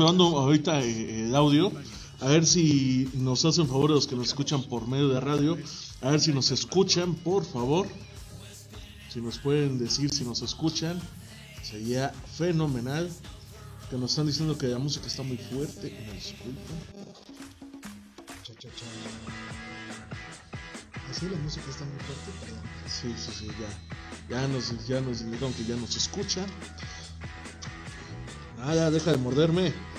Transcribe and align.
probando 0.00 0.38
ahorita 0.38 0.80
eh, 0.80 1.26
el 1.26 1.36
audio. 1.36 1.70
A 2.20 2.28
ver 2.28 2.46
si 2.46 3.10
nos 3.12 3.44
hacen 3.44 3.68
favor 3.68 3.90
los 3.90 4.06
que 4.06 4.16
nos 4.16 4.28
escuchan 4.28 4.62
por 4.62 4.88
medio 4.88 5.08
de 5.08 5.20
radio. 5.20 5.58
A 6.00 6.12
ver 6.12 6.20
si 6.20 6.32
nos 6.32 6.50
escuchan, 6.52 7.14
por 7.16 7.44
favor. 7.44 7.86
Si 9.10 9.20
nos 9.20 9.36
pueden 9.36 9.78
decir 9.78 10.08
si 10.08 10.24
nos 10.24 10.40
escuchan. 10.40 10.98
Sería 11.62 12.14
fenomenal. 12.38 13.10
Que 13.90 13.98
nos 13.98 14.12
están 14.12 14.26
diciendo 14.26 14.56
que 14.56 14.68
la 14.68 14.78
música 14.78 15.06
está 15.06 15.22
muy 15.22 15.36
fuerte. 15.36 15.94
Una 16.02 16.12
disculpa. 16.14 16.72
Así 21.10 21.26
la 21.28 21.36
música 21.36 21.66
está 21.68 21.84
muy 21.84 21.98
fuerte. 21.98 22.32
Sí, 22.86 23.12
sí, 23.18 23.32
sí, 23.38 23.48
ya. 23.60 24.40
Ya 24.40 24.48
nos, 24.48 24.86
ya 24.88 25.02
nos 25.02 25.26
dijeron 25.26 25.52
que 25.52 25.64
ya 25.66 25.76
nos 25.76 25.94
escuchan. 25.94 26.46
Ah, 28.62 28.74
ya, 28.74 28.90
deja 28.90 29.10
de 29.10 29.18
morderme. 29.18 29.89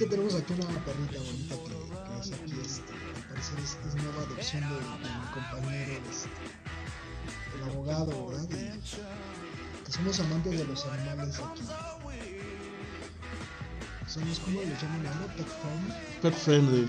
Que 0.00 0.06
tenemos 0.06 0.34
aquí 0.34 0.54
una 0.54 0.82
perrita 0.82 1.18
bonita 1.18 1.56
que, 1.56 1.74
que 1.76 2.20
es 2.22 2.32
aquí, 2.32 2.54
este, 2.64 2.92
al 3.16 3.22
parecer 3.28 3.58
es, 3.62 3.76
es 3.86 3.94
nueva 4.02 4.22
adopción 4.22 4.62
de, 4.62 4.68
de 4.68 4.80
mi 4.80 5.26
compañero, 5.34 5.92
este, 6.10 6.30
el 7.54 7.62
abogado, 7.70 8.28
¿verdad? 8.28 8.48
Y 8.48 9.84
que 9.84 9.92
somos 9.92 10.20
amantes 10.20 10.58
de 10.58 10.64
los 10.64 10.86
animales 10.86 11.38
aquí. 11.38 11.62
Somos, 14.06 14.38
¿cómo 14.38 14.62
le 14.62 14.68
llaman 14.68 15.06
ahora? 15.06 15.34
Pet 15.36 15.46
friendly. 15.60 15.92
Pet 16.22 16.34
friendly. 16.34 16.88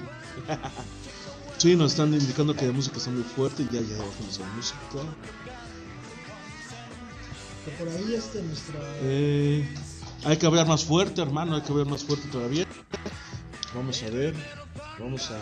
Sí, 1.57 1.75
nos 1.75 1.91
están 1.91 2.13
indicando 2.13 2.55
que 2.55 2.65
la 2.65 2.71
música 2.71 2.95
está 2.95 3.09
muy 3.09 3.23
fuerte. 3.23 3.67
Ya, 3.73 3.81
ya 3.81 3.97
bajamos 3.97 4.39
la 4.39 4.47
música. 4.55 4.79
Que 7.65 7.71
por 7.71 7.89
ahí 7.89 8.13
este, 8.15 8.41
nuestra... 8.41 8.79
Eh, 9.01 9.67
hay 10.23 10.37
que 10.37 10.45
hablar 10.45 10.67
más 10.67 10.85
fuerte, 10.85 11.21
hermano. 11.21 11.55
Hay 11.55 11.61
que 11.61 11.71
hablar 11.71 11.87
más 11.87 12.03
fuerte 12.03 12.27
todavía. 12.29 12.65
Vamos 13.75 14.01
a 14.03 14.09
ver. 14.09 14.35
Vamos 14.99 15.31
a. 15.31 15.37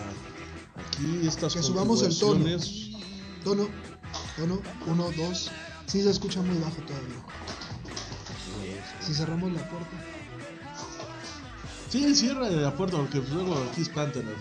Aquí 0.79 1.27
estas 1.27 1.53
Que 1.53 1.63
subamos 1.63 2.01
el 2.03 2.17
tono. 2.17 2.45
Tono, 3.43 3.69
tono, 4.37 4.61
uno, 4.87 5.11
dos. 5.17 5.51
Sí 5.85 6.01
se 6.01 6.09
escucha 6.09 6.41
muy 6.41 6.57
bajo 6.57 6.81
todavía. 6.83 7.15
Si 9.01 9.13
cerramos 9.13 9.51
la 9.51 9.67
puerta. 9.69 9.89
Sí, 11.89 12.13
cierra 12.13 12.49
la 12.49 12.75
puerta 12.75 12.97
porque 12.97 13.19
luego 13.31 13.55
aquí 13.71 13.81
espantan 13.81 14.27
a 14.27 14.31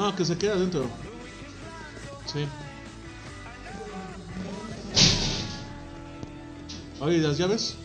No, 0.00 0.16
que 0.16 0.24
se 0.24 0.34
quede 0.38 0.52
adentro. 0.52 0.88
Sí. 2.24 2.46
Oye, 7.00 7.18
¿y 7.18 7.20
las 7.20 7.36
llaves? 7.36 7.76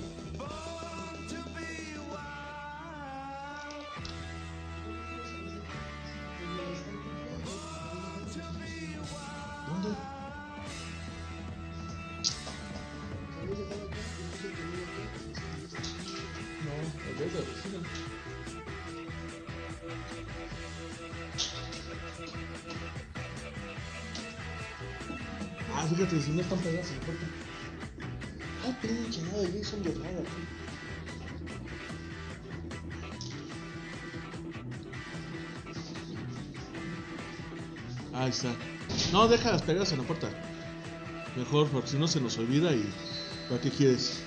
Pegadas 39.66 39.92
en 39.94 39.98
la 39.98 40.04
puerta. 40.04 40.30
Mejor, 41.36 41.68
porque 41.70 41.88
si 41.88 41.98
no 41.98 42.08
se 42.08 42.22
nos 42.22 42.38
olvida 42.38 42.72
y. 42.72 42.88
¿Para 43.50 43.60
qué 43.62 43.72
quieres? 43.72 44.22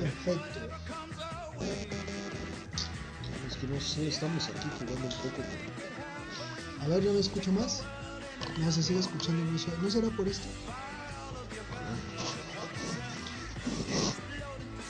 Perfecto. 0.00 0.60
Es 3.48 3.56
que 3.56 3.66
no 3.68 3.80
sé, 3.80 4.08
estamos 4.08 4.48
aquí 4.48 4.68
jugando 4.78 5.06
un 5.06 5.22
poco. 5.22 5.42
A 6.80 6.88
ver, 6.88 7.02
yo 7.04 7.12
me 7.12 7.20
escucho 7.20 7.52
más. 7.52 7.84
No, 8.58 8.72
se 8.72 8.82
sigue 8.82 9.00
escuchando 9.00 9.58
suave. 9.58 9.78
¿No 9.82 9.90
será 9.90 10.08
por 10.08 10.28
esto? 10.28 10.46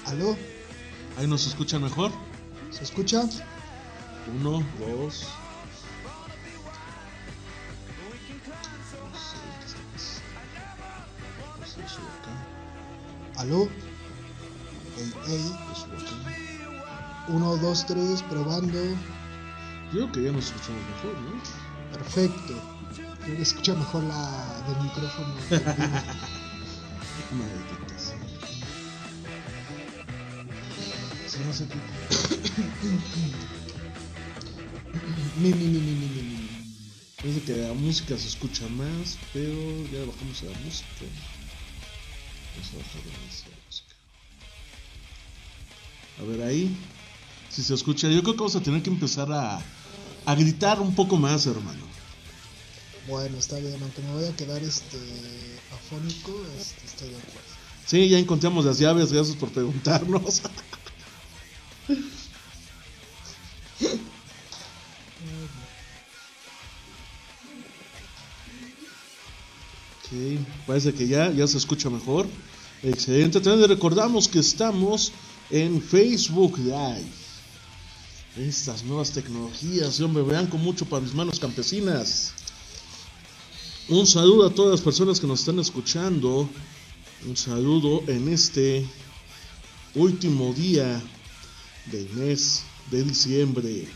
¿Aló? 0.07 0.37
Ahí 1.19 1.27
nos 1.27 1.47
escuchan 1.47 1.83
mejor. 1.83 2.11
¿Se 2.71 2.85
escucha? 2.85 3.23
Uno, 4.39 4.65
dos. 4.79 5.29
¿Aló? 13.37 13.69
Ey, 14.99 15.15
ey. 15.29 15.53
Uno, 17.29 17.57
dos, 17.57 17.87
tres, 17.87 18.23
probando. 18.25 18.79
Yo 19.93 20.11
creo 20.11 20.13
que 20.13 20.23
ya 20.25 20.33
nos 20.33 20.47
escuchamos 20.47 20.83
mejor, 20.95 21.19
¿no? 21.21 21.41
Perfecto. 21.93 22.80
Escucha 23.39 23.75
mejor 23.75 24.03
la 24.05 24.63
del 24.67 24.83
micrófono. 24.83 25.35
sea. 27.99 28.19
Sí, 31.27 31.39
no 31.47 31.53
qué. 31.69 31.79
mi, 35.41 35.53
mi, 35.53 35.65
mi, 35.67 35.81
mi, 35.81 35.95
mi, 35.95 36.07
mi. 36.09 36.49
Parece 37.17 37.43
que 37.43 37.57
la 37.57 37.75
música 37.75 38.17
se 38.17 38.29
escucha 38.29 38.67
más, 38.69 39.19
pero 39.33 39.53
ya 39.93 40.01
bajamos 40.07 40.43
la 40.43 40.59
música. 40.65 40.87
Vamos 42.55 42.71
a 42.73 42.77
bajar 42.79 43.03
la 43.07 43.19
música. 43.67 43.95
A 46.19 46.23
ver 46.25 46.43
ahí. 46.43 46.77
Si 47.51 47.63
se 47.63 47.75
escucha, 47.75 48.09
yo 48.09 48.23
creo 48.23 48.35
que 48.35 48.41
vamos 48.41 48.57
a 48.57 48.61
tener 48.61 48.83
que 48.83 48.91
empezar 48.91 49.31
a, 49.33 49.61
a 50.25 50.35
gritar 50.35 50.81
un 50.81 50.95
poco 50.95 51.17
más, 51.17 51.47
hermano. 51.47 51.90
Bueno, 53.09 53.39
está 53.39 53.59
bien, 53.59 53.77
aunque 53.83 54.03
me 54.03 54.13
voy 54.13 54.25
a 54.27 54.37
quedar 54.37 54.63
este 54.63 54.99
afónico, 55.73 56.33
este, 56.59 56.87
estoy 56.87 57.09
de 57.09 57.17
acuerdo. 57.17 57.41
Sí, 57.87 58.09
ya 58.09 58.19
encontramos 58.19 58.65
las 58.65 58.79
llaves, 58.79 59.13
gracias 59.13 59.37
por 59.37 59.51
preguntarnos. 59.51 60.43
ok, 69.99 70.11
parece 70.67 70.93
que 70.95 71.09
ya, 71.09 71.31
ya 71.33 71.47
se 71.47 71.59
escucha 71.59 71.89
mejor. 71.91 72.27
Excelente, 72.83 73.41
también 73.41 73.69
recordamos 73.69 74.29
que 74.29 74.39
estamos 74.39 75.13
en 75.51 75.83
Facebook 75.83 76.59
Live. 76.59 77.11
Estas 78.37 78.85
nuevas 78.85 79.11
tecnologías, 79.11 80.01
hombre, 80.01 80.23
vean 80.23 80.47
con 80.47 80.63
mucho 80.63 80.85
para 80.85 81.03
mis 81.03 81.13
manos 81.13 81.41
campesinas. 81.41 82.33
Un 83.91 84.07
saludo 84.07 84.47
a 84.47 84.55
todas 84.55 84.71
las 84.71 84.81
personas 84.83 85.19
que 85.19 85.27
nos 85.27 85.41
están 85.41 85.59
escuchando. 85.59 86.49
Un 87.27 87.37
saludo 87.37 88.05
en 88.07 88.29
este 88.29 88.87
último 89.97 90.55
día 90.55 91.03
del 91.87 92.09
mes 92.11 92.63
de 92.93 93.03
diciembre. 93.03 93.89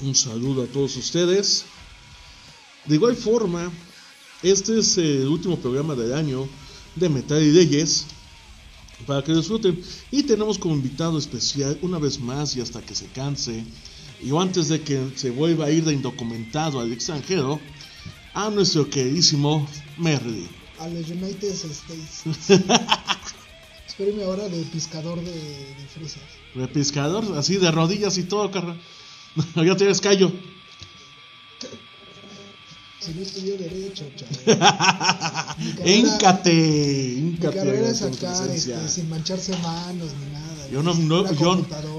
Un 0.00 0.14
saludo 0.14 0.64
a 0.64 0.66
todos 0.66 0.98
ustedes. 0.98 1.64
De 2.84 2.96
igual 2.96 3.16
forma, 3.16 3.72
este 4.42 4.80
es 4.80 4.98
el 4.98 5.26
último 5.26 5.58
programa 5.58 5.94
del 5.94 6.12
año 6.12 6.46
de 6.94 7.08
Metal 7.08 7.42
y 7.42 7.52
Leyes 7.52 8.04
para 9.06 9.24
que 9.24 9.32
disfruten. 9.32 9.82
Y 10.10 10.24
tenemos 10.24 10.58
como 10.58 10.74
invitado 10.74 11.16
especial, 11.16 11.78
una 11.80 11.98
vez 11.98 12.20
más 12.20 12.54
y 12.54 12.60
hasta 12.60 12.82
que 12.82 12.94
se 12.94 13.06
canse, 13.06 13.64
y 14.20 14.36
antes 14.36 14.68
de 14.68 14.82
que 14.82 15.10
se 15.14 15.30
vuelva 15.30 15.66
a 15.66 15.70
ir 15.70 15.84
de 15.84 15.94
indocumentado 15.94 16.80
al 16.80 16.92
extranjero, 16.92 17.58
a 18.38 18.50
nuestro 18.50 18.88
queridísimo 18.88 19.66
Merly. 19.96 20.46
A 20.78 20.86
los 20.86 21.08
United 21.10 21.50
States. 21.50 22.22
Espéreme 23.88 24.22
ahora 24.22 24.48
de 24.48 24.62
pescador 24.66 25.20
de, 25.20 25.32
de 25.32 25.86
fresas. 25.92 26.22
De 26.54 26.68
pescador, 26.68 27.36
así 27.36 27.56
de 27.56 27.68
rodillas 27.72 28.16
y 28.16 28.22
todo, 28.22 28.48
carnal. 28.52 28.80
ya 29.56 29.76
tienes 29.76 30.00
callo. 30.00 30.30
Si 33.00 33.12
no 33.14 33.22
estudió 33.22 33.56
derecho, 33.58 34.04
chaval. 34.14 35.56
Mi 35.58 35.72
carrera- 35.72 35.94
Mi 37.64 37.88
es 37.88 38.02
acá, 38.02 38.44
este, 38.54 38.88
sin 38.88 39.08
mancharse 39.08 39.56
manos 39.58 40.12
ni 40.14 40.32
nada. 40.32 40.68
Yo, 40.70 40.82
no, 40.84 40.94
no- 40.94 41.24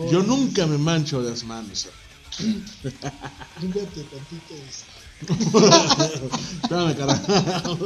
yo 0.10 0.24
nunca 0.24 0.66
me 0.68 0.78
mancho 0.78 1.22
las 1.22 1.44
manos. 1.44 1.90
Límpiate 2.40 4.04
tantito. 4.04 4.54
este. 4.70 4.99
Espérame, 5.22 6.96
carajo. 6.96 7.78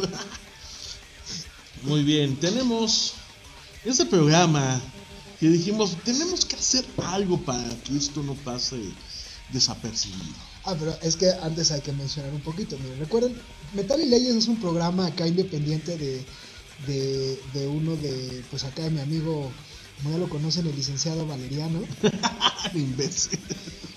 Muy 1.84 2.04
bien, 2.04 2.36
tenemos 2.38 3.14
este 3.84 4.06
programa 4.06 4.80
que 5.40 5.50
dijimos, 5.50 5.98
tenemos 6.06 6.46
que 6.46 6.56
hacer 6.56 6.86
algo 7.06 7.38
para 7.42 7.68
que 7.84 7.98
esto 7.98 8.24
no 8.24 8.36
pase 8.36 8.78
desapercibido. 9.52 10.34
Ah, 10.64 10.76
pero 10.80 10.98
es 11.02 11.18
que 11.18 11.30
antes 11.42 11.72
hay 11.72 11.82
que 11.82 11.92
mencionar 11.92 12.34
un 12.34 12.42
poquito. 12.42 12.78
Miren, 12.80 13.00
recuerden, 13.00 13.36
Metal 13.74 14.00
y 14.00 14.06
Leyes 14.06 14.36
es 14.36 14.48
un 14.48 14.58
programa 14.58 15.08
acá 15.08 15.28
independiente 15.28 15.98
de, 15.98 16.26
de, 16.88 17.40
de 17.54 17.68
uno 17.68 17.96
de, 17.98 18.44
pues 18.50 18.64
acá 18.64 18.84
de 18.84 18.92
mi 18.92 19.02
amigo, 19.02 19.52
como 19.98 20.12
ya 20.12 20.18
lo 20.18 20.30
conocen, 20.30 20.68
el 20.68 20.76
licenciado 20.76 21.26
Valeriano. 21.26 21.80
Imbécil. 22.74 23.40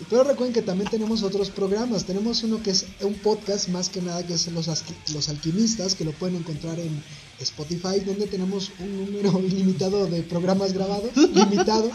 Pero 0.08 0.22
recuerden 0.22 0.54
que 0.54 0.62
también 0.62 0.88
tenemos 0.88 1.22
otros 1.22 1.50
programas. 1.50 2.04
Tenemos 2.04 2.42
uno 2.44 2.62
que 2.62 2.70
es 2.70 2.86
un 3.00 3.14
podcast, 3.14 3.68
más 3.68 3.88
que 3.88 4.00
nada, 4.00 4.24
que 4.24 4.34
es 4.34 4.46
Los, 4.48 4.68
Los 5.12 5.28
Alquimistas, 5.28 5.94
que 5.94 6.04
lo 6.04 6.12
pueden 6.12 6.36
encontrar 6.36 6.78
en 6.78 7.02
Spotify, 7.40 8.00
donde 8.04 8.26
tenemos 8.26 8.70
un 8.78 9.06
número 9.06 9.40
ilimitado 9.44 10.06
de 10.06 10.22
programas 10.22 10.72
grabados, 10.72 11.10
limitado. 11.16 11.90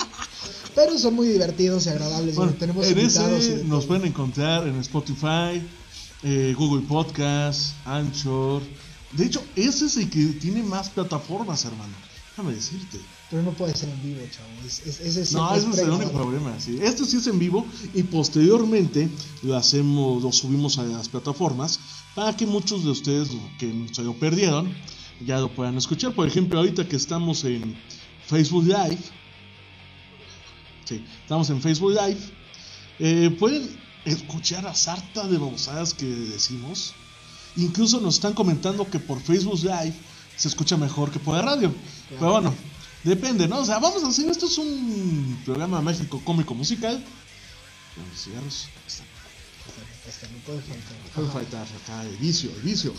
Pero 0.76 0.98
son 0.98 1.16
muy 1.16 1.28
divertidos 1.28 1.86
y 1.86 1.90
agradables. 1.90 2.36
Bueno, 2.36 2.54
tenemos 2.54 2.86
en 2.86 3.00
invitados 3.00 3.44
ese 3.44 3.64
nos 3.66 3.86
pueden 3.86 4.06
encontrar 4.06 4.68
en 4.68 4.78
Spotify, 4.80 5.62
eh, 6.24 6.54
Google 6.58 6.86
Podcast, 6.88 7.76
Anchor. 7.86 8.62
De 9.14 9.26
hecho, 9.26 9.44
ese 9.56 9.86
es 9.86 9.98
el 9.98 10.10
que 10.10 10.26
tiene 10.40 10.64
más 10.64 10.90
plataformas, 10.90 11.66
hermano. 11.66 11.94
Déjame 12.30 12.56
decirte. 12.56 13.00
Pero 13.32 13.44
no 13.44 13.52
puede 13.52 13.74
ser 13.76 13.90
en 13.90 14.04
vivo, 14.04 14.20
chavo. 14.30 14.48
Es, 14.68 14.86
es- 14.86 15.00
ese 15.18 15.36
No, 15.36 15.56
ese 15.56 15.70
es 15.70 15.78
el 15.80 15.90
único 15.90 16.12
problema. 16.12 16.54
sí. 16.60 16.78
Este 16.82 17.06
sí 17.06 17.18
es 17.18 17.28
en 17.28 17.40
vivo 17.40 17.66
y 17.94 18.04
posteriormente 18.04 19.10
lo 19.42 19.56
hacemos, 19.56 20.22
lo 20.22 20.32
subimos 20.34 20.78
a 20.78 20.84
las 20.84 21.08
plataformas 21.10 21.80
para 22.14 22.36
que 22.36 22.46
muchos 22.46 22.84
de 22.84 22.92
ustedes 22.92 23.30
que 23.58 23.88
se 23.94 24.04
lo 24.04 24.14
perdieron 24.16 24.74
ya 25.26 25.40
lo 25.40 25.50
puedan 25.56 25.78
escuchar. 25.78 26.14
Por 26.14 26.28
ejemplo, 26.28 26.60
ahorita 26.60 26.88
que 26.88 26.98
estamos 26.98 27.44
en 27.46 27.76
Facebook 28.28 28.66
Live, 28.66 29.00
sí, 30.86 31.04
estamos 31.22 31.50
en 31.50 31.62
Facebook 31.62 31.92
Live, 31.92 32.20
eh, 33.00 33.30
pueden 33.40 33.80
escuchar 34.06 34.68
a 34.68 34.74
sarta 34.76 35.28
de 35.28 35.38
babosadas 35.38 35.94
que 35.94 36.06
decimos. 36.06 36.94
Incluso 37.56 38.00
nos 38.02 38.16
están 38.16 38.34
comentando 38.34 38.90
que 38.90 39.00
por 39.00 39.22
Facebook 39.22 39.60
Live 39.64 39.94
se 40.36 40.48
escucha 40.48 40.76
mejor 40.78 41.12
que 41.12 41.20
por 41.20 41.36
la 41.36 41.42
radio. 41.44 41.74
Pero 42.10 42.32
bueno, 42.32 42.54
depende, 43.04 43.48
¿no? 43.48 43.60
O 43.60 43.66
sea, 43.66 43.80
vamos 43.80 44.04
a 44.04 44.08
hacer, 44.08 44.30
esto 44.30 44.46
es 44.46 44.58
un 44.58 45.42
programa 45.46 45.82
mágico 45.82 46.22
cómico 46.24 46.54
musical. 46.54 47.04
Con 47.96 48.06
cigarros. 48.18 48.68
Hasta, 50.08 50.28
no 50.28 50.38
puede 50.46 50.62
faltar. 50.62 50.98
Puede 51.16 51.28
faltar 51.30 51.68
acá 51.84 52.04
el 52.04 52.18
vicio, 52.18 52.50
el 52.52 52.62
vicio. 52.62 52.94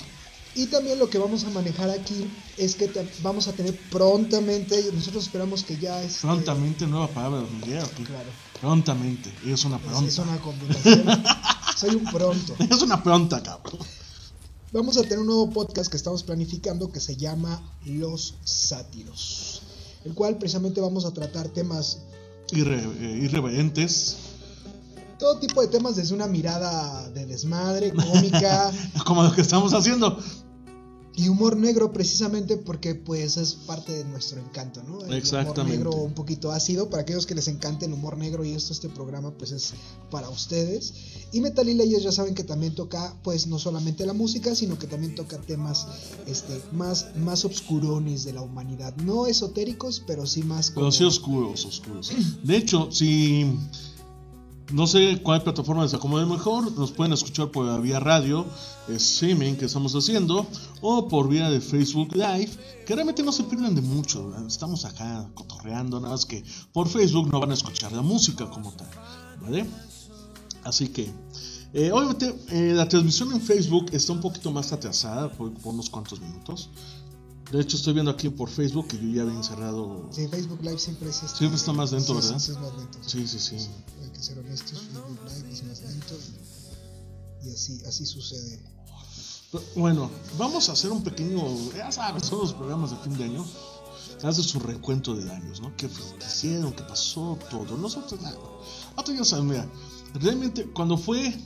Y 0.55 0.67
también 0.67 0.99
lo 0.99 1.09
que 1.09 1.17
vamos 1.17 1.45
a 1.45 1.51
manejar 1.51 1.89
aquí 1.91 2.27
es 2.59 2.75
que 2.75 2.87
te- 2.87 3.09
vamos 3.23 3.49
a 3.49 3.53
tener 3.53 3.75
prontamente, 3.91 4.85
nosotros 4.93 5.25
esperamos 5.25 5.63
que 5.65 5.79
ya 5.79 6.03
es 6.03 6.17
Prontamente, 6.19 6.87
nueva 6.87 7.09
palabra 7.09 7.41
de 7.41 7.51
Miguel. 7.51 7.83
Claro, 8.07 8.29
Prontamente, 8.61 9.33
es 9.47 9.65
una 9.65 9.77
es, 9.77 9.83
pronta. 9.83 10.09
es 10.09 10.19
una 10.19 10.37
combinación. 10.41 11.23
Soy 11.77 11.95
un 11.97 12.05
pronto. 12.05 12.55
Es 12.59 12.83
una 12.83 13.03
pronta, 13.03 13.43
cabrón. 13.43 13.79
Vamos 14.73 14.97
a 14.99 15.03
tener 15.03 15.19
un 15.21 15.27
nuevo 15.27 15.51
podcast 15.51 15.91
que 15.91 15.97
estamos 15.97 16.23
planificando 16.23 16.93
que 16.93 17.01
se 17.01 17.17
llama 17.17 17.61
Los 17.87 18.35
Sátiros, 18.45 19.52
el 20.05 20.15
cual 20.15 20.37
precisamente 20.39 20.81
vamos 20.81 21.05
a 21.05 21.13
tratar 21.13 21.49
temas, 21.49 21.99
Irre- 22.51 22.83
eh, 23.01 23.21
irreverentes. 23.23 24.17
todo 25.19 25.39
tipo 25.39 25.61
de 25.63 25.69
temas 25.69 25.97
desde 25.97 26.15
una 26.15 26.27
mirada 26.27 27.09
de 27.11 27.27
desmadre, 27.27 27.93
cómica 27.95 28.71
Como 29.07 29.23
lo 29.23 29.33
que 29.33 29.41
estamos 29.43 29.73
haciendo. 29.75 30.19
Y 31.15 31.29
humor 31.29 31.57
negro 31.57 31.93
precisamente 31.93 32.57
porque 32.57 32.95
pues 32.95 33.37
es 33.37 33.55
parte 33.55 33.93
de 33.93 34.05
nuestro 34.05 34.41
encanto, 34.41 34.83
¿no? 34.83 35.05
El 35.05 35.13
Exactamente. 35.13 35.61
humor 35.61 35.71
negro 35.71 35.91
un 35.93 36.15
poquito 36.15 36.53
ácido, 36.53 36.89
para 36.89 37.03
aquellos 37.03 37.27
que 37.27 37.35
les 37.35 37.49
encante 37.49 37.87
el 37.87 37.93
humor 37.93 38.17
negro 38.17 38.45
y 38.45 38.53
esto, 38.53 38.73
este 38.73 38.89
programa 38.89 39.31
pues 39.33 39.53
es 39.53 39.75
para 40.11 40.31
ustedes. 40.31 40.95
Y 41.33 41.41
Metal 41.41 41.69
y 41.69 41.75
Leyes 41.75 42.03
ya 42.03 42.13
saben 42.13 42.35
que 42.35 42.45
también 42.45 42.75
toca 42.75 43.15
pues 43.23 43.47
no 43.47 43.59
solamente 43.59 44.07
la 44.07 44.15
música, 44.15 44.55
sino 44.55 44.79
que 44.79 44.87
también 44.87 45.15
toca 45.15 45.39
temas 45.39 45.87
este, 46.27 46.61
más, 46.73 47.15
más 47.17 47.45
obscurones 47.45 48.25
de 48.25 48.33
la 48.33 48.43
humanidad. 48.43 48.97
No 48.97 49.27
esotéricos, 49.27 50.03
pero 50.07 50.27
sí 50.27 50.43
más 50.43 50.71
como... 50.71 50.87
Pero 50.87 50.93
sí 50.93 51.05
oscuros, 51.05 51.65
oscuros. 51.67 52.13
De 52.43 52.57
hecho, 52.57 52.91
si 52.91 53.59
no 54.73 54.87
sé 54.87 55.21
cuál 55.23 55.43
plataforma 55.43 55.83
les 55.85 55.95
acomode 55.95 56.27
mejor, 56.27 56.73
nos 56.79 56.93
pueden 56.93 57.13
escuchar 57.13 57.51
por 57.51 57.67
la 57.67 57.79
vía 57.79 58.01
radio, 58.01 58.47
streaming 58.89 59.55
que 59.55 59.67
estamos 59.67 59.95
haciendo, 59.95 60.47
o 60.81 61.09
por 61.09 61.29
vía 61.29 61.51
de 61.51 61.61
Facebook 61.61 62.15
Live, 62.15 62.51
que 62.87 62.95
realmente 62.95 63.23
no 63.23 63.33
se 63.33 63.45
pierden 63.45 63.75
de 63.75 63.83
mucho. 63.83 64.29
¿verdad? 64.29 64.47
Estamos 64.47 64.85
acá 64.85 65.29
cotorreando, 65.35 66.01
nada 66.01 66.13
más 66.13 66.27
que 66.27 66.43
por 66.73 66.89
Facebook 66.89 67.29
no 67.31 67.41
van 67.41 67.51
a 67.51 67.55
escuchar 67.55 67.93
la 67.93 68.03
música 68.03 68.49
como 68.51 68.73
tal, 68.73 68.89
¿vale? 69.41 69.67
Así 70.65 70.89
que, 70.89 71.11
eh, 71.75 71.91
obviamente, 71.93 72.35
eh, 72.51 72.73
la 72.75 72.89
transmisión 72.89 73.33
en 73.33 73.41
Facebook 73.41 73.87
está 73.93 74.13
un 74.13 74.21
poquito 74.21 74.53
más 74.53 74.73
atrasada 74.73 75.31
por, 75.31 75.53
por 75.55 75.75
unos 75.75 75.91
cuantos 75.91 76.21
minutos. 76.21 76.71
De 77.51 77.61
hecho, 77.61 77.77
estoy 77.77 77.93
viendo 77.93 78.11
aquí 78.11 78.31
por 78.31 78.49
Facebook 78.49 78.87
que 78.89 78.97
yo 78.97 79.09
ya 79.13 79.23
había 79.23 79.35
encerrado. 79.35 80.09
Sí, 80.11 80.27
Facebook 80.29 80.61
Live 80.63 80.79
siempre 80.79 81.11
es... 81.11 81.23
este- 81.23 81.37
Siempre 81.39 81.59
está 81.59 81.73
más 81.73 81.93
lento, 81.93 82.15
sí, 82.15 82.27
¿verdad? 82.27 82.39
Sí, 82.39 82.51
es 82.53 82.59
más 82.59 82.73
lento. 82.77 82.99
Sí, 83.05 83.27
sí, 83.27 83.39
que 84.23 84.29
ser 84.29 84.39
honestos, 84.39 84.79
Facebook 84.93 85.19
Live 85.25 85.53
es 85.53 85.65
más 85.65 85.83
lento 85.83 86.15
y, 87.45 87.51
así, 87.51 87.83
así 87.87 88.07
sucede. 88.07 88.61
Bueno, 89.75 90.11
vamos 90.39 90.69
a 90.69 90.73
hacer 90.73 90.93
un 90.93 91.03
pequeño. 91.03 91.43
Ya 91.77 91.91
sabes, 91.91 92.27
son 92.27 92.39
los 92.39 92.53
programas 92.55 92.91
de 92.91 92.97
fin 92.99 93.19
de 93.19 93.25
año. 93.25 93.45
Hace 94.23 94.43
su 94.43 94.61
recuento 94.61 95.17
de 95.17 95.25
daños, 95.25 95.61
¿no? 95.61 95.77
¿Qué 95.77 95.89
qué 95.89 96.27
hicieron? 96.27 96.73
¿Qué 96.73 96.85
pasó? 96.85 97.37
Todo. 97.51 97.77
Nosotros 97.77 98.21
nada. 98.23 98.39
Nosotros 98.93 99.19
ya 99.19 99.25
saben, 99.25 99.49
mira. 99.49 99.69
Realmente, 100.15 100.71
cuando 100.73 100.97
fue 100.97 101.37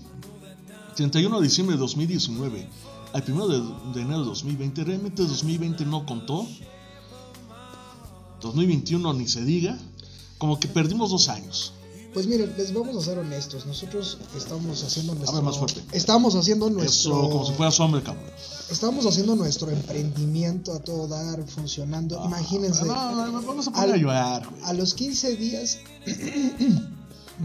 31 0.94 1.40
de 1.40 1.42
diciembre 1.42 1.76
de 1.76 1.80
2019 1.80 2.68
al 3.14 3.24
1 3.26 3.48
de, 3.48 3.58
de 3.94 4.00
enero 4.02 4.20
de 4.20 4.26
2020, 4.26 4.84
realmente 4.84 5.22
2020 5.22 5.86
no 5.86 6.04
contó. 6.04 6.46
2021 8.42 9.14
ni 9.14 9.26
se 9.26 9.42
diga. 9.42 9.78
Como 10.36 10.60
que 10.60 10.68
perdimos 10.68 11.10
dos 11.10 11.30
años. 11.30 11.72
Pues 12.16 12.26
miren, 12.28 12.54
les 12.56 12.72
vamos 12.72 12.96
a 12.96 13.00
ser 13.02 13.18
honestos. 13.18 13.66
Nosotros 13.66 14.16
estamos 14.34 14.82
haciendo 14.82 15.14
nuestro. 15.14 15.42
más 15.42 15.58
fuerte. 15.58 15.82
Estamos 15.92 16.34
haciendo 16.34 16.70
nuestro. 16.70 17.12
Eso, 17.12 17.28
como 17.30 17.44
si 17.44 17.52
fuera 17.52 17.70
su 17.70 17.82
hombre, 17.82 18.02
cabrón. 18.02 18.24
Estamos 18.70 19.04
haciendo 19.04 19.36
nuestro 19.36 19.70
emprendimiento 19.70 20.72
a 20.72 20.78
todo 20.78 21.08
dar, 21.08 21.46
funcionando. 21.46 22.24
Imagínense. 22.24 22.84
Ah, 22.88 23.12
No, 23.14 23.26
no, 23.26 23.32
no, 23.32 23.46
vamos 23.46 23.68
a 23.68 23.70
poner 23.70 23.90
Al- 23.90 23.94
a 23.94 23.96
llorar, 23.98 24.48
güey. 24.48 24.62
A 24.64 24.72
los 24.72 24.94
15 24.94 25.36
días. 25.36 25.78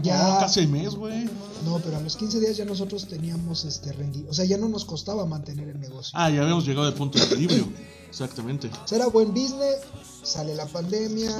Ya. 0.02 0.36
Oh, 0.36 0.40
casi 0.40 0.60
el 0.60 0.68
mes, 0.68 0.94
güey. 0.94 1.28
No, 1.66 1.78
pero 1.84 1.98
a 1.98 2.00
los 2.00 2.16
15 2.16 2.40
días 2.40 2.56
ya 2.56 2.64
nosotros 2.64 3.06
teníamos 3.08 3.66
este 3.66 3.92
rendi- 3.94 4.26
O 4.26 4.32
sea, 4.32 4.46
ya 4.46 4.56
no 4.56 4.66
nos 4.70 4.86
costaba 4.86 5.26
mantener 5.26 5.68
el 5.68 5.78
negocio. 5.80 6.12
Ah, 6.18 6.30
ya 6.30 6.40
habíamos 6.40 6.64
llegado 6.64 6.86
al 6.86 6.94
punto 6.94 7.18
de 7.18 7.26
equilibrio. 7.26 7.68
Exactamente. 8.08 8.70
Era 8.90 9.08
buen 9.08 9.34
business, 9.34 9.80
sale 10.22 10.54
la 10.54 10.64
pandemia 10.64 11.30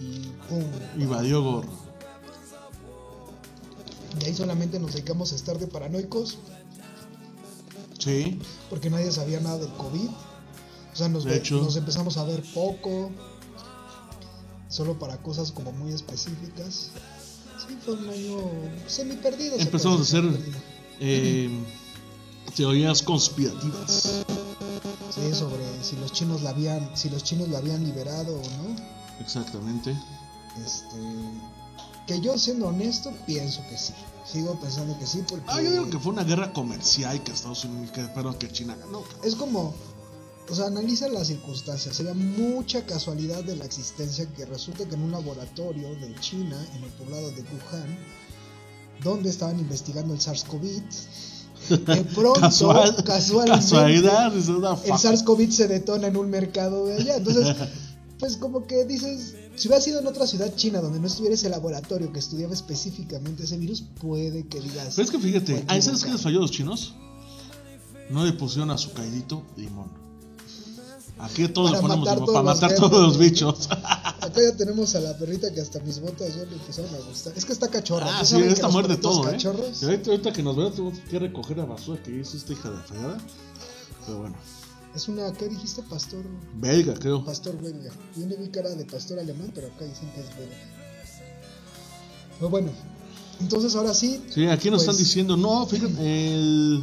y 0.00 0.18
pum. 0.48 0.64
Y 1.00 1.06
valió 1.06 1.44
gorro. 1.44 1.85
Y 4.20 4.24
ahí 4.24 4.34
solamente 4.34 4.78
nos 4.78 4.92
dedicamos 4.92 5.32
a 5.32 5.36
estar 5.36 5.58
de 5.58 5.66
paranoicos 5.66 6.38
Sí. 7.98 8.38
porque 8.70 8.88
nadie 8.90 9.10
sabía 9.12 9.40
nada 9.40 9.58
del 9.58 9.70
COVID. 9.72 10.08
O 10.92 10.96
sea, 10.96 11.08
nos, 11.08 11.24
De 11.24 11.30
ve- 11.32 11.36
hecho. 11.38 11.56
nos 11.60 11.76
empezamos 11.76 12.16
a 12.16 12.24
ver 12.24 12.42
poco, 12.54 13.10
solo 14.68 14.98
para 14.98 15.18
cosas 15.18 15.52
como 15.52 15.72
muy 15.72 15.92
específicas. 15.92 16.88
Sí, 17.66 17.76
fue 17.84 17.94
un 17.94 18.08
año 18.08 18.36
semi 18.86 19.16
perdido. 19.16 19.56
Empezamos 19.58 19.98
a 20.00 20.02
hacer 20.02 20.24
eh, 21.00 21.50
teorías 22.54 23.02
conspirativas. 23.02 24.24
Sí, 25.14 25.34
sobre 25.34 25.64
si 25.82 25.96
los 25.96 26.12
chinos 26.12 26.42
la 26.42 26.50
habían, 26.50 26.96
si 26.96 27.10
los 27.10 27.22
chinos 27.24 27.48
la 27.48 27.58
habían 27.58 27.84
liberado 27.84 28.34
o 28.34 28.42
no. 28.42 28.76
Exactamente. 29.20 29.90
Este, 30.64 30.96
que 32.06 32.20
yo 32.20 32.38
siendo 32.38 32.68
honesto 32.68 33.12
pienso 33.26 33.62
que 33.68 33.76
sí. 33.76 33.92
Sigo 34.24 34.58
pensando 34.58 34.98
que 34.98 35.06
sí 35.06 35.22
porque 35.28 35.44
Ah, 35.48 35.62
yo 35.62 35.70
digo 35.70 35.90
que 35.90 35.98
fue 35.98 36.12
una 36.12 36.24
guerra 36.24 36.52
comercial 36.52 37.22
que 37.22 37.32
Estados 37.32 37.64
Unidos, 37.64 37.92
que, 37.92 38.02
perdón, 38.02 38.34
que 38.34 38.50
China 38.50 38.76
ganó. 38.76 39.02
es 39.22 39.36
como, 39.36 39.72
o 40.48 40.54
sea, 40.54 40.66
analiza 40.66 41.08
las 41.08 41.28
circunstancias. 41.28 41.94
Sería 41.94 42.14
mucha 42.14 42.84
casualidad 42.86 43.44
de 43.44 43.54
la 43.56 43.64
existencia 43.64 44.26
que 44.34 44.44
resulta 44.46 44.84
que 44.84 44.94
en 44.94 45.02
un 45.02 45.12
laboratorio 45.12 45.94
de 45.94 46.14
China, 46.20 46.56
en 46.74 46.84
el 46.84 46.90
poblado 46.90 47.30
de 47.30 47.42
Wuhan, 47.42 47.98
donde 49.02 49.30
estaban 49.30 49.58
investigando 49.60 50.12
el 50.14 50.20
SARS-CoV, 50.20 50.82
de 51.68 52.04
pronto, 52.14 52.40
Casual, 52.40 52.96
casualmente, 53.04 53.60
casualidad, 53.60 54.34
el 54.34 54.92
SARS-CoV 54.92 55.50
se 55.50 55.68
detona 55.68 56.08
en 56.08 56.16
un 56.16 56.30
mercado 56.30 56.86
de 56.86 56.96
allá. 56.96 57.16
Entonces, 57.16 57.56
pues 58.18 58.36
como 58.36 58.66
que 58.66 58.84
dices, 58.84 59.34
si 59.56 59.68
hubiera 59.68 59.82
sido 59.82 60.00
en 60.00 60.06
otra 60.06 60.26
ciudad 60.26 60.54
china 60.54 60.80
donde 60.80 61.00
no 61.00 61.06
estuviera 61.06 61.34
ese 61.34 61.48
laboratorio 61.48 62.12
que 62.12 62.18
estudiaba 62.18 62.54
específicamente 62.54 63.44
ese 63.44 63.58
virus, 63.58 63.82
puede 64.00 64.46
que 64.46 64.60
digas. 64.60 64.94
Pero 64.96 65.04
es 65.04 65.10
que 65.10 65.18
fíjate, 65.18 65.64
¿ah, 65.68 65.80
¿sabes 65.80 66.04
qué 66.04 66.12
les 66.12 66.22
falló 66.22 66.38
a 66.38 66.42
los 66.42 66.50
chinos? 66.50 66.94
No 68.10 68.24
le 68.24 68.32
pusieron 68.32 68.70
a 68.70 68.78
su 68.78 68.92
caidito 68.92 69.42
limón. 69.56 69.90
Aquí 71.18 71.48
todos 71.48 71.70
Para 71.70 71.82
le 71.82 71.88
ponemos 71.88 72.06
matar 72.06 72.18
limón 72.18 72.34
para 72.34 72.42
matar 72.42 72.70
germes, 72.70 72.90
todos 72.90 73.06
los 73.06 73.18
bichos. 73.18 73.68
Acá 73.70 74.42
ya 74.42 74.56
tenemos 74.56 74.94
a 74.94 75.00
la 75.00 75.16
perrita 75.16 75.52
que 75.52 75.60
hasta 75.60 75.80
mis 75.80 76.00
botas 76.00 76.34
ya 76.34 76.44
le 76.44 76.54
empezaron 76.54 76.94
a 76.94 76.98
gustar. 76.98 77.32
Es 77.36 77.44
que 77.44 77.52
está 77.52 77.68
cachorra. 77.68 78.06
Ah, 78.08 78.20
¿Tú 78.20 78.26
sí, 78.26 78.36
que 78.36 78.48
esta 78.48 78.68
muerde 78.68 78.96
todo, 78.96 79.28
¿eh? 79.28 79.32
cachorros? 79.32 79.82
Ahorita, 79.82 80.10
ahorita 80.10 80.32
que 80.32 80.42
nos 80.42 80.56
vean 80.56 80.72
tenemos 80.72 80.98
que 81.00 81.18
recoger 81.18 81.56
la 81.58 81.64
basura 81.64 82.02
que 82.02 82.18
hizo 82.18 82.36
esta 82.36 82.52
hija 82.52 82.70
de 82.70 82.82
fregada. 82.82 83.18
Pero 84.04 84.18
bueno, 84.18 84.36
Es 84.96 85.08
una, 85.08 85.30
¿qué 85.34 85.46
dijiste? 85.46 85.82
Pastor. 85.82 86.24
belga, 86.54 86.94
creo. 86.94 87.22
Pastor 87.22 87.60
belga. 87.60 87.90
Yo 88.16 88.26
le 88.26 88.36
vi 88.36 88.48
cara 88.48 88.70
de 88.70 88.86
pastor 88.86 89.18
alemán, 89.18 89.52
pero 89.54 89.66
acá 89.66 89.84
dicen 89.84 90.10
que 90.14 90.22
es 90.22 90.36
belga. 90.38 90.56
Pero 92.38 92.48
bueno, 92.48 92.70
entonces 93.38 93.76
ahora 93.76 93.92
sí. 93.92 94.22
Sí, 94.30 94.46
aquí 94.46 94.70
nos 94.70 94.78
pues, 94.84 94.88
están 94.88 94.96
diciendo, 94.96 95.36
no, 95.36 95.66
fíjate, 95.66 95.94
el, 96.00 96.82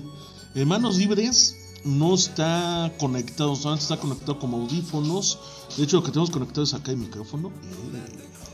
el 0.54 0.66
Manos 0.68 0.98
Libres 0.98 1.56
no 1.86 2.14
está 2.14 2.94
conectado, 3.00 3.56
solamente 3.56 3.84
está 3.84 3.98
conectado 3.98 4.38
como 4.38 4.58
audífonos. 4.62 5.40
De 5.76 5.84
hecho, 5.84 5.98
lo 5.98 6.04
que 6.04 6.12
tenemos 6.12 6.30
conectado 6.30 6.64
es 6.64 6.74
acá 6.76 6.92
el 6.92 6.98
micrófono. 6.98 7.52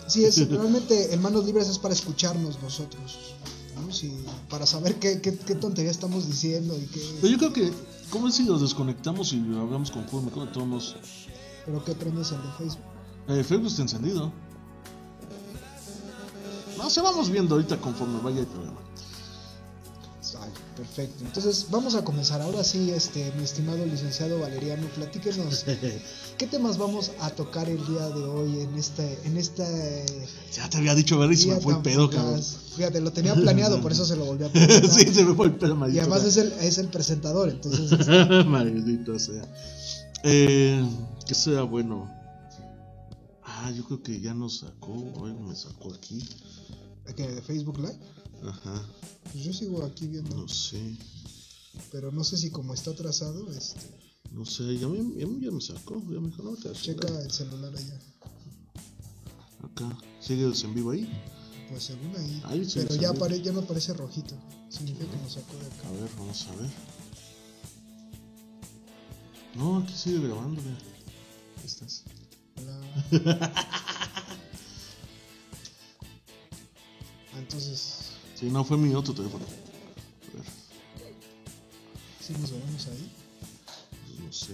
Sí, 0.07 0.23
es, 0.23 0.49
realmente 0.49 1.13
el 1.13 1.19
manos 1.19 1.45
libres 1.45 1.67
es 1.67 1.77
para 1.77 1.93
escucharnos 1.93 2.61
nosotros. 2.61 3.35
¿no? 3.75 3.93
Sí, 3.93 4.13
para 4.49 4.65
saber 4.65 4.95
qué, 4.95 5.19
qué, 5.19 5.37
qué 5.37 5.55
tontería 5.55 5.91
estamos 5.91 6.27
diciendo 6.27 6.77
y 6.77 6.85
qué. 6.85 7.01
Pero 7.21 7.27
yo 7.27 7.37
creo 7.37 7.53
que, 7.53 7.71
¿cómo 8.09 8.27
es 8.27 8.35
si 8.35 8.43
los 8.45 8.61
desconectamos 8.61 9.33
y 9.33 9.37
hablamos 9.55 9.91
conforme 9.91 10.31
con 10.31 10.51
todos? 10.51 10.95
Pero 11.65 11.83
qué 11.83 11.93
prendes 11.93 12.31
el 12.31 12.41
de 12.41 12.51
Facebook. 12.57 12.85
El 13.27 13.45
Facebook 13.45 13.67
está 13.67 13.81
encendido. 13.83 14.31
No 16.77 16.89
se 16.89 17.01
vamos 17.01 17.29
viendo 17.29 17.55
ahorita 17.55 17.77
conforme 17.77 18.19
vaya 18.21 18.39
el 18.39 18.47
programa. 18.47 18.79
Perfecto. 20.79 21.25
Entonces 21.25 21.67
vamos 21.69 21.93
a 21.95 22.05
comenzar. 22.05 22.41
Ahora 22.41 22.63
sí, 22.63 22.89
este, 22.91 23.33
mi 23.35 23.43
estimado 23.43 23.85
licenciado 23.85 24.39
Valeriano, 24.39 24.87
platíquenos 24.95 25.65
qué 26.37 26.47
temas 26.47 26.77
vamos 26.77 27.11
a 27.19 27.31
tocar 27.31 27.67
el 27.67 27.85
día 27.85 28.07
de 28.07 28.23
hoy 28.23 28.61
en 28.61 28.75
este, 28.75 29.19
en 29.25 29.37
este 29.37 30.05
Ya 30.53 30.69
te 30.69 30.77
había 30.77 30.95
dicho, 30.95 31.19
¿verdad? 31.19 31.33
Y 31.33 31.37
se 31.37 31.47
me 31.47 31.59
fue 31.59 31.73
el 31.73 31.81
pedo, 31.81 32.09
cabrón. 32.09 32.41
Fíjate, 32.77 33.01
lo 33.01 33.11
tenía 33.11 33.35
planeado, 33.35 33.81
por 33.81 33.91
eso 33.91 34.05
se 34.05 34.15
lo 34.15 34.23
volví 34.23 34.45
a 34.45 34.51
presentar. 34.53 34.89
sí, 34.99 35.13
se 35.13 35.25
me 35.25 35.35
fue 35.35 35.47
el 35.47 35.55
pedo, 35.55 35.73
y 35.73 35.77
maldito. 35.77 36.01
además 36.01 36.21
sea. 36.21 36.29
es 36.29 36.37
el, 36.37 36.53
es 36.65 36.77
el 36.77 36.87
presentador, 36.87 37.49
entonces 37.49 37.91
este, 37.99 38.43
Maldito 38.45 39.19
sea. 39.19 39.43
Eh, 40.23 40.81
que 41.27 41.35
sea 41.35 41.63
bueno. 41.63 42.09
Ah, 43.43 43.69
yo 43.71 43.83
creo 43.83 44.01
que 44.01 44.21
ya 44.21 44.33
nos 44.33 44.59
sacó. 44.59 44.93
Hoy 45.17 45.33
me 45.33 45.57
sacó 45.57 45.93
aquí. 45.93 46.25
¿qué, 47.17 47.27
de 47.27 47.41
Facebook 47.41 47.79
Live. 47.79 47.99
Ajá. 48.45 48.85
Pues 49.31 49.43
yo 49.43 49.53
sigo 49.53 49.83
aquí 49.83 50.07
viendo, 50.07 50.35
No 50.35 50.47
sé. 50.47 50.95
pero 51.91 52.11
no 52.11 52.23
sé 52.23 52.37
si 52.37 52.49
como 52.51 52.73
está 52.73 52.91
atrasado, 52.91 53.51
este, 53.51 53.79
No 54.31 54.45
sé. 54.45 54.77
Ya 54.77 54.87
me, 54.87 54.97
ya, 55.19 55.25
me- 55.27 55.39
ya 55.45 55.51
me 55.51 55.61
sacó. 55.61 56.01
Ya 56.09 56.19
me 56.19 56.29
dijo, 56.29 56.43
no, 56.43 56.55
te 56.55 56.71
checa 56.73 57.07
el 57.21 57.31
celular 57.31 57.73
allá. 57.75 57.99
Acá. 59.63 59.97
Sigue 60.19 60.43
el 60.45 60.53
en 60.63 60.73
vivo 60.75 60.91
ahí. 60.91 61.09
Pues 61.69 61.83
según 61.83 62.15
ahí. 62.15 62.41
Ahí 62.45 62.65
sí, 62.65 62.79
pero 62.87 62.95
ya, 62.95 63.09
apare- 63.11 63.41
ya 63.41 63.51
no 63.51 63.59
aparece 63.61 63.93
rojito. 63.93 64.35
Significa 64.69 65.09
que 65.11 65.17
nos 65.17 65.33
sacó 65.33 65.53
de 65.57 65.65
acá. 65.67 65.87
A 65.87 65.91
ver, 65.91 66.09
vamos 66.17 66.47
a 66.47 66.55
ver. 66.55 66.69
No, 69.55 69.77
aquí 69.79 69.93
sigue 69.93 70.19
grabando. 70.27 70.61
mira. 70.61 70.77
Ahí 71.57 71.65
estás. 71.65 72.03
Hola. 72.57 73.65
Ah, 77.31 77.37
entonces, 77.39 77.98
Sí, 78.39 78.45
no 78.49 78.63
fue 78.63 78.77
mi 78.77 78.93
otro 78.95 79.13
teléfono. 79.13 79.43
A 79.43 80.35
ver, 80.35 80.45
sí 82.21 82.33
nos 82.39 82.51
veremos 82.51 82.87
ahí. 82.87 83.11
no 84.25 84.31
sé. 84.31 84.53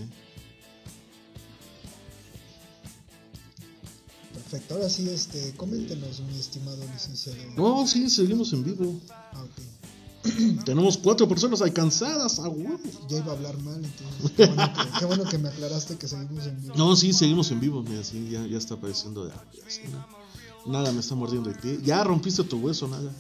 Perfecto. 4.34 4.74
Ahora 4.74 4.90
sí, 4.90 5.08
este, 5.10 5.54
coméntenos, 5.56 6.20
mi 6.22 6.40
estimado 6.40 6.84
licenciado. 6.94 7.38
No, 7.56 7.86
sí, 7.86 8.10
seguimos 8.10 8.52
en 8.54 8.64
vivo. 8.64 9.00
Ah, 9.12 9.44
ok. 9.44 10.64
Tenemos 10.66 10.98
cuatro 10.98 11.28
personas 11.28 11.62
alcanzadas, 11.62 12.40
a 12.40 12.50
huevo. 12.50 12.80
Ya 13.08 13.18
iba 13.18 13.34
a 13.34 13.36
hablar 13.36 13.58
mal, 13.62 13.84
entonces. 13.86 14.32
Qué 14.36 14.46
bueno 14.48 14.74
que, 14.74 15.00
qué 15.00 15.06
bueno 15.06 15.24
que 15.26 15.38
me 15.38 15.50
aclaraste 15.50 15.96
que 15.98 16.08
seguimos 16.08 16.48
en 16.48 16.60
vivo. 16.60 16.74
No, 16.76 16.96
sí, 16.96 17.14
seguimos 17.14 17.52
en 17.52 17.60
vivo. 17.60 17.84
Mira, 17.84 18.04
sí, 18.04 18.30
ya, 18.32 18.48
ya 18.48 18.58
está 18.58 18.74
apareciendo. 18.74 19.28
Ya, 19.28 19.36
ya, 19.54 19.70
sí, 19.70 19.82
no. 19.92 20.72
Nada 20.72 20.92
me 20.92 21.02
está 21.02 21.14
mordiendo 21.14 21.52
el 21.52 21.58
pie. 21.58 21.80
Ya 21.84 22.04
rompiste 22.04 22.44
tu 22.44 22.58
hueso, 22.58 22.88
nada. 22.88 23.12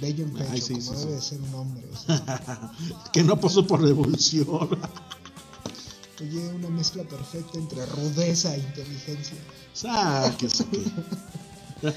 Bello 0.00 0.24
en 0.24 0.32
pecho, 0.32 0.50
Ay, 0.50 0.60
sí, 0.60 0.74
como 0.74 0.82
sí, 0.82 1.06
debe 1.06 1.20
sí. 1.20 1.28
ser 1.28 1.40
un 1.40 1.54
hombre. 1.54 1.84
o 1.92 1.96
sea. 1.96 2.72
que 3.12 3.22
no 3.24 3.38
pasó 3.40 3.66
por 3.66 3.82
revolución. 3.82 4.46
Oye, 6.20 6.48
una 6.48 6.68
mezcla 6.68 7.04
perfecta 7.04 7.58
entre 7.58 7.86
rudeza 7.86 8.54
e 8.54 8.58
inteligencia. 8.58 9.36
Sáquese 9.72 10.66
que. 10.66 10.80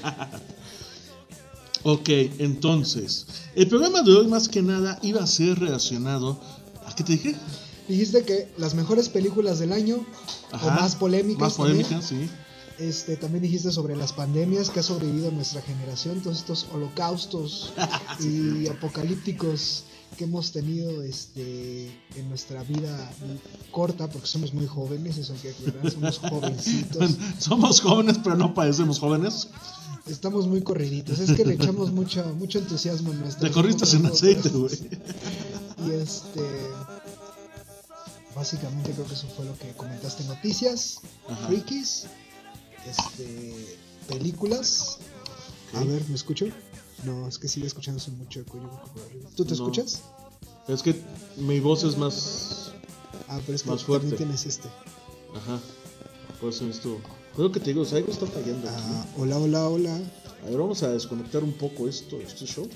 ok, 1.82 2.08
entonces. 2.38 3.26
El 3.56 3.68
programa 3.68 4.02
de 4.02 4.12
hoy, 4.12 4.28
más 4.28 4.48
que 4.48 4.62
nada, 4.62 4.98
iba 5.02 5.22
a 5.22 5.26
ser 5.26 5.58
relacionado. 5.58 6.40
¿A 6.86 6.94
qué 6.94 7.02
te 7.02 7.12
dije? 7.12 7.36
Dijiste 7.88 8.24
que 8.24 8.48
las 8.58 8.74
mejores 8.74 9.08
películas 9.08 9.58
del 9.58 9.72
año, 9.72 9.96
o 10.52 10.56
Ajá, 10.56 10.70
más 10.70 10.94
polémicas. 10.94 11.40
Más 11.40 11.54
polémicas, 11.54 12.04
sí. 12.04 12.30
Este, 12.82 13.16
también 13.16 13.42
dijiste 13.42 13.70
sobre 13.70 13.94
las 13.94 14.12
pandemias 14.12 14.68
que 14.68 14.80
ha 14.80 14.82
sobrevivido 14.82 15.30
nuestra 15.30 15.62
generación, 15.62 16.20
todos 16.20 16.38
estos 16.38 16.66
holocaustos 16.74 17.72
y 18.20 18.66
apocalípticos 18.66 19.84
que 20.18 20.24
hemos 20.24 20.50
tenido 20.50 21.00
este, 21.02 21.86
en 22.16 22.28
nuestra 22.28 22.64
vida 22.64 23.10
corta, 23.70 24.08
porque 24.10 24.26
somos 24.26 24.52
muy 24.52 24.66
jóvenes, 24.66 25.16
eso 25.16 25.32
hay 25.32 25.38
que 25.38 25.50
aclarar, 25.50 25.92
somos 25.92 26.18
jovencitos, 26.18 27.16
Somos 27.38 27.80
jóvenes, 27.80 28.18
pero 28.22 28.34
no 28.34 28.52
parecemos 28.52 28.98
jóvenes. 28.98 29.48
estamos 30.06 30.48
muy 30.48 30.62
corriditos, 30.62 31.20
es 31.20 31.32
que 31.32 31.44
le 31.44 31.54
echamos 31.54 31.92
mucho, 31.92 32.24
mucho 32.36 32.58
entusiasmo 32.58 33.12
a 33.12 33.14
nuestra 33.14 33.48
Te 33.48 33.54
corriste 33.54 33.96
en 33.96 34.06
aceite, 34.06 34.48
güey. 34.48 34.74
Y 35.86 35.90
este, 35.92 36.42
básicamente 38.34 38.90
creo 38.90 39.06
que 39.06 39.14
eso 39.14 39.28
fue 39.36 39.44
lo 39.44 39.56
que 39.56 39.70
comentaste, 39.70 40.24
noticias, 40.24 40.98
Ajá. 41.28 41.46
frikis, 41.46 42.06
este, 42.86 43.78
películas. 44.08 44.98
A 45.74 45.80
ver, 45.84 46.02
¿me 46.08 46.14
escucho? 46.14 46.46
No, 47.04 47.26
es 47.28 47.38
que 47.38 47.48
sigue 47.48 47.66
escuchándose 47.66 48.10
mucho 48.12 48.40
eco. 48.40 48.58
¿Tú 49.36 49.44
te 49.44 49.50
No. 49.50 49.54
escuchas? 49.56 50.00
Es 50.68 50.82
que 50.82 51.00
mi 51.36 51.60
voz 51.60 51.82
es 51.84 51.96
más. 51.96 52.72
Ah, 53.28 53.40
pero 53.44 53.56
es 53.56 53.62
que 53.62 53.70
Más 53.70 53.80
también 53.80 54.00
fuerte. 54.00 54.16
tienes 54.16 54.46
este. 54.46 54.68
Ajá. 55.34 55.58
Por 56.40 56.50
eso 56.50 56.66
esto. 56.68 57.00
Creo 57.34 57.50
que 57.50 57.60
te 57.60 57.72
digo, 57.72 57.84
algo 57.90 58.12
está 58.12 58.26
fallando 58.26 58.68
aquí. 58.68 58.78
Ah, 58.84 59.06
hola, 59.18 59.38
hola, 59.38 59.68
hola. 59.68 59.96
A 60.42 60.46
ver, 60.46 60.58
vamos 60.58 60.82
a 60.82 60.88
desconectar 60.90 61.42
un 61.42 61.52
poco 61.54 61.88
esto, 61.88 62.20
este 62.20 62.46
show. 62.46 62.68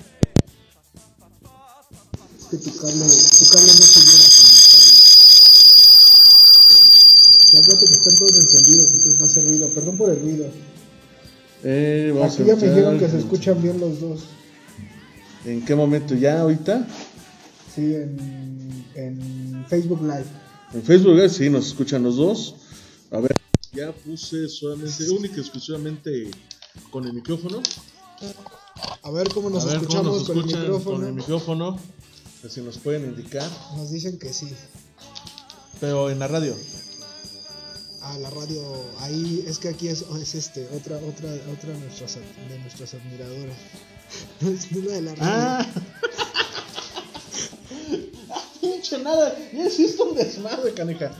Es 2.39 2.45
que 2.45 2.57
tu 2.57 2.77
cable, 2.77 3.05
tu 3.05 3.45
cable 3.49 3.73
no 3.73 3.85
se 3.85 3.99
lleva 3.99 4.27
con 4.27 4.47
cable. 4.47 4.96
Ya 7.57 7.63
acuérdate 7.63 7.87
que 7.87 7.93
están 7.93 8.15
todos 8.15 8.35
encendidos, 8.35 8.91
entonces 8.91 9.17
va 9.19 9.23
a 9.23 9.25
hacer 9.25 9.45
ruido. 9.45 9.67
Perdón 9.69 9.97
por 9.97 10.11
el 10.11 10.21
ruido. 10.21 10.45
Eh, 11.63 12.11
vamos 12.13 12.35
Aquí 12.35 12.43
a 12.43 12.45
ya 12.45 12.55
me 12.55 12.67
dijeron 12.67 12.99
que 12.99 13.09
se 13.09 13.17
escuchan 13.17 13.59
bien 13.63 13.79
los 13.79 13.99
dos. 13.99 14.25
¿En 15.43 15.65
qué 15.65 15.73
momento? 15.73 16.13
¿Ya 16.13 16.41
ahorita? 16.41 16.87
Sí, 17.73 17.95
en, 17.95 18.85
en 18.93 19.65
Facebook 19.67 20.03
Live. 20.03 20.25
En 20.71 20.83
Facebook 20.83 21.17
eh, 21.17 21.29
sí, 21.29 21.49
nos 21.49 21.65
escuchan 21.65 22.03
los 22.03 22.17
dos. 22.17 22.57
A 23.09 23.21
ver, 23.21 23.35
ya 23.73 23.91
puse 23.91 24.47
solamente, 24.49 25.09
única 25.09 25.37
y 25.37 25.39
exclusivamente 25.39 26.29
con 26.91 27.07
el 27.07 27.13
micrófono. 27.13 27.63
A 29.01 29.09
ver 29.09 29.29
cómo 29.29 29.49
nos 29.49 29.63
a 29.63 29.67
ver 29.67 29.75
escuchamos 29.77 30.05
cómo 30.05 30.17
nos 30.19 30.27
con 30.27 30.37
el 30.37 30.45
micrófono. 30.45 30.97
con 30.97 31.07
el 31.07 31.13
micrófono. 31.13 31.79
Que 32.43 32.49
si 32.49 32.61
nos 32.61 32.77
pueden 32.77 33.05
indicar. 33.05 33.49
Nos 33.75 33.89
dicen 33.89 34.19
que 34.19 34.31
sí. 34.31 34.47
Pero 35.79 36.11
en 36.11 36.19
la 36.19 36.27
radio. 36.27 36.55
Ah, 38.09 38.17
la 38.19 38.29
radio, 38.29 38.63
ahí 39.01 39.43
es 39.45 39.57
que 39.59 39.67
aquí 39.67 39.89
es, 39.89 40.05
es 40.21 40.33
este, 40.33 40.65
otra, 40.73 40.95
otra, 40.95 41.29
otra 41.51 41.73
de 41.73 41.79
nuestras, 41.79 42.15
de 42.15 42.59
nuestras 42.59 42.93
admiradoras. 42.93 43.57
No 44.39 44.49
es 44.49 44.71
no 44.71 44.81
la 44.85 44.93
de 44.93 45.01
la 45.01 45.15
radio. 45.15 45.33
¡Ah! 45.33 45.65
Pinche 48.61 48.97
nada, 48.99 49.35
ya 49.51 49.67
hiciste 49.67 50.01
un 50.01 50.15
desmadre, 50.15 50.73
caneja. 50.73 51.11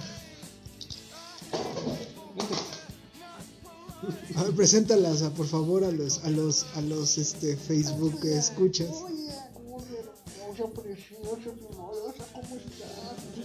A 4.37 4.43
ver, 4.43 4.53
preséntalas, 4.53 5.23
a, 5.23 5.31
por 5.31 5.47
favor, 5.47 5.83
a 5.83 5.91
los, 5.91 6.23
a 6.23 6.29
los, 6.29 6.65
a 6.75 6.81
los, 6.81 7.17
este, 7.17 7.57
Facebook 7.57 8.21
que 8.21 8.37
escuchas. 8.37 8.87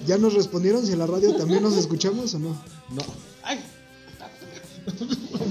¿Ya 0.06 0.18
nos 0.18 0.34
respondieron 0.34 0.84
si 0.84 0.92
en 0.92 0.98
la 0.98 1.06
radio 1.06 1.34
también 1.36 1.62
nos 1.62 1.76
escuchamos 1.76 2.34
o 2.34 2.38
no? 2.38 2.50
No. 2.90 3.02
¡Ay! 3.42 3.60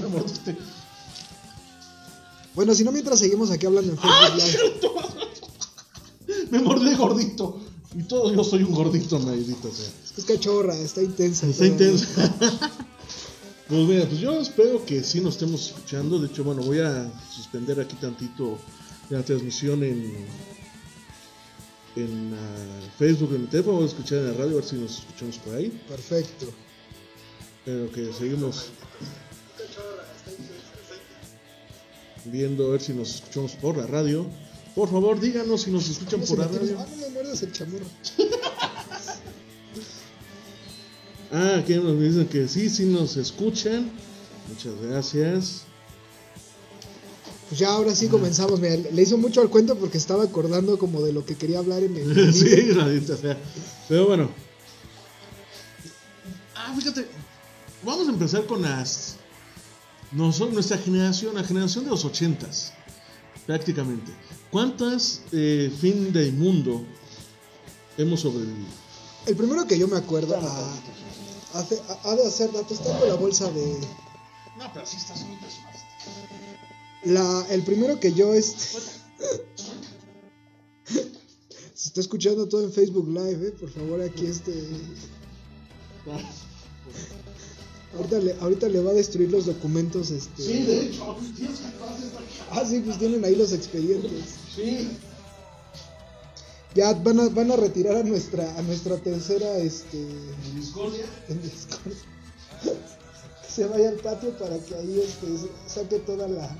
Me 0.00 0.06
mordiste. 0.08 0.56
Bueno, 2.54 2.74
si 2.74 2.84
no, 2.84 2.92
mientras 2.92 3.18
seguimos 3.18 3.50
aquí 3.50 3.66
hablando 3.66 3.92
en 3.92 3.98
Facebook 3.98 4.36
Live. 4.36 4.58
Me 6.50 6.60
mordí 6.60 6.94
gordito. 6.94 7.60
Y 7.98 8.02
todo 8.04 8.32
yo 8.32 8.44
soy 8.44 8.62
un 8.62 8.74
gordito, 8.74 9.18
maldito 9.18 9.70
sea. 9.70 9.88
Es 10.04 10.12
que 10.12 10.20
es 10.20 10.26
cachorra, 10.26 10.76
está 10.76 11.02
intensa. 11.02 11.46
Está 11.46 11.66
intensa. 11.66 12.06
Pues 13.68 13.88
mira, 13.88 14.06
pues 14.06 14.20
yo 14.20 14.38
espero 14.38 14.84
que 14.84 15.02
sí 15.02 15.22
nos 15.22 15.34
estemos 15.34 15.68
escuchando. 15.68 16.18
De 16.18 16.26
hecho, 16.26 16.44
bueno, 16.44 16.60
voy 16.60 16.80
a 16.80 17.10
suspender 17.34 17.80
aquí 17.80 17.96
tantito 17.96 18.58
la 19.08 19.22
transmisión 19.22 19.82
en 19.82 20.12
en 21.96 22.34
ah, 22.34 22.90
Facebook, 22.98 23.34
en 23.34 23.42
mi 23.42 23.46
teléfono, 23.46 23.82
a 23.82 23.86
escuchar 23.86 24.18
en 24.18 24.26
la 24.28 24.32
radio, 24.32 24.52
a 24.52 24.56
ver 24.56 24.64
si 24.64 24.76
nos 24.76 24.98
escuchamos 24.98 25.38
por 25.38 25.54
ahí. 25.54 25.68
Perfecto. 25.88 26.46
Pero 27.64 27.90
que 27.92 28.12
seguimos 28.12 28.70
viendo 32.24 32.66
a 32.66 32.70
ver 32.70 32.80
si 32.80 32.92
nos 32.92 33.16
escuchamos 33.16 33.52
por 33.52 33.76
la 33.76 33.86
radio. 33.86 34.26
Por 34.74 34.90
favor, 34.90 35.20
díganos 35.20 35.62
si 35.62 35.70
nos 35.70 35.88
escuchan 35.88 36.20
por 36.20 36.38
la 36.38 36.48
radio. 36.48 36.78
Ah. 41.34 41.54
Ah, 41.54 41.56
aquí 41.60 41.74
nos 41.76 41.98
dicen 41.98 42.28
que 42.28 42.46
sí, 42.46 42.68
sí 42.68 42.84
nos 42.84 43.16
escuchan. 43.16 43.90
Muchas 44.48 44.74
gracias. 44.82 45.64
Pues 47.52 47.60
ya 47.60 47.68
ahora 47.68 47.94
sí 47.94 48.08
comenzamos. 48.08 48.60
Mira, 48.60 48.76
le 48.76 49.02
hizo 49.02 49.18
mucho 49.18 49.42
al 49.42 49.50
cuento 49.50 49.76
porque 49.76 49.98
estaba 49.98 50.24
acordando 50.24 50.78
como 50.78 51.02
de 51.02 51.12
lo 51.12 51.26
que 51.26 51.36
quería 51.36 51.58
hablar 51.58 51.82
en 51.82 51.94
el. 51.98 52.32
sí, 52.32 52.72
maldita 52.74 53.14
sea. 53.20 53.36
Pero 53.90 54.06
bueno. 54.06 54.30
Ah, 56.56 56.72
fíjate. 56.74 57.06
Vamos 57.82 58.08
a 58.08 58.10
empezar 58.10 58.46
con 58.46 58.62
las. 58.62 59.16
Noso- 60.14 60.48
nuestra 60.50 60.78
generación, 60.78 61.34
la 61.34 61.44
generación 61.44 61.84
de 61.84 61.90
los 61.90 62.06
ochentas. 62.06 62.72
Prácticamente. 63.46 64.12
¿Cuántas 64.50 65.20
eh, 65.32 65.70
fin 65.78 66.10
del 66.10 66.32
mundo 66.32 66.82
hemos 67.98 68.20
sobrevivido? 68.20 68.64
El 69.26 69.36
primero 69.36 69.66
que 69.66 69.78
yo 69.78 69.88
me 69.88 69.98
acuerdo 69.98 70.38
ah, 70.40 70.74
ha 72.04 72.14
de 72.14 72.26
hacer 72.26 72.50
datos. 72.50 72.82
Tengo 72.82 73.04
la 73.04 73.14
bolsa 73.16 73.50
de. 73.50 73.78
No, 74.56 74.72
pero 74.72 74.86
sí 74.86 74.96
estás 74.96 75.20
muy 75.26 75.36
desfasado. 75.36 76.31
La, 77.04 77.46
el 77.50 77.62
primero 77.62 77.98
que 77.98 78.12
yo 78.12 78.32
es. 78.34 79.00
Se 81.74 81.88
está 81.88 82.00
escuchando 82.00 82.48
todo 82.48 82.62
en 82.62 82.72
Facebook 82.72 83.08
Live, 83.08 83.48
eh. 83.48 83.50
Por 83.52 83.70
favor, 83.70 84.00
aquí 84.00 84.26
este. 84.26 84.52
Ahorita 87.96 88.18
le, 88.20 88.32
ahorita 88.40 88.68
le 88.68 88.80
va 88.80 88.90
a 88.90 88.94
destruir 88.94 89.30
los 89.30 89.46
documentos, 89.46 90.10
este. 90.10 90.42
Sí, 90.42 90.62
de 90.62 90.86
hecho, 90.86 91.16
Ah, 92.50 92.64
sí, 92.68 92.80
pues 92.84 92.98
tienen 92.98 93.24
ahí 93.24 93.34
los 93.34 93.52
expedientes. 93.52 94.10
Sí. 94.54 94.88
Ya 96.74 96.92
van 96.94 97.20
a, 97.20 97.28
van 97.28 97.50
a 97.50 97.56
retirar 97.56 97.96
a 97.96 98.02
nuestra, 98.02 98.56
a 98.58 98.62
nuestra 98.62 98.96
tercera, 98.96 99.58
este. 99.58 100.00
En 100.00 100.60
discordia. 100.60 101.04
en 101.28 101.42
Discord. 101.42 101.92
Que 103.42 103.50
se 103.50 103.66
vaya 103.66 103.90
al 103.90 103.96
patio 103.96 104.30
para 104.38 104.56
que 104.58 104.74
ahí 104.74 105.00
este, 105.04 105.26
saque 105.66 105.98
toda 105.98 106.28
la. 106.28 106.56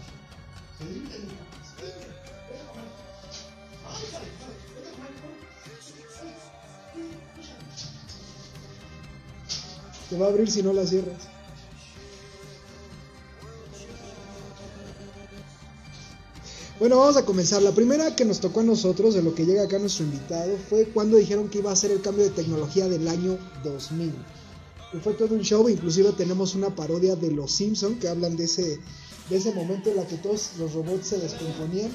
Se 10.08 10.18
va 10.18 10.26
a 10.26 10.28
abrir 10.28 10.50
si 10.50 10.62
no 10.62 10.72
la 10.72 10.86
cierras. 10.86 11.32
Bueno, 16.82 16.98
vamos 16.98 17.16
a 17.16 17.24
comenzar. 17.24 17.62
La 17.62 17.70
primera 17.70 18.16
que 18.16 18.24
nos 18.24 18.40
tocó 18.40 18.58
a 18.58 18.64
nosotros, 18.64 19.14
de 19.14 19.22
lo 19.22 19.36
que 19.36 19.46
llega 19.46 19.62
acá 19.62 19.78
nuestro 19.78 20.04
invitado, 20.04 20.58
fue 20.68 20.86
cuando 20.86 21.16
dijeron 21.16 21.48
que 21.48 21.58
iba 21.58 21.70
a 21.70 21.76
ser 21.76 21.92
el 21.92 22.02
cambio 22.02 22.24
de 22.24 22.30
tecnología 22.30 22.88
del 22.88 23.06
año 23.06 23.38
2000. 23.62 24.12
Y 24.92 24.96
fue 24.98 25.14
todo 25.14 25.34
un 25.34 25.42
show, 25.42 25.68
inclusive 25.68 26.10
tenemos 26.10 26.56
una 26.56 26.74
parodia 26.74 27.14
de 27.14 27.30
Los 27.30 27.52
Simpson 27.52 28.00
que 28.00 28.08
hablan 28.08 28.36
de 28.36 28.44
ese, 28.44 28.80
de 29.32 29.38
ese 29.38 29.54
momento 29.54 29.88
en 29.88 29.96
la 29.96 30.06
que 30.06 30.18
todos 30.18 30.50
los 30.58 30.74
robots 30.74 31.06
se 31.06 31.18
descomponían. 31.18 31.90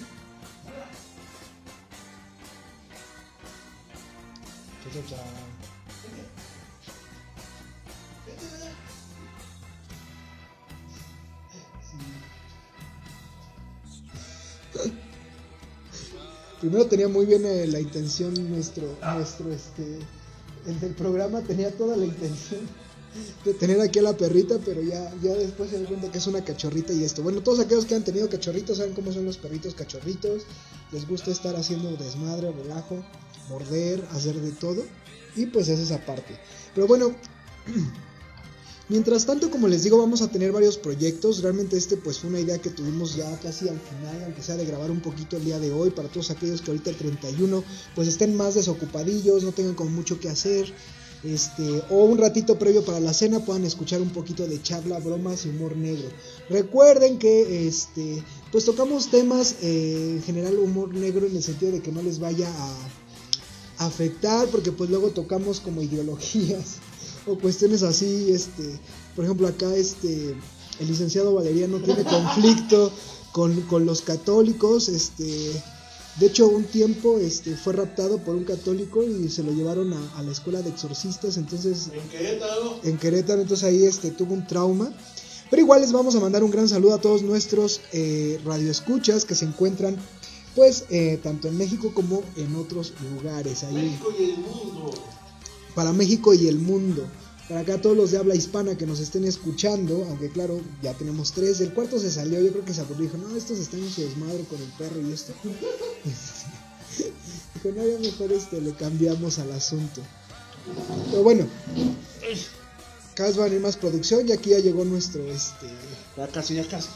Primero 16.60 16.88
tenía 16.88 17.08
muy 17.08 17.28
bien 17.28 17.46
eh, 17.46 17.68
la 17.68 17.80
intención 17.80 18.34
nuestro, 18.50 18.98
nuestro 19.14 19.52
este, 19.52 20.00
el 20.66 20.80
del 20.80 20.96
programa 20.96 21.42
tenía 21.42 21.70
toda 21.78 21.96
la 21.96 22.06
intención 22.06 22.62
de 23.46 23.54
tener 23.54 23.80
aquí 23.82 24.00
a 24.00 24.04
la 24.04 24.18
perrita, 24.18 24.60
pero 24.64 24.82
ya, 24.82 25.14
ya 25.22 25.34
después 25.34 25.70
se 25.70 25.84
cuenta 25.84 26.12
que 26.12 26.18
es 26.18 26.28
una 26.28 26.44
cachorrita 26.44 26.94
y 26.94 27.04
esto. 27.04 27.24
Bueno, 27.24 27.42
todos 27.42 27.60
aquellos 27.60 27.86
que 27.86 27.96
han 27.96 28.04
tenido 28.04 28.30
cachorritos 28.30 28.78
saben 28.78 28.94
cómo 28.94 29.12
son 29.12 29.26
los 29.26 29.38
perritos 29.38 29.74
cachorritos. 29.74 30.44
Les 30.92 31.08
gusta 31.08 31.32
estar 31.32 31.56
haciendo 31.56 31.96
desmadre, 31.98 32.52
relajo, 32.52 33.04
morder, 33.50 34.04
hacer 34.12 34.36
de 34.40 34.52
todo. 34.52 34.84
Y 35.36 35.48
pues 35.48 35.68
es 35.70 35.80
esa 35.80 36.06
parte. 36.06 36.40
Pero 36.74 36.88
bueno, 36.88 37.16
Mientras 38.90 39.26
tanto, 39.26 39.52
como 39.52 39.68
les 39.68 39.84
digo, 39.84 39.98
vamos 39.98 40.22
a 40.22 40.32
tener 40.32 40.54
varios 40.54 40.78
proyectos. 40.78 41.42
Realmente 41.42 41.76
este 41.76 41.98
pues 41.98 42.20
fue 42.20 42.30
una 42.30 42.40
idea 42.40 42.58
que 42.58 42.70
tuvimos 42.70 43.18
ya 43.18 43.38
casi 43.40 43.68
al 43.68 43.78
final, 43.78 44.24
aunque 44.24 44.42
sea 44.42 44.56
de 44.56 44.66
grabar 44.66 44.92
un 44.92 45.02
poquito 45.02 45.36
el 45.36 45.44
día 45.44 45.60
de 45.60 45.74
hoy, 45.74 45.90
para 45.90 46.08
todos 46.08 46.32
aquellos 46.32 46.62
que 46.62 46.72
ahorita 46.72 46.92
el 46.92 46.96
31 46.96 47.66
pues 47.96 48.08
estén 48.08 48.38
más 48.38 48.56
desocupadillos, 48.56 49.44
no 49.44 49.52
tengan 49.52 49.76
como 49.76 49.90
mucho 49.90 50.22
que 50.22 50.30
hacer. 50.30 50.74
Este, 51.24 51.82
o 51.90 52.04
un 52.06 52.20
ratito 52.20 52.60
previo 52.60 52.86
para 52.86 53.00
la 53.00 53.12
cena 53.12 53.40
puedan 53.40 53.66
escuchar 53.66 54.02
un 54.02 54.10
poquito 54.10 54.46
de 54.48 54.62
charla, 54.62 55.00
bromas 55.00 55.46
y 55.46 55.50
humor 55.50 55.76
negro. 55.76 56.08
Recuerden 56.50 57.18
que 57.18 57.68
este, 57.68 58.24
pues 58.52 58.66
tocamos 58.66 59.10
temas 59.10 59.56
eh, 59.64 60.14
en 60.18 60.24
general 60.24 60.60
humor 60.60 60.94
negro 60.94 61.26
en 61.26 61.36
el 61.36 61.44
sentido 61.44 61.72
de 61.72 61.82
que 61.82 61.92
no 61.92 62.04
les 62.04 62.20
vaya 62.20 62.48
a 62.48 63.88
afectar, 63.88 64.48
porque 64.50 64.72
pues 64.72 64.90
luego 64.90 65.10
tocamos 65.10 65.60
como 65.60 65.82
ideologías 65.82 66.78
o 67.26 67.38
cuestiones 67.38 67.82
así, 67.82 68.32
este, 68.32 68.80
por 69.16 69.26
ejemplo 69.26 69.48
acá 69.48 69.76
este, 69.76 70.36
el 70.80 70.88
licenciado 70.88 71.34
Valeriano 71.34 71.80
tiene 71.80 72.04
conflicto 72.06 72.92
con, 73.32 73.62
con 73.62 73.86
los 73.88 74.02
católicos, 74.02 74.88
este, 74.88 75.52
de 76.20 76.26
hecho 76.28 76.48
un 76.48 76.64
tiempo 76.64 77.20
este, 77.20 77.56
fue 77.56 77.74
raptado 77.74 78.18
por 78.20 78.36
un 78.36 78.44
católico 78.44 79.04
y 79.04 79.30
se 79.30 79.44
lo 79.44 79.52
llevaron 79.52 79.94
a, 79.94 80.18
a 80.18 80.24
la 80.24 80.32
escuela 80.32 80.62
de 80.62 80.70
exorcistas, 80.70 81.38
entonces 81.38 81.90
En 81.94 82.10
Querétaro. 82.10 82.80
en 82.84 82.98
Querétaro, 82.98 83.42
entonces 83.42 83.64
ahí 83.66 83.84
este, 83.86 84.12
tuvo 84.12 84.34
un 84.34 84.46
trauma. 84.48 84.92
Pero 85.50 85.62
igual 85.62 85.80
les 85.82 85.94
vamos 85.94 86.14
a 86.16 86.20
mandar 86.20 86.44
un 86.44 86.52
gran 86.52 86.68
saludo 86.68 86.96
a 86.96 87.00
todos 87.00 87.22
nuestros 87.22 87.80
eh, 87.94 88.38
radioescuchas 88.44 89.24
que 89.24 89.34
se 89.36 89.46
encuentran 89.46 89.96
pues 90.56 90.86
eh, 90.90 91.20
tanto 91.24 91.48
en 91.48 91.56
México 91.58 91.92
como 91.94 92.24
en 92.36 92.56
otros 92.56 92.94
lugares. 93.14 93.64
Ahí, 93.64 93.76
México 93.76 94.12
y 94.20 94.24
el 94.24 94.38
mundo. 94.40 94.92
para 95.76 95.94
México 95.94 96.34
y 96.34 96.48
el 96.48 96.58
mundo. 96.58 97.06
Para 97.48 97.62
acá 97.62 97.80
todos 97.82 97.96
los 97.96 98.12
de 98.12 98.18
habla 98.18 98.36
hispana 98.36 98.78
que 98.78 98.86
nos 98.86 99.00
estén 99.00 99.24
escuchando, 99.24 100.06
aunque 100.10 100.30
claro, 100.30 100.60
ya 100.82 100.94
tenemos 100.94 101.32
tres. 101.32 101.62
El 101.62 101.74
cuarto 101.74 101.98
se 101.98 102.12
salió, 102.12 102.42
yo 102.42 102.52
creo 102.52 102.66
que 102.66 102.74
se 102.74 102.82
aburrió. 102.82 103.04
Dijo, 103.04 103.18
no, 103.18 103.34
estos 103.36 103.58
están 103.60 103.80
en 103.82 103.90
su 103.90 104.02
desmadre 104.02 104.44
con 104.50 104.62
el 104.62 104.70
perro 104.78 105.00
y 105.02 105.14
esto. 105.14 105.34
Dijo, 107.54 107.72
no, 107.74 107.88
ya 107.88 108.00
mejor 108.00 108.34
este, 108.34 108.60
le 108.60 108.74
cambiamos 108.74 109.40
al 109.40 109.54
asunto. 109.54 110.02
Pero 111.10 111.24
bueno, 111.24 111.48
cada 113.16 113.30
vez 113.30 113.40
va 113.40 113.44
a 113.44 113.46
venir 113.46 113.62
más 113.62 113.78
producción 113.78 114.28
y 114.28 114.34
aquí 114.34 114.50
ya 114.50 114.60
llegó 114.60 114.84
nuestro, 114.84 115.24
este... 115.24 115.68
Ya 116.18 116.28
casi, 116.28 116.56
ya 116.56 116.68
casi. 116.68 116.90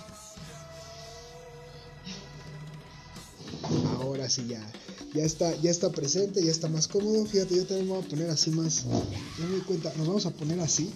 Ahora 4.01 4.29
sí 4.29 4.45
ya, 4.47 4.61
ya 5.13 5.23
está, 5.25 5.55
ya 5.61 5.69
está 5.71 5.89
presente, 5.91 6.43
ya 6.43 6.51
está 6.51 6.67
más 6.69 6.87
cómodo. 6.87 7.25
Fíjate, 7.25 7.55
yo 7.55 7.65
también 7.65 7.87
me 7.87 7.93
voy 7.95 8.03
a 8.03 8.07
poner 8.07 8.29
así 8.29 8.49
más. 8.51 8.83
Ya 9.39 9.45
me 9.47 9.55
di 9.55 9.61
cuenta, 9.61 9.91
nos 9.97 10.07
vamos 10.07 10.25
a 10.25 10.31
poner 10.31 10.59
así 10.59 10.89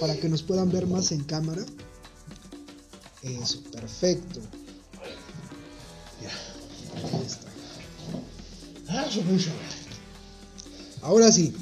para 0.00 0.16
que 0.16 0.28
nos 0.28 0.42
puedan 0.42 0.70
ver 0.70 0.86
más 0.86 1.12
en 1.12 1.24
cámara. 1.24 1.64
Eso, 3.22 3.62
perfecto. 3.72 4.40
Ya, 6.22 6.30
ahí 7.18 7.24
está. 7.26 7.48
Ah. 8.88 9.06
Ahora 11.02 11.32
sí, 11.32 11.52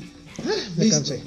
Me 0.77 0.85
Listo. 0.85 0.99
cansé. 0.99 1.23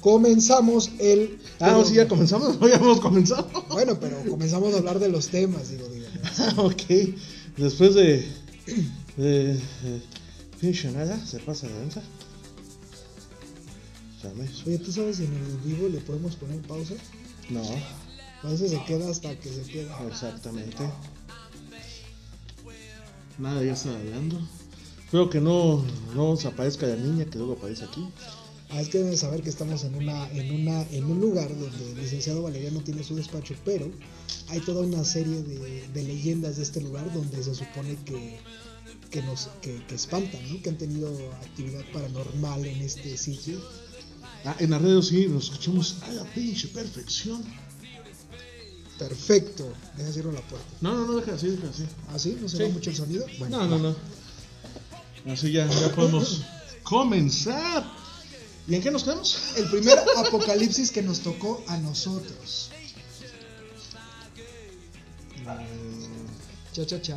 comenzamos 0.00 0.90
el. 0.98 1.38
Ah, 1.60 1.66
pero- 1.68 1.84
sí, 1.84 1.94
ya 1.94 2.08
comenzamos. 2.08 2.58
No, 2.60 2.68
ya 2.68 2.76
hemos 2.76 3.00
comenzado. 3.00 3.48
Bueno, 3.70 3.98
pero 4.00 4.22
comenzamos 4.28 4.74
a 4.74 4.78
hablar 4.78 4.98
de 4.98 5.08
los 5.08 5.28
temas, 5.28 5.70
digo, 5.70 5.86
digo. 5.88 6.06
Ah, 6.38 6.54
ok. 6.58 7.14
Después 7.56 7.94
de. 7.94 8.26
Pinche 10.60 10.90
nada, 10.92 11.24
se 11.26 11.38
pasa 11.40 11.66
de 11.68 11.78
danza. 11.78 12.02
Oye, 14.66 14.78
¿tú 14.78 14.90
sabes 14.90 15.16
si 15.18 15.24
en 15.24 15.34
el 15.34 15.58
vivo 15.64 15.88
le 15.88 15.98
podemos 16.00 16.34
poner 16.36 16.60
pausa? 16.62 16.94
No, 17.50 17.62
A 18.42 18.48
veces 18.48 18.70
se 18.70 18.82
queda 18.84 19.10
hasta 19.10 19.38
que 19.38 19.50
se 19.50 19.62
queda. 19.62 19.98
exactamente. 20.08 20.82
Nada, 23.38 23.62
ya 23.62 23.72
está 23.72 23.94
hablando. 23.94 24.40
Espero 25.04 25.28
que 25.28 25.40
no, 25.40 25.84
no 26.14 26.32
aparezca 26.32 26.86
la 26.86 26.96
niña 26.96 27.26
que 27.26 27.38
luego 27.38 27.54
aparece 27.54 27.84
aquí. 27.84 28.08
Ah, 28.70 28.80
es 28.80 28.88
que 28.88 28.98
deben 28.98 29.16
saber 29.16 29.42
que 29.42 29.50
estamos 29.50 29.84
en 29.84 29.94
una, 29.94 30.28
en 30.32 30.62
una, 30.62 30.82
en 30.90 31.04
un 31.04 31.20
lugar 31.20 31.48
donde 31.48 31.92
el 31.92 31.96
licenciado 31.96 32.42
Valeriano 32.42 32.80
tiene 32.80 33.04
su 33.04 33.14
despacho, 33.14 33.54
pero 33.64 33.90
hay 34.48 34.60
toda 34.60 34.84
una 34.84 35.04
serie 35.04 35.42
de, 35.42 35.86
de 35.88 36.02
leyendas 36.02 36.56
de 36.56 36.62
este 36.62 36.80
lugar 36.80 37.12
donde 37.12 37.42
se 37.42 37.54
supone 37.54 37.96
que, 38.04 38.38
que 39.14 39.22
nos, 39.22 39.48
que, 39.62 39.80
que 39.86 39.94
espantan, 39.94 40.42
¿no? 40.52 40.60
Que 40.60 40.70
han 40.70 40.76
tenido 40.76 41.08
actividad 41.46 41.84
paranormal 41.92 42.66
en 42.66 42.82
este 42.82 43.16
sitio. 43.16 43.60
Ah, 44.44 44.56
en 44.58 44.70
la 44.72 44.78
radio 44.80 45.00
sí, 45.02 45.28
nos 45.28 45.44
escuchamos 45.44 46.02
a 46.02 46.10
la 46.10 46.24
pinche 46.34 46.66
perfección. 46.68 47.40
Perfecto. 48.98 49.72
Deja 49.96 50.12
cierro 50.12 50.32
la 50.32 50.40
puerta. 50.40 50.66
No, 50.80 50.94
no, 50.96 51.06
no, 51.06 51.12
deja 51.20 51.34
así, 51.34 51.46
deja 51.48 51.68
así. 51.68 51.84
¿Ah, 52.12 52.18
sí? 52.18 52.36
¿No 52.40 52.48
se 52.48 52.56
Sí. 52.56 52.62
va 52.64 52.68
mucho 52.70 52.90
el 52.90 52.96
sonido? 52.96 53.24
Bueno, 53.38 53.58
No, 53.64 53.78
no, 53.78 53.94
no. 55.24 55.32
Así 55.32 55.52
ya, 55.52 55.68
ya 55.68 55.94
podemos 55.94 56.42
comenzar. 56.82 57.84
¿Y 58.66 58.74
en 58.74 58.82
qué 58.82 58.90
nos 58.90 59.04
quedamos? 59.04 59.38
El 59.56 59.70
primer 59.70 59.96
apocalipsis 60.16 60.90
que 60.90 61.02
nos 61.02 61.20
tocó 61.20 61.62
a 61.68 61.76
nosotros. 61.76 62.70
Cha, 66.72 66.84
cha, 66.84 67.00
cha. 67.00 67.16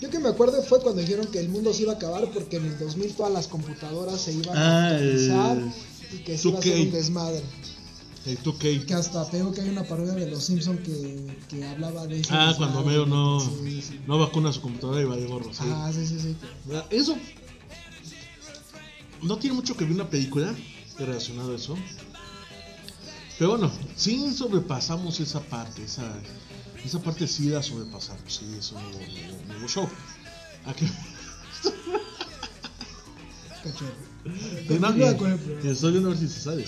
Yo 0.00 0.10
que 0.10 0.18
me 0.18 0.28
acuerdo 0.28 0.62
fue 0.62 0.80
cuando 0.80 1.00
dijeron 1.00 1.26
que 1.28 1.38
el 1.38 1.48
mundo 1.48 1.72
se 1.72 1.82
iba 1.82 1.92
a 1.92 1.96
acabar 1.96 2.30
porque 2.32 2.56
en 2.56 2.66
el 2.66 2.78
2000 2.78 3.12
todas 3.14 3.32
las 3.32 3.46
computadoras 3.48 4.20
se 4.20 4.32
iban 4.32 4.56
a 4.56 4.86
Ah, 4.88 4.98
el 4.98 5.30
actualizar 5.30 5.58
y 6.12 6.16
que 6.18 6.36
se 6.38 6.48
iba 6.48 6.56
a 6.58 6.60
hacer 6.60 6.74
2K. 6.76 6.82
un 6.86 6.90
desmadre. 6.92 7.42
El 8.26 8.38
2K. 8.42 8.86
Que 8.86 8.94
hasta 8.94 9.28
tengo 9.30 9.52
que 9.52 9.60
hay 9.62 9.68
una 9.68 9.84
parodia 9.84 10.12
de 10.14 10.30
los 10.30 10.44
Simpsons 10.44 10.80
que, 10.80 11.26
que 11.48 11.64
hablaba 11.64 12.06
de 12.06 12.20
eso. 12.20 12.30
Ah, 12.34 12.54
cuando 12.56 12.80
Homero 12.80 13.06
no, 13.06 13.40
Sí, 13.40 13.80
sí. 13.82 14.00
no 14.06 14.18
vacuna 14.18 14.52
su 14.52 14.60
computadora 14.60 15.00
y 15.00 15.04
va 15.04 15.16
de 15.16 15.26
gorro. 15.26 15.52
sí. 15.52 15.60
Ah, 15.64 15.90
sí, 15.94 16.06
sí, 16.06 16.18
sí. 16.20 16.36
Eso 16.90 17.16
no 19.22 19.38
tiene 19.38 19.56
mucho 19.56 19.76
que 19.76 19.84
ver 19.84 19.94
una 19.94 20.08
película 20.10 20.54
relacionada 20.98 21.52
a 21.52 21.56
eso. 21.56 21.76
Pero 23.38 23.50
bueno, 23.50 23.70
sí 23.96 24.32
sobrepasamos 24.32 25.18
esa 25.20 25.40
parte, 25.40 25.82
esa, 25.82 26.04
esa 26.84 27.00
parte 27.02 27.26
sí 27.26 27.46
la 27.48 27.62
sobrepasamos, 27.62 28.22
sí, 28.32 28.44
eso 28.56 28.76
no, 28.80 28.80
no, 29.54 29.58
no 29.58 29.58
hubo 29.60 29.68
show. 29.68 29.88
¿A 30.66 30.74
qué? 30.74 30.86
Cachorro. 33.62 33.94
Que 34.68 34.78
no, 34.78 34.86
Continúa 34.88 35.10
que- 35.12 35.16
con 35.18 35.32
el 35.32 35.38
programa. 35.38 35.62
si 36.16 36.28
se 36.28 36.40
sale. 36.40 36.64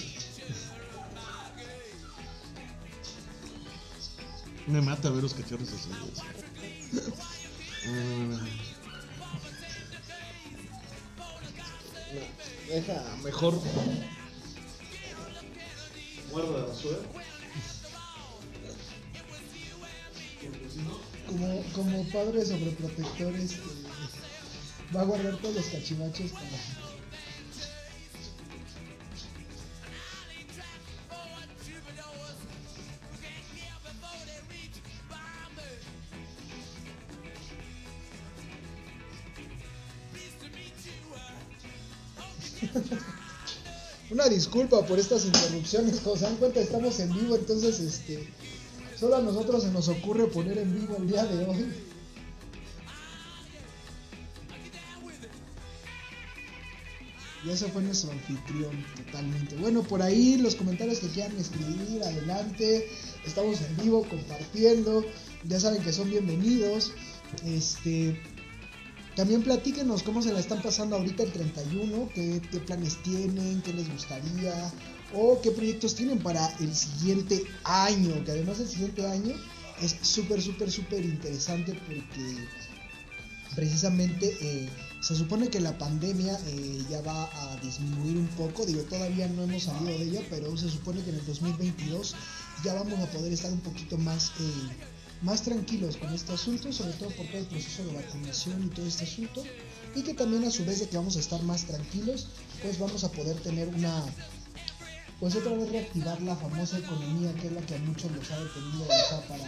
Me 4.67 4.81
mata 4.81 5.11
ver 5.11 5.23
los 5.23 5.33
cachorros 5.35 5.69
así. 5.73 5.89
Mm. 7.89 8.31
No, 8.33 8.39
Deja 12.69 13.17
mejor. 13.23 13.61
Guarda 16.33 16.51
la 16.59 16.67
basura. 16.67 16.99
Como, 21.37 21.63
como 21.75 22.03
padre 22.05 22.47
sobreprotector, 22.47 23.37
este, 23.37 23.61
va 24.95 25.03
a 25.03 25.05
guardar 25.05 25.37
todos 25.37 25.57
los 25.57 25.67
cachivaches 25.67 26.33
para. 26.33 26.47
Una 44.11 44.29
disculpa 44.31 44.87
por 44.87 44.99
estas 44.99 45.27
interrupciones, 45.27 46.01
como 46.01 46.17
se 46.17 46.25
dan 46.25 46.37
cuenta 46.37 46.61
estamos 46.61 46.99
en 47.01 47.13
vivo, 47.13 47.37
entonces 47.37 47.81
este 47.81 48.27
solo 48.99 49.17
a 49.17 49.21
nosotros 49.21 49.63
se 49.63 49.71
nos 49.71 49.89
ocurre 49.89 50.27
poner 50.27 50.59
en 50.59 50.75
vivo 50.75 50.97
el 50.97 51.07
día 51.07 51.25
de 51.25 51.45
hoy. 51.45 51.73
Y 57.45 57.51
ese 57.51 57.69
fue 57.69 57.83
nuestro 57.83 58.11
anfitrión 58.11 58.85
totalmente. 58.97 59.55
Bueno, 59.57 59.83
por 59.85 60.03
ahí 60.03 60.37
los 60.37 60.57
comentarios 60.57 60.99
que 60.99 61.09
quieran 61.09 61.37
escribir, 61.39 62.03
adelante. 62.03 62.89
Estamos 63.25 63.61
en 63.61 63.77
vivo 63.77 64.05
compartiendo. 64.09 65.05
Ya 65.45 65.61
saben 65.61 65.83
que 65.83 65.93
son 65.93 66.11
bienvenidos. 66.11 66.93
Este, 67.45 68.21
también 69.15 69.43
platíquenos 69.43 70.03
cómo 70.03 70.23
se 70.23 70.33
la 70.33 70.41
están 70.41 70.61
pasando 70.61 70.97
ahorita 70.97 71.23
el 71.23 71.33
31, 71.33 72.11
qué, 72.15 72.43
qué 72.51 72.59
planes 72.59 73.01
tienen, 73.03 73.63
qué 73.63 73.73
les 73.73 73.91
gustaría 73.93 74.73
o 75.15 75.41
qué 75.41 75.51
proyectos 75.51 75.95
tienen 75.95 76.19
para 76.19 76.49
el 76.59 76.75
siguiente 76.75 77.45
año, 77.65 78.25
que 78.25 78.33
además 78.33 78.61
el 78.61 78.69
siguiente 78.69 79.07
año 79.07 79.35
es 79.83 79.97
súper, 80.03 80.41
súper, 80.43 80.71
súper 80.71 81.05
interesante 81.05 81.73
porque 81.87 82.49
precisamente 83.55 84.37
eh, 84.41 84.69
se 85.01 85.15
supone 85.15 85.49
que 85.49 85.61
la 85.61 85.77
pandemia 85.79 86.39
eh, 86.47 86.85
ya 86.91 87.01
va 87.03 87.25
a 87.25 87.57
disminuir 87.57 88.17
un 88.17 88.29
poco, 88.29 88.67
digo, 88.67 88.83
todavía 88.83 89.29
no 89.29 89.45
hemos 89.45 89.65
salido 89.65 89.99
de 89.99 90.05
ella, 90.05 90.21
pero 90.31 90.57
se 90.57 90.69
supone 90.71 91.03
que 91.03 91.11
en 91.11 91.17
el 91.17 91.27
2022 91.27 92.15
ya 92.65 92.75
vamos 92.75 92.99
a 92.99 93.07
poder 93.07 93.33
estar 93.33 93.53
un 93.53 93.61
poquito 93.61 93.97
más, 93.99 94.33
eh, 94.41 94.77
más 95.23 95.43
tranquilos 95.43 95.97
con 95.97 96.13
este 96.13 96.33
asunto, 96.33 96.73
sobre 96.73 96.93
todo 96.95 97.11
por 97.11 97.27
todo 97.27 97.39
el 97.39 97.47
proceso 97.47 97.85
de 97.85 97.95
vacunación 97.95 98.65
y 98.65 98.69
todo 98.69 98.87
este 98.87 99.05
asunto, 99.05 99.45
y 99.95 100.03
que 100.03 100.15
también 100.15 100.45
a 100.45 100.51
su 100.51 100.65
vez 100.65 100.81
de 100.81 100.89
que 100.89 100.97
vamos 100.97 101.17
a 101.17 101.21
estar 101.21 101.43
más 101.43 101.65
tranquilos, 101.65 102.29
pues 102.63 102.79
vamos 102.79 103.05
a 103.05 103.13
poder 103.13 103.37
tener 103.41 103.69
una, 103.69 104.05
pues 105.21 105.35
otra 105.35 105.53
vez 105.53 105.71
reactivar 105.71 106.21
la 106.23 106.37
famosa 106.37 106.79
economía, 106.79 107.33
que 107.35 107.47
es 107.47 107.53
la 107.53 107.61
que 107.63 107.75
a 107.75 107.79
muchos 107.79 108.11
los 108.13 108.31
ha 108.31 108.39
detenido 108.39 108.87
parado. 109.29 109.45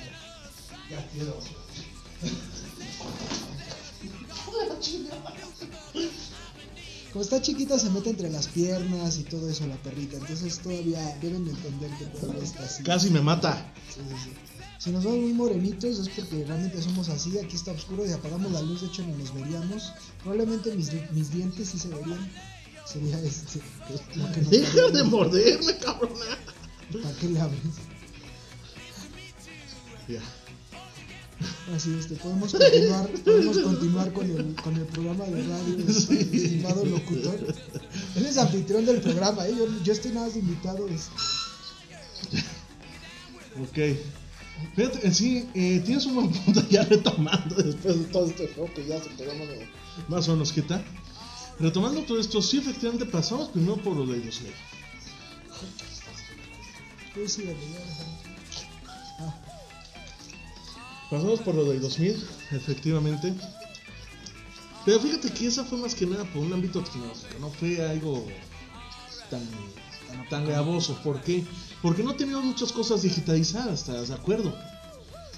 Ya 0.91 1.07
quiero. 1.13 1.39
Como 7.13 7.23
está 7.23 7.41
chiquita 7.41 7.79
se 7.79 7.91
mete 7.91 8.11
entre 8.11 8.31
las 8.31 8.49
piernas 8.49 9.19
y 9.19 9.23
todo 9.25 9.49
eso 9.49 9.67
la 9.67 9.77
perrita, 9.77 10.17
entonces 10.19 10.59
todavía 10.59 11.17
deben 11.21 11.45
de 11.45 11.53
entender 11.53 11.91
que 11.99 12.05
todavía 12.07 12.43
está 12.43 12.65
así. 12.65 12.83
Casi 12.83 13.11
me 13.11 13.21
mata. 13.21 13.73
Sí, 13.89 14.01
sí, 14.09 14.15
sí. 14.25 14.31
Si 14.79 14.91
nos 14.91 15.03
vemos 15.03 15.19
muy 15.19 15.33
morenitos 15.33 15.99
es 15.99 16.09
porque 16.09 16.45
realmente 16.45 16.81
somos 16.81 17.09
así, 17.09 17.37
aquí 17.39 17.57
está 17.57 17.73
oscuro 17.73 18.07
y 18.07 18.13
apagamos 18.13 18.53
la 18.53 18.63
luz, 18.63 18.83
de 18.83 18.87
hecho 18.87 19.03
no 19.03 19.17
nos 19.17 19.35
veríamos. 19.35 19.93
Probablemente 20.23 20.75
mis, 20.77 20.93
mis 21.13 21.31
dientes 21.33 21.71
sí 21.71 21.79
se 21.79 21.89
verían. 21.89 22.31
Sería 22.93 23.19
este. 23.21 23.61
nos 24.17 24.51
Deja 24.51 24.89
de 24.93 25.03
morderme, 25.05 25.77
cabrona. 25.79 26.39
¿Para 27.03 27.15
qué 27.17 27.29
le 27.29 27.41
abres? 27.41 27.61
Ya. 30.09 30.21
Así 31.75 31.95
este, 31.99 32.17
podemos 32.17 32.51
continuar, 32.53 33.09
podemos 33.25 33.59
continuar 33.59 34.13
con 34.13 34.31
el, 34.31 34.55
con 34.57 34.75
el 34.75 34.85
programa 34.87 35.25
de 35.27 35.43
radio, 35.47 35.77
este, 35.87 36.21
estimado 36.21 36.85
locutor. 36.85 37.39
Él 38.17 38.27
es 38.27 38.39
anfitrión 38.39 38.87
del 38.87 39.01
programa, 39.03 39.47
¿eh? 39.47 39.55
yo, 39.57 39.67
yo 39.85 39.93
estoy 39.93 40.13
nada 40.13 40.27
más 40.29 40.37
invitado. 40.37 40.89
este. 40.89 41.13
Ok. 43.61 43.99
Fíjate, 44.75 45.07
en 45.07 45.15
sí, 45.15 45.49
eh, 45.55 45.83
tienes 45.85 46.07
un 46.07 46.15
buen 46.17 46.31
punto 46.31 46.65
ya 46.69 46.83
retomando 46.85 47.55
después 47.57 47.99
de 47.99 48.05
todo 48.07 48.27
este 48.27 48.49
juego 48.49 48.73
que 48.75 48.87
ya 48.87 49.01
se 49.01 49.11
quedó 49.11 49.33
más 49.35 49.49
o- 49.49 50.11
más 50.11 50.29
o 50.29 50.33
menos 50.33 50.53
quieta. 50.53 50.83
Retomando 51.61 52.03
todo 52.03 52.21
esto, 52.21 52.41
sí, 52.41 52.59
efectivamente 52.59 53.05
pasamos 53.07 53.49
primero 53.49 53.77
por 53.77 53.97
lo 53.97 54.07
de 54.07 54.21
2000. 54.21 54.53
Sí, 57.27 57.43
dale, 57.43 57.59
ya, 57.73 57.81
déjame. 57.81 58.19
Ah, 59.19 59.35
Pasamos 61.11 61.41
por 61.41 61.55
lo 61.57 61.65
del 61.65 61.81
2000, 61.81 62.25
efectivamente. 62.53 63.35
Pero 64.85 65.01
fíjate 65.01 65.33
que 65.33 65.49
esa 65.49 65.65
fue 65.65 65.79
más 65.79 65.95
que 65.95 66.07
nada 66.07 66.25
por 66.33 66.43
un 66.43 66.53
ámbito 66.53 66.81
tecnológico, 66.83 67.39
no 67.41 67.51
fue 67.51 67.85
algo 67.85 68.25
tan, 69.29 69.47
tan 70.31 70.47
gravoso. 70.47 70.97
¿Por 71.03 71.21
qué? 71.23 71.45
Porque 71.83 72.05
no 72.05 72.15
teníamos 72.15 72.45
muchas 72.45 72.71
cosas 72.71 73.03
digitalizadas, 73.03 73.81
¿estás 73.81 74.09
de 74.09 74.15
acuerdo? 74.15 74.57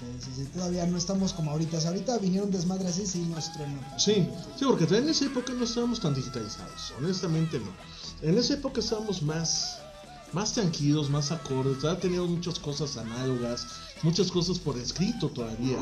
Sí, 0.01 0.25
sí, 0.25 0.31
sí, 0.43 0.49
todavía 0.53 0.85
no 0.85 0.97
estamos 0.97 1.33
como 1.33 1.51
ahorita. 1.51 1.77
O 1.77 1.81
sea, 1.81 1.91
ahorita 1.91 2.17
vinieron 2.17 2.51
desmadres 2.51 2.87
así, 2.87 3.05
sí, 3.05 3.19
nos 3.19 3.51
truena. 3.53 3.97
Sí, 3.97 4.27
sí, 4.57 4.65
porque 4.65 4.85
en 4.95 5.09
esa 5.09 5.25
época 5.25 5.53
no 5.53 5.63
estábamos 5.63 5.99
tan 5.99 6.13
digitalizados, 6.13 6.93
honestamente 6.97 7.59
no. 7.59 7.71
En 8.21 8.37
esa 8.37 8.55
época 8.55 8.79
estábamos 8.79 9.21
más, 9.21 9.79
más 10.33 10.53
tranquilos, 10.53 11.09
más 11.09 11.31
acordes, 11.31 11.79
todavía 11.79 12.01
teníamos 12.01 12.29
muchas 12.29 12.59
cosas 12.59 12.97
análogas, 12.97 13.67
muchas 14.03 14.31
cosas 14.31 14.59
por 14.59 14.77
escrito 14.77 15.29
todavía. 15.29 15.77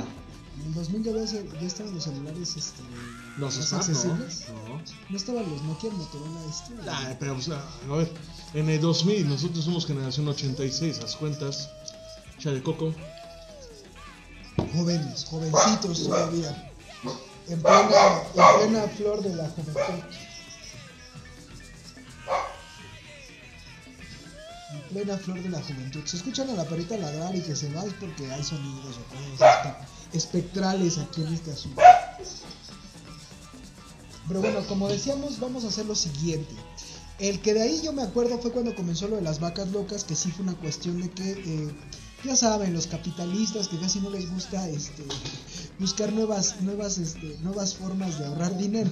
En 0.60 0.68
el 0.68 0.74
2000 0.74 1.04
ya, 1.04 1.66
estaban 1.66 1.94
los 1.94 2.04
celulares 2.04 2.58
este, 2.58 2.82
Los 3.38 3.56
más 3.58 3.68
smart, 3.68 3.84
accesibles. 3.84 4.46
¿no? 4.50 4.76
No. 4.76 4.82
No 5.10 5.18
estaban 5.18 5.50
los 5.50 5.62
Nokia, 5.64 5.90
Motorola, 5.92 6.40
este. 6.50 6.74
Ay, 6.90 7.16
pero, 7.20 7.38
o 7.38 7.42
sea, 7.42 7.64
a 7.90 7.96
ver, 7.96 8.12
en 8.54 8.70
el 8.70 8.82
2000, 8.82 9.30
nosotros 9.30 9.64
somos 9.64 9.86
generación 9.86 10.28
86, 10.28 11.00
haz 11.00 11.16
cuentas. 11.16 11.70
Chale 12.40 12.62
Coco. 12.62 12.94
Jóvenes, 14.74 15.26
jovencitos 15.26 16.04
todavía. 16.04 16.72
En 17.48 17.62
plena, 17.62 18.24
en 18.36 18.70
plena 18.70 18.88
flor 18.96 19.22
de 19.24 19.36
la 19.36 19.50
juventud. 19.50 20.04
En 24.72 24.82
plena 24.90 25.18
flor 25.18 25.42
de 25.42 25.50
la 25.50 25.62
juventud. 25.62 26.02
Se 26.06 26.18
escuchan 26.18 26.50
a 26.52 26.54
la 26.54 26.66
perrita 26.66 26.96
ladrar 26.98 27.36
y 27.36 27.42
que 27.42 27.56
se 27.56 27.72
va 27.74 27.84
es 27.86 27.94
porque 27.94 28.32
hay 28.32 28.44
sonidos 28.44 28.98
o 28.98 29.04
cosas 29.16 29.40
espe- 29.40 29.76
espectrales 30.14 30.98
aquí 31.00 31.22
en 31.24 31.34
este 31.34 31.52
asunto. 31.52 31.82
Pero 34.28 34.42
bueno, 34.42 34.60
como 34.68 34.88
decíamos, 34.88 35.40
vamos 35.40 35.64
a 35.66 35.70
hacer 35.70 35.88
lo 35.88 35.96
siguiente. 35.96 36.54
El 37.18 37.42
que 37.42 37.54
de 37.56 37.64
ahí 37.64 37.82
yo 37.84 37.92
me 37.94 38.04
acuerdo 38.04 38.38
fue 38.38 38.52
cuando 38.52 38.76
comenzó 38.76 39.08
lo 39.08 39.16
de 39.16 39.24
las 39.24 39.40
vacas 39.40 39.68
locas, 39.70 40.04
que 40.04 40.16
sí 40.16 40.32
fue 40.32 40.44
una 40.44 40.54
cuestión 40.56 41.02
de 41.02 41.10
que, 41.10 41.32
eh, 41.32 41.76
ya 42.24 42.36
saben, 42.36 42.74
los 42.74 42.88
capitalistas 42.88 43.68
que 43.68 43.78
casi 43.78 44.00
no 44.00 44.10
les 44.10 44.30
gusta 44.30 44.68
este, 44.70 45.04
buscar 45.80 46.12
nuevas, 46.12 46.62
nuevas, 46.62 46.98
este, 46.98 47.38
nuevas 47.42 47.76
formas 47.76 48.20
de 48.20 48.26
ahorrar 48.26 48.58
dinero. 48.58 48.92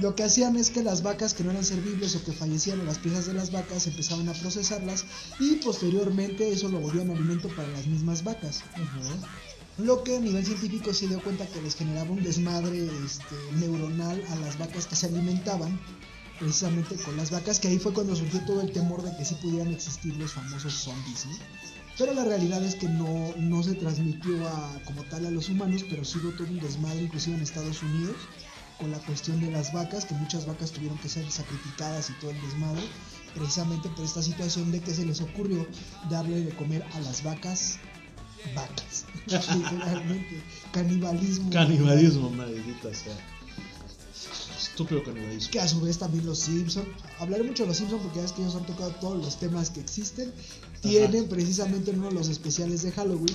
Lo 0.00 0.14
que 0.14 0.24
hacían 0.24 0.56
es 0.56 0.70
que 0.70 0.82
las 0.82 1.02
vacas 1.02 1.34
que 1.34 1.44
no 1.44 1.50
eran 1.50 1.64
servibles 1.64 2.16
o 2.16 2.24
que 2.24 2.32
fallecían 2.32 2.80
o 2.80 2.84
las 2.84 2.98
piezas 2.98 3.26
de 3.26 3.34
las 3.34 3.52
vacas 3.52 3.86
empezaban 3.86 4.28
a 4.28 4.32
procesarlas 4.32 5.04
y 5.38 5.56
posteriormente 5.56 6.50
eso 6.50 6.68
lo 6.68 6.80
volvían 6.80 7.10
alimento 7.10 7.48
para 7.54 7.68
las 7.68 7.86
mismas 7.86 8.24
vacas. 8.24 8.62
Lo 9.78 10.02
que 10.02 10.16
a 10.16 10.20
nivel 10.20 10.44
científico 10.44 10.92
se 10.92 11.06
dio 11.06 11.22
cuenta 11.22 11.46
que 11.46 11.62
les 11.62 11.76
generaba 11.76 12.10
un 12.10 12.22
desmadre 12.22 12.88
este, 13.06 13.36
neuronal 13.54 14.22
a 14.30 14.36
las 14.36 14.58
vacas 14.58 14.86
que 14.86 14.96
se 14.96 15.06
alimentaban 15.06 15.78
precisamente 16.40 16.96
con 16.96 17.16
las 17.16 17.30
vacas, 17.30 17.58
que 17.58 17.68
ahí 17.68 17.78
fue 17.78 17.92
cuando 17.92 18.14
surgió 18.14 18.40
todo 18.44 18.60
el 18.60 18.72
temor 18.72 19.02
de 19.02 19.16
que 19.16 19.24
sí 19.24 19.34
pudieran 19.36 19.72
existir 19.72 20.16
los 20.16 20.32
famosos 20.32 20.72
zombies, 20.72 21.26
¿no? 21.26 21.77
Pero 21.98 22.14
la 22.14 22.24
realidad 22.24 22.62
es 22.62 22.76
que 22.76 22.88
no, 22.88 23.34
no 23.36 23.62
se 23.64 23.74
transmitió 23.74 24.46
a, 24.48 24.80
como 24.84 25.02
tal 25.04 25.26
a 25.26 25.30
los 25.30 25.48
humanos, 25.48 25.84
pero 25.90 26.04
sí 26.04 26.18
hubo 26.18 26.30
todo 26.30 26.46
un 26.46 26.60
desmadre, 26.60 27.02
inclusive 27.02 27.36
en 27.36 27.42
Estados 27.42 27.82
Unidos, 27.82 28.16
con 28.78 28.92
la 28.92 28.98
cuestión 29.00 29.40
de 29.40 29.50
las 29.50 29.72
vacas, 29.72 30.04
que 30.04 30.14
muchas 30.14 30.46
vacas 30.46 30.70
tuvieron 30.70 30.96
que 30.98 31.08
ser 31.08 31.28
sacrificadas 31.28 32.10
y 32.10 32.12
todo 32.20 32.30
el 32.30 32.40
desmadre, 32.40 32.82
precisamente 33.34 33.88
por 33.88 34.04
esta 34.04 34.22
situación 34.22 34.70
de 34.70 34.80
que 34.80 34.94
se 34.94 35.04
les 35.04 35.20
ocurrió 35.20 35.66
darle 36.08 36.40
de 36.42 36.54
comer 36.54 36.84
a 36.94 37.00
las 37.00 37.24
vacas 37.24 37.80
vacas. 38.54 39.04
Literalmente, 39.26 40.42
canibalismo. 40.72 41.50
Canibalismo, 41.50 42.30
maldita 42.30 42.94
sea. 42.94 43.16
Estúpido 44.56 45.02
canibalismo. 45.02 45.50
que 45.50 45.60
a 45.60 45.66
su 45.66 45.80
vez 45.80 45.98
también 45.98 46.24
los 46.24 46.38
Simpson 46.38 46.84
hablaré 47.18 47.42
mucho 47.42 47.64
de 47.64 47.68
los 47.68 47.76
Simpson 47.78 47.98
porque 48.00 48.20
ya 48.20 48.24
es 48.24 48.32
que 48.32 48.42
ellos 48.42 48.54
han 48.54 48.64
tocado 48.66 48.90
todos 48.92 49.24
los 49.24 49.36
temas 49.38 49.70
que 49.70 49.80
existen 49.80 50.32
tienen 50.82 51.28
precisamente 51.28 51.90
en 51.90 51.98
uno 51.98 52.08
de 52.08 52.14
los 52.14 52.28
especiales 52.28 52.82
de 52.82 52.92
Halloween 52.92 53.34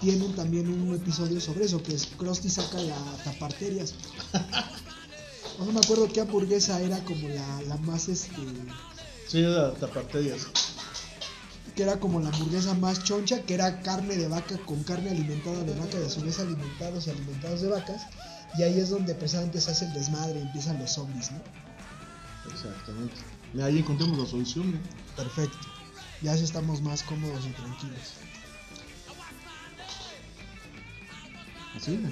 tienen 0.00 0.34
también 0.34 0.68
un 0.68 0.94
episodio 0.94 1.40
sobre 1.40 1.64
eso 1.66 1.82
que 1.82 1.94
es 1.94 2.06
Krusty 2.18 2.50
saca 2.50 2.80
la 2.80 2.96
taparterias 3.24 3.94
no 5.58 5.66
me 5.72 5.80
acuerdo 5.80 6.08
qué 6.12 6.20
hamburguesa 6.20 6.80
era 6.80 7.02
como 7.04 7.28
la, 7.28 7.62
la 7.62 7.76
más 7.78 8.08
este 8.08 8.30
Sí, 9.28 9.38
era 9.40 9.72
taparterias. 9.74 10.46
que 11.74 11.82
era 11.82 11.98
como 11.98 12.20
la 12.20 12.28
hamburguesa 12.28 12.74
más 12.74 13.02
choncha, 13.04 13.42
que 13.42 13.54
era 13.54 13.80
carne 13.80 14.16
de 14.16 14.28
vaca 14.28 14.58
con 14.66 14.82
carne 14.84 15.10
alimentada 15.10 15.62
de 15.64 15.74
vaca 15.74 15.98
y 16.00 16.04
a 16.04 16.10
su 16.10 16.20
vez 16.20 16.38
alimentados 16.38 17.06
y 17.06 17.10
alimentados 17.10 17.62
de 17.62 17.68
vacas. 17.68 18.02
Y 18.56 18.62
ahí 18.62 18.78
es 18.78 18.90
donde 18.90 19.14
precisamente 19.14 19.60
se 19.60 19.70
hace 19.70 19.86
el 19.86 19.92
desmadre 19.94 20.38
y 20.38 20.42
empiezan 20.42 20.78
los 20.78 20.92
zombies, 20.92 21.32
¿no? 21.32 21.40
Exactamente. 22.52 23.16
Ahí 23.60 23.78
encontramos 23.78 24.18
la 24.18 24.26
solución. 24.26 24.72
¿no? 24.72 24.78
Perfecto. 25.16 25.58
Ya 26.24 26.34
sí 26.38 26.44
estamos 26.44 26.80
más 26.80 27.02
cómodos 27.02 27.44
y 27.44 27.50
tranquilos. 27.50 28.14
Así, 31.76 31.98
¿no? 31.98 32.08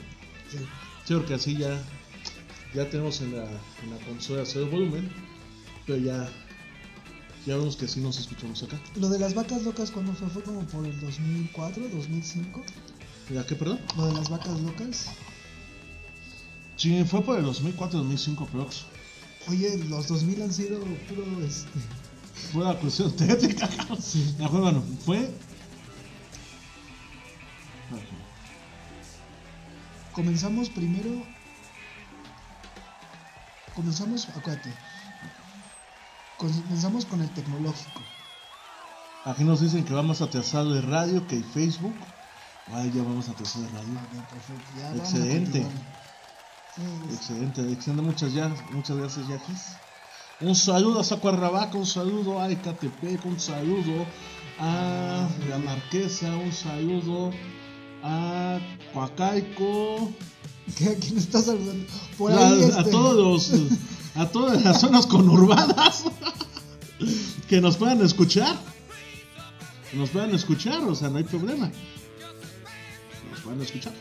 Sí. 0.50 0.58
Sí, 1.06 1.14
porque 1.14 1.32
así 1.32 1.56
ya, 1.56 1.82
ya 2.74 2.90
tenemos 2.90 3.22
en 3.22 3.34
la, 3.34 3.44
en 3.44 3.90
la 3.90 3.96
consola 4.06 4.44
cero 4.44 4.68
volumen, 4.70 5.10
pero 5.86 5.96
ya, 5.96 6.30
ya 7.46 7.56
vemos 7.56 7.76
que 7.76 7.88
sí 7.88 8.00
nos 8.00 8.18
escuchamos 8.18 8.62
acá. 8.62 8.78
Lo 8.96 9.08
de 9.08 9.18
las 9.18 9.32
vacas 9.32 9.62
locas, 9.62 9.90
cuando 9.90 10.12
fue? 10.12 10.28
Fue 10.28 10.42
como 10.42 10.60
por 10.66 10.84
el 10.86 11.00
2004, 11.00 11.88
2005. 11.88 12.62
¿Ya 13.30 13.46
qué, 13.46 13.54
perdón? 13.54 13.80
Lo 13.96 14.08
de 14.08 14.12
las 14.12 14.28
vacas 14.28 14.60
locas. 14.60 15.06
Sí, 16.76 17.02
fue 17.04 17.22
por 17.22 17.38
el 17.38 17.46
2004-2005, 17.46 18.46
prox. 18.48 18.84
Oye, 19.48 19.78
los 19.88 20.06
2000 20.08 20.42
han 20.42 20.52
sido 20.52 20.80
puro 20.80 21.24
este. 21.46 21.70
Fue 22.34 22.64
la 22.64 22.74
cuestión 22.78 23.14
técnica. 23.16 23.68
Sí. 24.00 24.34
Fue, 24.38 24.60
bueno, 24.60 24.82
fue... 25.04 25.32
Comenzamos 30.12 30.68
primero. 30.68 31.24
Comenzamos, 33.74 34.28
acuérdate. 34.28 34.72
Comenzamos 36.36 37.06
con 37.06 37.22
el 37.22 37.30
tecnológico. 37.30 38.00
Aquí 39.24 39.44
nos 39.44 39.60
dicen 39.60 39.84
que 39.84 39.94
vamos 39.94 40.20
atrasado 40.20 40.74
de 40.74 40.82
radio 40.82 41.26
que 41.26 41.36
hay 41.36 41.42
Facebook. 41.42 41.94
Ay, 42.72 42.90
ya 42.94 43.02
vamos 43.02 43.28
atrasado 43.28 43.64
de 43.64 43.70
radio. 43.70 43.92
Ok, 43.92 44.30
perfecto. 44.30 44.64
Ya 44.76 44.88
vamos 44.88 45.00
a 45.00 45.04
Excelente. 45.04 45.66
Sí, 46.74 46.82
Excelente, 47.14 47.72
excelente. 47.72 48.02
Muchas, 48.02 48.32
ya, 48.32 48.48
muchas 48.72 48.96
gracias, 48.96 49.28
Yaquis. 49.28 49.76
Un 50.42 50.54
saludo 50.56 51.00
a 51.00 51.04
Zacuarrabaca, 51.04 51.76
un 51.78 51.86
saludo 51.86 52.40
a 52.40 52.50
Ecatepec, 52.50 53.24
un 53.26 53.38
saludo 53.38 54.04
a 54.58 55.28
la 55.48 55.58
Marquesa, 55.58 56.34
un 56.36 56.52
saludo 56.52 57.30
a 58.02 58.58
Coacaico, 58.92 60.10
¿Qué- 60.76 60.88
¿A 60.90 60.94
quién 60.96 61.18
está 61.18 61.40
saludando? 61.42 61.84
Por 62.18 62.32
ahí 62.32 62.62
a 62.62 62.66
este, 62.78 62.90
todos 62.90 63.50
los, 63.50 63.70
a 64.16 64.26
todas 64.26 64.62
las 64.64 64.80
zonas 64.80 65.06
conurbadas 65.06 66.04
que 67.48 67.60
nos 67.60 67.76
puedan 67.76 68.00
escuchar. 68.00 68.56
Que 69.90 69.96
nos 69.96 70.10
puedan 70.10 70.34
escuchar, 70.34 70.82
o 70.84 70.94
sea, 70.94 71.08
no 71.10 71.18
hay 71.18 71.24
problema. 71.24 71.70
Nos 73.30 73.40
puedan 73.40 73.60
escuchar. 73.60 73.92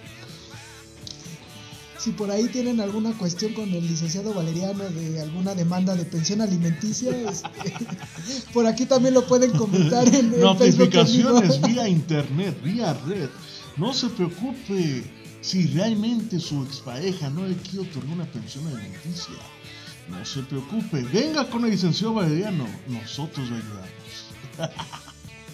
Si 2.02 2.10
por 2.14 2.32
ahí 2.32 2.48
tienen 2.48 2.82
alguna 2.82 3.12
cuestión 3.12 3.54
con 3.54 3.72
el 3.72 3.88
licenciado 3.88 4.34
Valeriano 4.34 4.86
de 4.86 5.22
alguna 5.22 5.54
demanda 5.54 5.96
de 5.96 6.04
pensión 6.04 6.42
alimenticia, 6.42 7.16
este, 7.30 7.76
por 8.54 8.66
aquí 8.66 8.88
también 8.88 9.14
lo 9.14 9.28
pueden 9.28 9.52
comentar 9.52 10.08
en 10.08 10.32
Facebook 10.32 10.40
Notificaciones 10.40 11.62
vivo. 11.62 11.68
vía 11.68 11.88
internet, 11.88 12.60
vía 12.64 12.94
red. 13.06 13.30
No 13.78 13.94
se 13.94 14.10
preocupe 14.10 15.04
si 15.42 15.68
realmente 15.68 16.40
su 16.40 16.64
expareja 16.64 17.30
no 17.30 17.46
le 17.46 17.56
quiere 17.58 17.88
otorgar 17.88 18.14
una 18.14 18.32
pensión 18.32 18.66
alimenticia. 18.66 19.36
No 20.10 20.26
se 20.26 20.42
preocupe, 20.42 21.04
venga 21.04 21.48
con 21.52 21.66
el 21.66 21.70
licenciado 21.70 22.16
Valeriano, 22.16 22.66
nosotros 22.88 23.48
le 23.48 23.58
ayudamos. 23.58 23.92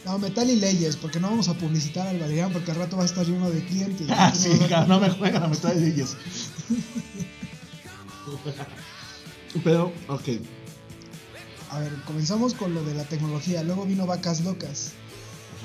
No, 0.07 0.17
metal 0.19 0.49
y 0.49 0.55
leyes, 0.55 0.95
porque 0.95 1.19
no 1.19 1.29
vamos 1.29 1.49
a 1.49 1.53
publicitar 1.53 2.07
al 2.07 2.17
Valerian 2.17 2.53
porque 2.53 2.71
al 2.71 2.77
rato 2.77 2.95
va 2.95 3.03
a 3.03 3.05
estar 3.05 3.25
lleno 3.25 3.49
de 3.49 3.61
clientes. 3.65 4.07
Ah, 4.09 4.31
sí, 4.33 4.49
no 4.69 4.85
no 4.87 4.99
me 5.01 5.09
juegan 5.09 5.43
a 5.43 5.47
metal 5.47 5.77
de 5.77 5.85
ellos. 5.89 6.15
Pero, 9.65 9.91
ok. 10.07 10.23
A 11.71 11.79
ver, 11.79 11.91
comenzamos 12.05 12.53
con 12.53 12.73
lo 12.73 12.83
de 12.85 12.93
la 12.93 13.03
tecnología. 13.03 13.63
Luego 13.63 13.85
vino 13.85 14.05
Vacas 14.05 14.41
Locas. 14.41 14.91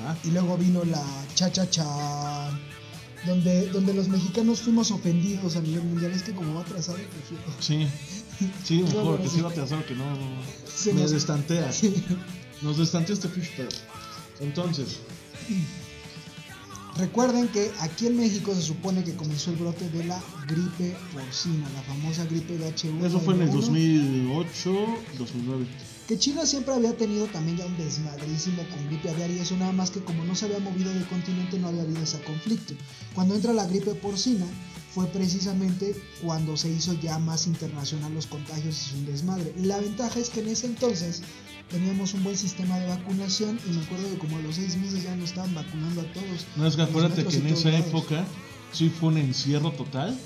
Ajá. 0.01 0.17
Y 0.25 0.31
luego 0.31 0.57
vino 0.57 0.83
la 0.83 1.01
cha-cha-cha. 1.35 2.49
Donde, 3.25 3.67
donde 3.67 3.93
los 3.93 4.09
mexicanos 4.09 4.59
fuimos 4.59 4.91
ofendidos 4.91 5.55
a 5.55 5.61
nivel 5.61 5.83
mundial. 5.83 6.11
Es 6.11 6.23
que 6.23 6.33
como 6.33 6.55
va 6.55 6.61
atrasado, 6.61 6.97
prefiero. 6.97 7.43
Sí. 7.61 7.87
Sí, 8.65 8.79
No, 8.81 8.87
mejor 8.87 9.03
bueno, 9.03 9.23
que 9.23 9.29
sí. 9.29 9.39
va 9.41 9.49
a 9.49 9.53
pensar 9.53 9.85
que 9.85 9.95
no. 9.95 10.03
Se 10.67 10.93
me 10.93 11.01
nos- 11.01 11.11
destantea. 11.11 11.71
Sí. 11.71 11.93
Nos 12.61 12.77
destantea 12.77 13.13
este 13.13 13.27
fish. 13.29 13.49
Entonces, 14.39 14.99
Recuerden 16.95 17.47
que 17.47 17.71
aquí 17.79 18.05
en 18.05 18.17
México 18.17 18.53
se 18.53 18.61
supone 18.61 19.03
que 19.03 19.15
comenzó 19.15 19.49
el 19.49 19.57
brote 19.57 19.89
de 19.89 20.03
la 20.03 20.21
gripe 20.47 20.95
porcina, 21.11 21.67
la 21.73 21.81
famosa 21.81 22.23
gripe 22.25 22.55
de 22.55 22.71
H1. 22.71 23.03
eso 23.03 23.19
fue 23.19 23.33
en 23.33 23.41
el 23.41 23.51
2008. 23.51 24.69
2008, 24.69 25.17
2009. 25.17 25.65
Que 26.07 26.19
China 26.19 26.45
siempre 26.45 26.73
había 26.73 26.95
tenido 26.95 27.25
también 27.27 27.57
ya 27.57 27.65
un 27.65 27.77
desmadrísimo 27.77 28.61
con 28.69 28.85
gripe 28.87 29.09
aviar 29.09 29.31
y 29.31 29.39
eso 29.39 29.57
nada 29.57 29.71
más 29.71 29.89
que 29.89 30.03
como 30.03 30.23
no 30.23 30.35
se 30.35 30.45
había 30.45 30.59
movido 30.59 30.93
del 30.93 31.07
continente 31.07 31.57
no 31.57 31.69
había 31.69 31.81
habido 31.81 32.03
ese 32.03 32.21
conflicto. 32.21 32.75
Cuando 33.15 33.33
entra 33.33 33.53
la 33.53 33.65
gripe 33.65 33.95
porcina 33.95 34.45
fue 34.93 35.07
precisamente 35.07 35.95
cuando 36.21 36.55
se 36.55 36.69
hizo 36.69 36.93
ya 36.93 37.17
más 37.17 37.47
internacional 37.47 38.13
los 38.13 38.27
contagios 38.27 38.75
y 38.75 38.85
es 38.85 38.93
un 38.93 39.05
desmadre. 39.07 39.51
La 39.57 39.79
ventaja 39.79 40.19
es 40.19 40.29
que 40.29 40.41
en 40.41 40.49
ese 40.49 40.67
entonces 40.67 41.23
teníamos 41.69 42.13
un 42.13 42.23
buen 42.23 42.37
sistema 42.37 42.77
de 42.79 42.87
vacunación 42.87 43.59
y 43.67 43.71
me 43.73 43.83
acuerdo 43.83 44.09
que 44.11 44.17
como 44.17 44.37
a 44.37 44.41
los 44.41 44.55
seis 44.55 44.75
meses 44.77 45.03
ya 45.03 45.15
nos 45.15 45.29
estaban 45.29 45.53
vacunando 45.55 46.01
a 46.01 46.05
todos. 46.13 46.45
No 46.55 46.67
es 46.67 46.75
que 46.75 46.81
acuérdate 46.83 47.25
que 47.25 47.37
en 47.37 47.47
esa 47.47 47.69
lados. 47.69 47.87
época 47.87 48.25
sí 48.71 48.89
fue 48.89 49.09
un 49.09 49.17
encierro 49.17 49.71
total. 49.71 50.17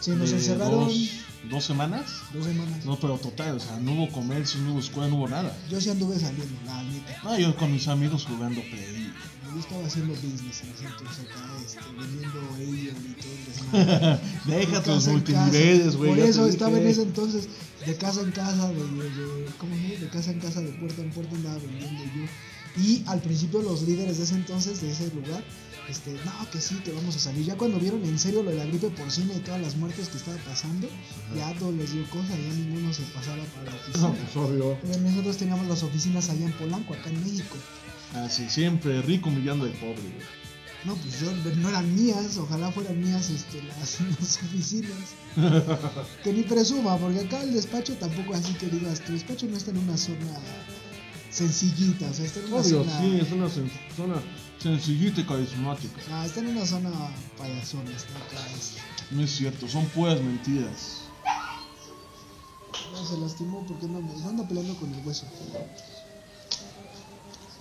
Sí, 0.00 0.10
nos 0.12 0.32
encerraron 0.32 0.86
Dos, 0.88 1.10
dos 1.50 1.64
semanas. 1.64 2.04
dos 2.32 2.44
semanas. 2.46 2.84
No, 2.84 2.98
pero 2.98 3.18
total, 3.18 3.56
o 3.56 3.60
sea, 3.60 3.78
no 3.80 3.92
hubo 3.92 4.10
comercio, 4.12 4.60
no 4.60 4.72
hubo 4.72 4.80
escuela, 4.80 5.08
no 5.08 5.16
hubo 5.16 5.28
nada. 5.28 5.56
Yo 5.70 5.80
sí 5.80 5.90
anduve 5.90 6.18
saliendo, 6.18 6.54
la 6.64 6.82
neta. 6.82 7.20
No, 7.24 7.38
yo 7.38 7.54
con 7.56 7.72
mis 7.72 7.86
amigos 7.88 8.24
jugando 8.26 8.60
Play. 8.62 9.12
Yo 9.54 9.60
estaba 9.60 9.86
haciendo 9.86 10.12
business 10.14 10.62
en 10.64 10.70
ese 10.70 10.84
entonces 10.84 11.24
acá, 11.30 11.56
este, 11.64 11.80
vendiendo 11.98 12.56
ellos 12.58 12.94
y 13.08 13.22
todo 13.22 13.32
el 13.32 13.44
desmadre. 13.46 14.20
Deja 14.44 14.80
De 14.80 14.84
tus 14.84 15.06
multiniveles, 15.08 15.96
güey. 15.96 16.10
Por 16.10 16.18
eso 16.18 16.46
estaba 16.46 16.78
en 16.78 16.86
ese 16.86 17.02
entonces 17.02 17.48
de 17.86 17.96
casa 17.96 18.20
en 18.20 18.32
casa, 18.32 18.68
de, 18.68 18.74
de- 18.74 19.10
de- 19.10 19.46
¿cómo 19.58 19.74
se 19.76 19.96
De 19.98 20.08
casa 20.08 20.30
en 20.32 20.40
casa, 20.40 20.60
de 20.60 20.72
puerta 20.72 21.00
en 21.00 21.10
puerta 21.10 21.34
andaba 21.36 21.56
vendiendo 21.58 22.04
yo. 22.04 22.82
Y 22.82 23.02
al 23.06 23.22
principio 23.22 23.62
los 23.62 23.82
líderes 23.82 24.18
de 24.18 24.24
ese 24.24 24.34
entonces, 24.34 24.82
de 24.82 24.90
ese 24.90 25.08
lugar, 25.14 25.42
este, 25.88 26.12
no, 26.24 26.50
que 26.50 26.60
sí, 26.60 26.76
que 26.84 26.92
vamos 26.92 27.14
a 27.16 27.18
salir. 27.18 27.44
Ya 27.44 27.56
cuando 27.56 27.78
vieron 27.78 28.04
en 28.04 28.18
serio 28.18 28.42
lo 28.42 28.50
de 28.50 28.56
la 28.56 28.66
gripe 28.66 28.90
porcina 28.90 29.34
y 29.34 29.40
todas 29.40 29.60
las 29.60 29.76
muertes 29.76 30.08
que 30.08 30.16
estaba 30.16 30.36
pasando, 30.38 30.88
ya 31.36 31.48
a 31.48 31.54
todos 31.54 31.74
les 31.74 31.92
dio 31.92 32.08
cosa, 32.10 32.30
ya 32.30 32.54
ninguno 32.54 32.92
se 32.92 33.02
pasaba 33.04 33.42
para 33.54 33.70
la 33.70 33.76
oficina. 33.80 34.08
No, 34.08 34.14
pues 34.14 34.36
obvio. 34.36 34.78
Pero 34.82 35.00
nosotros 35.00 35.36
teníamos 35.36 35.66
las 35.66 35.82
oficinas 35.82 36.28
allá 36.30 36.46
en 36.46 36.52
Polanco, 36.52 36.94
acá 36.94 37.10
en 37.10 37.22
México. 37.22 37.56
Así 38.14 38.48
siempre, 38.48 39.00
rico 39.02 39.28
humillando 39.28 39.64
al 39.64 39.72
pobre, 39.72 40.00
güey. 40.00 40.46
No, 40.84 40.94
pues 40.94 41.20
yo, 41.20 41.32
no 41.56 41.68
eran 41.68 41.94
mías, 41.96 42.36
ojalá 42.36 42.70
fueran 42.70 43.00
mías 43.00 43.30
este, 43.30 43.62
las, 43.62 44.00
las 44.20 44.36
oficinas. 44.36 45.14
que 46.24 46.32
ni 46.32 46.42
presuma, 46.42 46.96
porque 46.96 47.20
acá 47.20 47.42
el 47.42 47.54
despacho 47.54 47.94
tampoco 47.94 48.34
así 48.34 48.54
que 48.54 48.66
digas, 48.66 49.00
tu 49.00 49.12
despacho 49.12 49.46
no 49.46 49.56
está 49.56 49.72
en 49.72 49.78
una 49.78 49.96
zona 49.96 50.38
sencillita, 51.30 52.08
o 52.08 52.14
sea, 52.14 52.24
está 52.24 52.40
en 52.40 52.46
una 52.46 52.56
Obvio, 52.56 52.84
zona... 52.84 53.00
sí, 53.00 53.18
es 53.20 53.32
una 53.32 53.48
zona 53.48 54.22
sencillita 54.58 55.20
y 55.20 55.24
carismática. 55.24 56.00
Ah, 56.10 56.26
está 56.26 56.40
en 56.40 56.48
una 56.48 56.66
zona 56.66 56.88
acá. 56.88 58.46
este. 58.56 58.80
No 59.10 59.22
es 59.22 59.30
cierto, 59.30 59.68
son 59.68 59.86
puras 59.86 60.20
mentiras. 60.20 61.02
No, 62.92 63.06
se 63.06 63.18
lastimó 63.18 63.64
porque 63.66 63.86
no 63.86 64.00
me 64.00 64.12
anda 64.24 64.46
peleando 64.46 64.74
con 64.76 64.92
el 64.92 65.06
hueso. 65.06 65.26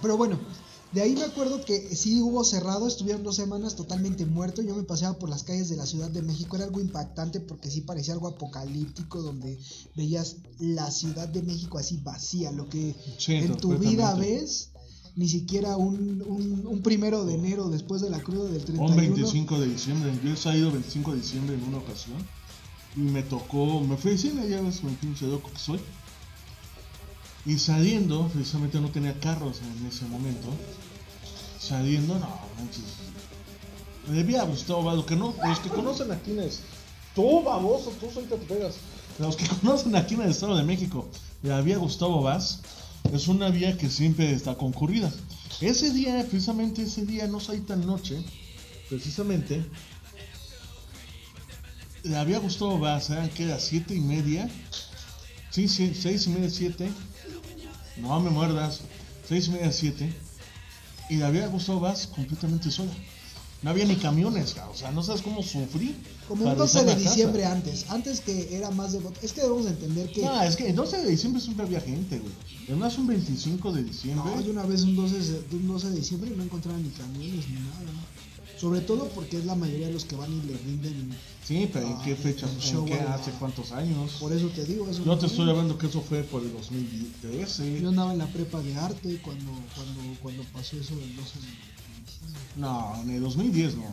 Pero 0.02 0.18
bueno, 0.18 0.40
de 0.92 1.02
ahí 1.02 1.14
me 1.14 1.24
acuerdo 1.24 1.66
que 1.66 1.96
sí 1.96 2.22
hubo 2.22 2.44
cerrado, 2.44 2.88
estuvieron 2.88 3.24
dos 3.24 3.36
semanas 3.36 3.76
totalmente 3.76 4.26
muerto. 4.26 4.62
Yo 4.62 4.76
me 4.76 4.84
paseaba 4.84 5.18
por 5.20 5.30
las 5.30 5.44
calles 5.44 5.68
de 5.68 5.76
la 5.76 5.86
Ciudad 5.86 6.10
de 6.10 6.22
México, 6.22 6.56
era 6.56 6.66
algo 6.66 6.80
impactante 6.80 7.42
porque 7.42 7.70
sí 7.70 7.82
parecía 7.82 8.14
algo 8.14 8.28
apocalíptico 8.28 9.22
donde 9.22 9.60
veías 9.96 10.38
la 10.60 10.90
Ciudad 10.92 11.28
de 11.28 11.42
México 11.42 11.78
así 11.78 11.98
vacía, 11.98 12.52
lo 12.52 12.70
que 12.70 12.96
Sí, 13.18 13.36
en 13.36 13.58
tu 13.58 13.78
vida 13.78 14.14
ves. 14.16 14.70
Ni 15.16 15.28
siquiera 15.30 15.78
un, 15.78 16.24
un, 16.28 16.68
un 16.68 16.82
primero 16.82 17.24
de 17.26 17.36
enero 17.36 17.70
después 17.70 18.02
de 18.02 18.10
la 18.10 18.20
cruda 18.20 18.50
del 18.50 18.66
31. 18.66 18.92
Un 18.92 18.98
25 18.98 19.60
de 19.60 19.68
diciembre, 19.68 20.14
yo 20.24 20.34
he 20.34 20.38
salido 20.38 20.72
25 20.72 21.12
de 21.12 21.18
diciembre 21.18 21.56
en 21.56 21.64
una 21.64 21.78
ocasión 21.78 22.18
y 22.96 23.00
me 23.00 23.24
tocó, 23.24 23.82
me 23.82 23.98
fui 23.98 24.12
al 24.12 24.18
cine, 24.18 24.48
ya 24.50 24.62
ves, 24.62 24.82
un 24.84 24.96
pinche 24.96 25.28
loco 25.28 25.50
que 25.52 25.60
soy. 25.60 25.80
Y 27.46 27.60
saliendo, 27.60 28.28
precisamente 28.30 28.80
no 28.80 28.90
tenía 28.90 29.20
carros 29.20 29.62
en 29.62 29.86
ese 29.86 30.06
momento. 30.06 30.48
Saliendo, 31.60 32.18
no, 32.20 32.40
manches. 32.58 32.84
Me 34.08 34.18
debía 34.18 34.44
Gustavo 34.44 34.84
Vaz, 34.84 34.96
lo 34.96 35.06
que 35.06 35.16
no, 35.16 35.34
los 35.46 35.60
que 35.60 35.70
conocen 35.70 36.12
el, 36.12 36.52
tú 37.14 37.44
baboso, 37.44 37.92
tú 38.00 38.10
solita 38.12 38.36
te 38.36 38.46
pegas. 38.46 38.76
Los 39.20 39.36
que 39.36 39.48
conocen 39.62 39.96
aquí 39.96 40.16
en 40.16 40.22
el 40.22 40.32
Estado 40.32 40.58
de 40.58 40.64
México, 40.64 41.08
la 41.44 41.62
vía 41.62 41.78
Gustavo 41.78 42.22
Vaz 42.22 42.62
es 43.14 43.28
una 43.28 43.50
vía 43.50 43.78
que 43.78 43.90
siempre 43.90 44.32
está 44.32 44.56
concurrida. 44.56 45.12
Ese 45.62 45.92
día, 45.92 46.26
precisamente 46.30 46.84
ese 46.84 47.06
día, 47.06 47.28
no 47.28 47.40
salí 47.40 47.62
tan 47.62 47.86
noche, 47.86 48.24
precisamente, 48.90 49.66
le 52.04 52.18
había 52.18 52.40
gustado 52.40 52.78
eran 52.78 53.30
que 53.30 53.46
las 53.46 53.64
siete 53.64 53.96
y 53.96 54.00
media, 54.02 54.50
sí, 55.50 55.68
sí, 55.68 55.94
seis 55.96 56.28
y 56.28 56.30
media, 56.30 56.50
siete, 56.50 56.90
no 57.98 58.20
me 58.20 58.30
muerdas, 58.30 58.82
seis 59.28 59.48
y 59.48 59.52
media, 59.52 59.72
siete, 59.72 60.14
y 61.10 61.18
le 61.18 61.26
había 61.26 61.48
gustado 61.48 61.80
Vaz 61.80 62.08
completamente 62.08 62.70
sola. 62.70 62.92
No 63.66 63.72
había 63.72 63.86
ni 63.86 63.96
camiones, 63.96 64.54
ca- 64.54 64.70
o 64.70 64.76
sea, 64.76 64.92
no 64.92 65.02
sabes 65.02 65.24
cómo 65.24 65.42
sufrí. 65.42 65.96
Como 66.28 66.46
un 66.46 66.56
12 66.56 66.78
regresar 66.78 66.86
de 66.86 66.92
casa. 66.94 67.10
diciembre 67.16 67.46
antes, 67.46 67.86
antes 67.90 68.20
que 68.22 68.56
era 68.56 68.70
más 68.70 68.94
de... 68.94 69.00
Es 69.24 69.34
que 69.34 69.42
debemos 69.42 69.66
entender 69.66 70.12
que... 70.12 70.22
No, 70.22 70.40
es 70.44 70.56
que 70.56 70.70
el 70.70 70.76
12 70.76 70.98
de 71.02 71.10
diciembre 71.10 71.42
siempre 71.42 71.66
había 71.66 71.82
gente, 71.82 72.20
güey. 72.20 72.32
Además, 72.68 72.96
un 73.00 73.08
25 73.08 73.72
de 73.72 73.84
diciembre. 73.84 74.36
No, 74.36 74.40
yo 74.40 74.52
una 74.52 74.68
vez 74.68 74.84
un 74.84 74.96
12, 74.96 75.18
de, 75.18 75.56
un 75.56 75.68
12 75.68 75.90
de 75.90 75.96
diciembre 75.96 76.30
no 76.38 76.44
encontraba 76.44 76.78
ni 76.78 76.90
camiones 76.90 77.50
ni 77.50 77.56
nada. 77.56 77.92
Sobre 78.60 78.82
todo 78.82 79.10
porque 79.16 79.40
es 79.40 79.46
la 79.46 79.56
mayoría 79.56 79.88
de 79.88 79.94
los 79.94 80.06
que 80.06 80.16
van 80.16 80.32
y 80.32 80.46
le 80.46 80.56
rinden. 80.60 81.18
Sí, 81.44 81.68
pero 81.74 81.88
¿en 81.88 82.02
qué 82.04 82.16
fecha? 82.16 82.46
el 82.46 82.54
¿En 82.54 82.60
show, 82.62 82.86
qué? 82.86 82.94
¿Hace 83.00 83.32
cuántos 83.32 83.72
años? 83.72 84.12
Por 84.20 84.32
eso 84.32 84.48
te 84.50 84.64
digo, 84.66 84.88
eso 84.88 85.00
Yo 85.00 85.06
no 85.06 85.18
te 85.18 85.26
estoy 85.26 85.50
hablando 85.50 85.76
que 85.76 85.88
eso 85.88 86.02
fue 86.02 86.22
por 86.22 86.44
el 86.44 86.54
2013. 86.54 87.82
Yo 87.82 87.90
andaba 87.90 88.14
en 88.14 88.20
la 88.20 88.28
prepa 88.28 88.62
de 88.62 88.76
arte 88.76 89.20
cuando, 89.24 89.52
cuando, 89.76 90.02
cuando 90.22 90.44
pasó 90.54 90.78
eso 90.78 90.96
del 90.96 91.16
12 91.16 91.40
de 91.40 91.46
diciembre. 91.48 91.75
No, 92.56 92.96
en 93.02 93.10
el 93.10 93.22
2010 93.22 93.76
no. 93.78 93.84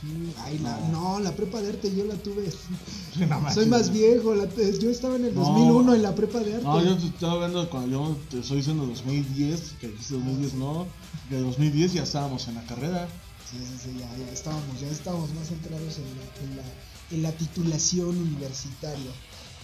Sí, 0.00 0.32
ay, 0.38 0.58
la, 0.60 0.78
No. 0.88 1.18
no, 1.18 1.20
la 1.20 1.32
prepa 1.36 1.60
de 1.60 1.70
arte 1.70 1.94
yo 1.94 2.04
la 2.04 2.14
tuve. 2.14 2.50
No. 3.28 3.52
Soy 3.52 3.66
más 3.66 3.92
viejo, 3.92 4.34
la- 4.34 4.48
yo 4.54 4.90
estaba 4.90 5.16
en 5.16 5.26
el 5.26 5.34
No. 5.34 5.40
2001 5.44 5.94
en 5.94 6.02
la 6.02 6.14
prepa 6.14 6.38
de 6.40 6.54
arte. 6.54 6.64
No, 6.64 6.82
yo 6.82 6.96
te 6.96 7.06
estaba 7.06 7.32
hablando 7.34 7.68
cuando 7.68 7.90
yo 7.90 8.16
te 8.30 8.38
estoy 8.40 8.58
diciendo 8.58 8.86
2010, 8.86 9.74
que 9.80 9.88
dijiste 9.88 10.14
2010 10.14 10.54
no. 10.54 10.86
De 11.28 11.40
2010 11.40 11.92
ya 11.92 12.02
estábamos 12.04 12.48
en 12.48 12.54
la 12.54 12.64
carrera. 12.66 13.08
Sí, 13.50 13.56
sí, 13.58 13.78
sí, 13.90 13.96
ya, 13.98 14.24
ya 14.24 14.32
estábamos, 14.32 14.80
ya 14.80 14.86
estábamos 14.88 15.34
más 15.34 15.48
centrados 15.48 15.98
en 15.98 16.04
la, 16.04 16.50
en 16.50 16.56
la, 16.56 16.62
en 17.10 17.22
la 17.22 17.32
titulación 17.32 18.16
universitaria. 18.16 19.10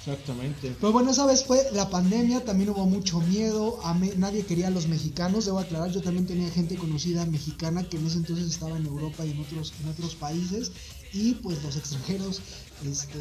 Exactamente. 0.07 0.77
Pero 0.81 0.93
bueno, 0.93 1.11
esa 1.11 1.27
vez 1.27 1.45
fue 1.45 1.67
la 1.73 1.91
pandemia, 1.91 2.45
también 2.45 2.71
hubo 2.71 2.87
mucho 2.87 3.21
miedo, 3.21 3.81
a 3.85 3.93
nadie 3.95 4.47
quería 4.47 4.69
a 4.69 4.71
los 4.71 4.87
mexicanos, 4.87 5.47
debo 5.47 5.59
aclarar, 5.59 5.91
yo 5.91 6.01
también 6.01 6.27
tenía 6.27 6.49
gente 6.49 6.77
conocida 6.77 7.27
mexicana 7.27 7.83
que 7.83 7.97
en 7.97 8.07
ese 8.07 8.19
entonces 8.19 8.47
estaba 8.47 8.77
en 8.77 8.87
Europa 8.87 9.27
y 9.27 9.33
en 9.33 9.41
otros, 9.41 9.75
en 9.83 9.89
otros 9.89 10.15
países, 10.15 10.71
y 11.13 11.35
pues 11.35 11.61
los 11.65 11.77
extranjeros, 11.77 12.41
este, 12.89 13.19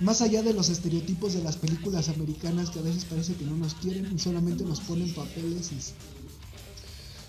más 0.00 0.20
allá 0.20 0.42
de 0.42 0.52
los 0.52 0.68
estereotipos 0.68 1.32
de 1.32 1.44
las 1.44 1.56
películas 1.56 2.08
americanas 2.08 2.70
que 2.70 2.80
a 2.80 2.82
veces 2.82 3.04
parece 3.04 3.34
que 3.34 3.44
no 3.44 3.56
nos 3.56 3.74
quieren 3.74 4.12
y 4.12 4.18
solamente 4.18 4.64
nos 4.64 4.80
ponen 4.80 5.14
papeles, 5.14 5.70
este, 5.70 5.94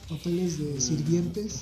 papeles 0.07 0.57
de 0.57 0.79
sirvientes, 0.79 1.61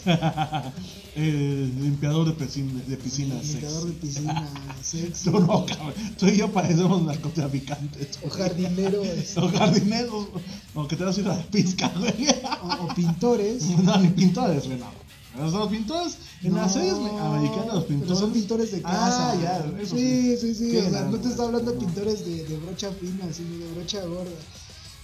el 1.16 1.82
limpiador 1.82 2.26
de, 2.28 2.34
piscina, 2.34 2.82
de 2.88 2.98
piscinas. 2.98 3.46
limpiador 3.48 3.86
de 3.86 3.92
sexy. 3.94 4.08
piscina, 4.08 4.50
sexy, 4.84 5.30
Tú 5.32 5.40
no, 5.40 5.66
cabrón. 5.66 5.94
Tú 6.18 6.28
y 6.28 6.38
yo 6.38 6.52
parecemos 6.52 7.02
narcotraficantes. 7.04 8.20
o 8.24 8.30
jardinero, 8.30 9.04
este, 9.04 9.40
O 9.40 9.50
jardineros. 9.50 10.28
O 10.74 10.88
que 10.88 10.96
te 10.96 11.04
vas 11.04 11.18
a 11.18 11.22
ir 11.22 11.28
a 11.28 11.36
la 11.38 11.44
pizca, 11.48 11.92
güey. 11.98 12.28
o, 12.64 12.86
o 12.86 12.94
pintores. 12.96 13.64
No, 13.84 13.98
ni 13.98 14.10
pintores, 14.10 14.66
güey, 14.66 14.78
no. 14.80 15.06
Los 15.38 15.68
pintores, 15.70 16.18
en 16.44 16.52
No, 16.54 16.58
las 16.62 16.72
series 16.74 16.94
americanas, 16.94 17.74
los 17.74 17.84
pero 17.84 17.88
pintores. 18.00 18.20
son 18.20 18.32
pintores 18.32 18.72
de 18.72 18.82
casa. 18.82 19.32
Ah, 19.32 19.36
ya, 19.42 19.82
eso 19.82 19.96
sí, 19.98 20.38
sí, 20.38 20.56
sí. 20.56 20.78
O 20.78 20.90
sea, 20.90 21.02
no 21.04 21.18
te 21.18 21.28
está 21.28 21.44
hablando 21.44 21.72
de 21.74 21.78
pintores 21.80 22.26
de, 22.26 22.46
de 22.46 22.58
brocha 22.58 22.90
fina, 22.92 23.26
sino 23.34 23.58
de 23.66 23.74
brocha 23.74 24.06
gorda. 24.06 24.32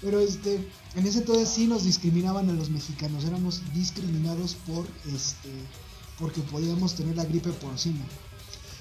Pero 0.02 0.20
este, 0.22 0.66
en 0.96 1.08
ese 1.08 1.20
entonces 1.20 1.50
sí 1.50 1.68
nos 1.68 1.86
discriminaban 1.86 2.50
a 2.50 2.54
los 2.54 2.70
mexicanos, 2.70 3.24
éramos 3.24 3.62
discriminados 3.74 4.56
por 4.56 4.86
este, 5.14 5.50
porque 6.20 6.42
podíamos 6.42 6.96
tener 6.96 7.16
la 7.16 7.24
gripe 7.24 7.52
porcina. 7.52 8.06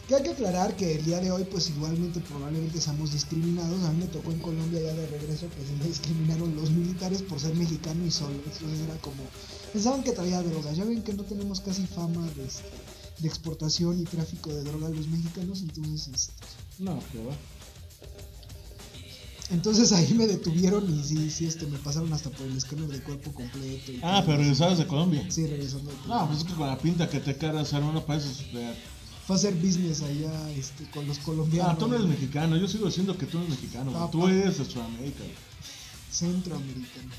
Que 0.08 0.16
hay 0.16 0.24
que 0.24 0.30
aclarar 0.30 0.74
que 0.74 0.96
el 0.96 1.04
día 1.04 1.20
de 1.20 1.30
hoy, 1.30 1.44
pues 1.44 1.70
igualmente 1.70 2.18
probablemente 2.18 2.80
seamos 2.80 3.12
discriminados. 3.12 3.84
A 3.84 3.92
mí 3.92 4.00
me 4.00 4.06
tocó 4.06 4.32
en 4.32 4.40
Colombia 4.40 4.80
ya 4.80 4.92
de 4.92 5.06
regreso 5.06 5.48
que 5.50 5.64
se 5.64 5.72
me 5.76 5.84
discriminaron 5.84 6.56
los 6.56 6.68
militares 6.70 7.22
por 7.22 7.38
ser 7.38 7.54
mexicano 7.54 8.04
y 8.04 8.10
solo. 8.10 8.34
Eso 8.50 8.66
era 8.84 9.00
como. 9.00 9.22
Pensaban 9.72 10.02
que 10.02 10.10
traía 10.10 10.42
drogas. 10.42 10.76
Ya 10.76 10.84
ven 10.84 11.04
que 11.04 11.12
no 11.12 11.22
tenemos 11.22 11.60
casi 11.60 11.86
fama 11.86 12.28
de, 12.34 12.44
este, 12.44 12.68
exportación 13.22 14.00
y 14.00 14.04
tráfico 14.04 14.52
de 14.52 14.64
drogas 14.64 14.90
los 14.90 15.06
mexicanos, 15.06 15.60
entonces. 15.60 16.08
Este, 16.12 16.32
No, 16.80 16.96
va. 16.96 17.36
Entonces 19.50 19.92
ahí 19.92 20.14
me 20.14 20.26
detuvieron 20.26 20.88
y 20.98 21.02
sí, 21.04 21.30
sí, 21.30 21.46
este, 21.46 21.66
me 21.66 21.78
pasaron 21.78 22.12
hasta 22.12 22.30
por 22.30 22.46
el 22.46 22.56
escáner 22.56 22.86
de 22.88 23.00
cuerpo 23.02 23.32
completo. 23.32 23.92
y 23.92 24.00
Ah, 24.02 24.22
pero 24.24 24.34
eso. 24.34 24.42
regresabas 24.42 24.78
de 24.78 24.86
Colombia. 24.86 25.24
Sí, 25.28 25.46
regresando. 25.46 25.90
de 25.90 25.96
No, 25.96 26.02
Colombia. 26.02 26.26
pues 26.28 26.38
es 26.40 26.44
que 26.44 26.54
con 26.54 26.66
la 26.68 26.78
pinta 26.78 27.08
que 27.08 27.20
te 27.20 27.36
caras, 27.36 27.72
hermano, 27.72 28.04
pareces 28.04 28.38
de... 28.52 28.74
Fue 29.26 29.36
a 29.36 29.38
hacer 29.38 29.54
business 29.54 30.02
allá 30.02 30.50
este, 30.52 30.90
con 30.90 31.06
los 31.06 31.18
colombianos. 31.20 31.72
Ah, 31.74 31.78
tú 31.78 31.86
no 31.86 31.94
eres 31.94 32.06
mexicano, 32.08 32.56
yo 32.56 32.66
sigo 32.66 32.86
diciendo 32.86 33.16
que 33.16 33.26
tú 33.26 33.38
no 33.38 33.44
eres 33.44 33.56
mexicano. 33.60 33.92
Ah, 33.94 34.08
tú 34.10 34.26
eres 34.26 34.58
de 34.58 34.64
Sudamérica. 34.64 35.22
Centroamericano. 36.10 37.10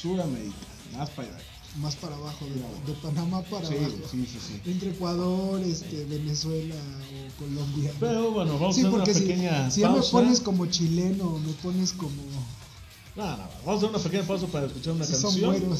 Sudamérica, 0.00 0.56
más 0.96 1.10
para 1.10 1.28
allá. 1.28 1.38
Más 1.76 1.94
para 1.96 2.16
abajo, 2.16 2.44
de, 2.46 2.92
de 2.92 2.98
Panamá 3.00 3.42
para 3.42 3.66
Sí, 3.66 3.74
abajo. 3.76 3.92
sí, 4.10 4.26
sí, 4.26 4.38
sí. 4.44 4.70
Entre 4.70 4.90
Ecuador, 4.90 5.60
este, 5.62 6.04
Venezuela 6.06 6.74
o 6.74 7.38
Colombia. 7.44 7.92
Pero 8.00 8.32
bueno, 8.32 8.58
vamos 8.58 8.74
sí, 8.74 8.82
a 8.82 8.84
hacer 8.88 8.94
una 8.94 9.04
porque 9.04 9.14
si, 9.14 9.20
pequeña 9.26 9.70
si 9.70 9.80
ya 9.82 9.88
me 9.88 9.94
pausa. 9.94 10.10
pones 10.10 10.40
como 10.40 10.66
chileno, 10.66 11.38
me 11.38 11.52
pones 11.54 11.92
como. 11.92 12.10
No, 13.16 13.24
vamos 13.24 13.66
a 13.66 13.72
hacer 13.76 13.88
una 13.90 13.98
pequeña 13.98 14.22
pausa 14.24 14.46
para 14.48 14.66
escuchar 14.66 14.94
una 14.94 15.04
Si 15.04 15.14
son 15.14 15.30
canción. 15.40 15.78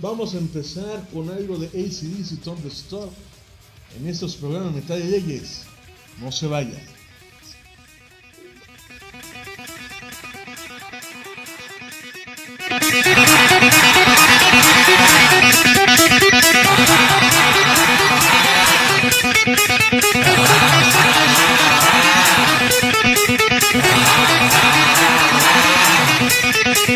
Vamos 0.00 0.34
a 0.34 0.38
empezar 0.38 1.08
con 1.12 1.30
algo 1.30 1.56
de 1.58 1.66
ACDC 1.68 2.40
Thunderstorm 2.42 3.10
en 3.98 4.08
estos 4.08 4.34
programas 4.36 4.74
de 4.88 4.98
Leyes. 5.04 5.62
No 6.20 6.32
se 6.32 6.48
vayan. 6.48 6.82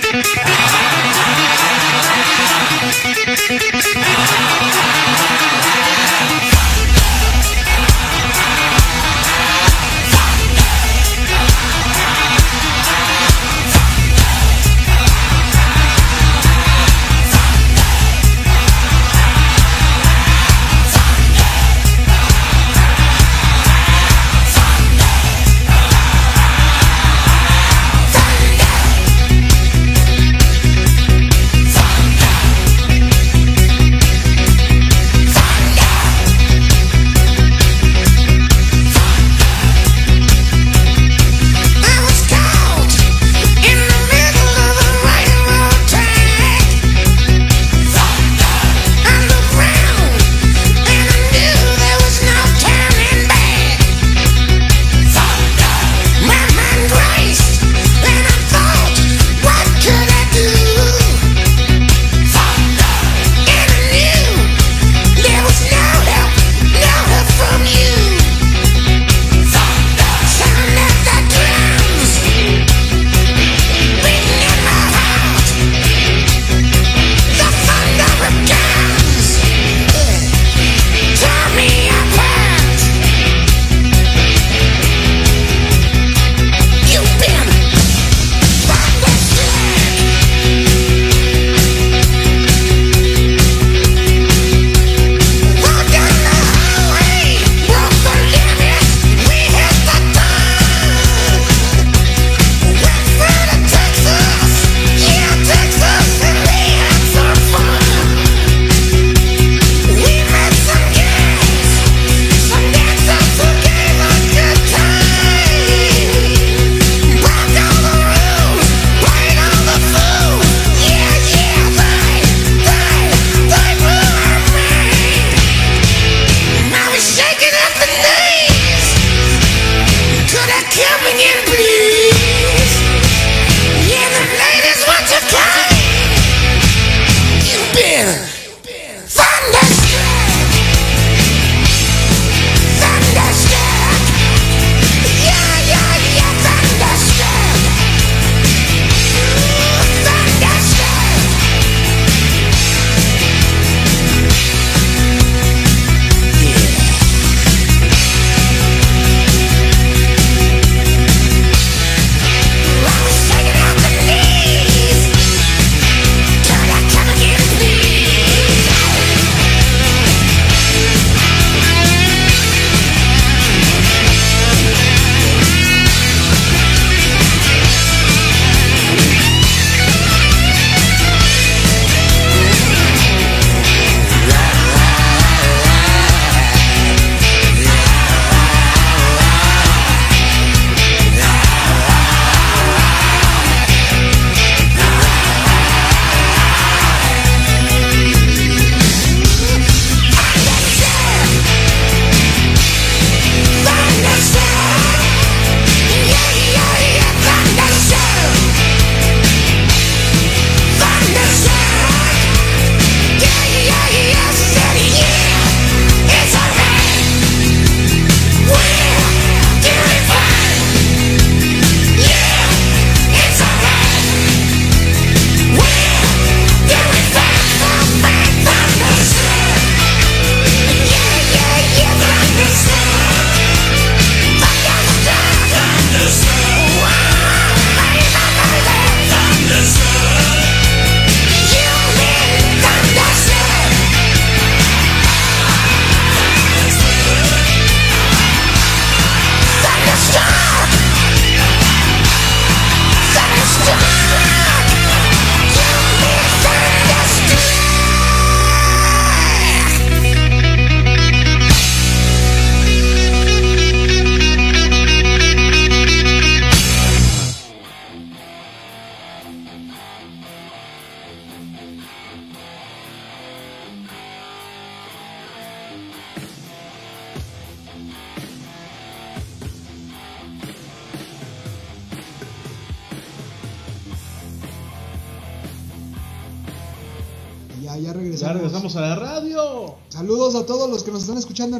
Thank 0.04 0.43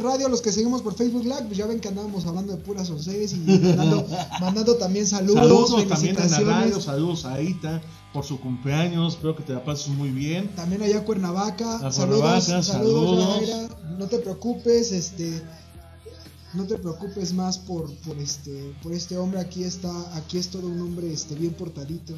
radio, 0.05 0.29
los 0.29 0.41
que 0.41 0.53
seguimos 0.53 0.83
por 0.83 0.95
Facebook 0.95 1.25
Live, 1.25 1.45
pues 1.47 1.57
ya 1.57 1.67
ven 1.67 1.81
que 1.81 1.89
andábamos 1.89 2.25
hablando 2.27 2.53
de 2.53 2.59
puras 2.59 2.89
onces 2.91 3.33
y 3.33 3.37
mandando, 3.39 4.07
mandando 4.41 4.77
también 4.77 5.07
saludos, 5.07 5.43
Saludos 5.43 5.89
también 5.89 6.17
en 6.21 6.31
la 6.31 6.41
radio, 6.41 6.81
saludos 6.81 7.25
a 7.25 7.35
Aita 7.35 7.83
por 8.13 8.25
su 8.25 8.39
cumpleaños, 8.39 9.15
espero 9.15 9.35
que 9.35 9.43
te 9.43 9.53
la 9.53 9.65
pases 9.65 9.89
muy 9.89 10.11
bien. 10.11 10.49
También 10.55 10.83
allá 10.83 10.99
a 10.99 11.05
Cuernavaca, 11.05 11.77
A 11.77 11.91
saludos, 11.91 12.21
Cuernavaca, 12.21 12.63
saludos, 12.63 12.67
saludos. 12.67 13.41
Yajaira. 13.41 13.69
no 13.99 14.07
te 14.07 14.19
preocupes, 14.19 14.93
este 14.93 15.43
no 16.53 16.65
te 16.65 16.79
preocupes 16.79 17.33
más 17.33 17.59
por, 17.59 17.93
por 17.97 18.17
este 18.19 18.73
por 18.83 18.93
este 18.93 19.19
hombre, 19.19 19.41
aquí 19.41 19.65
está, 19.65 19.91
aquí 20.17 20.39
es 20.39 20.49
todo 20.49 20.69
un 20.69 20.81
hombre 20.81 21.13
este 21.13 21.35
bien 21.35 21.55
portadito. 21.55 22.15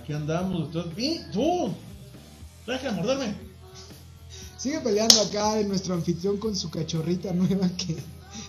Aquí 0.00 0.12
andamos, 0.12 0.66
entonces, 0.66 0.92
¡y 0.96 1.20
tú! 1.32 1.72
¡Deja 2.66 2.90
de 2.90 2.92
morderme! 2.92 3.49
Sigue 4.60 4.80
peleando 4.80 5.18
acá 5.22 5.58
en 5.58 5.68
nuestro 5.68 5.94
anfitrión 5.94 6.36
con 6.36 6.54
su 6.54 6.68
cachorrita 6.68 7.32
nueva 7.32 7.66
que 7.78 7.96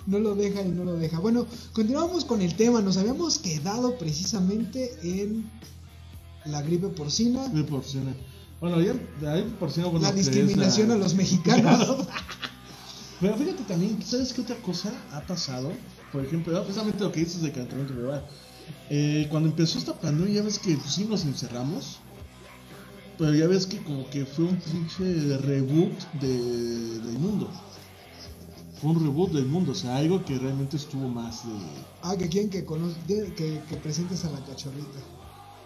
no 0.07 0.19
lo 0.19 0.35
deja 0.35 0.61
y 0.61 0.67
no 0.67 0.83
lo 0.83 0.93
deja. 0.97 1.19
Bueno, 1.19 1.47
continuamos 1.71 2.25
con 2.25 2.41
el 2.41 2.53
tema. 2.55 2.81
Nos 2.81 2.97
habíamos 2.97 3.39
quedado 3.39 3.97
precisamente 3.97 4.93
en 5.03 5.49
la 6.43 6.61
gripe 6.61 6.87
porcina, 6.89 7.47
De 7.47 7.63
porcina. 7.63 8.13
Bueno, 8.59 8.77
de 8.77 9.29
ahí 9.29 9.55
porcina, 9.57 9.87
bueno, 9.87 10.01
la 10.05 10.11
discriminación 10.11 10.89
la- 10.89 10.95
a 10.95 10.97
los 10.97 11.15
mexicanos. 11.15 12.05
Pero 13.21 13.37
fíjate 13.37 13.63
también, 13.63 14.01
¿sabes 14.03 14.33
qué 14.33 14.41
otra 14.41 14.57
cosa 14.57 14.91
ha 15.13 15.21
pasado? 15.21 15.71
Por 16.11 16.25
ejemplo, 16.25 16.61
precisamente 16.63 17.03
lo 17.05 17.11
que 17.13 17.21
dices 17.21 17.41
de 17.41 17.53
calentamiento 17.53 17.93
global. 17.93 18.25
Eh, 18.89 19.27
cuando 19.31 19.47
empezó 19.47 19.77
esta 19.77 19.93
pandemia, 19.97 20.35
ya 20.35 20.43
ves 20.43 20.59
que 20.59 20.75
pues, 20.75 20.93
sí 20.93 21.05
nos 21.05 21.23
encerramos. 21.23 21.99
Pero 23.21 23.35
ya 23.35 23.45
ves 23.45 23.67
que 23.67 23.77
como 23.83 24.09
que 24.09 24.25
fue 24.25 24.45
un 24.45 24.57
pinche 24.59 25.37
reboot 25.37 26.11
de- 26.13 26.99
del 27.01 27.19
mundo. 27.19 27.47
Fue 28.81 28.89
un 28.89 28.99
reboot 28.99 29.31
del 29.31 29.45
mundo, 29.45 29.73
o 29.73 29.75
sea, 29.75 29.97
algo 29.97 30.25
que 30.25 30.39
realmente 30.39 30.75
estuvo 30.75 31.07
más 31.07 31.45
de... 31.45 31.53
ah, 32.01 32.15
que 32.17 32.27
quieren 32.29 32.49
que, 32.49 32.65
que, 32.65 33.61
que 33.69 33.77
presentes 33.77 34.25
a 34.25 34.31
la 34.31 34.39
cachorrita. 34.43 34.99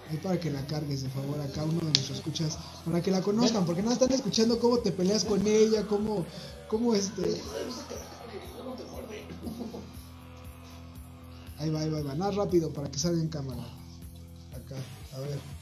Ahí 0.10 0.18
para 0.18 0.38
que 0.38 0.52
la 0.52 0.68
cargues, 0.68 1.04
de 1.04 1.10
favor, 1.10 1.40
acá 1.40 1.64
uno 1.64 1.80
de 1.80 1.86
nuestros 1.86 2.18
escuchas, 2.18 2.58
para 2.84 3.02
que 3.02 3.10
la 3.10 3.22
conozcan, 3.22 3.66
porque 3.66 3.82
no 3.82 3.94
están 3.94 4.12
escuchando 4.12 4.60
cómo 4.60 4.80
te 4.80 4.92
peleas 4.92 5.24
con 5.24 5.48
ella, 5.48 5.88
cómo, 5.88 6.26
cómo 6.68 6.94
este... 6.94 7.22
Ahí 11.58 11.70
va, 11.70 11.80
ahí 11.80 11.90
va, 11.90 12.00
ahí 12.00 12.04
va, 12.04 12.16
nada 12.16 12.32
rápido 12.32 12.74
para 12.74 12.92
que 12.92 13.00
salga 13.00 13.22
en 13.22 13.30
cámara. 13.30 13.64
Acá, 14.54 14.76
a 15.14 15.20
ver. 15.22 15.55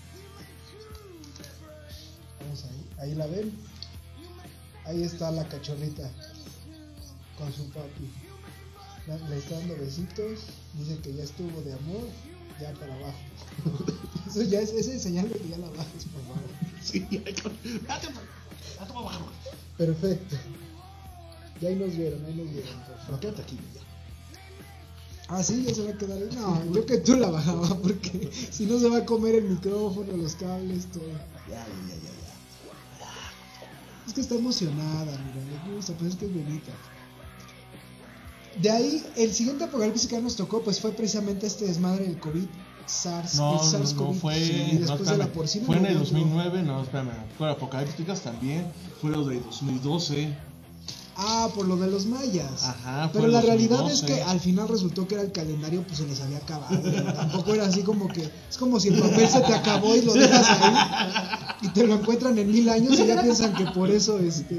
Ahí, 3.04 3.16
la 3.16 3.28
ven. 3.28 3.52
Ahí 4.86 5.04
está 5.04 5.32
la 5.32 5.48
cachorrita 5.48 6.10
con 7.38 7.52
su 7.54 7.70
papi. 7.70 8.10
Le 9.30 9.38
está 9.38 9.58
dando 9.60 9.76
besitos, 9.78 10.40
dice 10.76 10.98
que 11.00 11.14
ya 11.14 11.24
estuvo 11.24 11.62
de 11.62 11.74
amor, 11.74 12.08
ya 12.60 12.74
para 12.74 12.96
abajo. 12.96 13.18
Eso 14.28 14.44
ya 14.44 14.62
es, 14.62 14.72
ese 14.72 14.96
es 14.96 15.04
señal 15.04 15.30
de 15.30 15.38
que 15.38 15.50
ya 15.50 15.58
la 15.58 15.70
bajes, 15.70 16.06
por 16.06 16.22
favor. 16.24 16.50
Sí, 16.84 17.08
ya. 17.10 17.22
Perfecto. 19.78 20.36
Ya 21.62 21.70
ahí 21.70 21.76
nos 21.76 21.96
vieron, 21.96 22.26
ahí 22.26 22.34
nos 22.34 22.52
vieron. 22.52 22.74
Pero 23.06 23.20
quédate 23.22 23.42
aquí, 23.42 23.58
ya. 23.74 23.82
Ah, 25.30 25.42
sí, 25.42 25.64
ya 25.64 25.74
se 25.74 25.84
va 25.84 25.92
a 25.92 25.98
quedar 25.98 26.18
ahí. 26.18 26.30
No, 26.36 26.74
yo 26.74 26.86
que 26.86 26.98
tú 26.98 27.16
la 27.16 27.30
bajaba, 27.30 27.68
porque 27.82 28.30
si 28.52 28.66
no 28.66 28.80
se 28.80 28.90
va 28.90 28.98
a 28.98 29.06
comer 29.06 29.36
el 29.36 29.46
micrófono, 29.46 30.16
los 30.18 30.36
cables, 30.36 30.88
todo. 30.92 31.08
Ya, 31.50 31.66
ya, 31.66 31.96
ya. 32.04 32.13
Es 34.14 34.16
que 34.16 34.22
está 34.22 34.36
emocionada, 34.36 35.06
mira, 35.06 35.66
le 35.68 35.76
gusta, 35.76 35.94
pues 35.94 36.12
es 36.12 36.16
que 36.18 36.26
es 36.26 36.32
bonita. 36.32 36.72
De 38.62 38.70
ahí, 38.70 39.04
el 39.18 39.34
siguiente 39.34 39.64
apocalipsis 39.64 40.08
que 40.08 40.22
nos 40.22 40.36
tocó, 40.36 40.62
pues 40.62 40.80
fue 40.80 40.92
precisamente 40.92 41.48
este 41.48 41.66
desmadre 41.66 42.06
del 42.06 42.20
COVID, 42.20 42.46
SARS, 42.86 43.34
No, 43.38 43.54
el 43.60 43.68
SARS 43.68 43.96
no, 43.96 44.14
fue, 44.14 44.36
sí, 44.36 44.70
no, 44.74 44.80
después 44.82 44.88
de 44.88 44.94
espérame, 44.94 45.18
la 45.18 45.34
porcina. 45.34 45.66
fue 45.66 45.78
en 45.78 45.86
el 45.88 45.94
no, 45.96 46.00
2009, 46.02 46.62
no, 46.62 46.84
espérame, 46.84 47.10
fue 47.40 47.50
Apocalípticas 47.50 48.22
también, 48.22 48.68
fue 49.02 49.10
lo 49.10 49.26
de 49.26 49.40
2012, 49.40 50.32
Ah, 51.16 51.50
por 51.54 51.68
lo 51.68 51.76
de 51.76 51.88
los 51.88 52.08
mayas. 52.08 52.64
ajá, 52.64 53.10
Pero 53.14 53.28
la 53.28 53.42
realidad 53.42 53.78
2012. 53.80 53.94
es 53.94 54.02
que 54.12 54.24
al 54.24 54.40
final 54.40 54.68
resultó 54.68 55.08
que 55.08 55.14
era 55.16 55.24
el 55.24 55.32
calendario, 55.32 55.84
pues 55.84 56.00
se 56.00 56.08
les 56.08 56.20
había 56.22 56.38
acabado. 56.38 56.76
¿no? 56.82 57.14
Tampoco 57.14 57.54
era 57.54 57.66
así 57.68 57.84
como 57.84 58.08
que. 58.08 58.30
Es 58.50 58.58
como 58.58 58.80
si 58.80 58.88
el 58.90 59.00
papel 59.00 59.28
se 59.28 59.42
te 59.42 59.54
acabó 59.54 59.96
y 59.96 60.02
lo 60.02 60.14
dejas 60.14 60.48
ahí. 60.50 60.76
Y 61.62 61.70
te 61.70 61.86
lo 61.86 61.94
encuentran 61.96 62.38
en 62.38 62.52
mil 62.52 62.68
años 62.68 63.00
y 63.00 63.06
ya 63.06 63.22
piensan 63.22 63.54
que 63.54 63.66
por 63.68 63.92
eso 63.92 64.18
este. 64.20 64.56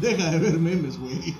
Deja 0.00 0.30
de 0.30 0.38
ver 0.38 0.58
memes, 0.58 0.98
güey. 0.98 1.34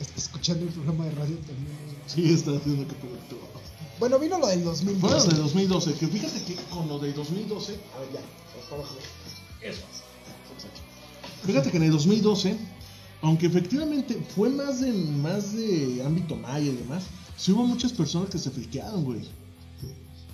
está 0.00 0.16
escuchando 0.16 0.64
el 0.64 0.70
programa 0.70 1.04
de 1.06 1.10
radio 1.12 1.36
también. 1.38 1.76
Sí, 2.06 2.32
está 2.32 2.52
haciendo 2.52 2.86
que 2.86 2.94
todo. 2.94 3.55
Bueno, 3.98 4.18
vino 4.18 4.38
lo 4.38 4.46
del 4.48 4.60
Fue 4.62 4.66
lo 4.66 4.70
2012. 4.72 5.28
de 5.30 5.34
2012, 5.36 5.92
que 5.94 6.06
fíjate 6.08 6.42
que 6.44 6.54
con 6.70 6.86
lo 6.88 6.98
de 6.98 7.12
2012, 7.12 7.72
a 7.96 8.00
ver 8.00 8.08
ya. 8.12 9.68
Eso. 9.68 9.82
Fíjate 11.44 11.70
que 11.70 11.76
en 11.78 11.82
el 11.84 11.92
2012, 11.92 12.56
aunque 13.22 13.46
efectivamente 13.46 14.20
fue 14.34 14.50
más 14.50 14.80
de 14.80 14.92
más 14.92 15.54
de 15.54 16.02
ámbito 16.04 16.36
maya 16.36 16.66
y 16.70 16.74
demás, 16.76 17.04
sí 17.36 17.52
hubo 17.52 17.64
muchas 17.66 17.92
personas 17.92 18.28
que 18.30 18.38
se 18.38 18.50
friquearon, 18.50 19.04
güey. 19.04 19.22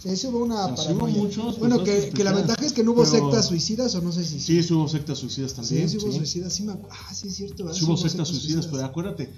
Sí, 0.02 0.16
sí 0.16 0.26
hubo 0.26 0.38
una 0.38 0.66
O 0.66 0.76
sea, 0.76 0.86
sí 0.88 0.92
hubo 0.94 1.06
muchos 1.06 1.60
Bueno, 1.60 1.84
que, 1.84 2.10
que 2.10 2.24
la 2.24 2.32
ventaja 2.32 2.64
es 2.66 2.72
que 2.72 2.82
no 2.82 2.90
hubo 2.90 3.04
pero- 3.04 3.12
sectas 3.30 3.46
suicidas, 3.46 3.94
o 3.94 4.00
no 4.00 4.10
sé 4.10 4.24
si. 4.24 4.40
Sí, 4.40 4.60
sí 4.62 4.74
hubo 4.74 4.88
sectas 4.88 5.18
suicidas 5.18 5.54
también. 5.54 5.88
sí 5.88 5.98
hubo 5.98 6.10
sí. 6.10 6.18
suicidas, 6.18 6.52
sí 6.52 6.64
me 6.64 6.72
Ah, 6.90 7.14
sí 7.14 7.28
es 7.28 7.36
cierto. 7.36 7.62
¿verdad? 7.64 7.78
Sí 7.78 7.84
hubo 7.84 7.96
Sí 7.96 8.08
sectas 8.08 8.26
suicidas, 8.26 8.66
pero 8.66 8.84
acuérdate, 8.84 9.30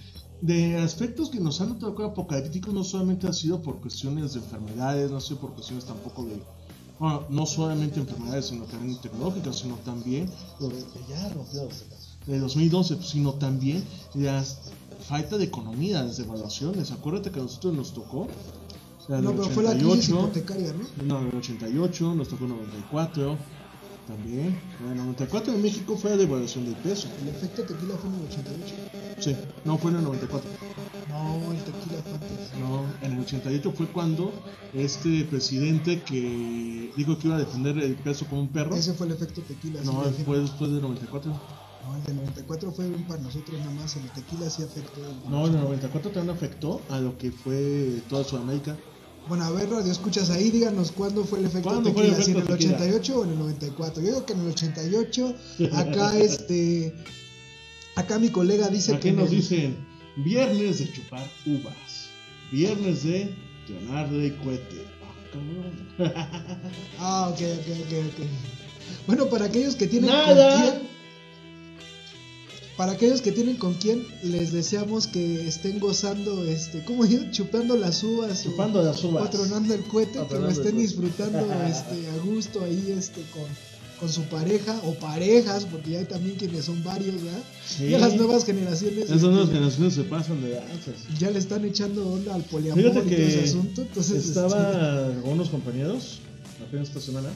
de 0.44 0.76
aspectos 0.76 1.30
que 1.30 1.40
nos 1.40 1.62
han 1.62 1.78
tocado 1.78 2.10
apocalípticos 2.10 2.74
no 2.74 2.84
solamente 2.84 3.26
ha 3.26 3.32
sido 3.32 3.62
por 3.62 3.80
cuestiones 3.80 4.34
de 4.34 4.40
enfermedades, 4.40 5.10
no 5.10 5.16
ha 5.16 5.20
sido 5.22 5.40
por 5.40 5.54
cuestiones 5.54 5.86
tampoco 5.86 6.26
de, 6.26 6.38
bueno, 6.98 7.22
no 7.30 7.46
solamente 7.46 7.98
enfermedades, 7.98 8.46
sino 8.46 8.64
también 8.64 9.00
tecnológicas, 9.00 9.60
sino 9.60 9.76
también 9.76 10.28
lo 10.60 10.68
de, 10.68 10.84
ya 11.08 11.30
rompió 11.30 11.66
de 12.26 12.38
2012, 12.38 12.96
pues, 12.96 13.08
sino 13.08 13.32
también 13.32 13.82
la 14.12 14.44
falta 15.08 15.38
de 15.38 15.44
economía, 15.44 16.02
las 16.02 16.18
devaluaciones. 16.18 16.90
Acuérdate 16.90 17.30
que 17.30 17.40
a 17.40 17.42
nosotros 17.42 17.72
nos 17.72 17.94
tocó. 17.94 18.28
la 19.08 19.22
No, 19.22 19.30
del 19.30 19.38
pero 19.38 19.48
fue 19.48 19.62
la 19.62 19.72
crisis 19.72 20.12
88, 20.12 20.20
hipotecaria, 20.20 20.74
¿no? 20.74 21.04
no, 21.04 21.20
en 21.22 21.28
el 21.28 21.36
88, 21.38 22.14
nos 22.14 22.28
tocó 22.28 22.44
en 22.44 22.50
el 22.50 22.58
94 22.58 23.38
también. 24.06 24.58
En 24.80 24.92
el 24.92 24.96
94 24.96 25.54
en 25.54 25.62
México 25.62 25.96
fue 25.96 26.10
la 26.10 26.16
devaluación 26.16 26.64
del 26.64 26.76
peso. 26.76 27.08
El 27.22 27.28
efecto 27.28 27.62
tequila 27.62 27.94
fue 27.96 28.10
en 28.10 28.16
el 28.16 28.26
88. 28.26 28.74
Sí, 29.20 29.36
no 29.64 29.78
fue 29.78 29.90
en 29.90 29.98
el 29.98 30.04
94. 30.04 30.50
No, 31.08 31.52
el 31.52 31.58
tequila 31.58 32.02
fue 32.02 32.12
antes. 32.14 32.58
No, 32.58 32.84
en 33.02 33.12
el 33.12 33.20
88 33.20 33.72
fue 33.72 33.86
cuando 33.86 34.32
este 34.72 35.24
presidente 35.24 36.02
que 36.02 36.92
dijo 36.96 37.18
que 37.18 37.28
iba 37.28 37.36
a 37.36 37.40
defender 37.40 37.78
el 37.78 37.94
peso 37.96 38.26
como 38.26 38.42
un 38.42 38.48
perro. 38.48 38.74
Ese 38.74 38.94
fue 38.94 39.06
el 39.06 39.12
efecto 39.12 39.42
tequila. 39.42 39.80
No, 39.84 40.02
fue 40.24 40.40
después 40.40 40.70
del 40.70 40.82
94. 40.82 41.30
No, 41.30 41.96
el 41.96 42.04
del 42.04 42.16
94 42.16 42.72
fue 42.72 42.86
para 43.08 43.20
nosotros 43.20 43.58
nada 43.58 43.72
más. 43.72 43.96
El 43.96 44.10
tequila 44.10 44.48
sí 44.50 44.62
afectó. 44.62 45.00
No, 45.28 45.46
en 45.46 45.54
el 45.54 45.60
94 45.60 46.10
también 46.10 46.36
afectó 46.36 46.80
a 46.88 46.98
lo 46.98 47.16
que 47.18 47.30
fue 47.30 48.02
toda 48.08 48.24
Sudamérica. 48.24 48.76
Bueno, 49.28 49.44
a 49.44 49.50
ver, 49.52 49.70
radio 49.70 49.90
escuchas 49.90 50.28
ahí, 50.30 50.50
díganos 50.50 50.92
cuándo 50.92 51.24
fue 51.24 51.38
el 51.38 51.46
efecto 51.46 51.70
¿Cuándo 51.70 51.92
fue 51.92 52.04
el 52.08 52.10
tequila, 52.14 52.24
si 52.24 52.30
en 52.32 52.36
el 52.36 52.42
efecto 52.42 52.56
tequila? 52.58 52.76
88 52.76 53.18
o 53.18 53.24
en 53.24 53.30
el 53.30 53.38
94. 53.38 54.02
Yo 54.02 54.08
digo 54.08 54.26
que 54.26 54.32
en 54.34 54.40
el 54.40 54.46
88, 54.48 55.34
acá 55.72 56.18
este, 56.18 56.94
acá 57.96 58.18
mi 58.18 58.28
colega 58.28 58.68
dice 58.68 58.98
que 58.98 59.08
en 59.08 59.16
nos 59.16 59.30
el- 59.30 59.36
dicen 59.36 59.86
viernes 60.16 60.78
de 60.78 60.92
chupar 60.92 61.26
uvas, 61.46 62.08
viernes 62.52 63.02
de 63.04 63.34
llenar 63.68 64.10
de 64.10 64.36
cohete. 64.36 64.84
Ah. 65.98 66.30
Ah, 67.00 67.28
ok, 67.32 67.40
ok, 67.40 67.66
ok, 67.86 67.92
ok. 68.08 68.26
Bueno, 69.06 69.26
para 69.28 69.46
aquellos 69.46 69.74
que 69.74 69.86
tienen 69.86 70.10
Nada. 70.10 70.80
Para 72.76 72.92
aquellos 72.92 73.20
que 73.22 73.30
tienen 73.32 73.56
con 73.56 73.74
quién, 73.74 74.04
les 74.22 74.50
deseamos 74.52 75.06
que 75.06 75.46
estén 75.46 75.78
gozando, 75.78 76.44
este, 76.44 76.82
¿cómo 76.84 77.04
digo? 77.06 77.24
Chupando 77.30 77.76
las 77.76 78.02
uvas. 78.02 78.40
o- 78.40 78.50
Chupando 78.50 78.82
las 78.82 79.02
uvas. 79.04 79.24
O 79.26 79.30
tronando 79.30 79.74
el 79.74 79.84
cohete, 79.84 80.18
que 80.28 80.34
lo 80.38 80.48
estén 80.48 80.78
disfrutando 80.78 81.38
este, 81.68 82.08
a 82.10 82.16
gusto 82.24 82.64
ahí 82.64 82.92
este, 82.98 83.22
con, 83.32 83.44
con 84.00 84.08
su 84.10 84.22
pareja 84.24 84.76
o 84.84 84.94
parejas, 84.94 85.66
porque 85.66 85.90
ya 85.92 85.98
hay 86.00 86.04
también 86.06 86.34
quienes 86.36 86.64
son 86.64 86.82
varios, 86.82 87.22
¿verdad? 87.22 87.42
Sí. 87.64 87.88
Ya 87.90 87.98
las 87.98 88.16
nuevas 88.16 88.44
generaciones 88.44 89.04
Esas 89.04 89.22
nuevas 89.22 89.42
este, 89.44 89.54
generaciones 89.54 89.94
se 89.94 90.02
pasan 90.02 90.42
de 90.42 90.50
lanzas. 90.56 90.94
ya 91.18 91.30
le 91.30 91.38
están 91.38 91.64
echando 91.64 92.08
onda 92.12 92.34
al 92.34 92.42
poliamor 92.42 92.82
Fíjate 92.82 92.98
y 92.98 93.02
todo 93.02 93.16
que 93.16 93.26
ese 93.28 93.44
asunto. 93.44 93.82
Entonces, 93.82 94.16
este, 94.16 94.28
Estaba 94.30 95.12
con 95.22 95.32
unos 95.34 95.48
compañeros 95.48 96.18
apenas 96.66 96.88
esta 96.88 97.00
semana 97.00 97.28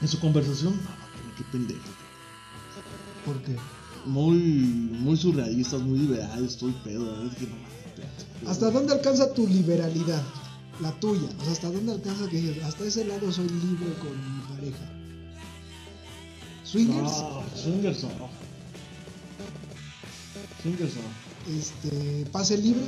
en 0.00 0.08
su 0.08 0.18
conversación. 0.20 0.80
ah, 0.88 0.96
Qué 1.36 1.44
pendejo. 1.52 1.80
¿Por 3.24 3.40
qué? 3.42 3.56
Muy, 4.06 4.36
muy 4.36 5.16
surrealistas, 5.16 5.80
muy 5.80 5.98
liberales, 6.00 6.56
todo 6.56 6.70
el 6.70 6.76
pedo. 6.76 7.04
¿verdad? 7.06 7.30
Dije, 7.30 7.46
no 7.46 7.56
mames. 7.56 8.48
¿Hasta 8.48 8.70
dónde 8.70 8.92
alcanza 8.92 9.32
tu 9.32 9.46
liberalidad? 9.46 10.22
La 10.80 10.90
tuya. 11.00 11.28
O 11.40 11.44
sea, 11.44 11.52
¿hasta 11.52 11.70
dónde 11.70 11.92
alcanza 11.92 12.28
que 12.28 12.36
digas? 12.40 12.68
Hasta 12.68 12.84
ese 12.84 13.04
lado 13.04 13.30
soy 13.32 13.48
libre 13.48 13.92
con 14.00 14.10
mi 14.10 14.42
pareja. 14.54 14.90
Swingers, 16.64 17.02
No, 17.22 17.42
swingers 17.54 18.02
no. 18.02 18.10
Swingers 20.62 20.92
no. 20.96 21.58
este, 21.58 22.26
pase 22.32 22.58
libre. 22.58 22.82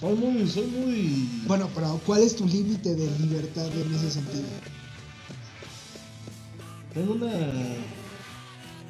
Soy 0.00 0.14
muy, 0.16 0.48
soy 0.48 0.66
muy. 0.66 1.28
Bueno, 1.46 1.68
pero 1.74 2.00
¿cuál 2.04 2.22
es 2.22 2.34
tu 2.36 2.46
límite 2.46 2.94
de 2.94 3.10
libertad 3.18 3.66
en 3.66 3.94
ese 3.94 4.10
sentido? 4.10 4.44
Tengo 6.94 7.14
una. 7.14 7.30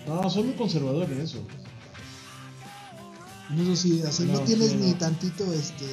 No, 0.07 0.29
soy 0.31 0.45
muy 0.45 0.55
conservador 0.55 1.11
en 1.11 1.21
eso. 1.21 1.39
No 3.51 3.65
sé 3.65 3.77
si 3.77 4.03
así 4.03 4.25
no, 4.25 4.35
No, 4.35 4.41
tienes 4.41 4.71
sí, 4.71 4.77
ni 4.77 4.93
tantito 4.95 5.51
este. 5.53 5.87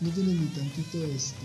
No 0.00 0.10
tienes 0.10 0.34
ni 0.34 0.46
tantito 0.46 1.04
este. 1.04 1.36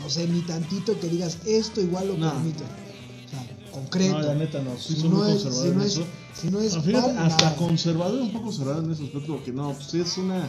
No 0.00 0.10
sé, 0.10 0.26
ni 0.26 0.40
tantito 0.42 0.98
que 0.98 1.08
digas 1.08 1.38
esto 1.46 1.80
igual 1.80 2.08
lo 2.08 2.16
No. 2.16 2.32
permito. 2.32 2.64
O 2.64 3.30
sea, 3.30 3.70
concreto. 3.72 4.18
No, 4.18 4.22
la 4.26 4.34
neta 4.34 4.62
no. 4.62 4.76
Sí, 4.78 4.94
si, 4.94 5.00
soy 5.02 5.10
no 5.10 5.16
muy 5.16 5.30
es, 5.32 5.42
conservador 5.42 5.66
si, 5.68 5.70
no 5.74 5.80
en 5.80 5.86
es, 5.86 5.92
eso. 5.92 6.06
si 6.34 6.50
no 6.50 6.60
es 6.60 6.74
No, 6.74 6.82
fíjate, 6.82 7.10
hasta 7.18 7.44
nada. 7.44 7.56
conservador, 7.56 8.20
un 8.22 8.32
poco 8.32 8.52
cerrado 8.52 8.82
en 8.84 8.90
ese 8.92 9.04
aspecto, 9.04 9.34
porque 9.36 9.52
no, 9.52 9.72
pues 9.74 9.94
es 9.94 10.16
una. 10.18 10.48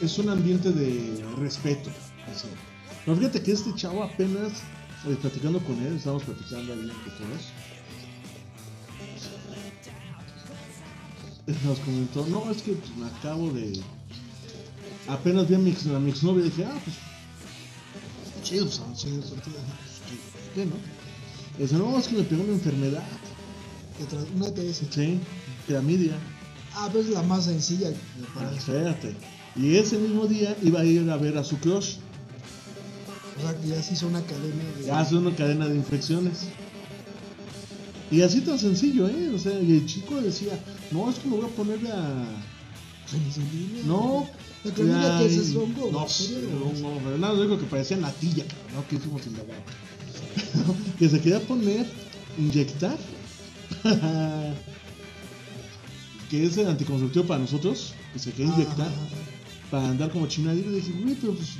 Es 0.00 0.16
un 0.18 0.28
ambiente 0.30 0.70
de 0.70 1.24
respeto. 1.38 1.90
así. 2.32 2.46
Pero 3.04 3.16
fíjate 3.16 3.42
que 3.42 3.52
este 3.52 3.74
chavo 3.74 4.04
apenas, 4.04 4.52
eh, 5.06 5.16
platicando 5.20 5.58
con 5.60 5.76
él, 5.84 5.96
estábamos 5.96 6.22
platicando 6.24 6.72
ahí 6.72 6.88
todos. 7.18 7.42
Nos 11.64 11.78
comentó, 11.80 12.26
no, 12.26 12.50
es 12.50 12.62
que 12.62 12.72
pues, 12.72 12.96
me 12.96 13.06
acabo 13.06 13.50
de. 13.50 13.80
Apenas 15.08 15.48
vi 15.48 15.54
a 15.54 15.58
mi, 15.58 15.70
ex- 15.70 15.86
a 15.86 15.98
mi 15.98 16.10
exnovia 16.10 16.44
y 16.46 16.50
dije, 16.50 16.64
ah, 16.66 16.78
pues. 16.84 16.96
Chido, 18.44 18.66
pues, 18.66 18.78
pues, 18.78 19.04
¿qué, 20.54 20.66
no? 20.66 20.72
Y 21.58 21.62
dice, 21.62 21.74
no, 21.76 21.98
es 21.98 22.06
que 22.08 22.16
me 22.16 22.22
pegó 22.24 22.42
una 22.42 22.52
enfermedad. 22.52 23.02
Una 24.36 24.46
ETS. 24.48 24.82
Sí, 24.90 25.18
clamidia. 25.66 26.12
Ah, 26.74 26.88
pues 26.92 27.08
la 27.08 27.22
más 27.22 27.46
sencilla 27.46 27.90
para. 28.34 28.52
Espérate. 28.54 29.16
Y 29.56 29.76
ese 29.76 29.98
mismo 29.98 30.26
día 30.26 30.56
iba 30.62 30.80
a 30.80 30.84
ir 30.84 31.10
a 31.10 31.16
ver 31.16 31.36
a 31.38 31.42
su 31.44 31.58
crush. 31.58 31.96
O 33.38 33.40
sea, 33.40 33.56
que 33.60 33.68
ya 33.68 33.82
se 33.82 33.94
hizo 33.94 34.06
una 34.06 34.18
academia 34.18 34.64
de. 34.78 34.84
Ya 34.84 35.00
hace 35.00 35.16
una 35.16 35.34
cadena 35.34 35.66
de 35.66 35.76
infecciones. 35.76 36.48
Y 38.10 38.22
así 38.22 38.40
tan 38.40 38.58
sencillo, 38.58 39.08
¿eh? 39.08 39.30
O 39.34 39.38
sea, 39.38 39.60
y 39.60 39.72
el 39.72 39.86
chico 39.86 40.20
decía, 40.20 40.58
no, 40.90 41.10
es 41.10 41.18
que 41.18 41.28
me 41.28 41.36
voy 41.36 41.46
a 41.46 41.48
poner 41.48 41.78
a... 41.92 42.24
No. 43.84 44.28
La 44.64 44.72
clamidia 44.72 45.18
que 45.18 45.26
es, 45.26 45.36
es 45.36 45.54
hongo. 45.56 45.90
No, 45.92 45.98
hongo, 46.04 47.00
pero 47.04 47.18
nada, 47.18 47.40
digo 47.40 47.58
que 47.58 47.66
parecía 47.66 47.96
natilla, 47.96 48.44
cabrón, 48.44 48.74
¿no? 48.74 48.88
Que 48.88 48.96
hicimos 48.96 49.26
indagar. 49.26 49.62
que 50.98 51.08
se 51.08 51.20
quería 51.20 51.40
poner, 51.40 51.86
inyectar, 52.38 52.98
que 56.30 56.44
es 56.44 56.56
el 56.56 56.68
anticonceptivo 56.68 57.24
para 57.26 57.40
nosotros, 57.40 57.94
que 58.12 58.18
se 58.18 58.32
quería 58.32 58.52
inyectar. 58.52 58.88
Ah, 58.88 59.08
para 59.70 59.88
andar 59.88 60.10
como 60.10 60.26
china 60.26 60.52
y 60.54 60.62
dije, 60.62 60.92
güey, 61.02 61.14
pero 61.14 61.34
pues. 61.34 61.56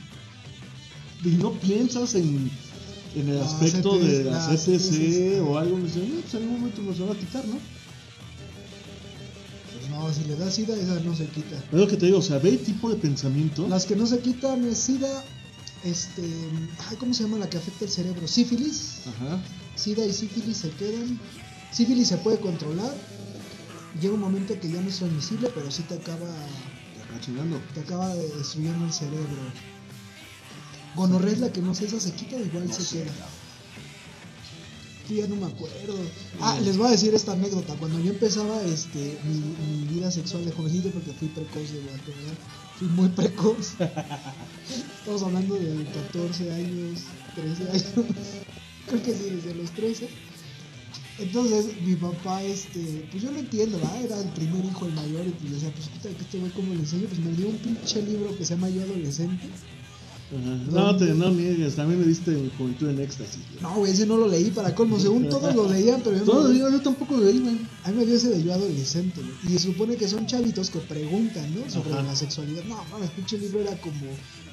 Y 1.24 1.30
no 1.30 1.53
piensas 1.53 2.14
en, 2.14 2.51
en 3.21 3.29
el 3.29 3.39
Las 3.39 3.53
aspecto 3.55 3.99
de 3.99 4.25
la 4.25 4.31
las 4.33 4.49
CTC 4.64 5.41
o 5.47 5.59
algo. 5.59 5.77
Me 5.77 5.85
dice, 5.85 6.01
no, 6.01 6.21
pues 6.21 6.35
en 6.35 6.43
algún 6.43 6.61
momento 6.61 6.83
nos 6.83 6.99
van 6.99 7.11
a 7.11 7.19
quitar, 7.19 7.45
¿no? 7.47 7.59
Pues 9.73 9.91
no, 9.91 10.12
si 10.12 10.25
le 10.29 10.37
da 10.37 10.51
sida, 10.51 10.77
esa 10.77 11.01
no 11.01 11.14
se 11.14 11.27
quita. 11.27 11.57
Es 11.57 11.73
lo 11.73 11.87
que 11.87 11.97
te 11.97 12.07
digo, 12.07 12.19
o 12.19 12.23
sea, 12.23 12.39
ve 12.39 12.51
el 12.51 12.59
tipo 12.59 12.89
de 12.91 12.97
pensamiento. 12.97 13.66
Las 13.69 13.87
que 13.87 13.97
no 13.97 14.07
se 14.07 14.19
quitan 14.21 14.64
es 14.66 14.79
sida, 14.79 15.25
este, 15.85 16.23
ay, 16.89 16.97
¿cómo 16.97 17.14
se 17.14 17.25
llama 17.25 17.39
la 17.39 17.49
que 17.51 17.57
afecta 17.59 17.85
el 17.85 17.91
cerebro? 17.91 18.27
Sífilis. 18.27 19.03
Ajá. 19.07 19.41
Sida 19.77 20.05
y 20.05 20.12
sífilis 20.12 20.57
se 20.59 20.71
quedan. 20.71 21.19
Sífilis 21.73 22.09
se 22.09 22.16
puede 22.19 22.39
controlar. 22.39 22.95
Llega 24.01 24.14
un 24.14 24.21
momento 24.21 24.59
que 24.61 24.71
ya 24.71 24.81
no 24.81 24.89
es 24.89 24.97
transmisible, 24.99 25.51
pero 25.55 25.71
sí 25.71 25.83
te 25.83 25.95
acaba, 25.95 26.27
Te 26.95 27.03
acaba 27.03 27.21
chingando. 27.21 27.61
te 27.75 27.81
acaba 27.81 28.14
de 28.14 28.29
destruyendo 28.37 28.85
el 28.85 28.93
cerebro. 28.93 29.27
Gonorrea 30.99 31.32
es 31.32 31.38
la 31.38 31.53
que 31.53 31.62
no 31.62 31.76
sé, 31.76 31.86
esa 31.86 32.01
se 32.01 32.12
quita, 32.12 32.36
igual 32.36 32.72
se 32.72 32.99
queda. 32.99 33.12
Ya 35.09 35.28
no 35.28 35.36
me 35.36 35.46
acuerdo. 35.46 35.94
Ah, 36.40 36.59
les 36.62 36.76
voy 36.76 36.88
a 36.88 36.90
decir 36.90 37.14
esta 37.14 37.32
anécdota. 37.32 37.74
Cuando 37.76 38.01
yo 38.01 38.11
empezaba 38.11 38.61
este, 38.64 39.16
mi, 39.24 39.94
vida 39.94 40.11
sexual 40.11 40.44
de 40.44 40.51
jovencito, 40.51 40.90
porque 40.90 41.12
fui 41.12 41.28
precoz 41.28 41.70
de 41.72 41.80
verdad, 41.80 42.01
¿verdad? 42.05 42.34
Fui 42.78 42.88
muy 42.88 43.09
precoz. 43.11 43.74
Estamos 44.99 45.22
hablando 45.22 45.55
de 45.55 45.84
14 46.12 46.53
años, 46.53 47.01
13 47.36 47.70
años. 47.70 47.84
Creo 48.88 49.03
que 49.03 49.14
sí, 49.14 49.30
desde 49.30 49.55
los 49.55 49.70
13. 49.70 50.09
Entonces, 51.20 51.80
mi 51.80 51.94
papá, 51.94 52.42
este, 52.42 53.07
pues 53.11 53.22
yo 53.22 53.30
lo 53.30 53.38
entiendo, 53.38 53.78
¿verdad? 53.78 54.05
Era 54.05 54.20
el 54.20 54.28
primer 54.30 54.64
hijo, 54.64 54.84
el 54.84 54.92
mayor, 54.92 55.26
y 55.26 55.30
pues 55.30 55.53
decía, 55.53 55.72
pues 55.74 55.88
quita 55.88 56.09
que 56.11 56.22
este 56.22 56.38
güey 56.38 56.51
como 56.53 56.74
le 56.74 56.80
enseño, 56.80 57.07
pues 57.07 57.20
me 57.20 57.32
dio 57.32 57.49
un 57.49 57.59
pinche 57.59 58.03
libro 58.03 58.36
que 58.36 58.44
se 58.44 58.55
llama 58.55 58.68
Yo 58.68 58.82
Adolescente. 58.82 59.49
Ajá. 60.31 60.70
No, 60.70 60.97
te, 60.97 61.14
no 61.14 61.31
niegues, 61.31 61.76
también 61.76 62.01
me 62.01 62.07
diste 62.07 62.37
juventud 62.59 62.91
en 62.91 63.01
éxtasis. 63.01 63.41
No, 63.62 63.76
güey, 63.76 63.93
ese 63.93 64.07
no 64.07 64.16
lo 64.16 64.29
leí 64.29 64.51
para 64.51 64.74
colmo. 64.74 64.99
Según 65.01 65.29
todos 65.29 65.55
lo 65.55 65.68
leían, 65.68 66.03
pero 66.03 66.16
yo 66.18 66.24
no 66.24 66.53
yo, 66.53 66.70
yo 66.70 66.81
tampoco 66.81 67.16
lo 67.16 67.24
leí, 67.24 67.39
güey. 67.39 67.59
A 67.85 67.91
mí 67.91 67.97
me 67.97 68.07
dio 68.07 68.16
ese 68.16 68.29
de 68.29 68.43
yo 68.43 68.53
adolescente, 68.53 69.20
güey. 69.22 69.35
Y 69.47 69.59
se 69.59 69.59
supone 69.61 69.97
que 69.97 70.07
son 70.07 70.26
chavitos 70.26 70.68
que 70.70 70.81
preguntan, 70.81 71.55
¿no? 71.55 71.70
Sobre 71.70 71.93
Ajá. 71.93 72.03
la 72.03 72.14
sexualidad. 72.14 72.64
No, 72.64 72.85
mames, 72.91 73.11
pinche 73.11 73.39
libro 73.39 73.61
era 73.61 73.74
como 73.81 74.07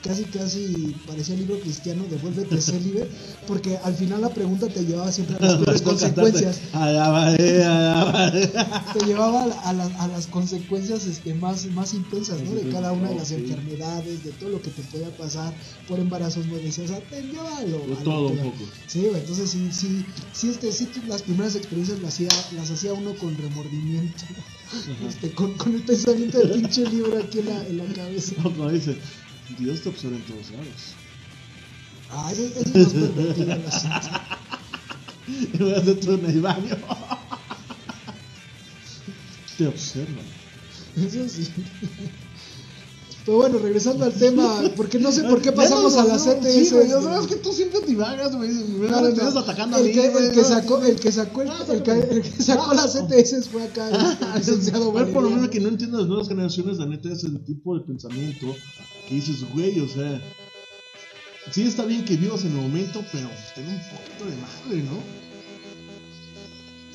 casi, 0.06 0.26
casi 0.26 0.94
parecía 1.06 1.36
libro 1.36 1.60
cristiano, 1.60 2.06
devuélvete 2.10 2.62
célibe. 2.62 3.10
Porque 3.48 3.78
al 3.78 3.96
final 3.96 4.22
la 4.22 4.34
pregunta 4.34 4.68
te 4.70 4.86
llevaba 4.86 5.12
siempre 5.12 5.36
a 5.38 5.40
las 5.42 5.82
consecuencias. 5.82 6.62
Alabaré, 6.74 7.64
alabaré. 7.64 8.52
Te 8.94 9.06
llevaba 9.06 9.44
a, 9.44 9.48
la- 9.48 9.60
a 9.62 9.74
las- 9.74 9.94
a 10.00 10.08
las 10.08 10.28
consecuencias 10.28 11.06
este, 11.08 11.34
más, 11.34 11.66
más 11.72 11.94
intensas, 11.94 12.42
¿no? 12.44 12.52
De 12.56 12.70
cada 12.70 12.92
una 12.94 13.10
de 13.10 13.16
las 13.16 13.32
enfermedades, 13.32 14.24
de 14.24 14.32
todo 14.34 14.50
lo 14.50 14.62
que 14.62 14.72
te 14.72 14.84
podía 14.84 15.16
pasar 15.18 15.56
por 15.88 16.00
embarazos 16.00 16.48
no 16.48 16.56
deseados. 16.58 16.92
O 16.92 16.96
sea, 16.96 17.08
te 17.08 17.22
llevaba 17.24 17.58
a 17.58 17.64
lo, 17.66 17.84
a 17.84 17.88
lo 17.88 17.96
Todo 18.04 18.28
un 18.30 18.38
poco. 18.38 18.64
Sí, 18.88 19.06
entonces 19.14 19.50
sí, 19.50 19.72
sí, 19.72 20.06
sí, 20.32 20.50
este, 20.50 20.72
sí, 20.72 20.90
las 21.08 21.24
primeras 21.24 21.56
experiencias 21.56 22.00
las 22.00 22.14
hacía, 22.14 22.30
las 22.56 22.70
hacía 22.72 22.94
uno 22.94 23.16
con 23.18 23.36
remordimiento, 23.38 24.24
este, 25.08 25.32
con, 25.34 25.56
con 25.58 25.74
el 25.76 25.82
pensamiento 25.84 26.38
del 26.40 26.52
pinche 26.52 26.86
libro 26.90 27.18
aquí 27.18 27.40
en 27.40 27.46
la, 27.48 27.68
en 27.68 27.78
la 27.78 27.86
cabeza. 27.94 28.36
No, 28.56 28.70
dice, 28.70 28.98
Dios 29.58 29.82
te 29.82 29.90
observa 29.90 30.16
en 30.16 30.24
todos 30.24 30.52
lados. 30.52 30.96
Ah, 32.12 32.32
ese, 32.32 32.48
ese 32.48 32.62
es 32.62 32.76
más 32.76 32.90
pervertido. 32.94 33.58
Y 35.28 35.58
voy 35.58 35.74
a 35.74 35.78
hacer 35.78 36.00
tú 36.00 36.14
en 36.14 36.26
el 36.26 36.42
baño. 36.42 36.76
Te 39.58 39.68
observan. 39.68 40.26
Eso 40.98 41.30
sí. 41.36 41.52
Pero 43.26 43.38
bueno, 43.40 43.58
regresando 43.58 44.06
al 44.06 44.14
tema, 44.14 44.62
porque 44.76 45.00
no 45.00 45.12
sé 45.12 45.24
por 45.24 45.42
qué 45.42 45.52
pasamos 45.52 45.98
a 45.98 46.06
vamos, 46.06 46.28
ETS. 46.28 46.70
Sí, 46.70 46.70
güey, 46.76 46.90
yo 46.90 47.00
creo 47.02 47.22
es 47.22 47.28
que 47.28 47.38
tú 47.38 47.52
siempre 47.52 47.80
divagas, 47.82 48.36
güey. 48.36 48.52
Me 48.52 48.88
No, 48.88 49.02
no, 49.02 49.40
atacando 49.40 49.78
a 49.78 49.80
el 49.80 49.88
mí, 49.88 49.94
que, 49.94 50.10
güey, 50.10 50.26
el 50.28 50.32
que 50.32 50.44
sacó, 50.44 50.84
el 50.84 51.00
que 51.00 51.12
sacó, 51.12 51.42
el, 51.42 51.50
Ah, 51.50 51.66
el 51.68 51.82
que, 51.82 51.92
el 51.92 52.22
que 52.22 52.44
sacó 52.44 52.74
las 52.76 52.96
ETS 52.96 53.50
fue 53.50 53.64
acá 53.64 53.90
este, 53.90 54.26
el 54.26 54.36
licenciado 54.36 54.92
Güey, 54.92 55.12
por 55.12 55.24
lo 55.24 55.32
menos 55.32 55.50
que 55.50 55.60
no 55.60 55.70
entiendas 55.70 56.02
las 56.02 56.08
nuevas 56.08 56.28
generaciones, 56.28 56.78
la 56.78 56.86
neta, 56.86 57.12
ese 57.12 57.30
tipo 57.46 57.76
de 57.76 57.84
pensamiento 57.84 58.56
que 59.10 59.16
dices, 59.16 59.44
güey, 59.54 59.80
o 59.80 59.88
sea, 59.88 60.22
sí 61.52 61.64
está 61.64 61.86
bien 61.86 62.06
que 62.06 62.18
vivas 62.18 62.44
en 62.44 62.52
el 62.52 62.62
momento, 62.62 63.04
pero 63.12 63.28
ten 63.56 63.68
un 63.68 63.80
poquito 63.90 64.26
de 64.26 64.36
madre, 64.38 64.84
¿no? 64.84 65.25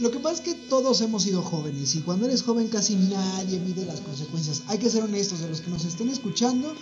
Lo 0.00 0.10
que 0.10 0.18
pasa 0.18 0.36
es 0.36 0.40
que 0.40 0.54
todos 0.54 1.00
hemos 1.02 1.22
sido 1.24 1.42
jóvenes 1.42 1.94
y 1.94 2.00
cuando 2.00 2.26
eres 2.26 2.42
joven 2.42 2.68
casi 2.68 2.94
nadie 2.96 3.58
mide 3.60 3.84
las 3.84 4.00
consecuencias. 4.00 4.62
Hay 4.68 4.78
que 4.78 4.88
ser 4.88 5.02
honestos 5.02 5.40
de 5.40 5.48
los 5.48 5.60
que 5.60 5.70
nos 5.70 5.84
estén 5.84 6.08
escuchando. 6.08 6.72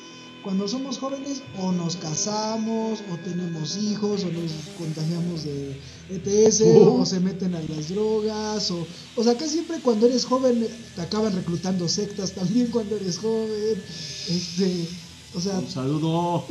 Cuando 0.44 0.68
somos 0.68 0.98
jóvenes 0.98 1.42
o 1.60 1.72
nos 1.72 1.96
casamos 1.96 3.00
o 3.12 3.16
tenemos 3.24 3.76
hijos 3.76 4.22
o 4.22 4.30
nos 4.30 4.52
contagiamos 4.78 5.42
de 5.44 5.80
ETS 6.10 6.62
Oh. 6.64 6.98
o 7.02 7.04
se 7.06 7.18
meten 7.18 7.56
a 7.56 7.60
las 7.62 7.88
drogas 7.88 8.70
o 8.70 8.86
o 9.16 9.24
sea, 9.24 9.36
casi 9.36 9.54
siempre 9.54 9.80
cuando 9.80 10.06
eres 10.06 10.24
joven 10.24 10.66
te 10.94 11.00
acaban 11.02 11.34
reclutando 11.34 11.88
sectas 11.88 12.32
también 12.32 12.68
cuando 12.68 12.94
eres 12.96 13.18
joven. 13.18 13.82
Este, 14.28 14.88
o 15.34 15.40
sea, 15.40 15.58
Un 15.58 15.68
saludo 15.68 16.44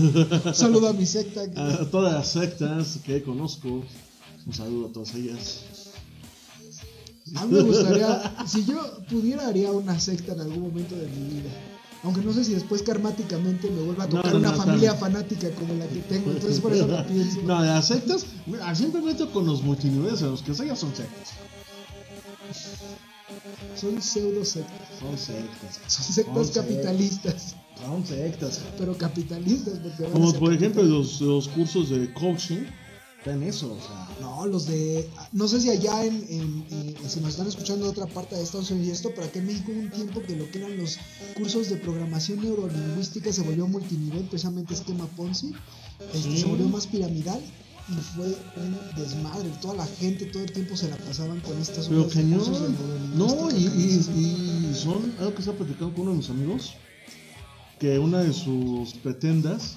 saludo 0.52 0.88
a 0.88 0.92
mi 0.92 1.06
secta. 1.06 1.50
que- 1.50 1.58
a 1.58 1.90
todas 1.90 2.12
las 2.12 2.28
sectas 2.30 2.98
que 3.04 3.22
conozco. 3.22 3.82
Un 4.46 4.54
saludo 4.54 4.86
a 4.88 4.92
todas 4.92 5.14
ellas. 5.14 5.60
A 7.36 7.46
mí 7.46 7.52
me 7.52 7.62
gustaría, 7.62 8.46
si 8.46 8.64
yo 8.64 8.80
pudiera, 9.08 9.46
haría 9.46 9.70
una 9.70 9.98
secta 9.98 10.32
en 10.32 10.40
algún 10.40 10.62
momento 10.62 10.96
de 10.96 11.06
mi 11.08 11.34
vida. 11.34 11.50
Aunque 12.02 12.22
no 12.22 12.32
sé 12.32 12.44
si 12.44 12.54
después 12.54 12.82
karmáticamente 12.82 13.70
me 13.70 13.82
vuelva 13.82 14.04
a 14.04 14.08
tocar 14.08 14.32
no, 14.32 14.38
una 14.38 14.52
no, 14.52 14.56
familia 14.56 14.94
fanática 14.94 15.50
como 15.50 15.74
la 15.74 15.86
que 15.86 16.00
tengo. 16.00 16.30
Entonces 16.30 16.60
por 16.60 16.72
eso 16.72 16.86
lo 16.86 17.06
pienso. 17.06 17.42
No, 17.42 17.62
las 17.62 17.88
sectas, 17.88 18.24
siempre 18.74 19.02
meto 19.02 19.30
con 19.30 19.46
los 19.46 19.62
multiniveles, 19.62 20.22
los 20.22 20.42
que 20.42 20.54
sea 20.54 20.74
son 20.74 20.94
sectas. 20.94 21.34
Son 23.76 24.00
pseudo 24.00 24.44
sectas. 24.44 24.88
Son 24.98 25.18
sectas. 25.18 25.80
Son 25.86 26.14
sectas 26.14 26.46
Son 26.46 26.62
capitalistas. 26.62 27.54
Son 27.80 28.06
sectas. 28.06 28.60
Pero 28.78 28.96
capitalistas. 28.96 29.78
Porque 29.78 30.12
Como 30.12 30.32
por 30.34 30.52
ejemplo 30.52 30.82
los, 30.82 31.20
los 31.20 31.48
cursos 31.48 31.90
de 31.90 32.12
coaching. 32.14 32.64
Están 33.20 33.42
eso, 33.42 33.72
o 33.74 33.78
sea. 33.86 34.08
No, 34.20 34.46
los 34.46 34.66
de. 34.66 35.06
No 35.32 35.46
sé 35.46 35.60
si 35.60 35.68
allá 35.68 36.04
en, 36.06 36.24
en, 36.30 36.64
en- 36.70 37.10
si 37.10 37.20
nos 37.20 37.30
están 37.30 37.46
escuchando 37.48 37.84
de 37.84 37.90
otra 37.90 38.06
parte 38.06 38.34
de 38.34 38.42
Estados 38.42 38.70
Unidos 38.70 38.88
y 38.88 38.92
esto, 38.92 39.10
pero 39.14 39.26
aquí 39.26 39.40
en 39.40 39.46
México 39.46 39.72
hubo 39.72 39.80
un 39.80 39.90
tiempo 39.90 40.22
que 40.22 40.36
lo 40.36 40.50
que 40.50 40.58
eran 40.58 40.76
los 40.78 40.96
cursos 41.36 41.68
de 41.68 41.76
programación 41.76 42.40
neurolingüística 42.40 43.30
se 43.30 43.42
volvió 43.42 43.66
multinivel, 43.66 44.22
precisamente 44.24 44.72
esquema 44.74 45.06
Ponzi. 45.16 45.52
Este, 46.14 46.30
Sí. 46.30 46.38
Se 46.38 46.46
volvió 46.46 46.66
más 46.68 46.86
piramidal 46.86 47.40
y 47.90 47.92
fue 48.16 48.26
un 48.56 48.78
desmadre. 48.96 49.50
Toda 49.60 49.74
la 49.74 49.86
gente 49.86 50.24
todo 50.26 50.42
el 50.42 50.52
tiempo 50.52 50.74
se 50.74 50.88
la 50.88 50.96
pasaban 50.96 51.40
con 51.40 51.60
estas 51.60 51.88
Pero 51.88 52.04
de 52.04 52.08
No, 53.16 53.26
neurolingüística, 53.26 53.52
y, 53.52 54.14
que 54.14 54.20
y, 54.20 54.68
y 54.70 54.74
son 54.74 55.12
algo 55.18 55.34
que 55.34 55.40
estaba 55.40 55.58
platicando 55.58 55.92
con 55.92 56.02
uno 56.04 56.12
de 56.12 56.16
mis 56.16 56.30
amigos. 56.30 56.72
Que 57.78 57.98
una 57.98 58.20
de 58.22 58.32
sus 58.32 58.94
pretendas 58.94 59.74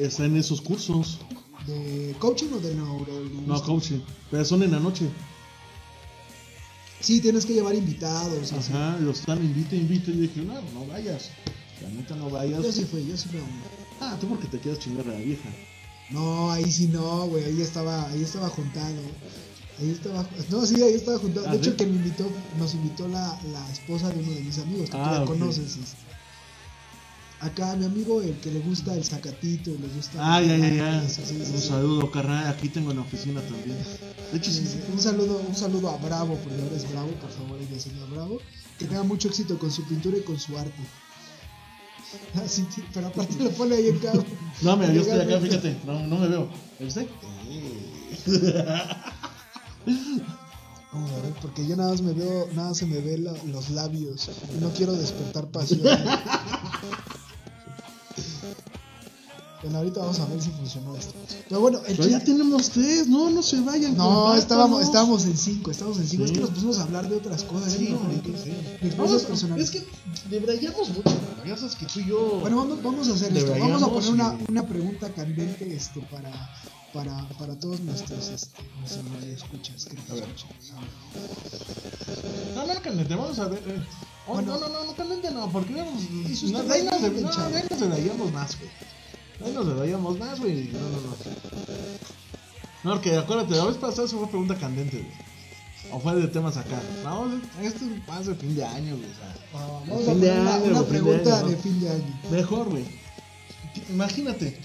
está 0.00 0.24
en 0.24 0.36
esos 0.36 0.60
cursos. 0.60 1.18
¿De 1.66 2.14
coaching 2.18 2.48
o 2.52 2.60
de 2.60 2.74
neurolingüística? 2.74 3.46
No, 3.46 3.62
coaching. 3.62 4.00
Pero 4.30 4.44
son 4.44 4.62
en 4.62 4.72
la 4.72 4.80
noche. 4.80 5.08
Sí, 7.00 7.20
tienes 7.20 7.44
que 7.44 7.52
llevar 7.54 7.74
invitados. 7.74 8.52
Ajá, 8.52 8.96
los 9.00 9.20
están 9.20 9.38
invite, 9.44 9.76
invite. 9.76 10.10
Y 10.10 10.14
dije, 10.20 10.40
no, 10.42 10.54
no 10.72 10.86
vayas. 10.86 11.30
La 11.82 11.88
neta 11.90 12.16
no 12.16 12.30
vayas. 12.30 12.62
Yo 12.62 12.72
sí 12.72 12.84
fui, 12.84 13.06
yo 13.06 13.16
sí 13.16 13.28
fui 13.28 13.38
a 13.40 13.42
uno. 13.42 13.52
Ah, 14.00 14.16
tú 14.20 14.28
porque 14.28 14.46
te 14.48 14.58
quieres 14.58 14.80
chingar 14.80 15.06
a 15.08 15.12
la 15.12 15.18
vieja. 15.18 15.48
No, 16.10 16.50
ahí 16.50 16.70
sí 16.70 16.86
no, 16.88 17.26
güey, 17.26 17.44
ahí 17.44 17.60
estaba, 17.62 18.08
ahí 18.10 18.22
estaba 18.22 18.48
juntado. 18.48 18.94
Ahí 19.80 19.90
estaba, 19.90 20.26
no, 20.50 20.64
sí, 20.66 20.80
ahí 20.82 20.94
estaba 20.94 21.18
juntado. 21.18 21.46
Ah, 21.48 21.52
De 21.52 21.56
hecho, 21.58 21.70
¿sí? 21.72 21.76
que 21.76 21.86
me 21.86 21.96
invitó, 21.96 22.30
nos 22.58 22.74
invitó 22.74 23.08
la, 23.08 23.38
la 23.52 23.70
esposa 23.72 24.08
de 24.10 24.20
uno 24.20 24.32
de 24.32 24.40
mis 24.40 24.58
amigos, 24.58 24.88
que 24.90 24.96
Ah, 24.96 25.04
tú 25.04 25.10
ya 25.10 25.22
ok. 25.22 25.26
conoces. 25.28 25.76
es- 25.76 25.94
Acá, 27.44 27.76
mi 27.76 27.84
amigo, 27.84 28.22
el 28.22 28.34
que 28.40 28.50
le 28.50 28.60
gusta 28.60 28.94
el 28.94 29.04
zacatito, 29.04 29.70
le 29.72 29.88
gusta. 29.94 30.16
Ah, 30.18 30.40
ya, 30.40 30.56
ya, 30.56 30.68
ya. 30.70 31.04
Eso, 31.04 31.20
sí, 31.26 31.42
sí, 31.44 31.52
Un 31.54 31.60
sí. 31.60 31.68
saludo, 31.68 32.10
carnal. 32.10 32.46
Aquí 32.48 32.70
tengo 32.70 32.90
en 32.90 32.96
la 32.96 33.02
oficina 33.02 33.40
también. 33.42 33.76
De 34.32 34.38
hecho, 34.38 34.50
sí, 34.50 34.66
Sí, 34.66 34.80
Un 34.90 34.98
saludo, 34.98 35.42
un 35.46 35.54
saludo 35.54 35.90
a 35.90 35.98
Bravo, 35.98 36.38
porque 36.42 36.62
ahora 36.62 36.74
es 36.76 36.90
Bravo, 36.90 37.10
por 37.20 37.30
favor, 37.30 37.58
y 37.60 37.78
señor 37.78 38.08
Bravo. 38.08 38.38
Que 38.78 38.86
tenga 38.86 39.02
mucho 39.02 39.28
éxito 39.28 39.58
con 39.58 39.70
su 39.70 39.84
pintura 39.84 40.16
y 40.16 40.22
con 40.22 40.40
su 40.40 40.56
arte. 40.56 40.82
Así, 42.42 42.66
sí, 42.74 42.82
pero 42.94 43.08
aparte 43.08 43.36
lo 43.42 43.50
pone 43.50 43.74
ahí 43.76 43.88
en 43.88 43.98
cabo. 43.98 44.24
No, 44.62 44.76
mira, 44.78 44.92
yo 44.94 45.02
estoy 45.02 45.20
acá, 45.20 45.38
fíjate. 45.40 45.76
No, 45.84 46.00
no 46.06 46.16
me 46.18 46.28
veo. 46.28 46.48
¿Viste? 46.80 47.06
Vamos 50.92 51.10
a 51.10 51.20
ver, 51.22 51.32
porque 51.42 51.66
yo 51.66 51.76
nada 51.76 51.90
más 51.90 52.00
me 52.00 52.12
veo, 52.14 52.48
nada 52.54 52.72
se 52.74 52.86
me 52.86 53.00
ve 53.00 53.18
la- 53.18 53.34
los 53.52 53.68
labios. 53.70 54.30
Y 54.56 54.60
no 54.62 54.70
quiero 54.70 54.94
despertar 54.94 55.46
pasión. 55.48 55.82
bueno, 59.64 59.78
ahorita 59.78 60.00
vamos 60.00 60.20
a 60.20 60.26
ver 60.26 60.42
si 60.42 60.50
funcionó 60.50 60.94
esto. 60.94 61.14
Pero 61.48 61.60
bueno, 61.62 61.80
ya 61.86 62.20
tenemos 62.22 62.68
tres. 62.68 63.08
No, 63.08 63.30
no 63.30 63.42
se 63.42 63.60
vayan. 63.62 63.96
No, 63.96 64.34
estábamos, 64.34 64.82
estábamos 64.82 65.24
en 65.24 65.38
cinco, 65.38 65.70
estábamos 65.70 65.98
en 66.00 66.06
cinco. 66.06 66.24
Sí. 66.26 66.32
Es 66.32 66.36
que 66.36 66.40
nos 66.42 66.50
pusimos 66.50 66.78
a 66.80 66.82
hablar 66.82 67.08
de 67.08 67.16
otras 67.16 67.44
cosas. 67.44 67.72
Sí, 67.72 67.88
¿no? 67.88 67.98
sí. 68.42 68.52
Vamos, 68.98 69.22
personales. 69.22 69.64
es 69.64 69.70
que 69.70 69.86
debrayamos 70.28 70.90
mucho. 70.90 71.16
Ya 71.46 71.56
sabes 71.56 71.76
que 71.76 71.86
tú 71.86 72.00
y 72.00 72.06
yo. 72.08 72.40
Bueno, 72.40 72.58
vamos, 72.58 72.82
vamos 72.82 73.08
a 73.08 73.14
hacer 73.14 73.34
esto. 73.34 73.54
Vamos 73.58 73.82
a 73.82 73.88
poner 73.88 74.10
una, 74.10 74.38
una 74.48 74.66
pregunta 74.66 75.08
candente 75.14 75.74
este, 75.74 76.00
para, 76.02 76.30
para, 76.92 77.26
para 77.38 77.58
todos 77.58 77.80
nuestros, 77.80 78.28
este, 78.28 78.62
nuestros 78.80 79.44
que 79.88 79.94
nos 79.96 80.10
A 80.10 80.14
ver. 80.14 80.24
No, 82.54 82.66
no, 82.66 82.82
candente, 82.82 83.14
vamos 83.14 83.38
a 83.38 83.48
ver. 83.48 83.62
eh. 83.66 83.82
Oh, 84.26 84.34
Bueno. 84.34 84.58
no, 84.58 84.68
no, 84.68 84.74
no, 84.74 84.84
no, 84.84 84.94
candente 84.94 85.30
no, 85.30 85.50
porque 85.50 85.74
vamos. 85.74 86.02
No, 86.10 86.72
ahí 86.72 86.82
nos 86.84 87.02
ahí 87.38 87.64
debrayamos 87.78 88.32
más, 88.32 88.58
güey. 88.58 88.70
Ahí 89.42 89.52
nos 89.52 89.66
debrayamos 89.66 90.18
más, 90.18 90.40
güey. 90.40 90.68
No, 90.72 90.80
no, 90.80 91.00
no. 91.00 91.16
No, 92.84 92.90
porque 92.92 93.16
acuérdate, 93.16 93.54
la 93.56 93.64
vez 93.64 93.76
pasada 93.78 94.06
eso 94.06 94.18
fue 94.18 94.28
pregunta 94.28 94.54
candente, 94.56 94.98
güey. 94.98 95.12
O 95.90 96.00
fue 96.00 96.14
de 96.16 96.28
temas 96.28 96.56
acá. 96.56 96.80
No, 97.02 97.26
esto 97.62 97.84
es 97.84 98.08
más 98.08 98.26
de 98.26 98.34
fin 98.34 98.54
de 98.54 98.64
año, 98.64 98.96
güey. 98.96 99.10
o 99.10 99.14
sea. 99.14 99.34
Ah, 99.54 99.80
Vamos 99.86 100.08
a 100.08 100.12
fin 100.12 100.20
de 100.20 100.30
una, 100.30 100.54
año, 100.54 100.64
una 100.64 100.80
de 100.80 100.86
pregunta 100.86 101.42
de 101.42 101.56
fin 101.56 101.80
de 101.80 101.88
año. 101.90 102.20
Mejor, 102.30 102.68
güey. 102.68 102.84
Imagínate. 103.90 104.58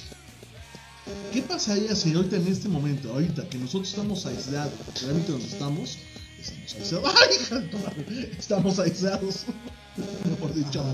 ¿Qué 1.33 1.41
pasaría 1.41 1.95
si 1.95 2.13
ahorita 2.13 2.35
en 2.35 2.47
este 2.47 2.67
momento, 2.67 3.11
ahorita 3.11 3.47
que 3.49 3.57
nosotros 3.57 3.89
estamos 3.89 4.25
aislados, 4.25 4.73
realmente 5.01 5.31
nos 5.31 5.43
estamos, 5.43 5.97
estamos 6.39 6.73
aislados, 6.83 7.15
¡ay, 7.19 7.35
hija! 7.35 8.37
Estamos 8.37 8.79
aislados, 8.79 9.45
mejor 10.29 10.53
dicho, 10.53 10.85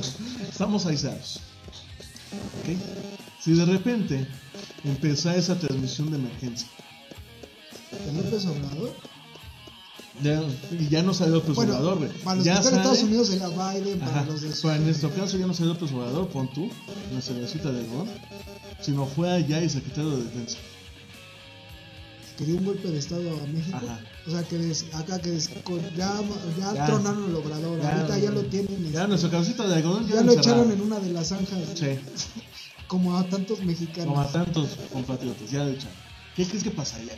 estamos 0.49 0.85
aislados. 0.85 1.41
¿Ok? 2.61 2.77
Si 3.45 3.51
de 3.53 3.63
repente 3.65 4.27
empezara 4.83 5.37
esa 5.37 5.57
transmisión 5.59 6.09
de 6.09 6.17
emergencia 6.17 6.67
¿De 8.05 8.11
López 8.13 8.45
Obrador? 8.47 8.93
ya- 10.23 10.43
y 10.79 10.89
ya 10.89 11.03
no 11.03 11.13
sale 11.13 11.31
López 11.31 11.53
Bueno, 11.55 11.73
Obrador, 11.73 11.97
güey, 11.99 12.09
para 12.23 12.35
los 12.37 12.45
ya 12.45 12.53
en 12.53 12.57
Estados 12.59 12.97
sale- 12.97 13.03
Unidos 13.09 13.27
sería 13.27 13.47
Biden, 13.49 13.99
para 13.99 14.21
Ajá. 14.21 14.25
los 14.25 14.41
de 14.41 14.49
Pero 14.49 14.73
en 14.73 14.83
nuestro 14.85 15.09
caso 15.11 15.37
ya 15.37 15.45
no 15.45 15.53
salió 15.53 15.73
López 15.73 15.91
Obrador, 15.91 16.27
pon 16.29 16.51
tú, 16.53 16.69
nuestra 17.11 17.35
cervecita 17.35 17.71
de 17.71 17.81
algodón, 17.81 18.09
sino 18.81 19.05
fue 19.05 19.31
allá 19.31 19.61
y 19.61 19.69
secretario 19.69 20.09
de 20.11 20.23
defensa. 20.23 20.57
que 22.37 22.43
dio 22.43 22.57
un 22.57 22.65
golpe 22.65 22.89
de 22.89 22.97
estado 22.99 23.21
a 23.31 23.47
México. 23.47 23.77
Ajá. 23.77 23.97
O 24.27 24.31
sea, 24.31 24.43
que 24.43 24.57
des- 24.57 24.83
acá 24.93 25.19
que 25.21 25.31
des- 25.31 25.47
con- 25.63 25.79
ya, 25.95 26.19
ya, 26.59 26.73
Ya. 26.73 26.85
tronaron 26.85 27.29
el 27.29 27.35
obrador. 27.35 27.79
Ahorita 27.79 28.17
ya 28.17 28.29
lo 28.31 28.43
tienen. 28.43 28.91
Ya 28.91 29.07
nuestra 29.07 29.29
cabecita 29.29 29.65
de 29.65 29.75
algodón 29.75 30.05
ya 30.05 30.21
lo 30.21 30.33
echaron 30.33 30.69
en 30.69 30.81
una 30.81 30.99
de 30.99 31.11
las 31.13 31.27
zanjas, 31.29 31.59
Sí, 31.75 31.85
como 32.87 33.17
a 33.17 33.27
tantos 33.27 33.61
mexicanos. 33.63 34.05
como 34.07 34.21
a 34.21 34.31
tantos 34.31 34.77
compatriotas, 34.91 35.49
ya 35.49 35.63
lo 35.63 35.71
echaron. 35.71 35.97
¿Qué 36.35 36.45
crees 36.45 36.63
que 36.63 36.71
pasaría? 36.71 37.13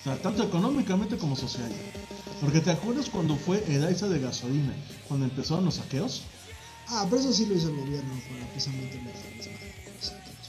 O 0.00 0.04
sea, 0.04 0.16
tanto 0.20 0.42
económicamente 0.42 1.16
como 1.16 1.36
socialmente. 1.36 1.92
Porque 2.40 2.60
te 2.60 2.72
acuerdas 2.72 3.08
cuando 3.08 3.36
fue 3.36 3.62
el 3.68 3.84
alza 3.84 4.08
de 4.08 4.18
gasolina, 4.18 4.74
cuando 5.06 5.26
empezaron 5.26 5.64
los 5.64 5.74
saqueos? 5.74 6.22
Ah, 6.88 7.06
pero 7.08 7.20
eso 7.22 7.32
sí 7.32 7.46
lo 7.46 7.54
hizo 7.54 7.68
el 7.68 7.76
gobierno, 7.76 8.12
para 8.28 8.44
precisamente 8.46 8.98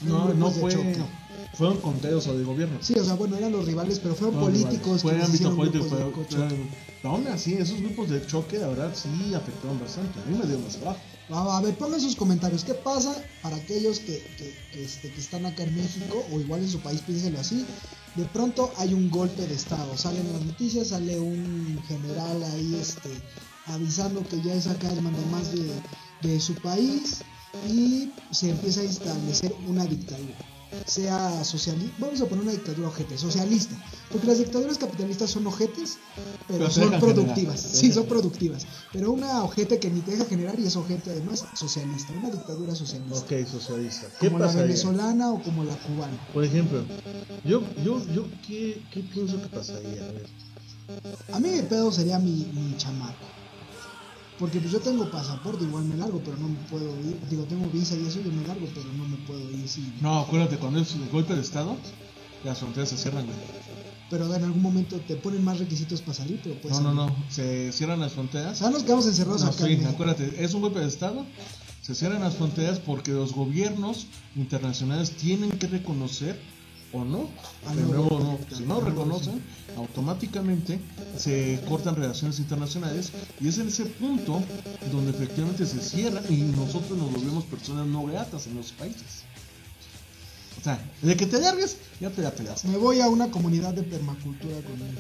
No, 0.02 0.34
no 0.34 0.50
grupos 0.50 0.56
de 0.56 0.62
fue. 0.62 0.74
choque. 0.74 1.06
Fueron 1.54 1.78
conteos 1.82 2.26
o 2.28 2.36
de 2.36 2.44
gobierno. 2.44 2.80
Sí, 2.82 2.96
o 2.96 3.06
sea, 3.06 3.14
bueno, 3.14 3.38
eran 3.38 3.52
los 3.52 3.66
rivales, 3.68 4.00
pero 4.00 4.16
fueron 4.16 4.40
políticos 4.40 5.04
Fue 5.04 5.22
ámbito 5.22 5.56
político. 5.56 5.84
de 5.84 6.12
Fue, 6.12 6.50
aún 7.04 7.28
así, 7.28 7.54
esos 7.54 7.80
grupos 7.82 8.10
de 8.10 8.26
choque, 8.26 8.58
la 8.58 8.70
verdad, 8.70 8.96
sí 8.96 9.36
afectaron 9.36 9.80
bastante. 9.80 10.20
A 10.20 10.26
mí 10.26 10.36
me 10.36 10.48
dio 10.48 10.58
más 10.58 10.78
abajo. 10.78 11.00
Ah, 11.30 11.58
A 11.58 11.62
ver, 11.62 11.76
pongan 11.76 12.02
sus 12.02 12.16
comentarios. 12.16 12.64
¿Qué 12.64 12.74
pasa 12.74 13.16
para 13.42 13.56
aquellos 13.56 14.00
que, 14.00 14.22
que, 14.38 14.84
este, 14.84 15.12
que 15.12 15.20
están 15.20 15.46
acá 15.46 15.64
en 15.64 15.76
México 15.76 16.24
o 16.32 16.40
igual 16.40 16.62
en 16.62 16.70
su 16.70 16.80
país, 16.80 17.02
piénsenlo 17.02 17.40
así? 17.40 17.66
De 18.16 18.26
pronto 18.26 18.72
hay 18.78 18.94
un 18.94 19.10
golpe 19.10 19.48
de 19.48 19.56
Estado. 19.56 19.98
Salen 19.98 20.32
las 20.34 20.44
noticias, 20.44 20.90
sale 20.90 21.20
un 21.20 21.82
general 21.88 22.44
ahí 22.44 22.78
este, 22.80 23.10
avisando 23.68 24.28
que 24.28 24.42
ya 24.42 24.54
es 24.54 24.68
acá 24.68 24.92
el 24.92 25.02
mandamás 25.02 25.52
de, 25.52 25.72
de 26.22 26.40
su 26.40 26.54
país 26.56 27.22
y 27.68 28.12
se 28.32 28.50
empieza 28.50 28.82
a 28.82 28.84
establecer 28.84 29.56
una 29.68 29.86
dictadura. 29.86 30.53
Sea 30.86 31.44
socialista, 31.44 31.96
vamos 32.00 32.22
a 32.22 32.26
poner 32.26 32.44
una 32.44 32.52
dictadura 32.52 32.88
ojete, 32.88 33.18
socialista, 33.18 33.76
porque 34.12 34.28
las 34.28 34.40
dictaduras 34.40 34.78
capitalistas 34.78 35.30
son 35.30 35.48
ojetes, 35.48 35.98
pero, 36.48 36.70
son 36.70 36.90
productivas, 37.00 37.62
generar. 37.62 37.76
sí, 37.82 37.92
son 37.92 38.06
productivas, 38.06 38.66
pero 38.92 39.12
una 39.12 39.44
ojete 39.44 39.80
que 39.80 39.90
ni 39.90 40.02
te 40.02 40.12
deja 40.12 40.26
generar 40.26 40.60
y 40.60 40.66
es 40.66 40.76
ojete 40.76 41.12
además 41.12 41.46
socialista, 41.54 42.14
una 42.14 42.30
dictadura 42.30 42.76
socialista, 42.76 43.20
Ok, 43.20 43.48
socialista. 43.48 44.08
¿Qué 44.20 44.28
como 44.28 44.40
la 44.40 44.52
venezolana 44.52 45.32
o 45.32 45.42
como 45.42 45.64
la 45.64 45.76
cubana. 45.76 46.18
Por 46.34 46.44
ejemplo, 46.44 46.84
yo, 47.44 47.62
yo, 47.84 48.06
yo, 48.14 48.26
¿qué, 48.46 48.82
qué 48.92 49.02
pienso 49.02 49.42
que 49.42 49.48
pasaría? 49.48 50.04
A 50.04 50.12
ver. 50.12 50.28
A 51.32 51.40
mí 51.40 51.50
mi 51.50 51.62
pedo 51.62 51.92
sería 51.92 52.20
mi, 52.20 52.46
mi 52.54 52.78
chamaco. 52.78 53.33
Porque 54.40 54.60
pues 54.60 54.72
yo 54.72 54.80
tengo 54.80 55.10
pasaporte, 55.12 55.64
igual 55.64 55.86
me 55.86 55.96
largo, 55.96 56.20
pero 56.24 56.38
no 56.38 56.50
me 56.50 56.58
puedo 56.70 56.90
ir. 57.02 57.18
Digo, 57.30 57.44
tengo 57.44 57.68
visa 57.70 57.96
y 57.96 58.06
eso, 58.06 58.20
yo 58.22 58.32
me 58.32 58.46
largo, 58.48 58.68
pero 58.74 58.88
no 58.94 59.08
me 59.08 59.18
puedo 59.28 59.40
ir 59.52 59.68
si... 59.68 59.94
No, 60.02 60.20
acuérdate, 60.20 60.58
cuando 60.58 60.80
es 60.80 60.94
el 60.96 61.08
golpe 61.10 61.36
de 61.36 61.42
Estado, 61.42 61.78
las 62.44 62.60
fronteras 62.60 62.90
se 62.90 62.98
cierran, 62.98 63.26
güey. 63.26 63.38
Pero 64.10 64.34
en 64.34 64.44
algún 64.44 64.62
momento 64.62 65.00
te 65.00 65.16
ponen 65.16 65.44
más 65.44 65.60
requisitos 65.60 66.02
para 66.02 66.14
salir, 66.16 66.40
pero 66.44 66.56
pues... 66.62 66.80
No, 66.80 66.94
no, 66.94 67.08
no, 67.08 67.16
se 67.30 67.72
cierran 67.72 68.00
las 68.00 68.14
fronteras. 68.14 68.54
O 68.54 68.56
sea, 68.56 68.70
nos 68.70 68.84
quedamos 68.84 69.06
encerrados 69.06 69.44
No, 69.44 69.50
acá. 69.50 69.66
sí, 69.66 69.74
en 69.74 69.88
acuérdate, 69.88 70.44
es 70.44 70.54
un 70.54 70.62
golpe 70.62 70.80
de 70.80 70.88
Estado, 70.88 71.26
se 71.82 71.96
cierran 71.96 72.22
las 72.22 72.36
fronteras 72.36 72.80
porque 72.80 73.12
los 73.12 73.34
gobiernos 73.34 74.08
internacionales 74.36 75.12
tienen 75.12 75.52
que 75.52 75.68
reconocer 75.68 76.40
o 76.94 77.04
no, 77.04 77.28
Al 77.66 77.76
de 77.76 77.84
nuevo 77.84 78.20
no, 78.20 78.66
no 78.68 78.82
reconocen, 78.82 79.42
automáticamente 79.76 80.80
se 81.18 81.60
cortan 81.68 81.96
relaciones 81.96 82.40
internacionales 82.40 83.12
y 83.42 83.48
es 83.48 83.58
en 83.58 83.68
ese 83.68 83.86
punto 83.86 84.42
donde 84.92 85.12
efectivamente 85.12 85.66
se 85.66 85.82
cierran 85.82 86.24
y 86.30 86.38
nosotros 86.38 86.98
nos 86.98 87.12
volvemos 87.12 87.46
personas 87.46 87.88
no 87.88 88.06
gratas 88.06 88.46
en 88.46 88.56
los 88.56 88.72
países. 88.72 89.24
O 90.60 90.64
sea, 90.64 90.80
de 91.02 91.18
que 91.18 91.26
te 91.26 91.42
largues, 91.42 91.78
ya 92.00 92.10
te 92.10 92.22
la 92.22 92.32
pelaste. 92.32 92.68
Me 92.68 92.78
voy 92.78 93.02
a 93.02 93.10
una 93.10 93.30
comunidad 93.32 93.74
de 93.74 93.84
permacultura 93.84 94.56
con 94.62 94.82
él. 94.82 94.98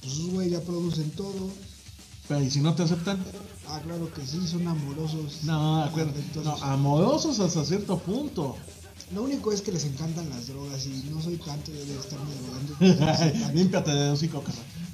Pues 0.00 0.12
esos 0.12 0.30
güey 0.30 0.50
ya 0.50 0.60
producen 0.60 1.10
todo. 1.10 1.50
Pero 2.26 2.42
¿y 2.42 2.50
si 2.50 2.60
no 2.60 2.74
te 2.74 2.82
aceptan? 2.82 3.22
Ah, 3.68 3.80
claro 3.84 4.12
que 4.12 4.26
sí, 4.26 4.44
son 4.48 4.66
amorosos. 4.66 5.44
No, 5.44 5.84
acuérdate. 5.84 6.20
No, 6.42 6.56
amorosos 6.56 7.38
hasta 7.38 7.64
cierto 7.64 7.98
punto. 7.98 8.56
Lo 9.14 9.22
único 9.22 9.52
es 9.52 9.62
que 9.62 9.70
les 9.70 9.84
encantan 9.84 10.28
las 10.30 10.48
drogas 10.48 10.84
y 10.86 11.08
no 11.10 11.22
soy 11.22 11.36
tanto 11.36 11.70
yo 11.72 11.84
de 11.84 11.96
estarme 11.96 12.34
drogando. 12.34 13.54
Límpiate 13.54 13.90
de 13.92 14.10
hocico. 14.10 14.42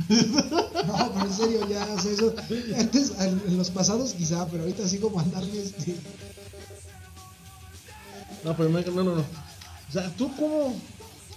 No, 0.08 1.12
pero 1.14 1.26
en 1.26 1.32
serio, 1.32 1.68
ya, 1.68 1.86
o 1.94 2.00
sea, 2.00 2.12
eso. 2.12 2.34
Antes, 2.78 3.12
en 3.18 3.56
los 3.56 3.70
pasados 3.70 4.12
quizá, 4.12 4.46
pero 4.46 4.64
ahorita 4.64 4.84
así 4.84 4.98
como 4.98 5.18
andarme 5.18 5.58
este. 5.58 5.96
No, 8.44 8.56
pero 8.56 8.68
no, 8.68 8.80
no, 8.80 9.14
no. 9.16 9.20
O 9.20 9.92
sea, 9.92 10.10
tú 10.16 10.34
como... 10.36 10.74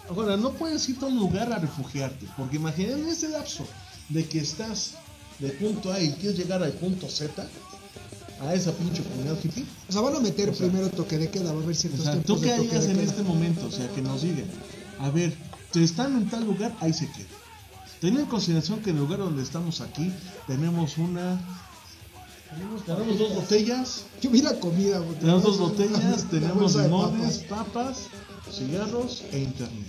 Ahora, 0.09 0.38
no 0.38 0.51
puedes 0.53 0.88
ir 0.89 0.97
a 1.01 1.05
un 1.05 1.17
lugar 1.17 1.51
a 1.51 1.59
refugiarte, 1.59 2.28
porque 2.38 2.57
imagínate 2.57 3.01
en 3.01 3.07
ese 3.07 3.30
lapso 3.30 3.65
de 4.09 4.28
que 4.28 4.39
estás 4.39 4.91
de 5.39 5.49
punto 5.49 5.91
A 5.91 5.99
y 5.99 6.11
quieres 6.13 6.38
llegar 6.38 6.61
al 6.61 6.73
punto 6.73 7.09
Z, 7.09 7.47
a 8.41 8.53
esa 8.53 8.71
pinche 8.73 9.01
comunidad 9.03 9.38
hippie. 9.43 9.65
O 9.88 9.91
sea, 9.91 10.01
van 10.01 10.15
a 10.15 10.19
meter 10.19 10.49
O 10.49 10.53
sea, 10.53 10.67
primero 10.67 10.89
toque 10.89 11.17
de 11.17 11.29
queda, 11.29 11.53
va 11.53 11.59
a 11.59 11.63
haber 11.63 11.75
O 11.75 11.79
ciertos 11.79 12.01
sea, 12.03 12.11
tiempos 12.13 12.36
¿tú 12.36 12.41
qué 12.41 12.51
harías 12.51 12.86
en 12.86 12.93
queda. 12.97 13.03
este 13.03 13.23
momento? 13.23 13.65
O 13.67 13.71
sea, 13.71 13.88
que 13.89 14.01
nos 14.01 14.21
digan, 14.21 14.45
a 14.99 15.09
ver, 15.09 15.33
te 15.71 15.83
están 15.83 16.15
en 16.17 16.29
tal 16.29 16.45
lugar, 16.45 16.75
ahí 16.81 16.93
se 16.93 17.09
queda. 17.11 17.27
Ten 18.01 18.17
en 18.17 18.25
consideración 18.25 18.81
que 18.81 18.89
en 18.89 18.97
el 18.97 19.03
lugar 19.03 19.19
donde 19.19 19.41
estamos 19.41 19.81
aquí 19.81 20.11
tenemos 20.47 20.97
una... 20.97 21.39
Tenemos 22.86 23.19
dos 23.19 23.36
botellas, 23.36 24.05
Yo 24.21 24.29
vi 24.29 24.41
la 24.41 24.57
comida, 24.59 24.99
güey. 24.99 25.17
tenemos 25.19 25.43
dos 25.43 25.57
botellas, 25.57 26.23
tenemos 26.29 26.75
limones, 26.75 27.39
papas. 27.39 27.65
papas, 27.65 27.97
cigarros 28.53 29.23
e 29.31 29.39
internet. 29.39 29.88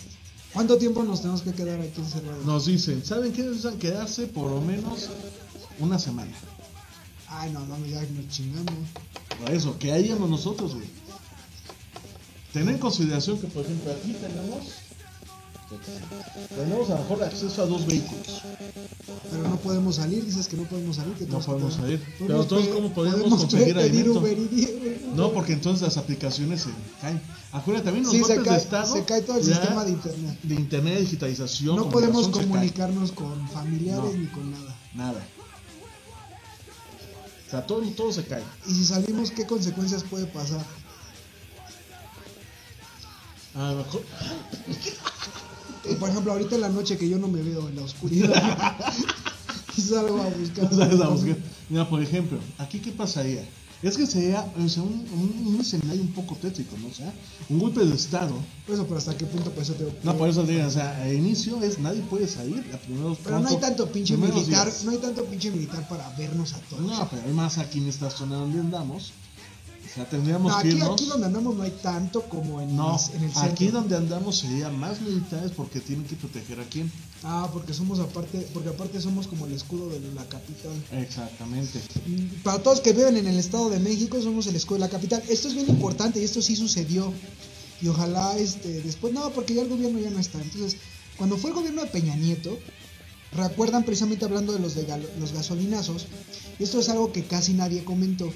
¿Cuánto 0.53 0.76
tiempo 0.78 1.03
nos 1.05 1.20
tenemos 1.20 1.42
que 1.42 1.53
quedar 1.53 1.80
aquí 1.80 2.01
encerrados? 2.01 2.44
Nos 2.44 2.66
dicen, 2.66 3.05
¿saben 3.05 3.32
qué 3.32 3.42
necesitan 3.42 3.78
quedarse 3.78 4.26
por 4.26 4.51
lo 4.51 4.61
menos 4.61 5.11
una 5.78 5.99
semana? 5.99 6.32
Ay, 7.29 7.51
no, 7.53 7.61
no, 7.66 7.85
ya 7.87 8.01
nos 8.03 8.29
chingamos. 8.29 8.74
Por 9.41 9.51
eso, 9.51 9.79
que 9.79 9.93
hayamos 9.93 10.29
nosotros, 10.31 10.74
güey. 10.74 10.87
Ten 12.53 12.68
en 12.68 12.79
consideración 12.79 13.39
que, 13.39 13.49
por 13.49 13.64
ejemplo, 13.64 13.93
aquí 13.93 14.12
tenemos. 14.14 14.59
Tenemos 16.57 16.89
a 16.91 16.95
lo 16.95 16.99
mejor 17.01 17.24
acceso 17.24 17.62
a 17.62 17.66
dos 17.66 17.85
vehículos. 17.87 18.43
Pero 19.31 19.43
no 19.49 19.57
podemos 19.57 19.97
salir, 19.97 20.24
dices 20.24 20.47
que 20.47 20.57
no 20.57 20.62
podemos 20.62 20.95
salir. 20.97 21.14
Que 21.14 21.27
No 21.27 21.41
podemos 21.41 21.74
salir. 21.74 22.01
Pero 22.20 22.43
entonces, 22.43 22.68
pe- 22.68 22.74
¿cómo 22.74 22.93
podemos 22.95 23.20
podemos 23.20 23.41
conseguir 23.41 23.77
alimento? 23.77 24.22
No, 25.16 25.33
porque 25.33 25.53
entonces 25.55 25.83
las 25.83 25.97
aplicaciones 25.97 26.62
se 26.62 26.70
caen. 27.01 27.20
Acuérdate, 27.53 27.87
también 27.87 28.05
los 28.05 28.12
Sí, 28.12 28.20
golpes 28.20 28.39
cae, 28.45 28.53
de 28.53 28.59
Estado. 28.59 28.95
se 28.95 29.05
cae 29.05 29.22
todo 29.22 29.39
el 29.39 29.45
sistema 29.45 29.85
de 29.85 29.91
internet. 29.91 30.39
De 30.45 30.55
internet, 30.55 31.01
digitalización. 31.01 31.77
No 31.77 31.89
podemos 31.91 32.29
comunicarnos 32.29 33.11
con 33.12 33.49
familiares 33.49 34.12
No. 34.14 34.18
ni 34.20 34.27
con 34.29 34.51
nada. 34.53 34.77
Nada. 34.95 35.27
O 37.47 37.51
sea, 37.51 37.66
todo, 37.66 37.82
todo 37.90 38.12
se 38.12 38.24
cae. 38.24 38.42
Y 38.66 38.74
si 38.74 38.84
salimos, 38.84 39.30
¿qué 39.30 39.47
consecuencias 39.47 40.03
puede 40.03 40.26
pasar? 40.26 40.64
A 43.55 43.70
lo 43.70 43.76
mejor. 43.78 44.03
Por 46.01 46.11
ejemplo, 46.11 46.32
ahorita 46.32 46.57
en 46.57 46.61
la 46.62 46.68
noche 46.68 46.99
que 46.99 47.09
yo 47.09 47.16
no 47.18 47.28
me 47.28 47.40
veo 47.42 47.68
en 47.68 47.76
la 47.76 47.82
oscuridad 47.82 48.34
y 49.76 49.80
salgo 49.80 50.20
a 50.20 50.26
buscar. 50.26 50.74
¿Sabes? 50.74 51.01
A 51.01 51.09
buscar. 51.09 51.36
Mira, 51.68 51.88
por 51.88 52.03
ejemplo, 52.03 52.38
aquí 52.59 52.80
qué 52.80 52.90
pasaría. 52.92 53.44
Es 53.89 53.97
que 53.97 54.07
sería 54.07 54.45
o 54.59 54.68
sea, 54.68 54.82
un, 54.82 55.05
un, 55.14 55.55
un 55.55 55.61
escenario 55.61 56.03
un 56.03 56.12
poco 56.12 56.34
tétrico, 56.37 56.76
¿no? 56.78 56.89
O 56.89 56.93
sea, 56.93 57.12
un 57.49 57.59
golpe 57.61 57.84
de 57.84 57.95
Estado. 57.95 58.34
Por 58.66 58.74
eso, 58.74 58.84
pero 58.84 58.99
hasta 58.99 59.16
qué 59.16 59.26
punto, 59.26 59.51
por 59.53 59.62
eso 59.62 59.74
te 59.74 59.84
No, 60.03 60.16
por 60.16 60.28
eso 60.28 60.43
digo, 60.43 60.66
o 60.66 60.70
sea, 60.70 61.01
al 61.03 61.12
inicio 61.14 61.62
es 61.62 61.78
nadie 61.78 62.03
puede 62.03 62.26
salir. 62.26 62.64
A 62.74 62.78
primeros 62.78 63.18
Pero 63.22 63.39
no 63.41 63.49
hay 63.49 63.57
tanto 63.59 63.87
pinche 63.93 64.16
militar, 64.16 64.66
días. 64.66 64.84
no 64.84 64.91
hay 64.91 64.99
tanto 64.99 65.24
pinche 65.26 65.51
militar 65.53 65.89
para 65.89 66.09
vernos 66.16 66.55
a 66.55 66.59
todos. 66.68 66.82
No, 66.82 67.09
pero 67.09 67.22
además 67.22 67.59
aquí 67.59 67.78
en 67.78 67.89
esta 67.89 68.11
zona 68.11 68.37
donde 68.37 68.59
andamos, 68.59 69.12
sea, 69.97 70.09
tendríamos 70.09 70.53
No, 70.53 70.62
que 70.62 70.68
aquí, 70.68 70.80
aquí 70.80 71.07
donde 71.07 71.26
andamos 71.26 71.57
no 71.57 71.62
hay 71.62 71.70
tanto 71.82 72.22
como 72.22 72.61
en, 72.61 72.76
No, 72.76 72.92
las- 72.92 73.11
en 73.11 73.24
el 73.24 73.32
centro. 73.32 73.51
aquí 73.51 73.68
donde 73.68 73.97
andamos 73.97 74.36
sería 74.38 74.68
más 74.70 75.01
militares 75.01 75.51
porque 75.57 75.80
tienen 75.80 76.05
que 76.07 76.14
proteger 76.16 76.61
a 76.61 76.64
quién. 76.64 76.90
Ah, 77.24 77.49
porque 77.53 77.72
somos 77.74 77.99
aparte, 77.99 78.47
porque 78.53 78.68
aparte 78.68 79.01
somos 79.01 79.26
como 79.26 79.47
el 79.47 79.53
escudo 79.55 79.88
de 79.88 80.01
la 80.14 80.24
capital. 80.26 80.72
Exactamente. 80.92 81.80
Para 82.44 82.62
todos 82.62 82.80
que 82.80 82.92
viven 82.92 83.16
en 83.16 83.26
el 83.26 83.38
Estado 83.38 83.70
de 83.70 83.80
México, 83.80 84.20
somos 84.22 84.47
el 84.47 84.55
escudo 84.57 84.76
de 84.76 84.80
la 84.84 84.88
capital. 84.90 85.22
Esto 85.28 85.49
es 85.49 85.55
bien 85.55 85.68
importante 85.68 86.20
y 86.20 86.24
esto 86.24 86.40
sí 86.42 86.55
sucedió. 86.57 87.12
Y 87.82 87.88
ojalá 87.88 88.36
este 88.38 88.80
después, 88.82 89.12
no, 89.12 89.30
porque 89.30 89.55
ya 89.55 89.62
el 89.62 89.68
gobierno 89.68 89.99
ya 89.99 90.11
no 90.11 90.18
está. 90.20 90.40
Entonces, 90.40 90.76
cuando 91.16 91.36
fue 91.36 91.51
el 91.51 91.57
gobierno 91.57 91.82
de 91.82 91.88
Peña 91.88 92.14
Nieto, 92.16 92.59
recuerdan 93.32 93.84
precisamente 93.84 94.24
hablando 94.24 94.53
de 94.53 94.59
los 94.61 94.74
de 94.74 94.86
los 95.18 95.32
gasolinazos, 95.32 96.07
esto 96.59 96.80
es 96.80 96.88
algo 96.88 97.12
que 97.12 97.24
casi 97.24 97.53
nadie 97.55 97.84
comentó. 97.84 98.32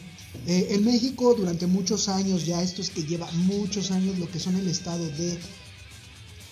Eh, 0.47 0.68
en 0.70 0.85
México 0.85 1.35
durante 1.35 1.66
muchos 1.66 2.09
años, 2.09 2.47
ya 2.47 2.62
esto 2.62 2.83
es 2.83 2.91
que 2.91 3.03
lleva 3.03 3.31
muchos 3.33 3.91
años, 3.91 4.18
lo 4.18 4.31
que 4.31 4.39
son 4.39 4.57
el 4.57 4.68
estado 4.68 5.05
de 5.05 5.39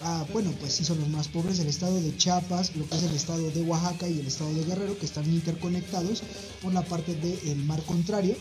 Ah, 0.01 0.25
bueno, 0.33 0.53
pues 0.61 0.75
sí 0.75 0.85
son 0.85 1.01
los 1.01 1.09
más 1.09 1.27
pobres, 1.27 1.59
el 1.59 1.67
estado 1.67 2.01
de 2.01 2.17
Chiapas, 2.17 2.77
lo 2.77 2.89
que 2.89 2.97
es 2.97 3.03
el 3.03 3.17
estado 3.17 3.51
de 3.51 3.63
Oaxaca 3.63 4.09
y 4.09 4.21
el 4.21 4.29
estado 4.29 4.55
de 4.55 4.65
Guerrero, 4.65 4.97
que 4.97 5.07
están 5.07 5.27
interconectados 5.27 6.23
por 6.63 6.73
la 6.73 6.83
parte 6.83 7.17
del 7.17 7.59
mar 7.65 7.83
contrario. 7.83 8.37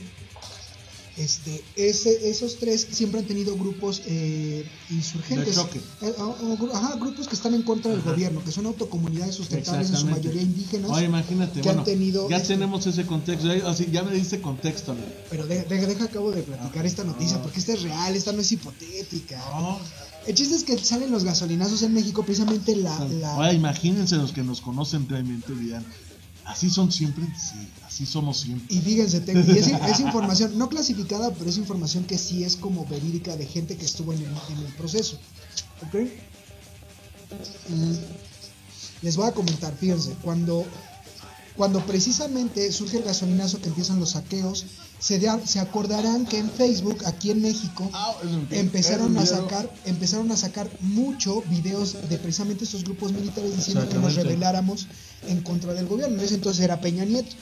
Este, 1.18 1.64
ese, 1.76 2.30
esos 2.30 2.58
tres 2.60 2.88
siempre 2.92 3.20
han 3.22 3.26
tenido 3.26 3.56
grupos 3.58 4.04
eh, 4.06 4.64
insurgentes. 4.92 5.58
Eh, 5.58 6.14
o- 6.20 6.24
o 6.24 6.58
gru- 6.58 6.72
ajá, 6.72 6.96
grupos 6.96 7.28
que 7.28 7.34
están 7.34 7.56
en 7.56 7.64
contra 7.64 7.90
del 7.90 8.02
Ajá. 8.02 8.12
gobierno, 8.12 8.44
que 8.44 8.52
son 8.52 8.68
autocomunidades 8.68 9.34
sustentables, 9.34 9.90
en 9.90 9.98
su 9.98 10.06
mayoría 10.06 10.44
indígenas. 10.44 10.92
Oye, 10.92 11.06
imagínate, 11.06 11.62
que 11.62 11.70
han 11.70 11.78
bueno, 11.78 11.84
tenido 11.86 12.30
ya 12.30 12.38
este- 12.38 12.50
tenemos 12.54 12.86
ese 12.86 13.06
contexto, 13.08 13.48
ya, 13.52 13.68
así, 13.68 13.88
ya 13.92 14.04
me 14.04 14.14
diste 14.14 14.40
contexto, 14.42 14.92
amigo. 14.92 15.08
Pero 15.32 15.48
de- 15.48 15.64
de- 15.64 15.88
deja, 15.88 16.04
acabo 16.04 16.30
de 16.32 16.44
platicar 16.44 16.86
esta 16.86 17.04
noticia, 17.04 17.38
Ah. 17.38 17.42
porque 17.42 17.60
esta 17.62 17.74
es 17.74 17.82
real, 17.82 18.16
esta 18.16 18.32
no 18.32 18.42
es 18.42 18.52
hipotética. 18.52 19.38
No. 19.60 19.80
El 20.28 20.36
chiste 20.36 20.56
es 20.56 20.64
que 20.66 20.78
salen 20.78 21.10
los 21.12 21.24
gasolinazos 21.24 21.82
en 21.82 21.94
México, 21.96 22.22
precisamente 22.24 22.76
la... 22.76 23.54
imagínense 23.54 24.18
los 24.18 24.34
que 24.34 24.44
nos 24.44 24.62
conocen 24.62 25.08
realmente 25.10 25.54
dirán, 25.56 25.84
así 26.46 26.70
son 26.70 26.92
siempre, 26.92 27.26
sí, 27.26 27.58
así 27.98 28.06
somos 28.06 28.38
siempre. 28.42 28.68
Y 28.76 28.80
fíjense, 28.82 29.22
te- 29.22 29.34
y 29.34 29.58
es, 29.58 29.68
es 29.68 30.00
información 30.08 30.58
no 30.58 30.70
clasificada, 30.70 31.32
pero 31.34 31.50
es 31.50 31.58
información 31.58 32.04
que 32.04 32.18
sí 32.18 32.44
es 32.44 32.56
como 32.56 32.86
verídica 32.86 33.36
de 33.36 33.46
gente 33.46 33.76
que 33.76 33.86
estuvo 33.86 34.14
en 34.14 34.20
el, 34.20 34.26
en 34.28 34.66
el 34.66 34.74
proceso. 34.78 35.18
¿Ok? 35.88 35.96
Les 39.02 39.16
voy 39.16 39.28
a 39.28 39.32
comentar, 39.32 39.76
fíjense, 39.76 40.16
cuando, 40.24 40.66
cuando 41.56 41.86
precisamente 41.86 42.72
surge 42.72 42.98
el 42.98 43.04
gasolinazo 43.04 43.60
que 43.62 43.70
empiezan 43.70 44.00
los 44.00 44.12
saqueos, 44.12 44.66
se, 45.00 45.20
se 45.46 45.60
acordarán 45.60 46.26
que 46.26 46.40
en 46.40 46.50
Facebook, 46.50 47.00
aquí 47.06 47.30
en 47.32 47.42
México, 47.42 47.90
empezaron 48.52 49.16
a 49.18 49.22
sacar 49.44 49.70
empezaron 49.86 50.32
a 50.32 50.38
sacar 50.38 50.68
mucho 50.82 51.44
videos 51.50 51.94
de 52.10 52.18
precisamente 52.18 52.64
estos 52.64 52.84
grupos 52.84 53.12
militares 53.12 53.56
diciendo 53.56 53.82
que 53.90 53.96
nos 53.96 54.16
rebeláramos 54.24 54.88
en 55.28 55.42
contra 55.42 55.74
del 55.74 55.86
gobierno. 55.88 56.18
En 56.18 56.26
ese 56.26 56.36
entonces 56.36 56.64
era 56.64 56.82
Peña 56.82 57.06
Nieto. 57.06 57.36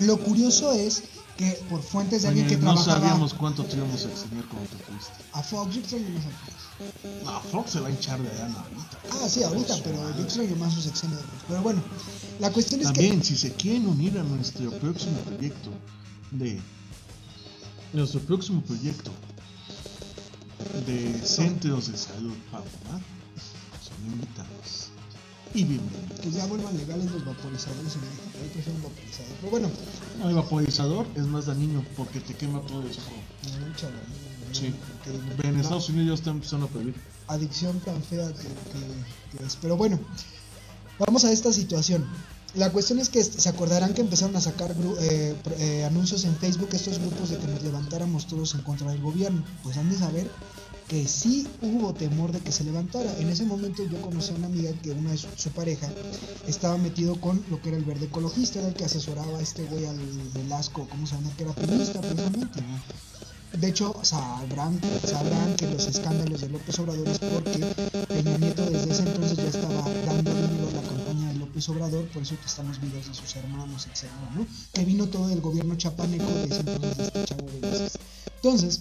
Lo 0.00 0.18
curioso 0.18 0.72
es 0.72 1.02
que 1.36 1.52
por 1.68 1.82
fuentes 1.82 2.22
de 2.22 2.28
alguien 2.28 2.46
que 2.46 2.56
no 2.56 2.74
trabajaba 2.74 3.00
sabíamos 3.00 3.34
cuánto 3.34 3.64
te 3.64 3.76
íbamos 3.76 4.04
a 4.04 4.08
extrañar 4.08 4.44
como 4.48 4.62
te 4.62 4.76
fuiste. 4.76 5.12
a 5.32 5.42
Fox, 5.42 5.74
yo 5.74 5.80
extraño 5.80 6.08
más 6.10 6.24
a 6.24 6.30
Fox. 6.30 7.24
No, 7.24 7.40
Fox 7.40 7.70
se 7.72 7.80
va 7.80 7.88
a 7.88 7.90
hinchar 7.90 8.20
de 8.20 8.28
gana 8.36 8.60
ahorita. 8.60 8.98
Ah, 9.12 9.28
sí, 9.28 9.42
ahorita, 9.42 9.76
pero 9.84 10.16
yo 10.16 10.22
extraño 10.22 10.56
más 10.56 10.74
sus 10.74 10.86
Fox. 10.86 11.44
Pero 11.48 11.62
bueno, 11.62 11.82
la 12.40 12.50
cuestión 12.50 12.80
es 12.80 12.86
También, 12.86 13.22
si 13.22 13.36
se 13.36 13.52
quieren 13.52 13.86
unir 13.86 14.18
a 14.18 14.22
nuestro 14.22 14.70
próximo 14.70 15.18
proyecto 15.20 15.70
de 16.30 16.60
nuestro 17.92 18.20
próximo 18.20 18.62
proyecto 18.62 19.10
de 20.86 21.26
centros 21.26 21.90
de 21.90 21.98
salud 21.98 22.36
Papá, 22.50 23.00
son 23.82 24.06
invitados 24.06 24.79
y 25.54 25.64
bienvenidos. 25.64 26.12
que, 26.16 26.20
que 26.22 26.30
ya 26.30 26.46
vuelvan 26.46 26.76
legales 26.76 27.10
los 27.10 27.24
vaporizadores 27.24 27.94
en 27.94 28.00
México. 28.02 28.22
Yo 28.44 28.52
prefiero 28.52 28.76
un 28.76 28.82
vaporizador. 28.84 29.32
Pero 29.40 29.50
bueno, 29.50 29.70
No, 30.18 30.28
el 30.28 30.34
vaporizador 30.36 31.06
es 31.14 31.22
más 31.24 31.46
dañino 31.46 31.84
porque 31.96 32.20
te 32.20 32.34
quema 32.34 32.60
todo 32.62 32.80
el 32.82 32.90
ojo. 32.90 33.66
mucha 33.66 33.86
la- 33.90 34.54
Sí. 34.54 34.74
En 35.44 35.60
Estados 35.60 35.88
Unidos 35.90 36.08
ya 36.08 36.14
están 36.14 36.34
empezando 36.36 36.66
a 36.66 36.68
prohibir. 36.68 36.94
adicción 37.28 37.78
tan 37.80 38.02
fea 38.02 38.26
que, 38.28 38.42
que- 38.42 39.38
que 39.38 39.44
es. 39.46 39.56
Pero 39.62 39.76
bueno, 39.76 39.98
vamos 40.98 41.24
a 41.24 41.30
esta 41.32 41.52
situación. 41.52 42.04
La 42.56 42.72
cuestión 42.72 42.98
es 42.98 43.08
que 43.08 43.22
se 43.22 43.48
acordarán 43.48 43.94
que 43.94 44.00
empezaron 44.00 44.34
a 44.34 44.40
sacar 44.40 44.74
eh, 45.00 45.36
eh, 45.58 45.84
anuncios 45.84 46.24
en 46.24 46.34
Facebook 46.36 46.70
estos 46.72 46.98
grupos 46.98 47.30
de 47.30 47.38
que 47.38 47.46
nos 47.46 47.62
levantáramos 47.62 48.26
todos 48.26 48.54
en 48.56 48.62
contra 48.62 48.90
del 48.90 49.00
gobierno. 49.00 49.44
Pues 49.62 49.76
han 49.76 49.88
de 49.88 49.96
saber 49.96 50.28
que 50.90 51.06
sí 51.06 51.46
hubo 51.62 51.94
temor 51.94 52.32
de 52.32 52.40
que 52.40 52.50
se 52.50 52.64
levantara. 52.64 53.16
En 53.20 53.28
ese 53.28 53.44
momento 53.44 53.84
yo 53.84 54.00
conocí 54.02 54.32
a 54.32 54.34
una 54.34 54.48
amiga 54.48 54.72
que 54.82 54.90
una 54.90 55.12
de 55.12 55.18
su, 55.18 55.50
pareja 55.50 55.88
estaba 56.48 56.76
metido 56.78 57.14
con 57.20 57.40
lo 57.48 57.62
que 57.62 57.68
era 57.68 57.78
el 57.78 57.84
verde 57.84 58.06
ecologista, 58.06 58.58
era 58.58 58.66
el 58.66 58.74
que 58.74 58.86
asesoraba 58.86 59.38
a 59.38 59.40
este 59.40 59.62
güey 59.66 59.86
al 59.86 59.96
Velasco, 60.34 60.88
¿cómo 60.90 61.06
se 61.06 61.14
llama? 61.14 61.30
Que 61.36 61.44
era 61.44 61.52
feminista 61.52 62.00
precisamente. 62.00 62.60
De 63.52 63.68
hecho, 63.68 63.94
sabrán, 64.02 64.80
sabrán 65.04 65.54
que 65.54 65.70
los 65.70 65.86
escándalos 65.86 66.40
de 66.40 66.48
López 66.48 66.76
Obrador 66.80 67.06
es 67.06 67.18
porque 67.20 67.64
Peña 68.08 68.38
Nieto 68.38 68.68
desde 68.68 68.90
ese 68.90 69.02
entonces 69.02 69.36
ya 69.36 69.46
estaba 69.46 69.88
dando 70.06 70.34
dinero 70.34 70.68
a 70.70 70.82
la 70.82 70.82
López 71.60 71.68
Obrador, 71.68 72.08
por 72.08 72.22
eso 72.22 72.36
que 72.40 72.46
están 72.46 72.68
los 72.68 72.80
videos 72.80 73.06
de 73.06 73.14
sus 73.14 73.36
hermanos, 73.36 73.86
etcétera, 73.92 74.30
¿no? 74.34 74.46
Que 74.72 74.84
vino 74.84 75.06
todo 75.08 75.28
el 75.28 75.42
gobierno 75.42 75.76
chapaneco 75.76 76.24
de 76.24 76.44
ese 76.44 76.60
entonces 76.60 76.96
de 76.96 77.04
este 77.04 77.24
chavo 77.26 77.50
de 77.50 77.60
Vázquez. 77.60 77.98
Entonces, 78.42 78.80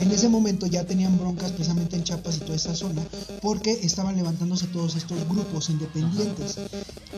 en 0.00 0.12
ese 0.12 0.28
momento 0.28 0.68
ya 0.68 0.84
tenían 0.86 1.18
broncas 1.18 1.50
precisamente 1.50 1.96
en 1.96 2.04
Chiapas 2.04 2.36
y 2.36 2.40
toda 2.40 2.54
esa 2.54 2.76
zona, 2.76 3.02
porque 3.42 3.72
estaban 3.72 4.14
levantándose 4.14 4.68
todos 4.68 4.94
estos 4.94 5.18
grupos 5.28 5.68
independientes. 5.68 6.60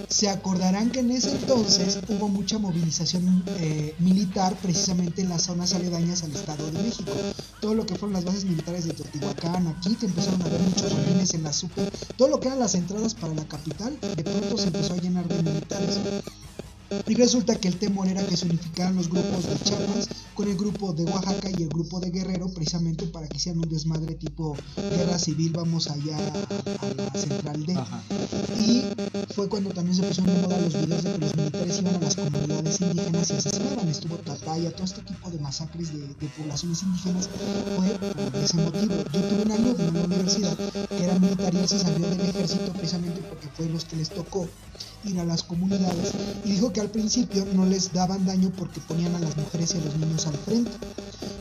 Se 0.09 0.31
acordarán 0.31 0.91
que 0.91 1.01
en 1.01 1.11
ese 1.11 1.33
entonces 1.33 1.99
hubo 2.09 2.29
mucha 2.29 2.59
movilización 2.59 3.45
eh, 3.59 3.95
militar 3.99 4.57
precisamente 4.63 5.21
en 5.21 5.29
las 5.29 5.43
zonas 5.43 5.75
aledañas 5.75 6.23
al 6.23 6.33
Estado 6.33 6.65
de 6.71 6.83
México. 6.83 7.13
Todo 7.61 7.75
lo 7.75 7.85
que 7.85 7.95
fueron 7.97 8.15
las 8.15 8.25
bases 8.25 8.47
militares 8.47 8.87
de 8.87 8.95
Teotihuacán, 8.95 9.67
aquí 9.67 9.97
que 9.97 10.07
empezaron 10.07 10.41
a 10.41 10.47
haber 10.47 10.61
muchos 10.61 10.91
aviones 10.93 11.35
en 11.35 11.43
la 11.43 11.53
super, 11.53 11.93
todo 12.17 12.29
lo 12.29 12.41
que 12.41 12.49
eran 12.49 12.61
las 12.61 12.75
entradas 12.75 13.15
para 13.15 13.35
la 13.35 13.45
capital, 13.45 13.99
de 14.01 14.23
pronto 14.23 14.57
se 14.57 14.69
empezó 14.69 14.86
a 14.93 14.97
llenar 14.97 15.26
de 15.28 15.43
militares. 15.43 16.01
Y 17.07 17.14
resulta 17.14 17.57
que 17.57 17.68
el 17.68 17.78
temor 17.78 18.07
era 18.07 18.24
que 18.24 18.37
se 18.37 18.47
unificaran 18.47 18.97
los 18.97 19.09
grupos 19.09 19.47
de 19.49 19.59
Chiapas 19.64 20.09
con 20.34 20.49
el 20.49 20.57
grupo 20.57 20.93
de 20.93 21.05
Oaxaca 21.05 21.51
y 21.51 21.62
el 21.62 21.68
grupo 21.68 21.99
de 21.99 22.11
Guerrero, 22.11 22.49
precisamente 22.53 23.07
para 23.07 23.26
que 23.26 23.39
hicieran 23.39 23.62
un 23.62 23.68
desmadre 23.70 24.14
tipo 24.14 24.55
guerra 24.76 25.18
civil, 25.18 25.53
vamos 25.53 25.89
allá 25.91 26.16
a, 26.18 26.95
la 26.95 27.18
central 27.18 27.64
D. 27.64 27.74
Y 28.61 28.84
fue 29.34 29.49
cuando 29.49 29.70
también 29.70 29.97
se 29.97 30.03
pusieron 30.03 30.34
de 30.34 30.43
moda 30.43 30.61
los 30.61 30.74
videos 30.74 31.03
de 31.03 31.12
que 31.12 31.18
los 31.18 31.37
militares 31.37 31.78
iban 31.80 31.95
a 31.95 32.01
las 32.01 32.16
comunidades 32.16 32.80
indígenas 32.80 33.30
y 33.30 33.32
asesinaban. 33.34 33.89
Estuvo 33.89 34.16
Tataya, 34.16 34.70
todo 34.72 34.84
este 34.84 35.03
tipo 35.03 35.30
de 35.30 35.39
masacres 35.39 35.93
de, 35.93 36.28
poblaciones 36.37 36.82
indígenas 36.82 37.30
fue 37.76 37.89
por 37.99 38.43
ese 38.43 38.57
motivo. 38.59 38.95
Yo 39.12 39.20
tuve 39.22 39.43
un 39.43 39.53
alumno 39.53 39.84
en 39.89 39.95
la 39.95 40.05
universidad 40.05 40.57
que 40.89 41.05
era 41.05 41.18
militar 41.18 41.55
y 41.55 41.66
se 41.66 41.78
salió 41.78 42.09
del 42.09 42.20
ejército 42.20 42.72
precisamente 42.72 43.22
porque 43.22 43.49
fue 43.57 43.68
los 43.70 43.84
que 43.87 43.97
les 43.97 44.11
tocó 44.11 44.47
ir 45.05 45.18
a 45.20 45.24
las 45.24 45.43
comunidades 45.43 46.12
y 46.45 46.53
dijo 46.53 46.72
que 46.72 46.76
al 46.81 46.91
principio 46.91 47.47
no 47.55 47.64
les 47.64 47.93
daban 47.93 48.27
daño 48.27 48.51
porque 48.57 48.81
ponían 48.81 49.14
a 49.14 49.20
las 49.20 49.37
mujeres 49.37 49.74
y 49.74 49.79
a 49.79 49.85
los 49.85 49.97
niños 49.97 50.27
al 50.27 50.35
frente. 50.35 50.70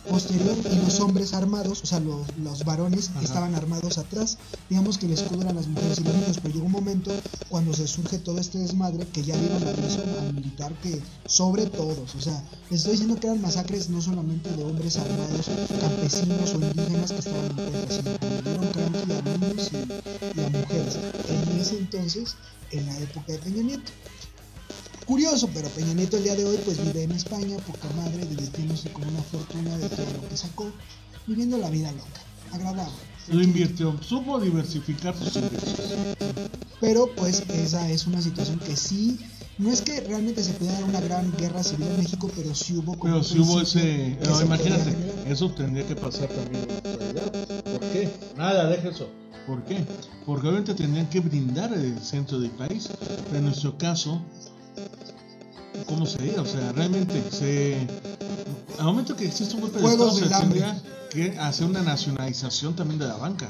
Posterior, 0.09 0.55
y 0.71 0.75
los 0.85 0.99
hombres 0.99 1.33
armados, 1.33 1.81
o 1.81 1.85
sea, 1.85 1.99
los, 1.99 2.63
varones 2.63 3.09
estaban 3.21 3.55
armados 3.55 3.97
atrás. 3.97 4.37
Digamos 4.69 4.97
que 4.97 5.07
el 5.07 5.13
escudo 5.13 5.41
eran 5.41 5.55
las 5.55 5.67
mujeres 5.67 5.99
y 5.99 6.03
los 6.03 6.13
niños, 6.13 6.39
pero 6.41 6.53
llegó 6.53 6.65
un 6.67 6.71
momento 6.71 7.11
cuando 7.49 7.73
se 7.73 7.87
surge 7.87 8.19
todo 8.19 8.39
este 8.39 8.59
desmadre 8.59 9.07
que 9.07 9.23
ya 9.23 9.35
dieron 9.35 9.63
aviso 9.67 10.03
al 10.21 10.33
militar 10.33 10.73
que 10.81 11.01
sobre 11.25 11.65
todos, 11.65 12.13
o 12.15 12.21
sea, 12.21 12.43
les 12.69 12.81
estoy 12.81 12.93
diciendo 12.93 13.19
que 13.19 13.27
eran 13.27 13.41
masacres 13.41 13.89
no 13.89 14.01
solamente 14.01 14.49
de 14.51 14.63
hombres 14.63 14.97
armados, 14.97 15.49
campesinos 15.81 16.53
o 16.53 16.61
indígenas 16.61 17.11
que 17.11 17.19
estaban 17.19 17.45
en 17.45 17.71
contra, 17.71 17.95
sino 17.95 18.19
que 18.19 18.41
dieron 18.43 18.71
tranqui 18.71 19.11
a 19.11 19.37
niños 19.37 19.71
y, 19.73 20.39
y 20.39 20.43
a 20.43 20.49
mujeres. 20.49 20.99
En 21.29 21.59
ese 21.59 21.77
entonces, 21.79 22.35
en 22.71 22.85
la 22.85 22.99
época 22.99 23.31
de 23.31 23.39
Peña 23.39 23.63
Nieto. 23.63 23.91
Curioso, 25.05 25.49
pero 25.53 25.69
Peña 25.69 25.93
Nieto 25.93 26.17
el 26.17 26.23
día 26.23 26.35
de 26.35 26.45
hoy 26.45 26.57
pues 26.65 26.83
vive 26.83 27.03
en 27.03 27.11
España, 27.11 27.57
poca 27.57 27.87
madre, 27.95 28.25
divirtiéndose 28.25 28.91
con 28.91 29.07
una 29.07 29.21
fortuna 29.21 29.77
de 29.77 29.87
todo 29.87 30.05
lo 30.19 30.27
que 30.27 30.35
sacó, 30.35 30.71
viviendo 31.27 31.59
la 31.59 31.69
vida 31.69 31.91
loca, 31.91 32.21
agradable. 32.51 32.95
Lo 33.27 33.43
invirtió, 33.43 33.95
supo 34.01 34.39
diversificar 34.39 35.15
sus 35.15 35.35
ingresos. 35.35 35.93
Pero 36.81 37.09
pues 37.15 37.43
esa 37.49 37.89
es 37.89 38.07
una 38.07 38.21
situación 38.21 38.59
que 38.59 38.75
sí, 38.75 39.19
no 39.59 39.71
es 39.71 39.81
que 39.81 40.01
realmente 40.01 40.43
se 40.43 40.53
pudiera 40.53 40.79
dar 40.79 40.89
una 40.89 41.01
gran 41.01 41.31
guerra 41.37 41.63
civil 41.63 41.87
en 41.87 41.97
México, 41.97 42.29
pero 42.35 42.55
sí 42.55 42.75
hubo 42.75 42.97
como 42.97 43.13
Pero 43.13 43.23
sí 43.23 43.39
hubo 43.39 43.61
ese, 43.61 44.17
no, 44.25 44.41
imagínate, 44.41 44.95
eso 45.27 45.51
tendría 45.51 45.85
que 45.85 45.95
pasar 45.95 46.29
también 46.29 46.65
¿Por 46.65 47.79
qué? 47.91 48.09
Nada, 48.35 48.69
deja 48.69 48.89
eso. 48.89 49.07
¿Por 49.45 49.63
qué? 49.65 49.85
Porque 50.25 50.47
obviamente 50.47 50.73
tendrían 50.73 51.07
que 51.07 51.19
brindar 51.19 51.71
el 51.73 51.99
centro 51.99 52.39
del 52.39 52.51
país. 52.51 52.89
Pero 53.27 53.37
en 53.37 53.45
nuestro 53.45 53.77
caso, 53.77 54.21
¿cómo 55.87 56.05
sería? 56.05 56.41
O 56.41 56.45
sea, 56.45 56.71
realmente 56.71 57.23
se. 57.31 57.87
Al 58.79 58.85
momento 58.85 59.15
que 59.15 59.25
existe 59.25 59.55
un 59.55 59.61
golpe 59.61 59.79
de 59.79 59.87
Estado, 59.87 60.11
se 60.11 60.27
tendría 60.27 60.81
que 61.09 61.37
hacer 61.39 61.67
una 61.67 61.81
nacionalización 61.81 62.75
también 62.75 62.99
de 62.99 63.07
la 63.07 63.17
banca. 63.17 63.49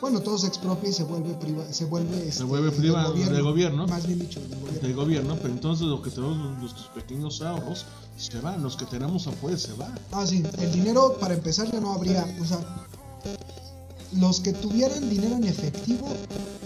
Bueno, 0.00 0.20
todo 0.20 0.38
se 0.38 0.46
expropia 0.46 0.90
y 0.90 0.92
se 0.92 1.02
vuelve 1.02 1.34
priva, 1.34 1.64
se 1.72 1.84
vuelve, 1.84 2.16
este, 2.18 2.32
se 2.32 2.44
vuelve 2.44 2.70
privado 2.70 3.12
de 3.14 3.42
gobierno, 3.42 3.86
Más 3.88 4.06
bien 4.06 4.20
dicho, 4.20 4.40
del 4.40 4.58
gobierno. 4.58 4.80
Del 4.80 4.94
gobierno, 4.94 5.36
pero 5.42 5.54
entonces 5.54 5.86
lo 5.86 6.00
que 6.02 6.10
tenemos 6.10 6.36
nuestros 6.58 6.86
pequeños 6.88 7.42
ahorros 7.42 7.84
se 8.16 8.40
van, 8.40 8.62
los 8.62 8.76
que 8.76 8.84
tenemos 8.84 9.26
afuera 9.26 9.56
se 9.56 9.72
van. 9.72 9.98
Ah, 10.12 10.24
sí, 10.24 10.44
el 10.58 10.72
dinero 10.72 11.16
para 11.18 11.34
empezar 11.34 11.70
ya 11.70 11.80
no 11.80 11.92
habría, 11.92 12.24
o 12.40 12.44
sea, 12.44 12.58
los 14.12 14.40
que 14.40 14.52
tuvieran 14.52 15.08
dinero 15.10 15.36
en 15.36 15.44
efectivo 15.44 16.08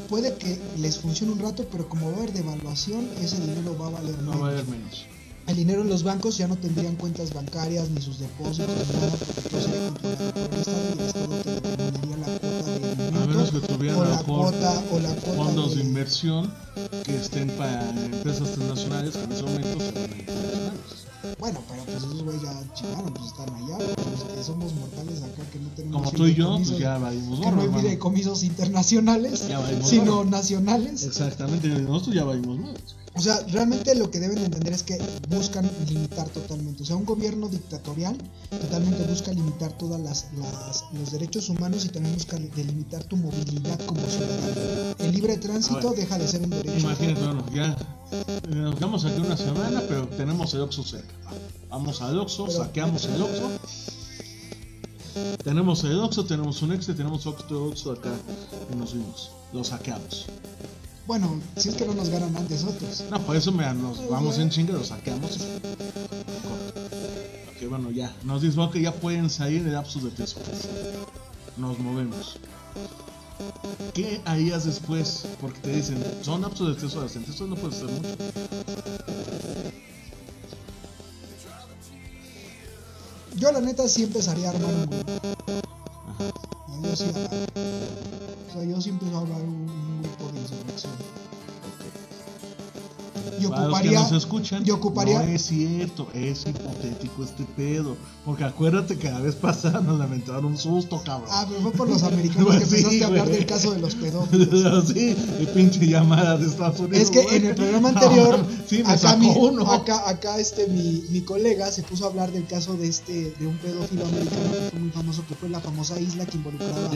puede 0.08 0.34
que 0.34 0.58
les 0.78 0.98
funcione 0.98 1.32
un 1.32 1.40
rato, 1.40 1.66
pero 1.70 1.88
como 1.88 2.06
va 2.06 2.12
a 2.12 2.16
haber 2.18 2.32
devaluación, 2.32 3.08
ese 3.20 3.40
dinero 3.40 3.76
va 3.78 3.86
a 3.86 3.90
valer 3.90 4.18
no 4.18 4.30
Va 4.30 4.36
a 4.36 4.40
valer 4.40 4.66
menos. 4.66 5.06
El 5.48 5.56
dinero 5.56 5.82
en 5.82 5.88
los 5.88 6.04
bancos 6.04 6.38
ya 6.38 6.46
no 6.46 6.56
tendrían 6.56 6.94
cuentas 6.94 7.34
bancarias 7.34 7.90
ni 7.90 8.00
sus 8.00 8.20
depósitos 8.20 8.68
ni 8.68 9.00
nada, 9.00 9.10
porque 9.10 9.48
todo 9.50 9.60
sería 9.60 9.88
controlado 9.88 10.32
por 10.32 10.52
el 10.52 10.60
Estado 10.60 10.88
y 10.90 10.94
el 10.94 11.06
Estado 11.06 11.42
te 11.42 11.50
determinaría 11.50 12.16
la 12.18 12.26
cuota 12.38 12.51
de 13.60 13.74
alimento 13.74 14.00
o, 14.00 14.04
la 14.04 14.22
cuota, 14.22 14.84
o 14.90 14.98
la 14.98 15.14
cuota 15.14 15.36
fondos 15.36 15.74
de, 15.74 15.82
inversión 15.82 16.52
que 17.04 17.16
estén 17.16 17.48
para 17.50 17.90
empresas 17.90 18.52
transnacionales 18.52 19.16
que 19.16 19.24
en 19.24 19.32
ese 19.32 19.42
momento 19.42 19.78
son 19.78 19.88
internacionales. 19.88 21.02
Bueno, 21.38 21.60
pero 21.68 21.84
pues 21.84 21.96
esos 21.98 22.22
güeyes 22.22 22.42
ya 22.42 22.74
chingaron, 22.74 23.14
pues 23.14 23.26
están 23.26 23.54
allá. 23.54 23.78
Que 23.78 24.42
somos 24.42 24.72
mortales 24.74 25.22
acá 25.22 25.42
que 25.52 25.58
no 25.58 25.68
tenemos. 25.70 26.02
Como 26.02 26.12
tú 26.12 26.26
y 26.26 26.34
yo, 26.34 26.56
pues 26.56 26.78
ya 26.78 26.98
valimos 26.98 27.40
Que 27.40 27.50
no 27.50 27.62
hay 27.62 27.68
fideicomisos 27.68 28.42
internacionales, 28.42 29.44
sino 29.84 30.24
nacionales. 30.24 31.04
Exactamente, 31.04 31.68
nosotros 31.68 32.14
ya 32.14 32.24
valimos 32.24 32.58
más. 32.58 33.01
O 33.14 33.20
sea, 33.20 33.40
realmente 33.48 33.94
lo 33.94 34.10
que 34.10 34.18
deben 34.20 34.38
entender 34.38 34.72
es 34.72 34.82
que 34.82 34.98
buscan 35.28 35.70
limitar 35.86 36.28
totalmente. 36.30 36.82
O 36.82 36.86
sea, 36.86 36.96
un 36.96 37.04
gobierno 37.04 37.48
dictatorial 37.48 38.16
totalmente 38.50 39.04
busca 39.04 39.32
limitar 39.32 39.72
todas 39.72 40.00
las, 40.00 40.28
los 40.92 41.12
derechos 41.12 41.48
humanos 41.50 41.84
y 41.84 41.90
también 41.90 42.14
busca 42.14 42.38
delimitar 42.56 43.04
tu 43.04 43.16
movilidad 43.16 43.78
como 43.84 44.00
ciudadano. 44.06 44.96
El 44.98 45.12
libre 45.12 45.36
tránsito 45.36 45.92
deja 45.92 46.16
de 46.18 46.26
ser 46.26 46.42
un 46.42 46.50
derecho. 46.50 46.78
Imagínate, 46.78 47.20
bueno, 47.20 47.44
ya 47.54 47.76
nos 48.48 48.74
quedamos 48.76 49.04
aquí 49.04 49.20
una 49.20 49.36
semana, 49.36 49.82
pero 49.86 50.08
tenemos 50.08 50.54
el 50.54 50.62
Oxxo 50.62 50.82
cerca. 50.82 51.14
Vamos 51.68 52.00
al 52.00 52.18
Oxxo, 52.18 52.50
saqueamos 52.50 53.04
el 53.04 53.22
Oxxo. 53.22 53.50
Tenemos 55.44 55.84
el 55.84 56.00
Oxxo, 56.00 56.24
tenemos 56.24 56.62
un 56.62 56.72
extra, 56.72 56.94
tenemos 56.94 57.26
otro 57.26 57.66
Oxxo 57.66 57.92
acá 57.92 58.12
y 58.72 58.76
nos 58.76 58.94
vimos. 58.94 59.30
Lo 59.52 59.62
saqueamos. 59.62 60.26
Bueno, 61.06 61.40
si 61.56 61.68
es 61.68 61.74
que 61.74 61.84
no 61.84 61.94
nos 61.94 62.08
ganan 62.08 62.36
antes 62.36 62.62
otros. 62.64 63.04
No, 63.10 63.20
por 63.22 63.36
eso 63.36 63.50
me, 63.52 63.64
nos 63.74 64.08
vamos 64.08 64.38
en 64.38 64.50
chinga, 64.50 64.72
lo 64.72 64.84
saqueamos. 64.84 65.38
Ok, 67.50 67.68
bueno, 67.68 67.90
ya. 67.90 68.14
Nos 68.24 68.42
dice 68.42 68.58
que 68.72 68.80
ya 68.80 68.92
pueden 68.92 69.28
salir 69.28 69.64
de 69.64 69.72
lapsus 69.72 70.04
de 70.04 70.10
tres 70.10 70.36
horas. 70.36 70.68
Nos 71.56 71.78
movemos. 71.78 72.38
¿Qué 73.94 74.20
harías 74.24 74.64
después? 74.64 75.24
Porque 75.40 75.58
te 75.60 75.72
dicen, 75.74 76.02
son 76.22 76.42
lapsos 76.42 76.68
de 76.68 76.80
tres 76.80 76.94
horas, 76.94 77.16
entonces 77.16 77.48
no 77.48 77.56
puede 77.56 77.74
ser 77.74 77.86
mucho. 77.86 78.08
Yo 83.36 83.50
la 83.50 83.60
neta 83.60 83.88
sí 83.88 84.04
empezaría 84.04 84.48
a 84.48 84.52
armar 84.52 84.72
un 84.72 84.86
grupo. 84.86 85.12
Ajá. 86.08 86.32
O 86.84 86.96
sea, 86.96 88.64
yo 88.64 88.80
sí 88.80 88.90
empiezo 88.90 89.16
a 89.16 89.20
hablar 89.20 89.40
un 89.40 90.02
grupo 90.02 90.32
de 90.32 90.40
insurrección 90.40 91.01
y 93.42 93.46
ocuparía, 93.46 93.92
los 93.92 94.08
que 94.08 94.14
nos 94.14 94.24
escuchan, 94.24 94.64
yo 94.64 94.74
ocuparía, 94.76 95.22
no 95.22 95.32
es 95.32 95.42
cierto, 95.42 96.08
es 96.14 96.46
hipotético 96.46 97.24
este 97.24 97.44
pedo. 97.44 97.96
Porque 98.24 98.44
acuérdate 98.44 98.96
que 98.96 99.10
la 99.10 99.18
vez 99.18 99.34
pasada 99.34 99.80
nos 99.80 99.98
lamentaron 99.98 100.44
un 100.44 100.56
susto, 100.56 101.02
cabrón. 101.04 101.28
Ah, 101.30 101.44
pero 101.48 101.60
fue 101.60 101.72
por 101.72 101.88
los 101.88 102.02
americanos 102.04 102.56
que 102.56 102.62
empezaste 102.62 103.04
a 103.04 103.06
hablar 103.08 103.28
del 103.28 103.46
caso 103.46 103.72
de 103.72 103.80
los 103.80 103.94
pedófilos. 103.96 104.88
sí, 104.88 105.14
de 105.14 105.46
pinche 105.52 105.86
llamada 105.86 106.36
de 106.36 106.46
Estados 106.46 106.78
Unidos. 106.80 106.98
Es 106.98 107.10
que 107.10 107.36
en 107.36 107.46
el 107.46 107.54
programa 107.54 107.88
anterior, 107.88 108.46
acá, 108.86 109.16
mi, 109.16 109.30
acá, 109.66 110.08
acá, 110.08 110.38
este, 110.38 110.68
mi, 110.68 111.04
mi 111.10 111.22
colega 111.22 111.70
se 111.72 111.82
puso 111.82 112.04
a 112.04 112.08
hablar 112.08 112.30
del 112.30 112.46
caso 112.46 112.74
de 112.74 112.88
este 112.88 113.32
de 113.38 113.46
un 113.46 113.56
pedófilo 113.58 114.06
americano 114.06 114.52
que 114.52 114.70
fue 114.70 114.80
muy 114.80 114.90
famoso, 114.90 115.24
que 115.28 115.34
fue 115.34 115.48
la 115.48 115.60
famosa 115.60 115.98
isla 115.98 116.24
que 116.26 116.36
involucraba 116.36 116.90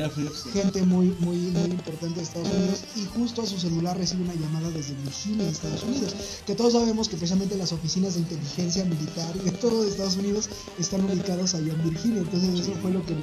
gente 0.52 0.82
muy, 0.82 1.14
muy, 1.20 1.36
muy 1.36 1.70
importante 1.70 2.16
de 2.16 2.22
Estados 2.22 2.48
Unidos. 2.48 2.84
Y 2.96 3.04
justo 3.18 3.42
a 3.42 3.46
su 3.46 3.58
celular 3.58 3.96
recibe 3.98 4.22
una 4.22 4.34
llamada 4.34 4.70
desde 4.70 4.94
Virginia, 4.94 5.48
Estados 5.48 5.82
Unidos 5.82 6.14
que 6.44 6.54
todos 6.54 6.72
sabemos 6.72 7.08
que 7.08 7.16
precisamente 7.16 7.56
las 7.56 7.72
oficinas 7.72 8.14
de 8.14 8.20
inteligencia 8.20 8.84
militar 8.84 9.32
de 9.34 9.50
todo 9.52 9.84
Estados 9.84 10.16
Unidos 10.16 10.48
están 10.78 11.04
ubicadas 11.04 11.54
allá 11.54 11.72
en 11.72 11.90
Virginia. 11.90 12.18
Entonces 12.18 12.60
eso 12.60 12.72
fue 12.82 12.90
lo 12.90 13.04
que 13.04 13.14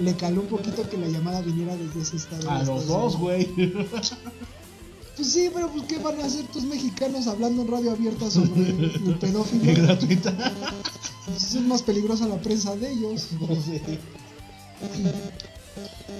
le, 0.00 0.16
caló 0.16 0.42
un 0.42 0.48
poquito 0.48 0.88
que 0.88 0.96
la 0.96 1.08
llamada 1.08 1.40
viniera 1.42 1.76
desde 1.76 2.00
ese 2.00 2.16
estado. 2.16 2.50
A 2.50 2.62
los 2.64 2.86
dos, 2.86 3.16
güey. 3.16 3.48
Pues 5.16 5.28
sí, 5.30 5.50
pero 5.52 5.70
pues 5.70 5.84
¿qué 5.84 5.98
van 5.98 6.20
a 6.20 6.24
hacer 6.24 6.46
tus 6.46 6.64
mexicanos 6.64 7.26
hablando 7.26 7.62
en 7.62 7.68
radio 7.68 7.92
abierta 7.92 8.30
sobre 8.30 8.68
el 8.70 9.18
pedófilo? 9.20 9.82
gratuita. 9.82 10.30
Entonces 11.26 11.54
es 11.54 11.62
más 11.62 11.82
peligrosa 11.82 12.26
la 12.26 12.40
prensa 12.40 12.74
de 12.76 12.92
ellos. 12.92 13.28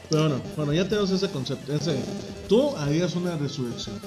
Pero 0.09 0.23
bueno, 0.29 0.43
bueno, 0.57 0.73
ya 0.73 0.89
tenemos 0.89 1.11
ese 1.11 1.29
concepto. 1.31 1.73
Ese, 1.75 1.97
tú 2.49 2.77
harías 2.77 3.15
una 3.15 3.37
resurrección. 3.37 3.99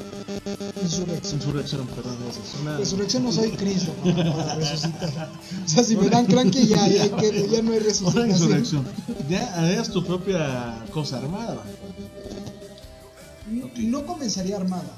Insurrección. 0.81 1.35
Insurrección, 1.39 1.87
perdón. 1.87 2.17
es 2.29 2.61
una- 2.61 2.77
Resurrección 2.77 3.23
no 3.23 3.31
soy 3.31 3.51
Cristo 3.51 3.93
no, 4.03 4.35
para 4.37 4.55
resucitar. 4.59 5.29
O 5.65 5.67
sea, 5.67 5.83
si 5.83 5.95
me 5.97 6.09
dan 6.09 6.25
cranky 6.25 6.67
ya, 6.67 6.87
ya, 6.87 7.07
no 7.07 7.17
hay 7.19 7.59
Una 7.59 7.79
resucitación. 7.79 8.29
insurrección. 8.29 8.85
Ya 9.29 9.53
harías 9.55 9.89
tu 9.91 10.03
propia 10.05 10.83
cosa 10.91 11.17
armada. 11.17 11.63
No, 13.49 13.69
no 13.75 14.05
comenzaría 14.05 14.57
armada, 14.57 14.89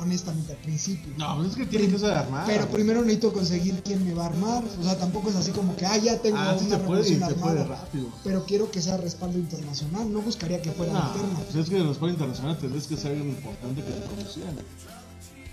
honestamente, 0.00 0.52
al 0.52 0.58
principio. 0.58 1.12
No, 1.18 1.36
pues 1.36 1.50
es 1.50 1.56
que 1.56 1.66
tiene 1.66 1.88
que 1.88 1.98
ser 1.98 2.12
armada. 2.12 2.46
Pero 2.46 2.68
primero 2.68 3.00
necesito 3.02 3.32
conseguir 3.32 3.82
quién 3.82 4.04
me 4.04 4.14
va 4.14 4.24
a 4.24 4.26
armar. 4.28 4.64
O 4.80 4.82
sea, 4.84 4.98
tampoco 4.98 5.30
es 5.30 5.36
así 5.36 5.50
como 5.52 5.74
que, 5.76 5.86
ah, 5.86 5.96
ya 5.96 6.18
tengo 6.18 6.36
Ah, 6.38 6.56
sí 6.58 6.64
se 6.68 6.76
puede 6.78 7.02
revolución 7.02 7.28
se 7.28 7.34
puede 7.34 7.60
armada. 7.60 7.80
rápido. 7.82 8.08
Pero 8.24 8.44
quiero 8.44 8.70
que 8.70 8.80
sea 8.82 8.96
respaldo 8.96 9.38
internacional. 9.38 10.12
No 10.12 10.20
buscaría 10.22 10.60
que 10.62 10.70
fuera 10.72 10.92
No, 10.92 10.98
interna. 11.06 11.38
pues 11.44 11.56
es 11.56 11.68
que 11.70 11.76
en 11.76 11.82
el 11.86 11.90
sport 11.92 12.12
internacional 12.12 12.58
tendrías 12.58 12.86
que 12.86 12.96
ser 12.96 13.12
alguien 13.12 13.28
importante 13.30 13.82
que 13.82 13.90
te 13.90 14.06
conocieran. 14.06 14.56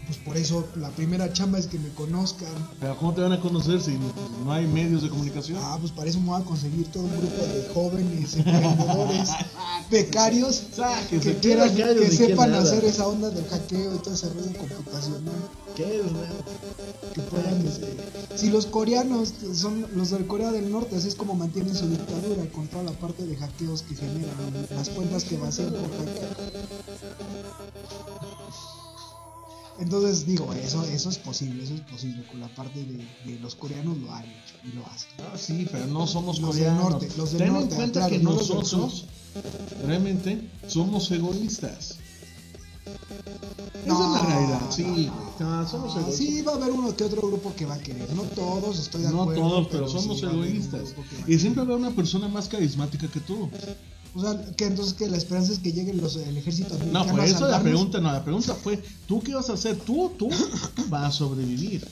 Pues 0.06 0.18
por 0.20 0.38
eso 0.38 0.68
la 0.76 0.90
primera 0.90 1.32
chamba 1.34 1.58
es 1.58 1.68
que 1.68 1.80
me 1.80 1.90
conozcan. 1.90 2.50
Pero 2.80 2.98
¿cómo 2.98 3.14
te 3.14 3.22
van 3.22 3.34
a 3.34 3.40
conocer 3.40 3.82
si 3.82 3.98
no 4.44 4.52
hay 4.52 4.68
medios 4.68 5.02
de 5.02 5.10
comunicación? 5.10 5.60
Ah, 5.62 5.78
pues 5.80 5.92
para 5.92 6.10
eso 6.10 6.20
me 6.20 6.28
voy 6.28 6.42
a 6.42 6.46
conseguir 6.46 6.88
todo 6.92 7.04
un 7.04 7.18
grupo 7.18 7.44
de 7.46 7.70
jóvenes 7.74 8.36
emprendedores, 8.36 9.30
becarios, 9.92 10.64
que 11.10 11.20
¿qué 11.20 11.36
quieran, 11.38 11.76
que 11.76 12.12
sepan 12.12 12.52
nada? 12.52 12.64
hacer 12.64 12.86
esa 12.86 13.08
onda 13.08 13.30
del 13.30 13.46
hackeo 13.46 13.96
y 13.96 13.98
todo 14.00 14.14
ese 14.14 14.30
rollo 14.30 14.58
computacional. 14.58 15.36
¿Qué 15.76 15.98
es, 15.98 16.04
que 17.14 17.22
puedan 17.22 17.68
este, 17.68 17.98
si 18.36 18.50
los 18.50 18.66
coreanos 18.66 19.34
son 19.54 19.86
los 19.96 20.12
del 20.12 20.26
Corea 20.26 20.52
del 20.52 20.72
Norte 20.72 20.96
así 20.96 21.10
es 21.10 21.16
como 21.16 21.36
mantienen 21.36 21.76
su 21.76 21.88
dictadura 21.90 22.50
con 22.54 22.68
toda 22.68 22.84
la 22.84 22.92
parte 22.92 23.26
de 23.26 23.36
hackeos 23.36 23.82
que 23.82 23.96
generan 23.96 24.68
las 24.70 24.90
cuentas 24.90 25.26
que 25.26 25.38
vacían 25.38 25.72
por 25.72 25.92
hackeo 25.92 26.30
entonces 29.80 30.26
digo 30.26 30.54
eso 30.54 30.84
eso 30.84 31.10
es 31.10 31.18
posible 31.18 31.64
eso 31.64 31.74
es 31.76 31.82
posible 31.82 32.24
con 32.28 32.40
la 32.40 32.48
parte 32.50 32.80
de, 32.84 32.98
de 33.32 33.40
los 33.42 33.56
coreanos 33.56 33.98
lo 33.98 34.12
han 34.14 34.24
hecho 34.24 34.56
y 34.64 34.76
lo 34.76 34.86
hacen 34.88 35.10
Ah, 35.20 35.38
sí, 35.38 35.68
pero 35.72 35.86
no 35.88 36.08
somos 36.08 36.40
Los 36.40 36.56
del 36.56 36.74
norte, 36.76 37.10
los 37.18 37.32
del 37.32 37.40
Ten 37.44 37.54
norte, 37.54 37.70
en 37.72 37.76
cuenta 37.76 38.00
claro, 38.02 38.10
que 38.16 38.20
no 38.24 38.34
nosotros 38.34 39.06
realmente 39.86 40.50
somos 40.68 41.12
egoístas. 41.12 41.98
Esa 42.86 43.94
No, 43.94 44.16
es 44.16 44.22
la 44.22 44.28
realidad. 44.30 44.62
no, 44.62 44.72
Sí, 44.72 45.12
no. 45.40 45.46
No, 45.62 45.68
somos 45.70 45.96
Ah, 45.96 46.00
egoístas. 46.00 46.16
sí 46.16 46.42
va 46.42 46.54
a 46.54 46.56
haber 46.56 46.72
uno 46.72 46.96
que 46.96 47.04
otro 47.04 47.22
grupo 47.28 47.54
que 47.56 47.66
va 47.66 47.76
a 47.76 47.80
querer 47.80 48.12
no 48.14 48.24
todos 48.24 48.80
estoy 48.80 49.02
de 49.04 49.10
no 49.10 49.24
acuerdo 49.24 49.42
todos, 49.42 49.68
pero 49.70 49.88
somos 49.90 50.20
sí 50.20 50.26
haber 50.26 50.46
egoístas. 50.48 50.82
grupo 50.94 51.04
que 51.10 51.18
va 51.18 51.26
a 51.26 51.32
Y 51.32 51.40
siempre 51.40 51.62
habrá 51.62 51.76
una 51.76 51.92
persona 51.92 52.28
más 52.28 52.48
carismática 52.48 53.08
que 53.08 53.20
tú. 53.20 53.50
O 54.16 54.22
sea, 54.22 54.40
que 54.56 54.66
entonces 54.66 54.94
que 54.94 55.10
la 55.10 55.18
esperanza 55.18 55.52
es 55.52 55.60
que 55.60 55.74
lleguen 55.74 55.98
los 55.98 56.16
el 56.16 56.38
ejército 56.38 56.78
No, 56.92 57.06
por 57.06 57.20
eso 57.20 57.48
la 57.48 57.62
pregunta, 57.62 58.00
no, 58.00 58.12
la 58.12 58.24
pregunta 58.24 58.56
fue, 58.56 58.82
¿tú 59.08 59.22
qué 59.22 59.36
vas 59.36 59.50
a 59.50 59.54
hacer? 59.54 59.76
Tú, 59.78 60.14
tú 60.18 60.30
vas 60.88 61.04
a 61.04 61.12
sobrevivir. 61.12 61.86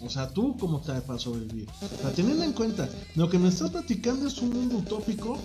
O 0.00 0.08
sea, 0.08 0.28
tú 0.28 0.56
cómo 0.58 0.78
estás 0.78 1.02
para 1.02 1.18
sobrevivir. 1.18 1.68
O 1.82 2.02
sea, 2.02 2.12
teniendo 2.12 2.44
en 2.44 2.52
cuenta, 2.52 2.88
lo 3.16 3.28
que 3.28 3.38
me 3.38 3.48
estás 3.48 3.70
platicando 3.70 4.28
es 4.28 4.38
un 4.38 4.50
mundo 4.50 4.76
utópico 4.76 5.38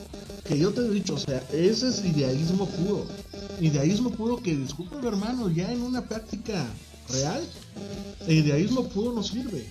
que 0.46 0.60
yo 0.60 0.72
te 0.72 0.82
he 0.82 0.90
dicho, 0.92 1.16
o 1.16 1.20
sea, 1.20 1.44
ese 1.52 1.90
es 1.90 2.06
idealismo 2.06 2.68
puro. 2.68 3.08
Idealismo 3.60 4.12
puro 4.12 4.38
que, 4.38 4.56
disculpa 4.56 5.00
hermano, 5.08 5.50
ya 5.50 5.72
en 5.72 5.82
una 5.82 6.08
práctica 6.08 6.68
real, 7.10 7.44
el 8.28 8.38
idealismo 8.38 8.84
puro 8.90 9.12
no 9.12 9.24
sirve. 9.24 9.66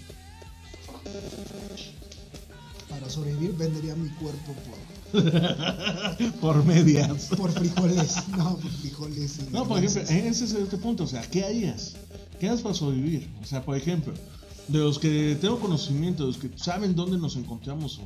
Para 2.90 3.08
sobrevivir 3.08 3.52
vendería 3.52 3.94
mi 3.94 4.08
cuerpo 4.10 4.52
por, 4.52 4.81
Por 6.40 6.64
medias. 6.64 7.28
por 7.36 7.50
frijoles. 7.52 8.16
No, 8.36 8.56
por 8.56 8.70
frijoles. 8.70 9.50
No, 9.50 9.66
por 9.66 9.78
ejemplo, 9.78 10.02
ese 10.02 10.28
es 10.28 10.52
este 10.52 10.76
punto, 10.78 11.04
o 11.04 11.06
sea, 11.06 11.22
¿qué 11.22 11.44
harías? 11.44 11.94
¿Qué 12.40 12.48
haces 12.48 12.62
para 12.62 12.74
sobrevivir? 12.74 13.28
O 13.42 13.46
sea, 13.46 13.62
por 13.62 13.76
ejemplo, 13.76 14.12
de 14.68 14.78
los 14.78 14.98
que 14.98 15.36
tengo 15.40 15.60
conocimiento, 15.60 16.24
de 16.24 16.32
los 16.32 16.38
que 16.38 16.50
saben 16.56 16.94
dónde 16.94 17.18
nos 17.18 17.36
encontramos 17.36 18.00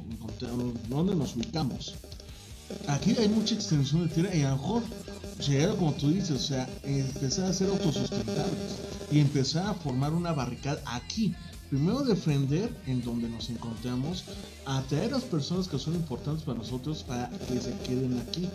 dónde 0.89 1.15
nos 1.15 1.37
ubicamos. 1.37 1.95
Aquí 2.89 3.15
hay 3.19 3.29
mucha 3.29 3.55
extensión 3.55 4.09
de 4.09 4.15
tierra 4.15 4.35
y 4.35 4.43
a 4.43 4.51
lo 4.51 4.57
mejor 4.57 4.83
llegar 5.47 5.77
como 5.77 5.93
tú 5.93 6.11
dices, 6.11 6.31
o 6.31 6.39
sea, 6.39 6.69
empezar 6.83 7.47
a 7.47 7.53
ser 7.53 7.69
autosustentables 7.69 8.77
y 9.11 9.21
empezar 9.21 9.67
a 9.69 9.75
formar 9.75 10.13
una 10.13 10.33
barricada 10.33 10.81
aquí. 10.87 11.35
Primero 11.69 12.03
defender 12.05 12.71
en 12.87 13.03
donde 13.03 13.29
nos 13.29 13.51
encontramos, 13.51 14.23
atraer 14.67 15.09
a 15.13 15.17
las 15.17 15.25
personas 15.25 15.67
que 15.67 15.79
son 15.81 15.95
importantes 15.97 16.45
para 16.45 16.59
nosotros 16.59 17.03
para 17.03 17.29
que 17.29 17.61
se 17.61 17.73
queden 17.85 18.21
aquí. 18.21 18.49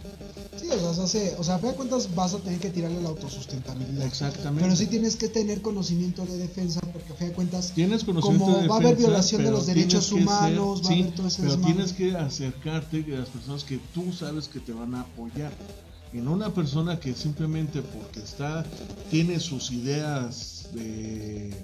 Sí, 0.57 0.67
o 0.69 0.93
sea, 1.07 1.35
o 1.37 1.43
sea, 1.43 1.55
a 1.55 1.59
fin 1.59 1.69
de 1.71 1.75
cuentas 1.75 2.15
vas 2.15 2.33
a 2.33 2.37
tener 2.39 2.59
que 2.59 2.69
tirarle 2.69 3.01
la 3.01 3.09
autosustentabilidad. 3.09 4.05
Exactamente. 4.05 4.63
Pero 4.63 4.75
sí 4.77 4.87
tienes 4.87 5.17
que 5.17 5.27
tener 5.27 5.61
conocimiento 5.61 6.25
de 6.25 6.37
defensa, 6.37 6.79
porque 6.93 7.11
a 7.11 7.15
fin 7.17 7.27
de 7.29 7.33
cuentas, 7.33 7.71
Tienes 7.73 8.05
conocimiento 8.05 8.45
como 8.45 8.57
de 8.61 8.67
va 8.69 8.75
a 8.75 8.79
haber 8.79 8.95
violación 8.95 9.43
de 9.43 9.51
los 9.51 9.65
derechos 9.65 10.09
humanos, 10.13 10.79
ser- 10.79 10.87
va 10.87 10.95
a 10.95 10.99
haber 11.01 11.15
todo 11.15 11.27
ese 11.27 11.41
Pero 11.41 11.51
desmadre. 11.55 11.73
tienes 11.73 11.93
que 11.93 12.15
acercarte 12.15 13.05
a 13.15 13.19
las 13.19 13.29
personas 13.29 13.63
que 13.65 13.77
tú 13.93 14.13
sabes 14.13 14.47
que 14.47 14.61
te 14.61 14.71
van 14.71 14.95
a 14.95 15.01
apoyar. 15.01 15.51
Y 16.13 16.17
no 16.17 16.33
una 16.33 16.53
persona 16.53 16.99
que 16.99 17.13
simplemente 17.13 17.81
porque 17.81 18.19
está, 18.21 18.65
tiene 19.09 19.39
sus 19.39 19.71
ideas 19.71 20.67
de. 20.73 21.55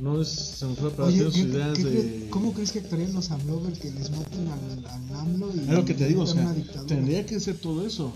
No 0.00 0.20
es, 0.20 0.28
se 0.28 0.64
me 0.66 0.74
fue 0.76 0.90
para 0.90 1.08
Oye, 1.08 1.24
sus 1.24 1.34
¿qué- 1.34 1.40
ideas 1.40 1.76
qué- 1.78 1.84
de. 1.84 2.26
¿cómo 2.30 2.52
crees 2.52 2.72
que 2.72 2.78
actuarían 2.80 3.12
los 3.14 3.30
AMLOver 3.30 3.72
que 3.72 3.90
les 3.90 4.10
maten 4.10 4.46
al, 4.48 4.86
al 4.86 5.16
AMLO? 5.20 5.50
Y 5.54 5.58
Es 5.60 5.68
lo 5.68 5.84
que 5.84 5.94
te 5.94 6.06
digo, 6.06 6.22
o 6.22 6.26
sea, 6.26 6.54
tendría 6.86 7.26
que 7.26 7.40
ser 7.40 7.58
todo 7.58 7.86
eso. 7.86 8.12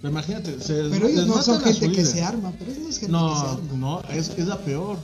Pero 0.00 0.12
imagínate, 0.12 0.60
se 0.60 0.74
Pero 0.74 1.08
ellos 1.08 1.12
les 1.18 1.26
no 1.26 1.42
son 1.42 1.60
gente 1.60 1.90
que 1.90 2.04
se 2.04 2.22
arma, 2.22 2.52
pero 2.56 2.70
ellos 2.70 2.84
no 2.84 2.88
es 2.90 2.98
gente 3.00 3.06
que 3.06 3.06
se 3.06 3.12
No, 3.12 3.34
arma. 3.34 3.60
no, 3.76 4.00
es, 4.10 4.28
es 4.36 4.46
la 4.46 4.58
peor. 4.58 4.96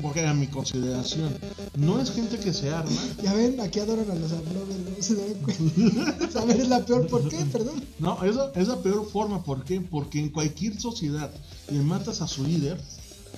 Voy 0.00 0.20
a 0.20 0.32
mi 0.32 0.46
consideración. 0.46 1.36
No 1.76 2.00
es 2.00 2.12
gente 2.12 2.38
que 2.38 2.52
se 2.52 2.70
arma, 2.70 3.00
Ya 3.22 3.34
ven, 3.34 3.60
aquí 3.60 3.80
adoran 3.80 4.08
a 4.10 4.14
los 4.14 4.30
AMLOver, 4.30 4.76
¿no? 4.78 5.02
Se 5.02 5.14
dan 5.16 5.34
cuenta. 5.42 6.40
A 6.40 6.44
ver, 6.44 6.60
es 6.60 6.68
la 6.68 6.86
peor, 6.86 7.06
¿por 7.08 7.28
qué? 7.28 7.38
Perdón. 7.52 7.82
No, 7.98 8.22
esa 8.24 8.52
es 8.54 8.68
la 8.68 8.76
peor 8.80 9.06
forma. 9.10 9.42
¿Por 9.42 9.64
qué? 9.64 9.80
Porque 9.80 10.20
en 10.20 10.28
cualquier 10.30 10.80
sociedad 10.80 11.30
le 11.68 11.80
matas 11.80 12.22
a 12.22 12.28
su 12.28 12.44
líder, 12.44 12.80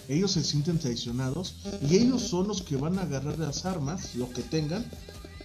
ellos 0.09 0.33
se 0.33 0.43
sienten 0.43 0.79
traicionados 0.79 1.55
y 1.89 1.97
ellos 1.97 2.23
son 2.23 2.49
los 2.49 2.63
que 2.63 2.77
van 2.77 2.99
a 2.99 3.03
agarrar 3.03 3.39
las 3.39 3.65
armas, 3.67 4.15
lo 4.15 4.31
que 4.31 4.43
tengan, 4.43 4.85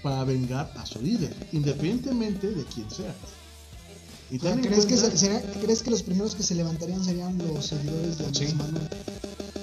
para 0.02 0.24
vengar 0.24 0.74
a 0.78 0.86
su 0.86 1.02
líder, 1.02 1.34
independientemente 1.52 2.52
de 2.52 2.64
quién 2.66 2.90
sea. 2.90 3.14
Y 4.32 4.40
¿crees, 4.40 4.86
que 4.86 4.98
se- 4.98 5.16
será- 5.18 5.42
¿Crees 5.62 5.84
que 5.84 5.92
los 5.92 6.02
primeros 6.02 6.34
que 6.34 6.44
se 6.44 6.56
levantarían 6.56 7.04
serían 7.04 7.38
los 7.38 7.68
seguidores 7.68 8.18
de 8.18 8.26
Andrés 8.26 8.50
Sí. 8.50 8.56
Manuel? 8.56 8.88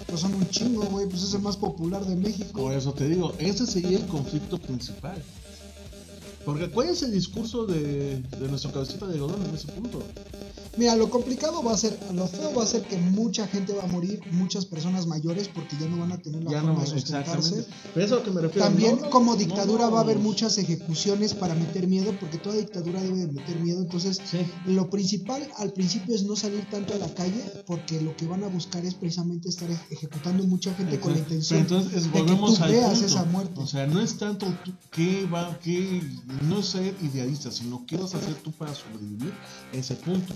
Pues 0.06 0.20
son 0.20 0.34
un 0.34 0.48
chingo, 0.48 0.82
güey, 0.86 1.08
pues 1.08 1.22
es 1.22 1.34
el 1.34 1.40
más 1.40 1.56
popular 1.56 2.04
de 2.04 2.16
México. 2.16 2.60
Por 2.60 2.72
eso 2.74 2.92
te 2.92 3.08
digo, 3.08 3.32
ese 3.38 3.66
sería 3.66 3.98
el 3.98 4.06
conflicto 4.06 4.58
principal. 4.58 5.22
Porque 6.44 6.70
¿cuál 6.70 6.88
es 6.88 7.02
el 7.02 7.12
discurso 7.12 7.66
de, 7.66 8.18
de 8.22 8.48
nuestro 8.48 8.72
cabecita 8.72 9.06
de 9.06 9.14
algodón 9.14 9.44
en 9.46 9.54
ese 9.54 9.68
punto? 9.68 10.02
Mira, 10.80 10.96
lo 10.96 11.10
complicado 11.10 11.62
va 11.62 11.72
a 11.74 11.76
ser, 11.76 11.98
lo 12.14 12.26
feo 12.26 12.54
va 12.54 12.64
a 12.64 12.66
ser 12.66 12.80
que 12.84 12.96
mucha 12.96 13.46
gente 13.46 13.74
va 13.74 13.82
a 13.82 13.86
morir, 13.86 14.18
muchas 14.32 14.64
personas 14.64 15.06
mayores, 15.06 15.46
porque 15.48 15.76
ya 15.78 15.86
no 15.86 15.98
van 15.98 16.12
a 16.12 16.16
tener 16.16 16.42
la 16.42 16.50
Ya 16.52 16.60
forma 16.62 16.72
no, 16.76 16.80
de 16.80 16.86
sustentarse. 16.86 17.32
exactamente. 17.36 17.70
Pero 17.92 18.06
eso 18.06 18.14
a 18.14 18.18
lo 18.20 18.24
que 18.24 18.30
me 18.30 18.40
refiero. 18.40 18.66
También 18.66 18.98
no, 19.02 19.10
como 19.10 19.36
dictadura 19.36 19.84
no, 19.84 19.90
va 19.92 19.98
a 19.98 20.02
haber 20.04 20.18
muchas 20.18 20.56
ejecuciones 20.56 21.34
para 21.34 21.54
meter 21.54 21.86
miedo, 21.86 22.14
porque 22.18 22.38
toda 22.38 22.54
dictadura 22.56 23.02
debe 23.02 23.18
de 23.18 23.26
meter 23.26 23.56
miedo. 23.60 23.82
Entonces, 23.82 24.22
Sí. 24.24 24.38
lo 24.64 24.88
principal 24.88 25.46
al 25.58 25.74
principio 25.74 26.14
es 26.14 26.22
no 26.22 26.34
salir 26.34 26.64
tanto 26.70 26.94
a 26.94 26.96
la 26.96 27.12
calle, 27.12 27.44
porque 27.66 28.00
lo 28.00 28.16
que 28.16 28.24
van 28.26 28.42
a 28.42 28.48
buscar 28.48 28.82
es 28.86 28.94
precisamente 28.94 29.50
estar 29.50 29.70
ej- 29.70 29.78
ejecutando 29.90 30.44
mucha 30.44 30.72
gente 30.72 30.98
con 30.98 31.12
la 31.12 31.18
intención 31.18 31.66
Pero 31.68 31.76
entonces 31.80 32.04
de 32.04 32.10
que 32.10 32.24
tú 32.26 32.46
al 32.62 32.70
veas 32.72 32.90
punto. 32.92 33.06
esa 33.06 33.24
muerte. 33.24 33.60
O 33.60 33.66
sea, 33.66 33.86
no 33.86 34.00
es 34.00 34.16
tanto 34.16 34.46
tú- 34.64 34.72
qué 34.90 35.26
va, 35.26 35.58
qué, 35.62 36.02
no 36.48 36.62
ser 36.62 36.94
idealista, 37.02 37.50
sino 37.50 37.84
qué 37.86 37.98
vas 37.98 38.14
a 38.14 38.16
hacer 38.16 38.32
tú 38.36 38.50
para 38.52 38.74
sobrevivir 38.74 39.34
ese 39.74 39.94
punto. 39.96 40.32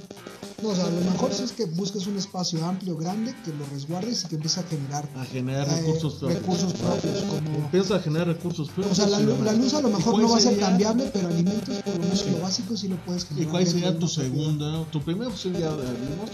No, 0.63 0.71
o 0.71 0.75
sea, 0.75 0.87
lo 0.89 1.01
mejor 1.11 1.33
sí 1.35 1.43
es 1.43 1.53
que 1.53 1.67
busques 1.67 2.07
un 2.07 2.17
espacio 2.17 2.65
amplio, 2.65 2.97
grande, 2.97 3.35
que 3.45 3.53
lo 3.53 3.67
resguardes 3.67 4.25
y 4.25 4.29
que 4.29 4.37
empieces 4.37 4.65
a 4.65 4.67
generar 4.69 5.09
A 5.17 5.25
generar 5.27 5.69
eh, 5.69 5.75
recursos 5.81 6.15
propios. 6.15 6.39
recursos 6.41 6.73
propios, 6.73 7.23
como 7.25 7.57
Empieza 7.59 7.97
a 7.97 8.01
generar 8.01 8.27
recursos 8.29 8.69
propios. 8.71 8.93
O 8.93 8.95
sea, 8.95 9.07
la, 9.09 9.21
y 9.21 9.25
luz 9.59 9.75
a 9.75 9.83
lo 9.83 9.89
¿Y 9.89 9.93
mejor 9.93 10.13
cuál 10.13 10.23
no 10.23 10.31
va 10.31 10.37
a 10.39 10.41
ser 10.41 10.59
cambiable, 10.59 11.11
pero 11.13 11.29
alimentos, 11.29 11.77
por 11.83 11.95
lo 11.95 12.01
menos 12.01 12.21
Sí. 12.21 12.31
lo 12.31 12.39
básico 12.41 12.77
sí 12.77 12.89
lo 12.89 12.97
puedes 13.05 13.25
¿Y 13.25 13.27
generar. 13.29 13.51
cuál 13.51 13.65
dentro 13.65 13.81
sería 13.81 13.99
tu 13.99 14.09
segunda? 14.09 14.85
Tu 14.91 15.03
primera 15.03 15.29
opción 15.31 15.53
ya 15.55 15.71
vimos. 15.71 16.31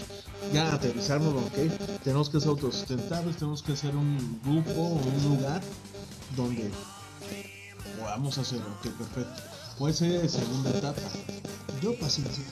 Ya 0.53 0.73
aterrizarnos, 0.73 1.33
ok. 1.35 2.01
Tenemos 2.03 2.29
que 2.29 2.39
ser 2.39 2.49
autosustentables, 2.49 3.35
tenemos 3.37 3.61
que 3.61 3.75
ser 3.75 3.95
un 3.95 4.39
grupo 4.43 4.71
o 4.81 4.93
un 4.95 5.35
lugar 5.37 5.61
donde 6.35 6.71
podamos 7.99 8.37
hacer, 8.37 8.59
ok, 8.59 8.87
perfecto. 8.97 9.41
¿Cuál 9.77 9.93
sería 9.93 10.23
la 10.23 10.29
segunda 10.29 10.69
etapa? 10.69 11.01
Yo 11.81 11.97
paciencia. 11.99 12.43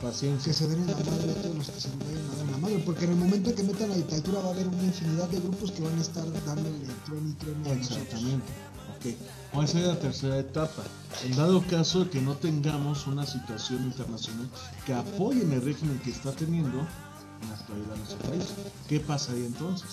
Paciencia. 0.00 0.52
que 0.52 0.58
se 0.58 0.68
den 0.68 0.80
en 0.82 0.86
la 0.88 0.96
madre 0.96 1.30
a 1.30 1.34
todos 1.42 1.56
los 1.56 1.70
que 1.70 1.80
se 1.80 1.88
den 1.88 2.00
en 2.02 2.52
la 2.52 2.58
madre, 2.58 2.82
porque 2.84 3.06
en 3.06 3.12
el 3.12 3.16
momento 3.16 3.50
en 3.50 3.56
que 3.56 3.62
metan 3.62 3.88
la 3.88 3.96
dictadura 3.96 4.40
va 4.40 4.48
a 4.48 4.52
haber 4.52 4.68
una 4.68 4.84
infinidad 4.84 5.28
de 5.28 5.40
grupos 5.40 5.72
que 5.72 5.82
van 5.82 5.98
a 5.98 6.02
estar 6.02 6.24
dándole 6.44 6.70
tren 7.06 7.30
y 7.30 7.32
tren 7.34 7.54
a 7.54 7.74
nosotros. 7.74 7.98
Exactamente. 7.98 8.52
Ok. 8.96 9.14
¿Cuál 9.52 9.68
sería 9.68 9.88
la 9.88 9.98
tercera 9.98 10.38
etapa? 10.38 10.82
En 11.24 11.36
dado 11.36 11.62
caso 11.66 12.04
de 12.04 12.10
que 12.10 12.20
no 12.20 12.34
tengamos 12.34 13.06
una 13.06 13.26
situación 13.26 13.84
internacional 13.84 14.48
que 14.84 14.92
apoye 14.92 15.42
en 15.42 15.52
el 15.52 15.62
régimen 15.62 15.98
que 16.00 16.10
está 16.10 16.32
teniendo 16.32 16.78
en 16.78 17.48
la 17.48 17.54
actualidad 17.54 17.96
nuestro 17.96 18.18
país, 18.18 18.44
¿qué 18.88 19.00
pasaría 19.00 19.46
entonces? 19.46 19.88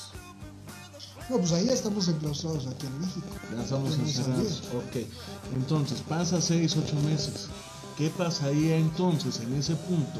No, 1.29 1.37
pues 1.37 1.53
ahí 1.53 1.65
ya 1.65 1.73
estamos 1.73 2.07
enclaustrados 2.09 2.67
aquí 2.67 2.85
en 2.85 2.99
México. 2.99 3.27
Ya 3.55 3.63
estamos 3.63 3.97
encerrados. 3.97 4.63
Ok. 4.75 5.07
Entonces, 5.55 6.01
pasa 6.01 6.41
6, 6.41 6.75
8 6.85 6.95
meses. 7.05 7.47
¿Qué 7.97 8.09
pasaría 8.09 8.77
entonces 8.77 9.39
en 9.39 9.53
ese 9.53 9.75
punto? 9.75 10.19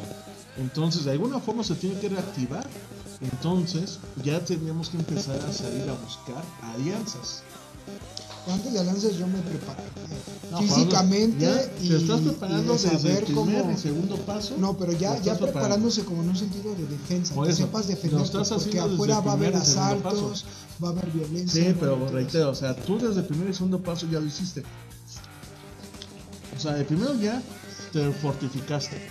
Entonces, 0.58 1.06
de 1.06 1.12
alguna 1.12 1.40
forma 1.40 1.64
se 1.64 1.76
tiene 1.76 2.00
que 2.00 2.10
reactivar. 2.10 2.68
Entonces, 3.22 4.00
ya 4.24 4.44
tendríamos 4.44 4.90
que 4.90 4.98
empezar 4.98 5.40
a 5.40 5.52
salir 5.52 5.90
a 5.90 5.94
buscar 5.94 6.44
alianzas. 6.76 7.44
Antes 8.48 8.74
de 8.74 8.80
alianzas 8.80 9.16
yo 9.16 9.26
me 9.26 9.40
preparo 9.40 9.82
No, 10.52 10.58
físicamente 10.60 11.46
Pablo, 11.46 11.62
y, 11.82 11.90
te 11.90 11.96
estás 11.96 12.20
preparando 12.20 12.74
de 12.74 12.80
desde 12.80 12.92
el 12.92 13.00
saber 13.00 13.24
primer 13.24 13.62
cómo... 13.62 13.72
y 13.72 13.78
segundo 13.78 14.18
paso. 14.18 14.56
No, 14.58 14.78
pero 14.78 14.92
ya, 14.92 15.16
ya 15.16 15.38
preparando. 15.38 15.46
preparándose 15.46 16.04
como 16.04 16.24
en 16.24 16.30
un 16.30 16.36
sentido 16.36 16.76
de 16.76 16.86
defensa, 16.86 17.34
Por 17.34 17.46
que 17.46 17.54
eso, 17.54 17.64
sepas 17.64 17.90
estás 17.90 18.52
porque 18.52 18.80
afuera 18.80 19.22
va 19.22 19.32
a 19.32 19.36
haber 19.36 19.56
asaltos, 19.56 20.46
va 20.84 20.90
a 20.90 20.92
haber 20.92 21.10
violencia. 21.12 21.64
Sí, 21.64 21.76
pero 21.80 22.10
reitero, 22.10 22.50
o 22.50 22.56
sea, 22.56 22.76
tú 22.76 23.00
desde 23.00 23.22
el 23.22 23.26
primer 23.26 23.50
y 23.50 23.54
segundo 23.54 23.82
paso 23.82 24.08
ya 24.12 24.20
lo 24.20 24.26
hiciste. 24.26 24.64
O 26.56 26.60
sea, 26.60 26.78
el 26.78 26.86
primero 26.86 27.16
ya 27.16 27.42
te 27.94 28.12
fortificaste. 28.12 29.10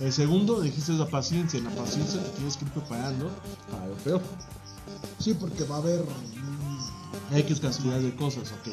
El 0.00 0.12
segundo 0.12 0.60
dijiste 0.60 0.92
la 0.92 1.06
paciencia. 1.06 1.58
En 1.58 1.64
la 1.64 1.70
paciencia 1.70 2.22
te 2.22 2.28
tienes 2.30 2.56
que 2.56 2.64
ir 2.64 2.70
preparando 2.70 3.30
para 3.70 3.86
lo 3.86 3.94
peor. 3.96 4.22
Sí, 5.18 5.34
porque 5.34 5.64
va 5.64 5.76
a 5.76 5.78
haber... 5.78 6.04
X 7.34 7.60
cantidad 7.60 7.98
de 7.98 8.14
cosas, 8.14 8.52
ok. 8.52 8.72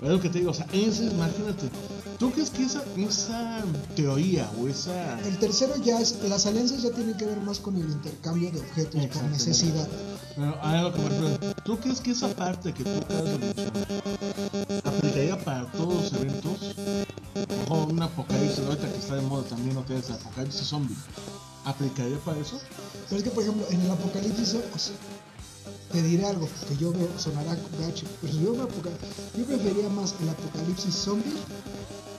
Pero 0.00 0.12
es 0.12 0.18
lo 0.18 0.20
que 0.20 0.28
te 0.28 0.40
digo, 0.40 0.50
o 0.50 0.54
sea, 0.54 0.66
ese, 0.72 1.04
imagínate. 1.04 1.70
¿Tú 2.18 2.30
crees 2.30 2.50
que 2.50 2.64
esa, 2.64 2.82
esa 2.96 3.62
teoría 3.96 4.50
o 4.60 4.68
esa. 4.68 5.18
El 5.20 5.38
tercero 5.38 5.76
ya 5.76 6.00
es, 6.00 6.18
las 6.28 6.46
alianzas 6.46 6.82
ya 6.82 6.90
tienen 6.90 7.16
que 7.16 7.24
ver 7.26 7.40
más 7.40 7.58
con 7.58 7.76
el 7.76 7.88
intercambio 7.88 8.50
de 8.50 8.60
objetos 8.60 9.06
por 9.06 9.22
necesidad. 9.24 9.88
Pero 10.36 10.62
algo 10.62 10.92
que 10.92 10.98
me 10.98 11.08
refiero. 11.08 11.54
¿Tú 11.64 11.78
crees 11.78 12.00
que 12.00 12.10
esa 12.10 12.28
parte 12.28 12.72
que 12.72 12.82
tú 12.82 12.90
acabas 12.90 13.24
de 13.24 13.38
mencionar 13.38 14.82
aplicaría 14.84 15.44
para 15.44 15.64
todos 15.72 16.12
los 16.12 16.20
eventos? 16.20 16.74
Ojo, 17.68 17.86
un 17.86 18.02
apocalipsis, 18.02 18.64
ahorita 18.64 18.90
que 18.90 18.98
está 18.98 19.14
de 19.16 19.22
moda 19.22 19.44
también 19.44 19.76
otra 19.76 19.96
vez, 19.96 20.08
el 20.08 20.16
apocalipsis 20.16 20.66
zombie. 20.66 20.96
¿Aplicaría 21.64 22.18
para 22.18 22.38
eso? 22.38 22.60
Pero 23.08 23.18
es 23.18 23.24
que, 23.24 23.30
por 23.30 23.42
ejemplo, 23.42 23.66
en 23.70 23.80
el 23.80 23.90
apocalipsis, 23.90 24.54
o 24.54 24.60
te 25.92 26.02
diré 26.02 26.26
algo 26.26 26.48
que 26.68 26.76
yo 26.76 26.92
veo, 26.92 27.08
sonará 27.18 27.54
gacho, 27.54 28.06
pero 28.20 28.32
si 28.32 28.42
yo, 28.42 28.54
yo 28.56 29.46
prefería 29.46 29.88
más 29.88 30.14
el 30.20 30.28
apocalipsis 30.28 30.94
zombie 30.94 31.32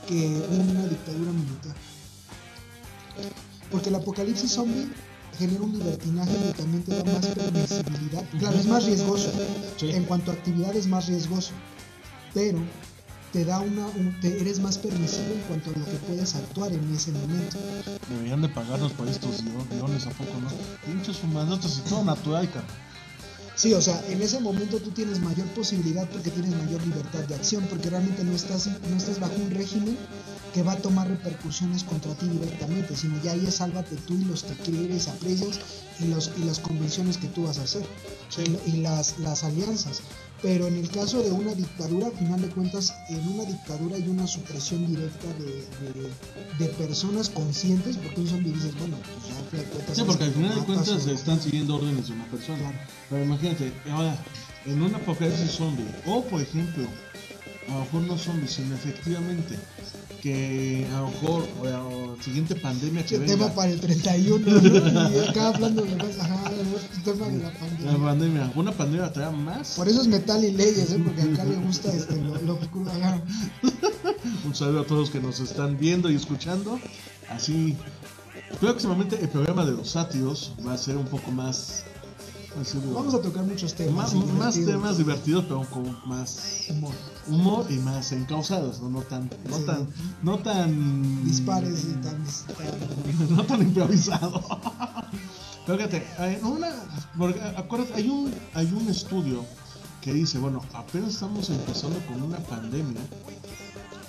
que 0.07 0.41
una 0.49 0.87
dictadura 0.87 1.31
militar. 1.31 1.75
Porque 3.69 3.89
el 3.89 3.95
apocalipsis 3.95 4.51
zombie 4.51 4.87
genera 5.37 5.61
un 5.63 5.73
libertinaje 5.77 6.31
y 6.49 6.53
también 6.53 6.83
te 6.83 6.95
da 6.95 7.03
más 7.13 7.25
permisibilidad. 7.27 8.23
Claro, 8.39 8.57
es 8.57 8.65
más 8.67 8.85
riesgoso. 8.85 9.31
Sí. 9.77 9.89
En 9.91 10.03
cuanto 10.05 10.31
a 10.31 10.33
actividad 10.33 10.75
es 10.75 10.87
más 10.87 11.07
riesgoso. 11.07 11.51
Pero 12.33 12.59
te 13.31 13.43
da 13.45 13.59
una, 13.59 13.85
un- 13.87 14.17
te- 14.21 14.39
eres 14.41 14.59
más 14.59 14.77
permisivo 14.77 15.33
en 15.33 15.41
cuanto 15.47 15.69
a 15.71 15.77
lo 15.79 15.85
que 15.85 15.97
puedes 16.07 16.35
actuar 16.35 16.71
en 16.71 16.93
ese 16.95 17.11
momento. 17.11 17.57
Deberían 18.09 18.41
de 18.41 18.49
pagarnos 18.49 18.91
por 18.93 19.07
estos 19.09 19.43
guio- 19.43 19.65
guiones, 19.71 20.05
¿a 20.07 20.11
poco 20.11 20.31
no? 20.41 20.47
Pinches 20.85 21.21
humanos 21.23 21.59
y 21.85 21.89
todo 21.89 22.03
natural. 22.05 22.49
Sí, 23.56 23.73
o 23.73 23.82
sea, 23.82 24.03
en 24.10 24.22
ese 24.22 24.40
momento 24.41 24.80
tú 24.80 24.91
tienes 24.91 25.22
mayor 25.22 25.48
posibilidad 25.48 26.07
porque 26.10 26.30
tienes 26.30 26.52
mayor 26.52 26.86
libertad 26.86 27.22
de 27.22 27.36
acción, 27.36 27.65
porque 27.69 27.90
realmente 27.90 28.23
no 28.23 28.34
estás, 28.34 28.68
no 28.68 28.98
estás 28.98 29.19
bajo 29.19 29.36
un 29.36 29.49
régimen 29.52 29.98
que 30.53 30.61
va 30.61 30.73
a 30.73 30.77
tomar 30.77 31.07
repercusiones 31.07 31.86
contra 31.86 32.14
ti 32.15 32.27
directamente, 32.27 32.95
sino 32.95 33.22
ya 33.23 33.32
ahí 33.32 33.45
es 33.45 33.56
sálvate 33.56 33.95
tú 34.07 34.15
y 34.15 34.26
los 34.26 34.44
que 34.44 34.53
quieres, 34.56 35.07
aprecias 35.07 35.60
y, 35.99 36.07
los, 36.07 36.32
y 36.38 36.44
las 36.44 36.60
convenciones 36.60 37.18
que 37.18 37.27
tú 37.27 37.44
vas 37.44 37.57
a 37.60 37.64
hacer 37.64 37.86
y, 38.38 38.72
y 38.72 38.82
las, 38.82 39.19
las 39.19 39.45
alianzas. 39.45 40.02
Pero 40.41 40.67
en 40.67 40.75
el 40.77 40.89
caso 40.89 41.23
de 41.23 41.31
una 41.31 41.53
dictadura, 41.53 42.07
al 42.07 42.13
final 42.13 42.41
de 42.41 42.49
cuentas, 42.49 42.93
en 43.09 43.27
una 43.27 43.45
dictadura 43.45 43.95
hay 43.95 44.07
una 44.07 44.27
supresión 44.27 44.85
directa 44.85 45.27
de, 45.39 46.01
de, 46.01 46.09
de 46.59 46.73
personas 46.73 47.29
conscientes, 47.29 47.97
porque 47.97 48.21
un 48.21 48.27
zombie 48.27 48.51
dices, 48.51 48.77
bueno, 48.77 48.97
pues 48.97 49.27
ya 49.27 49.37
al 49.39 49.45
final 49.45 49.65
de 49.65 49.71
cuentas 49.71 49.97
Sí, 49.97 50.03
porque 50.05 50.23
al 50.25 50.31
final 50.33 50.55
de 50.55 50.61
cuentas 50.61 51.03
se 51.03 51.13
están 51.13 51.41
siguiendo 51.41 51.75
órdenes 51.77 52.07
de 52.07 52.13
una 52.13 52.25
persona. 52.25 52.57
Claro. 52.59 52.77
Pero 53.09 53.23
imagínate, 53.23 53.73
ahora, 53.89 54.17
en 54.65 54.81
un 54.81 54.93
apocalipsis 54.93 55.51
zombie, 55.51 55.85
o 56.05 56.23
por 56.23 56.41
ejemplo, 56.41 56.85
a 57.67 57.73
lo 57.73 57.79
mejor 57.79 58.01
no 58.01 58.17
zombie, 58.17 58.47
sino 58.47 58.75
efectivamente, 58.75 59.55
que 60.21 60.87
a 60.93 61.01
lo 61.01 61.07
mejor, 61.07 61.47
o 61.59 61.65
la 61.65 61.83
o 61.83 62.17
siguiente 62.21 62.55
pandemia 62.55 63.05
que 63.05 63.17
venga, 63.17 63.33
tema 63.33 63.53
para 63.53 63.71
el 63.71 63.79
31, 63.79 64.61
¿no? 64.61 65.11
Y 65.11 65.19
acá 65.27 65.49
hablando 65.49 65.83
de 65.83 65.95
más, 65.95 66.19
ajá, 66.19 66.51
el 66.51 67.03
tema 67.03 67.27
de 67.27 67.37
la 67.37 67.49
la 67.49 67.59
pandemia. 67.59 68.05
pandemia, 68.05 68.51
una 68.55 68.71
pandemia 68.71 69.13
traerá 69.13 69.31
más. 69.31 69.75
Por 69.75 69.87
eso 69.87 70.01
es 70.01 70.07
metal 70.07 70.43
y 70.43 70.51
leyes, 70.51 70.91
¿eh? 70.91 71.01
Porque 71.03 71.21
acá 71.21 71.43
le 71.45 71.55
gusta 71.57 71.93
este, 71.93 72.15
lo, 72.21 72.35
lo. 72.41 72.59
Un 74.45 74.55
saludo 74.55 74.81
a 74.81 74.85
todos 74.85 75.01
los 75.01 75.09
que 75.11 75.19
nos 75.19 75.39
están 75.39 75.77
viendo 75.77 76.09
y 76.09 76.15
escuchando. 76.15 76.79
Así, 77.29 77.75
próximamente 78.59 79.19
el 79.19 79.29
programa 79.29 79.65
de 79.65 79.71
los 79.71 79.91
sátiros 79.91 80.53
va 80.65 80.73
a 80.73 80.77
ser 80.77 80.97
un 80.97 81.05
poco 81.05 81.31
más. 81.31 81.85
Vamos 82.94 83.14
a 83.14 83.22
tocar 83.22 83.44
muchos 83.44 83.73
temas. 83.73 84.14
más, 84.14 84.56
temas 84.56 84.98
divertidos, 84.98 85.44
pero 85.45 85.61
con 85.69 85.98
más 86.07 86.65
Humor. 86.69 86.94
humor 87.27 87.65
y 87.69 87.73
más 87.76 88.11
encausados, 88.14 88.82
no, 88.82 88.90
no 88.90 89.02
tan, 89.02 89.30
no 89.49 89.57
Sí. 89.57 89.64
tan, 89.65 89.88
no 90.23 90.40
tan 90.40 91.26
Dispares 91.26 91.84
y 91.84 91.94
tan. 92.02 92.23
tan- 92.23 93.30
no 93.36 93.44
tan 93.45 93.61
improvisado. 93.61 94.41
Pero 95.65 95.77
fíjate, 95.80 96.06
una, 96.44 96.69
porque, 97.18 97.41
acuérdate, 97.41 97.95
hay 97.95 98.07
un, 98.07 98.32
hay 98.53 98.68
un 98.72 98.88
estudio 98.88 99.44
que 99.99 100.14
dice, 100.14 100.38
bueno, 100.38 100.61
apenas 100.73 101.14
estamos 101.15 101.49
empezando 101.49 101.98
con 102.06 102.22
una 102.22 102.38
pandemia 102.38 103.02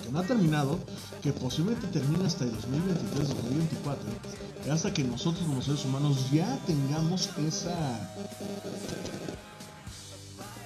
que 0.03 0.11
no 0.11 0.19
ha 0.19 0.23
terminado, 0.23 0.77
que 1.23 1.33
posiblemente 1.33 1.87
termine 1.87 2.25
hasta 2.27 2.43
el 2.43 2.51
2023, 2.51 3.29
2024, 3.29 4.03
y 4.07 4.46
hasta 4.71 4.93
que 4.93 5.03
nosotros 5.03 5.45
como 5.45 5.61
seres 5.61 5.83
humanos 5.85 6.29
ya 6.31 6.57
tengamos 6.65 7.29
esa 7.47 7.75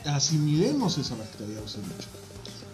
asimilemos 0.05 0.97
esa 0.97 1.15
bacteria 1.15 1.59
o 1.61 1.65
ese 1.65 1.79
bicho. 1.79 2.07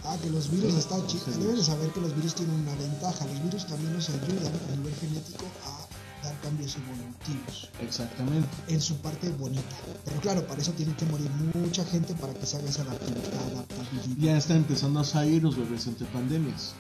Ah, 0.05 0.15
que 0.21 0.29
los 0.29 0.49
virus 0.49 0.73
Sí, 0.73 0.79
están 0.79 1.01
sí. 1.01 1.17
chicos. 1.17 1.37
Deben 1.37 1.55
de 1.57 1.63
saber 1.63 1.89
que 1.91 1.99
los 1.99 2.15
virus 2.15 2.33
tienen 2.35 2.55
una 2.61 2.75
ventaja. 2.75 3.25
Los 3.25 3.43
virus 3.43 3.65
también 3.67 3.93
nos 3.93 4.07
ayudan 4.09 4.53
a 4.71 4.75
nivel 4.77 4.95
genético 4.95 5.45
a 5.65 6.23
dar 6.25 6.39
cambios 6.39 6.77
evolutivos. 6.77 7.69
Exactamente. 7.81 8.47
En 8.69 8.79
su 8.79 8.95
parte 8.97 9.29
bonita. 9.31 9.75
Pero 10.05 10.21
claro, 10.21 10.47
para 10.47 10.61
eso 10.61 10.71
tiene 10.71 10.95
que 10.95 11.05
morir 11.07 11.29
mucha 11.55 11.83
gente 11.85 12.13
para 12.13 12.33
que 12.33 12.45
se 12.45 12.55
haga 12.57 12.69
esa 12.69 12.83
adaptabilidad. 12.83 14.15
ya 14.17 14.37
está 14.37 14.55
empezando 14.55 15.01
a 15.01 15.03
salir 15.03 15.43
los 15.43 15.57
bebés 15.57 15.85
entre 15.87 16.07
pandemias. 16.07 16.73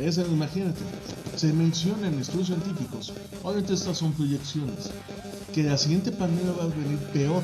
Imagínate, 0.00 0.80
se 1.36 1.52
menciona 1.52 2.06
en 2.06 2.20
estudios 2.20 2.46
científicos, 2.46 3.12
obviamente 3.42 3.74
estas 3.74 3.98
son 3.98 4.12
proyecciones, 4.12 4.90
que 5.52 5.64
la 5.64 5.76
siguiente 5.76 6.12
pandemia 6.12 6.52
va 6.52 6.64
a 6.64 6.68
venir 6.68 6.98
peor. 7.12 7.42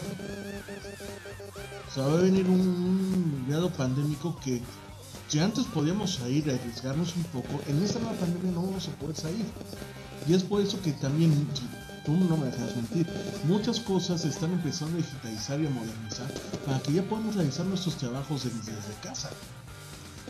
O 1.89 1.95
sea, 1.95 2.07
va 2.07 2.19
a 2.19 2.23
venir 2.23 2.47
un, 2.47 2.61
un 2.61 3.47
grado 3.49 3.71
pandémico 3.71 4.39
que 4.43 4.63
si 5.29 5.41
antes 5.41 5.65
podíamos 5.65 6.15
salir 6.15 6.49
arriesgarnos 6.49 7.17
un 7.17 7.25
poco, 7.25 7.61
en 7.67 7.83
esta 7.83 7.99
nueva 7.99 8.15
pandemia 8.17 8.53
no 8.53 8.63
vamos 8.63 8.89
a 8.89 8.93
poder 9.01 9.17
salir. 9.17 9.47
Y 10.29 10.35
es 10.35 10.45
por 10.45 10.61
eso 10.61 10.81
que 10.81 10.93
también, 10.93 11.49
tú 12.05 12.13
no 12.13 12.37
me 12.37 12.47
dejas 12.47 12.77
mentir, 12.77 13.09
muchas 13.49 13.81
cosas 13.81 14.21
se 14.21 14.29
están 14.29 14.53
empezando 14.53 14.95
a 14.95 14.99
digitalizar 14.99 15.61
y 15.61 15.67
a 15.67 15.71
modernizar 15.71 16.33
para 16.65 16.79
que 16.81 16.93
ya 16.93 17.03
podamos 17.03 17.35
realizar 17.35 17.67
nuestros 17.67 17.97
trabajos 17.97 18.45
desde 18.45 18.73
casa. 19.03 19.31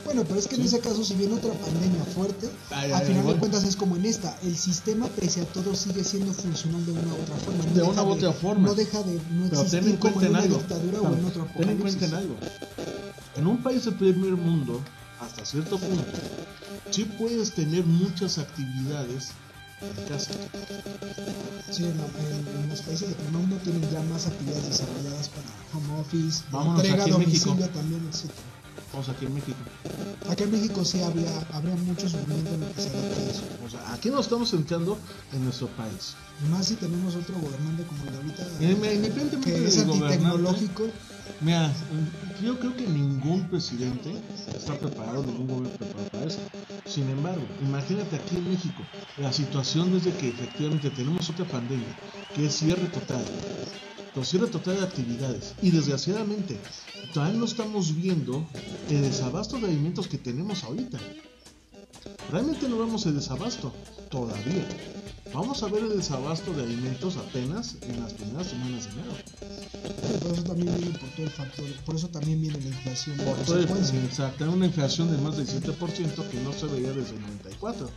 Bueno, 0.05 0.23
pero 0.25 0.39
es 0.39 0.47
que 0.47 0.57
en 0.57 0.63
ese 0.63 0.81
caso, 0.81 1.03
si 1.05 1.15
viene 1.15 1.35
otra 1.35 1.53
pandemia 1.53 2.05
fuerte, 2.05 2.51
Ay, 2.71 2.93
al 2.93 3.01
ay, 3.01 3.07
final 3.07 3.27
ay, 3.27 3.33
de 3.33 3.39
cuentas 3.39 3.65
es 3.65 3.75
como 3.77 3.97
en 3.97 4.05
esta. 4.05 4.39
El 4.43 4.57
sistema, 4.57 5.07
pese 5.09 5.41
a 5.41 5.45
todo, 5.47 5.75
sigue 5.75 6.05
siendo 6.05 6.33
funcional 6.33 6.85
de 6.85 6.93
una 6.93 7.03
u 7.15 7.23
otra 7.23 7.37
forma. 7.37 7.65
No 7.65 7.73
De 7.75 7.83
una 7.83 8.03
u 8.03 8.09
otra 8.11 8.33
forma. 8.33 8.69
No 8.69 8.75
deja 8.75 9.03
de 9.03 9.15
no 9.15 9.49
Pero 9.49 9.63
ten 9.65 9.85
existir 9.85 9.89
en 9.89 9.97
como 9.97 10.17
una 10.17 10.39
algo. 10.39 10.59
dictadura 10.59 11.01
o 11.01 11.15
en 11.15 11.25
otro 11.25 11.49
ten 11.57 11.69
en 11.71 11.79
cuenta 11.79 12.07
en 12.07 12.15
algo. 12.15 12.37
En 13.37 13.47
un 13.47 13.63
país 13.63 13.85
del 13.87 13.95
primer 13.95 14.33
mundo, 14.37 14.81
hasta 15.21 15.45
cierto 15.45 15.79
punto, 15.79 16.05
sí 16.91 17.05
puedes 17.19 17.53
tener 17.53 17.85
muchas 17.85 18.39
actividades 18.39 19.31
en 19.81 20.05
casa. 20.09 20.31
Sí, 21.71 21.83
en, 21.85 21.91
en- 21.91 22.63
en 22.63 22.69
los 22.69 22.81
países 22.83 23.09
de 23.09 23.15
primer 23.15 23.33
mundo 23.41 23.57
tienen 23.65 23.83
ya 23.91 24.01
más 24.03 24.27
actividades 24.27 24.69
desarrolladas 24.69 25.29
para 25.31 25.49
home 25.75 26.01
office, 26.01 26.43
Vámonos 26.53 26.85
entrega 26.85 27.05
a 27.05 27.09
en 27.09 27.19
México. 27.19 27.51
domicilio 27.51 27.69
también, 27.71 28.09
Vamos 28.95 29.09
aquí 29.09 29.27
en 29.27 29.35
México. 29.35 29.59
Acá 30.31 30.45
en 30.45 30.53
México 30.53 30.85
sí 30.85 31.03
habría, 31.03 31.29
habría 31.53 31.75
mucho 31.75 32.09
sufrimiento 32.09 32.55
en 32.55 32.61
lo 32.61 32.73
que 32.75 32.81
se 32.81 32.89
eso. 32.89 33.43
O 33.67 33.69
sea, 33.69 33.93
aquí 33.93 34.09
nos 34.09 34.21
estamos 34.21 34.51
centrando 34.51 34.97
en 35.33 35.43
nuestro 35.43 35.67
país? 35.67 36.15
Más 36.49 36.67
si 36.67 36.77
tenemos 36.77 37.17
otro 37.17 37.35
gobernante 37.41 37.83
como 37.83 38.05
el 38.05 38.11
de 38.11 38.17
ahorita, 38.19 38.43
Eh, 38.61 38.71
Independientemente 38.71 39.41
que 39.41 39.67
es 39.67 39.79
antitecnológico. 39.79 40.85
Mira, 41.41 41.73
yo 42.41 42.57
creo 42.61 42.77
que 42.77 42.87
ningún 42.87 43.49
presidente 43.49 44.15
está 44.55 44.79
preparado, 44.79 45.25
ningún 45.25 45.49
gobierno 45.49 45.71
preparado 45.71 46.09
para 46.11 46.27
eso. 46.27 46.39
Sin 46.87 47.11
embargo, 47.11 47.43
imagínate 47.63 48.15
aquí 48.15 48.37
en 48.37 48.49
México, 48.49 48.81
la 49.19 49.33
situación 49.33 49.93
es 49.97 50.05
de 50.05 50.13
que 50.13 50.29
efectivamente 50.29 50.91
tenemos 50.91 51.29
otra 51.31 51.47
pandemia, 51.47 51.99
que 52.33 52.47
es 52.47 52.55
cierre 52.55 52.87
total, 52.87 53.25
con 54.15 54.25
cierre 54.25 54.47
total 54.47 54.77
de 54.77 54.83
actividades. 54.85 55.55
Y 55.63 55.71
desgraciadamente, 55.71 56.59
todavía 57.13 57.39
no 57.39 57.45
estamos 57.45 57.95
viendo 57.97 58.47
el 58.89 59.03
desabasto 59.03 59.59
de 59.59 59.67
alimentos 59.67 60.07
que 60.09 60.19
tenemos 60.19 60.63
ahorita. 60.65 60.99
Realmente 62.31 62.69
no 62.69 62.79
vemos 62.79 63.07
el 63.07 63.15
desabasto, 63.15 63.73
todavía. 64.11 64.67
Vamos 65.33 65.63
a 65.63 65.69
ver 65.69 65.83
el 65.83 65.97
desabasto 65.97 66.53
de 66.53 66.63
alimentos 66.63 67.17
apenas 67.17 67.77
en 67.83 68.01
las 68.01 68.13
primeras 68.13 68.47
semanas 68.47 68.85
de 68.85 68.91
enero. 68.93 69.15
Por 70.23 70.33
eso 70.33 70.43
también 70.45 70.77
viene 70.79 70.99
por 70.99 71.09
todo 71.11 71.23
el 71.27 71.31
factor, 71.31 71.65
por 71.85 71.97
eso 71.97 72.09
también 72.09 72.41
viene 72.41 72.59
la 72.61 72.69
inflación. 72.69 73.17
Por 73.17 73.37
todo 73.39 73.59
el- 73.59 74.05
exacto, 74.05 74.51
una 74.51 74.67
inflación 74.67 75.11
de 75.11 75.19
más 75.19 75.37
del 75.37 75.47
7% 75.49 76.23
que 76.31 76.41
no 76.41 76.53
se 76.53 76.67
veía 76.67 76.93
desde 76.93 77.17
el 77.17 77.23
94. 77.23 77.91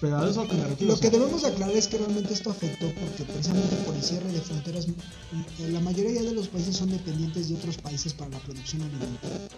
Pero 0.00 0.18
a 0.18 0.28
eso 0.28 0.46
que 0.46 0.54
me 0.54 0.64
refiero. 0.64 0.94
Lo 0.94 1.00
que 1.00 1.10
debemos 1.10 1.44
aclarar 1.44 1.76
es 1.76 1.88
que 1.88 1.98
realmente 1.98 2.34
esto 2.34 2.50
afectó 2.50 2.86
porque 3.00 3.24
precisamente 3.24 3.76
por 3.86 3.94
el 3.94 4.02
cierre 4.02 4.32
de 4.32 4.40
fronteras, 4.40 4.88
mm, 4.88 5.72
la 5.72 5.80
mayoría 5.80 6.22
de 6.22 6.32
los 6.32 6.48
países 6.48 6.76
son 6.76 6.90
dependientes 6.90 7.48
de 7.48 7.56
otros 7.56 7.76
países 7.78 8.12
para 8.12 8.30
la 8.30 8.38
producción 8.40 8.82
alimentaria. 8.82 9.48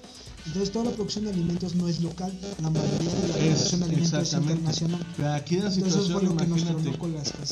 Entonces 0.47 0.73
toda 0.73 0.87
la 0.87 0.91
producción 0.93 1.25
de 1.25 1.31
alimentos 1.33 1.75
no 1.75 1.89
es 1.89 2.01
local, 2.01 2.33
la 2.63 2.71
mayoría 2.71 3.11
de 3.11 3.29
la 3.29 3.35
producción 3.35 3.81
de 3.81 3.87
alimentos 3.87 4.23
es 4.23 4.33
internacional. 4.33 5.07
Pero 5.17 5.33
aquí 5.33 5.57
en 5.57 5.65
la 5.65 5.71
situación, 5.71 6.25
imagínate. 6.25 6.91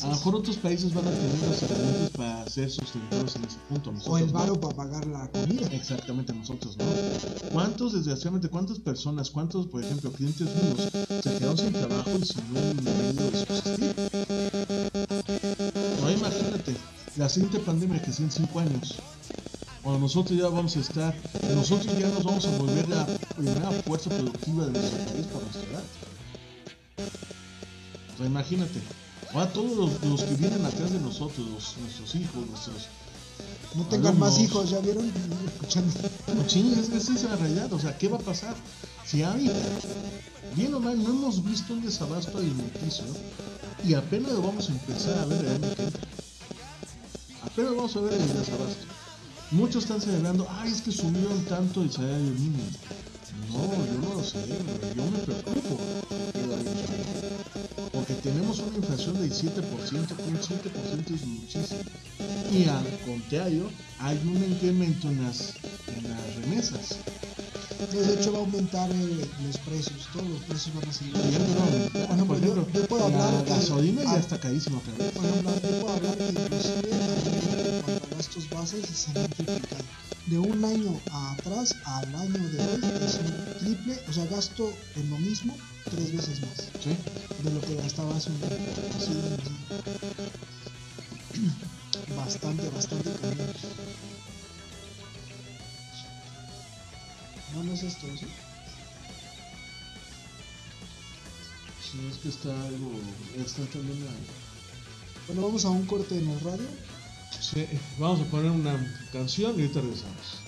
A 0.01 0.07
lo 0.07 0.11
mejor 0.11 0.35
otros 0.35 0.57
países 0.57 0.93
van 0.93 1.07
a 1.07 1.11
tener 1.11 1.47
los 1.47 1.63
elementos 1.63 2.09
para 2.11 2.49
ser 2.49 2.71
sustentados 2.71 3.35
en 3.35 3.43
ese 3.45 3.57
punto. 3.69 3.89
O 3.89 3.93
nosotros 3.93 4.21
el 4.21 4.27
no. 4.27 4.33
varo 4.33 4.59
para 4.59 4.75
pagar 4.75 5.07
la 5.07 5.27
comida. 5.29 5.67
Exactamente, 5.67 6.33
nosotros 6.33 6.77
no. 6.77 6.85
¿Cuántos, 7.51 7.93
desgraciadamente, 7.93 8.49
cuántas 8.49 8.79
personas, 8.79 9.29
cuántos, 9.29 9.67
por 9.67 9.83
ejemplo, 9.83 10.11
clientes 10.11 10.47
míos 10.47 10.89
se 11.23 11.37
quedaron 11.37 11.57
sin 11.57 11.73
trabajo 11.73 12.11
y 12.19 12.25
sin 12.25 12.43
un 12.45 12.83
medio 12.83 13.31
de 13.31 13.45
subsistir? 13.45 13.95
No, 16.01 16.11
imagínate, 16.11 16.75
la 17.17 17.29
siguiente 17.29 17.59
pandemia 17.59 18.01
que 18.01 18.11
sea 18.11 18.25
en 18.25 18.31
5 18.31 18.59
años, 18.59 18.95
cuando 19.85 20.01
nosotros 20.01 20.35
ya 20.39 20.47
vamos 20.49 20.75
a 20.75 20.79
estar, 20.79 21.13
nosotros 21.53 21.95
ya 21.99 22.07
nos 22.07 22.23
vamos 22.23 22.43
a 22.45 22.57
volver 22.57 22.89
la 22.89 23.05
primera 23.37 23.69
fuerza 23.85 24.09
productiva 24.09 24.65
de 24.65 24.71
nuestro 24.71 24.97
país 25.05 25.25
por 25.27 25.43
nuestra 25.43 25.61
edad. 25.61 25.83
O 28.15 28.17
sea, 28.17 28.25
imagínate, 28.25 28.81
ahora 29.31 29.53
todos 29.53 29.77
los, 29.77 30.03
los 30.09 30.23
que 30.23 30.33
vienen 30.37 30.65
atrás 30.65 30.91
de 30.91 30.97
nosotros, 30.99 31.47
los- 31.47 31.77
nuestros 31.77 32.15
hijos, 32.15 32.47
nuestros 32.49 32.87
No 33.75 33.83
tengan 33.83 34.17
más 34.17 34.39
hijos, 34.39 34.71
¿ya 34.71 34.79
vieron? 34.79 35.05
Escuchando. 35.53 35.93
no, 36.35 36.49
sí, 36.49 36.73
es 36.81 36.89
que 36.89 36.97
esa 36.97 37.13
es 37.13 37.23
la 37.23 37.35
realidad. 37.35 37.71
O 37.71 37.79
sea, 37.79 37.95
¿qué 37.95 38.07
va 38.07 38.17
a 38.17 38.21
pasar? 38.21 38.55
Si 39.05 39.21
ahorita, 39.21 39.53
bien 40.55 40.73
o 40.73 40.79
mal, 40.79 40.97
no 41.03 41.09
hemos 41.11 41.43
visto 41.45 41.73
un 41.73 41.83
desabasto 41.85 42.39
alimenticio 42.39 43.03
y 43.83 43.93
apenas 43.93 44.31
lo 44.31 44.41
vamos 44.41 44.67
a 44.67 44.71
empezar 44.71 45.19
a 45.19 45.25
ver 45.25 45.41
el 45.45 45.51
año 45.51 45.75
que. 45.75 45.83
Apenas 47.43 47.75
vamos 47.75 47.95
a 47.95 47.99
ver 47.99 48.13
el 48.13 48.27
desabasto. 48.29 48.94
Muchos 49.51 49.83
están 49.83 50.01
celebrando, 50.01 50.47
ay, 50.49 50.71
es 50.71 50.81
que 50.81 50.91
subieron 50.91 51.43
tanto 51.45 51.81
el 51.83 51.91
salario 51.91 52.17
mínimo. 52.31 52.63
No, 53.49 53.63
yo 53.85 54.09
no 54.09 54.15
lo 54.15 54.23
sé, 54.23 54.39
yo 54.95 55.03
me 55.11 55.19
preocupo. 55.19 55.79
Porque 57.93 58.13
tenemos 58.15 58.59
una 58.59 58.77
inflación 58.77 59.13
del 59.19 59.31
7%, 59.31 60.15
que 60.15 60.23
un 60.23 60.37
7% 60.39 61.15
es 61.15 61.25
muchísimo. 61.25 61.79
Y 62.51 62.65
al 62.67 62.85
contrario, 63.05 63.69
hay 63.99 64.17
un 64.25 64.43
incremento 64.43 65.07
en 65.09 65.23
las, 65.23 65.53
en 65.95 66.09
las 66.09 66.35
remesas. 66.41 66.97
De 67.91 68.13
hecho 68.13 68.31
va 68.33 68.39
a 68.39 68.41
aumentar 68.41 68.89
eh, 68.91 69.25
los 69.45 69.57
precios, 69.59 70.07
todos 70.11 70.27
los 70.27 70.41
precios 70.41 70.75
van 70.75 70.89
a 70.89 70.93
seguir. 70.93 71.13
Y 71.15 71.31
ya 71.31 71.39
no 71.39 71.45
va 71.55 71.61
a 71.61 71.67
aumentar. 71.67 72.27
Por 72.27 72.37
ejemplo, 72.37 72.65
yo, 72.73 72.79
yo 72.81 72.87
puedo 72.87 73.09
la 73.09 73.27
hablar 73.27 73.43
que- 73.45 73.51
gasolina 73.51 74.03
ya 74.03 74.17
está 74.19 74.39
carísima. 74.39 74.79
Por 74.81 74.93
ejemplo, 74.93 75.51
yo 75.53 75.79
puedo 75.81 75.93
hablar 75.95 76.17
que 76.17 76.29
inclusive 76.29 77.54
gastos 78.35 78.49
bases 78.49 78.85
se 78.85 79.11
han 79.11 79.21
multiplicado. 79.21 79.83
De 80.25 80.37
un 80.39 80.65
año 80.65 80.99
atrás 81.11 81.75
al 81.85 82.15
año 82.15 82.49
de 82.49 82.59
hoy 82.59 82.81
es 83.05 83.15
un 83.19 83.57
triple, 83.59 83.99
o 84.09 84.13
sea, 84.13 84.25
gasto 84.25 84.73
en 84.95 85.09
lo 85.11 85.17
mismo 85.19 85.55
tres 85.91 86.11
veces 86.11 86.41
más 86.41 86.69
¿Sí? 86.83 86.97
de 87.43 87.53
lo 87.53 87.61
que 87.61 87.75
gastaba 87.75 88.15
hace 88.15 88.31
un 88.31 88.43
año. 88.43 88.55
Así 88.97 89.13
de- 89.13 89.37
Bastante, 92.17 92.67
bastante 92.69 93.11
cañón. 93.21 93.47
No, 97.53 97.63
no 97.63 97.73
es 97.73 97.83
esto, 97.83 98.07
¿sí? 98.19 98.25
Sí, 101.91 101.99
es 102.11 102.17
que 102.17 102.29
está 102.29 102.49
algo. 102.65 102.91
Está 103.37 103.63
también. 103.65 103.99
Bueno, 105.27 105.41
vamos 105.43 105.65
a 105.65 105.69
un 105.69 105.85
corte 105.85 106.17
en 106.17 106.29
el 106.29 106.39
radio. 106.41 106.67
Vamos 107.97 108.21
a 108.21 108.23
poner 108.25 108.51
una 108.51 108.75
canción 109.11 109.53
y 109.57 109.61
ahorita 109.61 109.81
regresamos. 109.81 110.45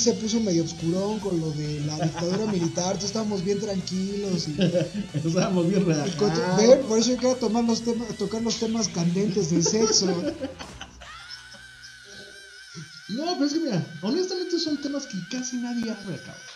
Se 0.00 0.14
puso 0.14 0.40
medio 0.40 0.62
obscurón 0.62 1.20
con 1.20 1.40
lo 1.40 1.50
de 1.52 1.80
la 1.80 1.96
dictadura 1.96 2.46
militar. 2.52 2.94
Todos 2.94 3.04
estábamos 3.04 3.44
bien 3.44 3.60
tranquilos. 3.60 4.48
Y, 4.48 4.56
Estábamos 5.14 5.68
bien 5.68 5.86
relajados. 5.86 6.86
por 6.86 6.98
eso 6.98 7.10
yo 7.10 7.16
quiero 7.16 7.36
tomar 7.36 7.64
los 7.64 7.82
temas, 7.82 8.16
tocar 8.16 8.42
los 8.42 8.56
temas 8.56 8.88
candentes 8.88 9.50
del 9.50 9.64
sexo. 9.64 10.06
No, 13.08 13.24
pero 13.34 13.44
es 13.44 13.52
que 13.52 13.60
mira, 13.60 13.86
honestamente 14.02 14.58
son 14.58 14.80
temas 14.80 15.06
que 15.06 15.18
casi 15.30 15.56
nadie 15.56 15.90
habla, 15.90 16.16
cabrón. 16.16 16.50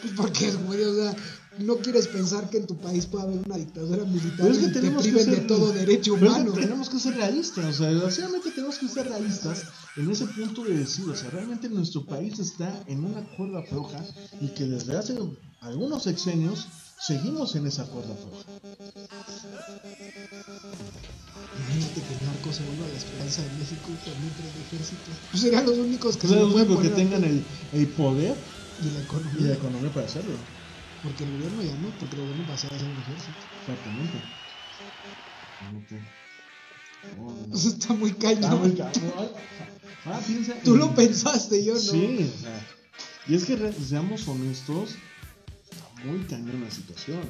Pues 0.00 0.12
porque, 0.16 0.50
güey, 0.50 0.82
o 0.82 0.94
sea, 0.94 1.16
no 1.58 1.76
quieres 1.76 2.08
pensar 2.08 2.50
que 2.50 2.58
en 2.58 2.66
tu 2.66 2.76
país 2.76 3.06
puede 3.06 3.24
haber 3.24 3.40
una 3.46 3.56
dictadura 3.56 4.04
militar 4.04 4.36
Pero 4.38 4.50
es 4.52 4.58
que 4.58 4.64
y 4.66 4.68
te 4.68 4.80
tenemos 4.80 5.04
que 5.04 5.12
de 5.12 5.24
ser- 5.24 5.46
todo 5.46 5.72
derecho 5.72 6.14
pero 6.18 6.26
es 6.30 6.34
que 6.36 6.40
humano. 6.42 6.52
tenemos 6.60 6.88
que 6.88 6.98
ser 6.98 7.14
realistas, 7.14 7.64
o 7.64 7.72
sea, 7.72 7.90
desgraciadamente 7.90 8.50
tenemos 8.50 8.78
que 8.78 8.88
ser 8.88 9.08
realistas 9.08 9.64
en 9.96 10.10
ese 10.10 10.26
punto 10.26 10.64
de 10.64 10.78
decir, 10.78 11.08
o 11.08 11.14
sea, 11.16 11.30
realmente 11.30 11.68
nuestro 11.68 12.04
país 12.04 12.38
está 12.38 12.82
en 12.88 13.04
una 13.04 13.22
cuerda 13.36 13.62
floja 13.62 14.04
y 14.40 14.48
que 14.48 14.64
desde 14.64 14.96
hace 14.96 15.16
algunos 15.60 16.02
sexenios 16.02 16.66
seguimos 16.98 17.54
en 17.56 17.66
esa 17.66 17.84
cuerda 17.84 18.14
floja. 18.14 18.44
Imagínate 21.56 22.02
que 22.02 22.14
el 22.14 22.26
narco 22.26 22.52
se 22.52 22.62
vuelva 22.64 22.88
la 22.88 22.98
esperanza 22.98 23.42
de 23.42 23.50
México 23.50 23.88
también 24.04 24.28
entre 24.28 24.50
el 24.50 24.60
ejército. 24.60 25.10
Pues 25.30 25.42
serían 25.42 25.66
los 25.66 25.78
únicos 25.78 26.16
que 26.16 26.26
se 26.28 26.36
lo 26.36 26.50
pueden 26.52 26.78
que 26.80 26.88
tengan 26.90 27.24
el, 27.24 27.44
el 27.72 27.86
poder 27.88 28.36
Y 28.80 28.84
la 28.84 28.90
y 28.90 28.94
la 28.94 29.00
economía. 29.00 29.54
economía 29.54 29.90
para 29.92 30.06
hacerlo. 30.06 30.53
Porque 31.04 31.24
el 31.24 31.32
gobierno 31.32 31.62
ya 31.62 31.74
no, 31.76 31.88
porque 32.00 32.16
el 32.16 32.22
gobierno 32.22 32.48
va 32.48 32.54
a 32.54 32.58
ser 32.58 32.72
el 32.72 32.78
ejército. 32.78 33.38
Exactamente. 33.60 34.18
Oh, 37.20 37.54
Eso 37.54 37.68
está 37.68 37.92
muy 37.92 38.10
está 38.10 38.34
cañón. 38.34 38.60
muy 38.60 38.72
cabrón. 38.72 39.30
Ah, 40.06 40.20
piensa 40.26 40.54
Tú 40.64 40.76
lo 40.76 40.94
pensaste, 40.94 41.62
yo 41.62 41.74
no. 41.74 41.80
Sí, 41.80 42.32
o 42.34 42.40
sea. 42.40 42.66
Y 43.28 43.34
es 43.34 43.44
que 43.44 43.72
seamos 43.72 44.26
honestos, 44.28 44.96
está 45.70 46.06
muy 46.06 46.20
cañón 46.20 46.62
la 46.64 46.70
situación. 46.70 47.20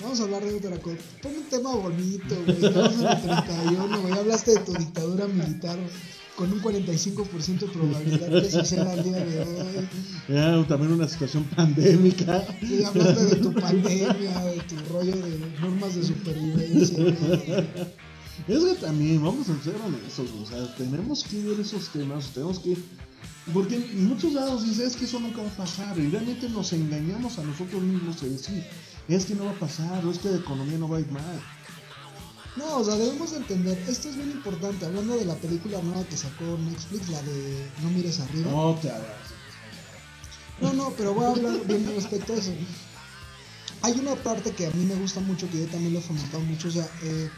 Vamos 0.00 0.20
a 0.20 0.22
hablar 0.24 0.42
de 0.42 0.54
otra 0.54 0.76
cosa. 0.78 0.96
Pon 1.22 1.36
un 1.36 1.44
tema 1.44 1.74
bonito, 1.74 2.34
güey. 2.44 2.64
Estamos 2.64 2.94
en 2.94 3.06
el 3.06 3.22
31, 3.22 4.00
güey. 4.00 4.12
Hablaste 4.14 4.50
de 4.52 4.60
tu 4.60 4.72
dictadura 4.74 5.26
militar 5.28 5.76
güey, 5.76 5.90
con 6.36 6.52
un 6.52 6.60
45% 6.62 7.58
de 7.58 7.66
probabilidad 7.68 8.42
que 8.42 8.50
suceda 8.50 8.94
el 8.94 9.04
día 9.04 9.24
de 9.24 9.40
hoy. 9.40 10.64
También 10.64 10.92
una 10.92 11.08
situación 11.08 11.44
pandémica. 11.44 12.44
Sí, 12.60 12.82
hablaste 12.84 13.24
de 13.26 13.36
tu 13.36 13.52
pandemia, 13.52 14.40
de 14.44 14.60
tu 14.68 14.76
rollo 14.92 15.16
de 15.16 15.38
normas 15.60 15.94
de 15.94 16.04
supervivencia. 16.04 17.14
Es 18.48 18.64
que 18.64 18.74
también, 18.80 19.22
vamos 19.22 19.48
a 19.48 19.62
ser 19.62 19.74
honestos, 19.84 20.30
o 20.42 20.46
sea, 20.46 20.74
tenemos 20.76 21.22
que 21.24 21.42
ver 21.44 21.60
esos 21.60 21.88
temas, 21.90 22.30
tenemos 22.30 22.58
que... 22.58 22.76
Porque 23.52 23.76
en 23.76 24.08
muchos 24.08 24.32
lados 24.32 24.64
dicen, 24.64 24.86
es 24.86 24.96
que 24.96 25.04
eso 25.04 25.20
nunca 25.20 25.42
va 25.42 25.48
a 25.48 25.56
pasar, 25.56 25.98
y 25.98 26.08
realmente 26.08 26.48
nos 26.48 26.72
engañamos 26.72 27.38
a 27.38 27.44
nosotros 27.44 27.82
mismos 27.82 28.20
de 28.20 28.30
decir, 28.30 28.64
es 29.08 29.26
que 29.26 29.34
no 29.34 29.44
va 29.44 29.50
a 29.50 29.58
pasar, 29.58 30.04
o 30.04 30.10
es 30.10 30.18
que 30.18 30.30
la 30.30 30.38
economía 30.38 30.78
no 30.78 30.88
va 30.88 30.96
a 30.96 31.00
ir 31.00 31.10
mal. 31.10 31.40
No, 32.56 32.76
o 32.78 32.84
sea, 32.84 32.96
debemos 32.96 33.30
de 33.30 33.38
entender, 33.38 33.78
esto 33.88 34.10
es 34.10 34.16
bien 34.16 34.30
importante, 34.30 34.84
hablando 34.84 35.16
de 35.16 35.24
la 35.24 35.34
película 35.36 35.80
nueva 35.80 36.04
que 36.04 36.16
sacó 36.18 36.58
Netflix, 36.58 37.08
la 37.08 37.22
de 37.22 37.70
No 37.82 37.90
mires 37.90 38.20
arriba. 38.20 38.50
No 38.50 38.74
te 38.80 38.90
hagas. 38.90 39.16
No, 40.60 40.72
no, 40.74 40.90
pero 40.96 41.14
voy 41.14 41.24
a 41.24 41.28
hablar 41.30 41.66
bien 41.66 41.86
respecto 41.96 42.34
a 42.34 42.36
eso. 42.36 42.52
Hay 43.80 43.98
una 43.98 44.14
parte 44.16 44.52
que 44.52 44.66
a 44.66 44.70
mí 44.70 44.84
me 44.84 44.94
gusta 44.94 45.20
mucho, 45.20 45.50
que 45.50 45.60
yo 45.60 45.66
también 45.66 45.92
lo 45.94 45.98
he 45.98 46.02
fomentado 46.02 46.40
mucho, 46.44 46.68
o 46.68 46.70
sea, 46.70 46.88
eh, 47.02 47.30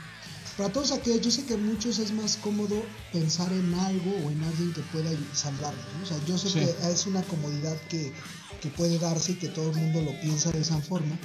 para 0.59 0.71
todos 0.73 0.93
aquellos, 0.93 1.21
yo 1.23 1.31
sé 1.31 1.45
que 1.47 1.55
a 1.55 1.59
muchos 1.59 1.99
es 1.99 2.13
más 2.13 2.37
cómodo 2.37 2.83
pensar 3.13 3.51
en 3.53 3.73
algo 3.75 4.11
o 4.27 4.31
en 4.31 4.43
alguien 4.43 4.73
que 4.73 4.83
pueda 4.83 5.11
salvarnos, 5.33 5.85
¿no? 5.97 6.03
O 6.03 6.07
sea, 6.07 6.19
yo 6.27 6.37
sé 6.37 6.51
Sí. 6.51 6.59
que 6.61 6.91
es 6.93 7.07
una 7.07 7.23
comodidad 7.23 7.77
que, 7.89 8.13
que 8.61 8.69
puede 8.69 8.99
darse 8.99 9.33
y 9.33 9.37
que 9.37 9.49
todo 9.49 9.71
el 9.71 9.77
mundo 9.77 10.03
lo 10.03 10.21
piensa 10.21 10.51
de 10.51 10.61
esa 10.61 10.79
forma, 10.81 11.19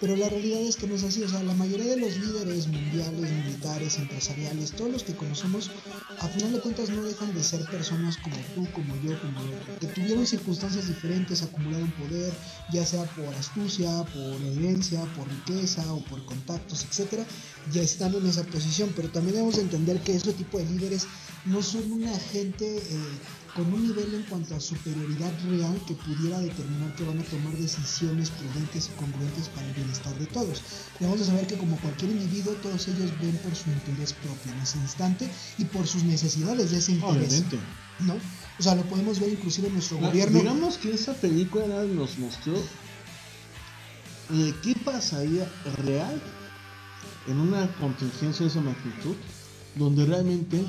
pero 0.00 0.16
la 0.16 0.28
realidad 0.28 0.60
es 0.60 0.76
que 0.76 0.86
no 0.86 0.96
es 0.96 1.04
así, 1.04 1.22
o 1.22 1.28
sea, 1.28 1.42
la 1.42 1.54
mayoría 1.54 1.86
de 1.86 1.96
los 1.96 2.16
líderes 2.16 2.66
mundiales, 2.66 3.30
militares, 3.30 3.98
empresariales, 3.98 4.72
todos 4.72 4.90
los 4.90 5.02
que 5.02 5.14
conocemos, 5.14 5.70
a 6.20 6.28
final 6.28 6.52
de 6.52 6.60
cuentas 6.60 6.90
no 6.90 7.02
dejan 7.04 7.32
de 7.32 7.42
ser 7.42 7.64
personas 7.70 8.18
como 8.18 8.36
tú, 8.54 8.70
como 8.72 8.94
yo, 8.96 9.18
como 9.20 9.40
que 9.80 9.86
tuvieron 9.86 10.26
circunstancias 10.26 10.88
diferentes, 10.88 11.42
acumularon 11.42 11.90
poder, 11.92 12.32
ya 12.72 12.84
sea 12.84 13.04
por 13.04 13.32
astucia, 13.34 14.04
por 14.12 14.42
herencia, 14.42 15.00
por 15.16 15.26
riqueza 15.28 15.90
o 15.92 16.00
por 16.04 16.24
contactos, 16.26 16.84
etcétera, 16.84 17.24
ya 17.72 17.80
están 17.80 18.14
en 18.14 18.26
esa 18.26 18.42
posición, 18.44 18.92
pero 18.94 19.08
también 19.10 19.36
debemos 19.36 19.56
de 19.56 19.62
entender 19.62 20.00
que 20.00 20.16
ese 20.16 20.32
tipo 20.32 20.58
de 20.58 20.66
líderes 20.66 21.06
no 21.46 21.62
son 21.62 21.90
una 21.92 22.18
gente 22.18 22.76
eh, 22.76 23.18
con 23.54 23.72
un 23.72 23.86
nivel 23.86 24.12
en 24.14 24.22
cuanto 24.24 24.56
a 24.56 24.60
superioridad 24.60 25.32
real 25.48 25.80
que 25.86 25.94
pudiera 25.94 26.40
determinar 26.40 26.92
que 26.96 27.04
van 27.04 27.20
a 27.20 27.22
tomar 27.22 27.56
decisiones 27.56 28.30
prudentes 28.30 28.90
y 28.92 28.98
congruentes 28.98 29.48
para 29.48 29.66
el 29.68 29.74
bienestar 29.74 30.18
de 30.18 30.26
todos. 30.26 30.60
Debemos 30.98 31.20
de 31.20 31.26
saber 31.26 31.46
que 31.46 31.56
como 31.56 31.76
cualquier 31.78 32.10
individuo, 32.10 32.52
todos 32.54 32.88
ellos 32.88 33.10
ven 33.20 33.36
por 33.38 33.54
su 33.54 33.70
interés 33.70 34.12
propio 34.12 34.52
en 34.52 34.60
ese 34.60 34.78
instante 34.78 35.30
y 35.58 35.64
por 35.66 35.86
sus 35.86 36.02
necesidades 36.02 36.72
de 36.72 36.78
ese 36.78 36.92
interés. 36.92 37.28
Obviamente. 37.28 37.58
¿no? 38.00 38.14
O 38.58 38.62
sea, 38.62 38.74
lo 38.74 38.82
podemos 38.82 39.20
ver 39.20 39.30
inclusive 39.30 39.68
en 39.68 39.74
nuestro 39.74 40.00
La- 40.00 40.08
gobierno. 40.08 40.38
Digamos 40.40 40.76
que 40.78 40.92
esa 40.92 41.14
película 41.14 41.84
nos 41.84 42.18
mostró 42.18 42.54
qué 44.62 44.74
pasaría 44.84 45.48
real 45.84 46.20
en 47.28 47.38
una 47.40 47.68
contingencia 47.76 48.44
de 48.44 48.50
esa 48.50 48.60
magnitud, 48.60 49.14
donde 49.76 50.04
realmente 50.06 50.64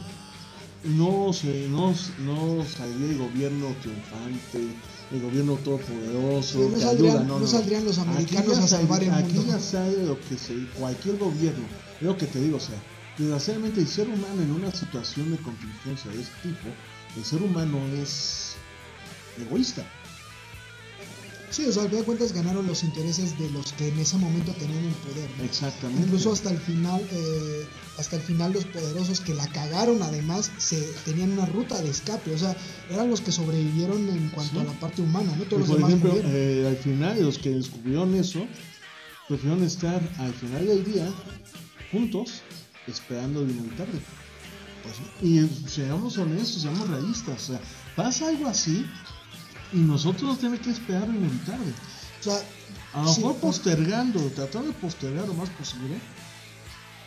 no, 0.85 1.33
se, 1.33 1.67
no, 1.69 1.93
no 2.25 2.65
saldría 2.65 3.09
el 3.11 3.17
gobierno 3.17 3.75
triunfante, 3.81 4.59
el 5.11 5.21
gobierno 5.21 5.53
todopoderoso, 5.55 6.59
no 6.59 6.75
que 6.75 6.81
saldrían- 6.81 7.17
ayuda, 7.21 7.23
no 7.39 7.47
saldrían 7.47 7.85
los 7.85 7.97
Aquí 7.99 8.09
americanos 8.09 8.57
a 8.59 8.67
salvar 8.67 9.03
el 9.03 9.11
Aquí 9.11 9.33
mundo. 9.33 9.51
ya 9.53 9.59
sale 9.59 10.03
lo 10.05 10.19
que 10.27 10.37
se, 10.37 10.53
cualquier 10.79 11.17
gobierno, 11.17 11.65
es 11.99 12.05
lo 12.07 12.17
que 12.17 12.25
te 12.27 12.39
digo, 12.39 12.57
o 12.57 12.59
sea, 12.59 12.75
desgraciadamente 13.17 13.81
el 13.81 13.87
ser 13.87 14.07
humano 14.09 14.41
en 14.41 14.51
una 14.51 14.71
situación 14.71 15.31
de 15.31 15.37
contingencia 15.37 16.11
de 16.11 16.21
este 16.21 16.33
tipo, 16.43 16.67
el 17.17 17.23
ser 17.25 17.41
humano 17.41 17.77
es 18.01 18.55
egoísta. 19.41 19.83
Sí, 21.51 21.63
o 21.65 21.71
sea, 21.71 21.83
al 21.83 21.89
final 21.89 22.01
de 22.01 22.05
cuentas 22.05 22.33
ganaron 22.33 22.65
los 22.67 22.83
intereses 22.83 23.37
de 23.39 23.49
los 23.51 23.71
que 23.73 23.87
en 23.87 23.99
ese 23.99 24.17
momento 24.17 24.51
tenían 24.53 24.83
el 24.83 24.93
poder. 24.95 25.29
¿no? 25.37 25.43
Exactamente. 25.43 26.01
Incluso 26.03 26.33
hasta 26.33 26.49
el 26.49 26.57
final, 26.57 27.01
eh, 27.11 27.65
hasta 27.97 28.15
el 28.17 28.21
final 28.23 28.51
los 28.53 28.65
poderosos 28.65 29.21
que 29.21 29.33
la 29.33 29.47
cagaron 29.47 30.01
además 30.01 30.51
se 30.57 30.81
tenían 31.05 31.31
una 31.33 31.45
ruta 31.45 31.81
de 31.81 31.89
escape, 31.89 32.33
o 32.33 32.37
sea, 32.37 32.55
eran 32.89 33.09
los 33.09 33.21
que 33.21 33.31
sobrevivieron 33.31 34.09
en 34.09 34.29
cuanto 34.29 34.55
Sí. 34.55 34.59
a 34.59 34.63
la 34.65 34.79
parte 34.79 35.01
humana, 35.01 35.33
¿no? 35.37 35.43
Todos 35.45 35.59
los 35.61 35.69
por 35.69 35.77
demás 35.77 35.91
ejemplo, 35.93 36.13
eh, 36.25 36.65
al 36.67 36.77
final, 36.77 37.21
los 37.23 37.37
que 37.37 37.51
descubrieron 37.51 38.15
eso, 38.15 38.45
prefirieron 39.27 39.63
estar 39.63 40.01
al 40.17 40.33
final 40.33 40.65
del 40.67 40.83
día 40.83 41.09
juntos, 41.91 42.41
esperando 42.87 43.41
el 43.43 43.51
inevitable. 43.51 43.99
Pues, 44.83 44.95
y 45.23 45.47
seamos 45.67 46.17
honestos, 46.17 46.61
seamos 46.63 46.87
realistas. 46.89 47.49
O 47.49 47.53
sea, 47.53 47.61
pasa 47.95 48.27
algo 48.27 48.47
así 48.47 48.85
y 49.73 49.77
nosotros 49.77 50.37
tenemos 50.39 50.59
que 50.59 50.71
esperar 50.71 51.07
lo 51.07 51.15
inevitable. 51.15 51.73
o 52.19 52.23
sea, 52.23 52.39
A 52.93 53.03
lo 53.03 53.13
mejor 53.13 53.35
postergando, 53.37 54.19
tratando 54.31 54.69
de 54.69 54.73
postergar 54.73 55.27
lo 55.27 55.33
más 55.33 55.49
posible. 55.49 55.99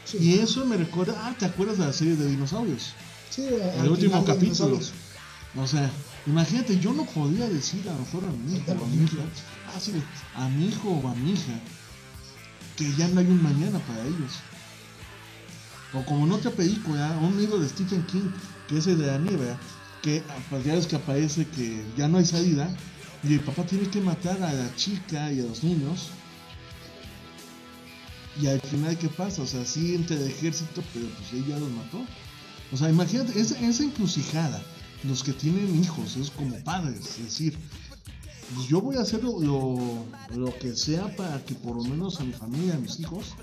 sí, 0.04 0.18
Y 0.20 0.38
eso 0.38 0.64
me 0.66 0.76
recuerda, 0.76 1.14
ah, 1.24 1.34
¿te 1.38 1.46
acuerdas 1.46 1.78
de 1.78 1.86
la 1.86 1.92
serie 1.92 2.16
de 2.16 2.26
dinosaurios? 2.26 2.92
sí, 3.30 3.46
El 3.80 3.88
último 3.88 4.24
capítulo. 4.24 4.78
O 5.56 5.66
sea, 5.66 5.90
imagínate, 6.26 6.78
yo 6.78 6.92
no 6.92 7.04
podía 7.06 7.48
decir 7.48 7.88
a 7.88 7.92
lo 7.94 8.00
mejor 8.00 8.24
a 8.24 8.30
mi 8.32 8.56
hijo 8.56 8.72
o 8.72 8.84
a 8.84 8.88
mi 8.88 9.04
hija, 9.04 9.22
ah, 9.74 9.80
sí, 9.80 9.92
a 10.34 10.48
mi 10.48 10.66
hijo 10.68 10.90
o 10.90 11.08
a 11.08 11.14
mi 11.14 11.32
hija, 11.32 11.58
que 12.76 12.92
ya 12.94 13.08
no 13.08 13.20
hay 13.20 13.26
un 13.26 13.42
mañana 13.42 13.78
para 13.80 14.02
ellos. 14.02 14.32
O 15.94 16.04
como 16.04 16.26
en 16.26 16.32
otra 16.32 16.50
película, 16.50 17.18
un 17.22 17.38
libro 17.40 17.58
de 17.58 17.68
Stephen 17.68 18.02
King, 18.04 18.30
que 18.68 18.76
es 18.78 18.86
el 18.86 18.98
de 18.98 19.06
la 19.06 19.18
nieve, 19.18 19.56
que 20.08 20.22
ya 20.64 20.74
ves 20.74 20.86
que 20.86 20.96
aparece 20.96 21.46
que 21.46 21.84
ya 21.96 22.08
no 22.08 22.18
hay 22.18 22.24
salida, 22.24 22.74
y 23.22 23.34
el 23.34 23.40
papá 23.40 23.64
tiene 23.64 23.88
que 23.88 24.00
matar 24.00 24.42
a 24.42 24.52
la 24.52 24.74
chica 24.76 25.32
y 25.32 25.40
a 25.40 25.44
los 25.44 25.62
niños. 25.64 26.08
Y 28.40 28.46
al 28.46 28.60
final, 28.60 28.96
¿qué 28.96 29.08
pasa? 29.08 29.42
O 29.42 29.46
sea, 29.46 29.64
sí 29.64 29.94
entra 29.94 30.16
el 30.16 30.28
ejército, 30.28 30.82
pero 30.94 31.06
pues 31.08 31.32
él 31.32 31.44
ya 31.46 31.58
los 31.58 31.70
mató. 31.70 32.00
O 32.72 32.76
sea, 32.76 32.88
imagínate, 32.88 33.38
esa, 33.38 33.58
esa 33.58 33.82
encrucijada, 33.82 34.62
los 35.04 35.24
que 35.24 35.32
tienen 35.32 35.82
hijos, 35.82 36.16
es 36.16 36.30
como 36.30 36.56
padres, 36.62 37.00
es 37.18 37.24
decir, 37.24 37.58
pues 38.54 38.68
yo 38.68 38.80
voy 38.80 38.96
a 38.96 39.00
hacer 39.00 39.22
lo, 39.24 39.40
lo, 39.40 40.58
que 40.58 40.76
sea 40.76 41.14
para 41.16 41.44
que 41.44 41.54
por 41.54 41.76
lo 41.76 41.84
menos 41.84 42.20
a 42.20 42.24
mi 42.24 42.32
familia, 42.32 42.74
a 42.74 42.78
mis 42.78 43.00
hijos, 43.00 43.34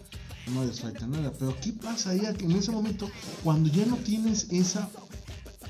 no 0.54 0.64
les 0.64 0.80
falte 0.80 1.06
nada. 1.08 1.32
Pero 1.38 1.56
¿qué 1.60 1.74
pasa 1.74 2.12
ahí 2.12 2.22
en 2.40 2.52
ese 2.52 2.72
momento 2.72 3.10
cuando 3.44 3.70
ya 3.70 3.86
no 3.86 3.98
tienes 3.98 4.48
esa, 4.52 4.90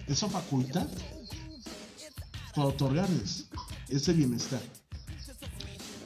esa 0.07 0.27
facultad 0.30 0.88
para 2.56 2.68
otorgarles 2.68 3.45
ese 3.90 4.14
bienestar? 4.14 4.61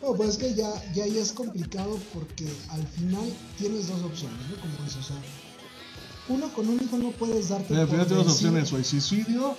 No, 0.02 0.14
pues 0.16 0.30
es 0.32 0.38
que 0.38 0.56
ya, 0.56 0.72
ya, 0.94 1.06
es 1.06 1.32
complicado 1.34 2.00
porque 2.14 2.48
al 2.70 2.86
final 2.88 3.32
tienes 3.58 3.88
dos 3.90 4.02
opciones, 4.02 4.40
¿no? 4.50 4.56
Como 4.62 4.74
dices, 4.86 4.96
o 4.98 5.04
sea, 5.04 5.18
uno 6.30 6.52
con 6.54 6.70
un 6.70 6.82
hijo 6.82 6.98
no 6.98 7.12
puedes 7.12 7.50
darte. 7.50 7.66
Pero 7.68 7.82
al 7.82 7.88
final 7.90 8.08
tienes 8.08 8.26
vencido. 8.26 8.50
opciones, 8.50 8.74
o 8.74 8.78
el 8.78 8.86
suicidio 8.86 9.56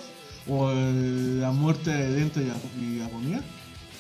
o 0.49 0.71
el- 0.71 1.41
la 1.43 1.53
muerte 1.53 1.91
de 1.91 2.21
y, 2.23 2.25
ag- 2.31 2.83
y 2.83 3.01
agonía. 3.03 3.45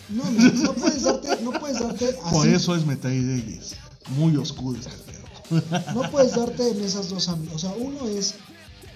No, 0.08 0.24
no, 0.30 0.50
no 0.52 0.72
puedes 0.72 1.02
darte, 1.02 1.42
no 1.42 1.52
puedes 1.52 1.78
darte 1.78 2.06
así. 2.24 2.34
Por 2.34 2.48
eso 2.48 2.74
es 2.74 2.86
Metal 2.86 3.10
Days. 3.12 3.76
Muy 4.16 4.36
oscuro 4.36 4.80
este 4.80 4.90
pedo. 4.90 5.20
No 5.94 6.10
puedes 6.10 6.34
darte 6.34 6.70
en 6.70 6.80
esas 6.80 7.10
dos 7.10 7.28
ámbitos. 7.28 7.56
O 7.56 7.58
sea, 7.58 7.76
uno 7.78 8.08
es, 8.08 8.34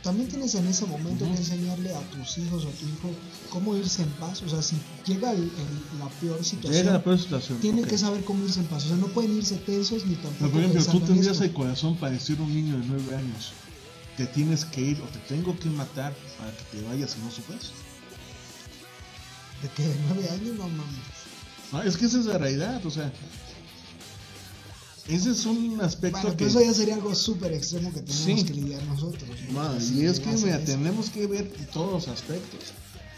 también 0.04 0.28
tienes 0.28 0.54
en 0.54 0.66
ese 0.66 0.84
momento 0.86 1.24
que 1.24 1.30
enseñarle 1.36 1.94
a 1.94 2.00
tus 2.10 2.36
hijos 2.38 2.64
o 2.64 2.68
a 2.68 2.72
tu 2.72 2.84
hijo 2.86 3.10
cómo 3.50 3.74
irse 3.76 4.02
en 4.02 4.10
paz. 4.10 4.42
O 4.42 4.48
sea, 4.48 4.60
si 4.62 4.76
llega 5.06 5.32
el- 5.32 5.40
el- 5.44 5.98
la 5.98 6.08
peor 6.20 6.44
situación, 6.44 6.72
Llega 6.74 6.92
la 6.92 7.02
peor 7.02 7.18
situación. 7.18 7.58
tienen 7.60 7.84
que 7.86 7.96
saber 7.96 8.22
cómo 8.24 8.44
irse 8.44 8.60
en 8.60 8.66
paz. 8.66 8.84
O 8.84 8.88
sea, 8.88 8.96
no 8.98 9.06
pueden 9.08 9.34
irse 9.36 9.56
tensos 9.56 10.04
ni 10.04 10.14
Pero, 10.16 10.28
tampoco 10.28 10.50
por 10.52 10.60
ejemplo, 10.60 10.84
tú 10.92 11.00
tendrías 11.00 11.40
el 11.40 11.52
corazón 11.54 11.96
para 11.96 12.12
decir 12.12 12.38
a 12.38 12.42
un 12.42 12.54
niño 12.54 12.78
de 12.78 12.86
9 12.86 13.16
años: 13.16 13.52
Te 14.18 14.26
tienes 14.26 14.64
que 14.66 14.80
ir 14.80 15.00
o 15.00 15.06
te 15.06 15.18
tengo 15.20 15.58
que 15.58 15.68
matar 15.70 16.14
para 16.38 16.50
que 16.52 16.62
te 16.76 16.82
vayas 16.84 17.16
y 17.18 17.24
no 17.24 17.30
sufras. 17.32 17.72
De 19.62 19.68
que 19.70 19.82
de 19.88 19.96
nueve 20.06 20.28
años, 20.30 20.54
no 20.56 20.68
mames. 20.68 21.72
No, 21.72 21.82
es 21.82 21.96
que 21.96 22.04
esa 22.06 22.18
es 22.20 22.26
la 22.26 22.36
realidad, 22.38 22.84
o 22.84 22.90
sea. 22.90 23.10
Ese 25.08 25.30
es 25.32 25.44
un 25.44 25.80
aspecto 25.82 26.18
Bueno, 26.22 26.36
que. 26.36 26.46
eso 26.46 26.60
ya 26.62 26.72
sería 26.72 26.94
algo 26.94 27.14
súper 27.14 27.52
extremo 27.52 27.92
que 27.92 28.00
tenemos 28.00 28.40
Sí. 28.40 28.44
que 28.46 28.54
lidiar 28.54 28.82
nosotros. 28.84 29.28
y 29.94 30.04
es 30.06 30.18
que 30.20 30.30
mira, 30.32 30.58
tenemos 30.64 31.10
que 31.10 31.26
ver 31.26 31.50
todos 31.72 31.92
los 31.92 32.08
aspectos. 32.08 32.60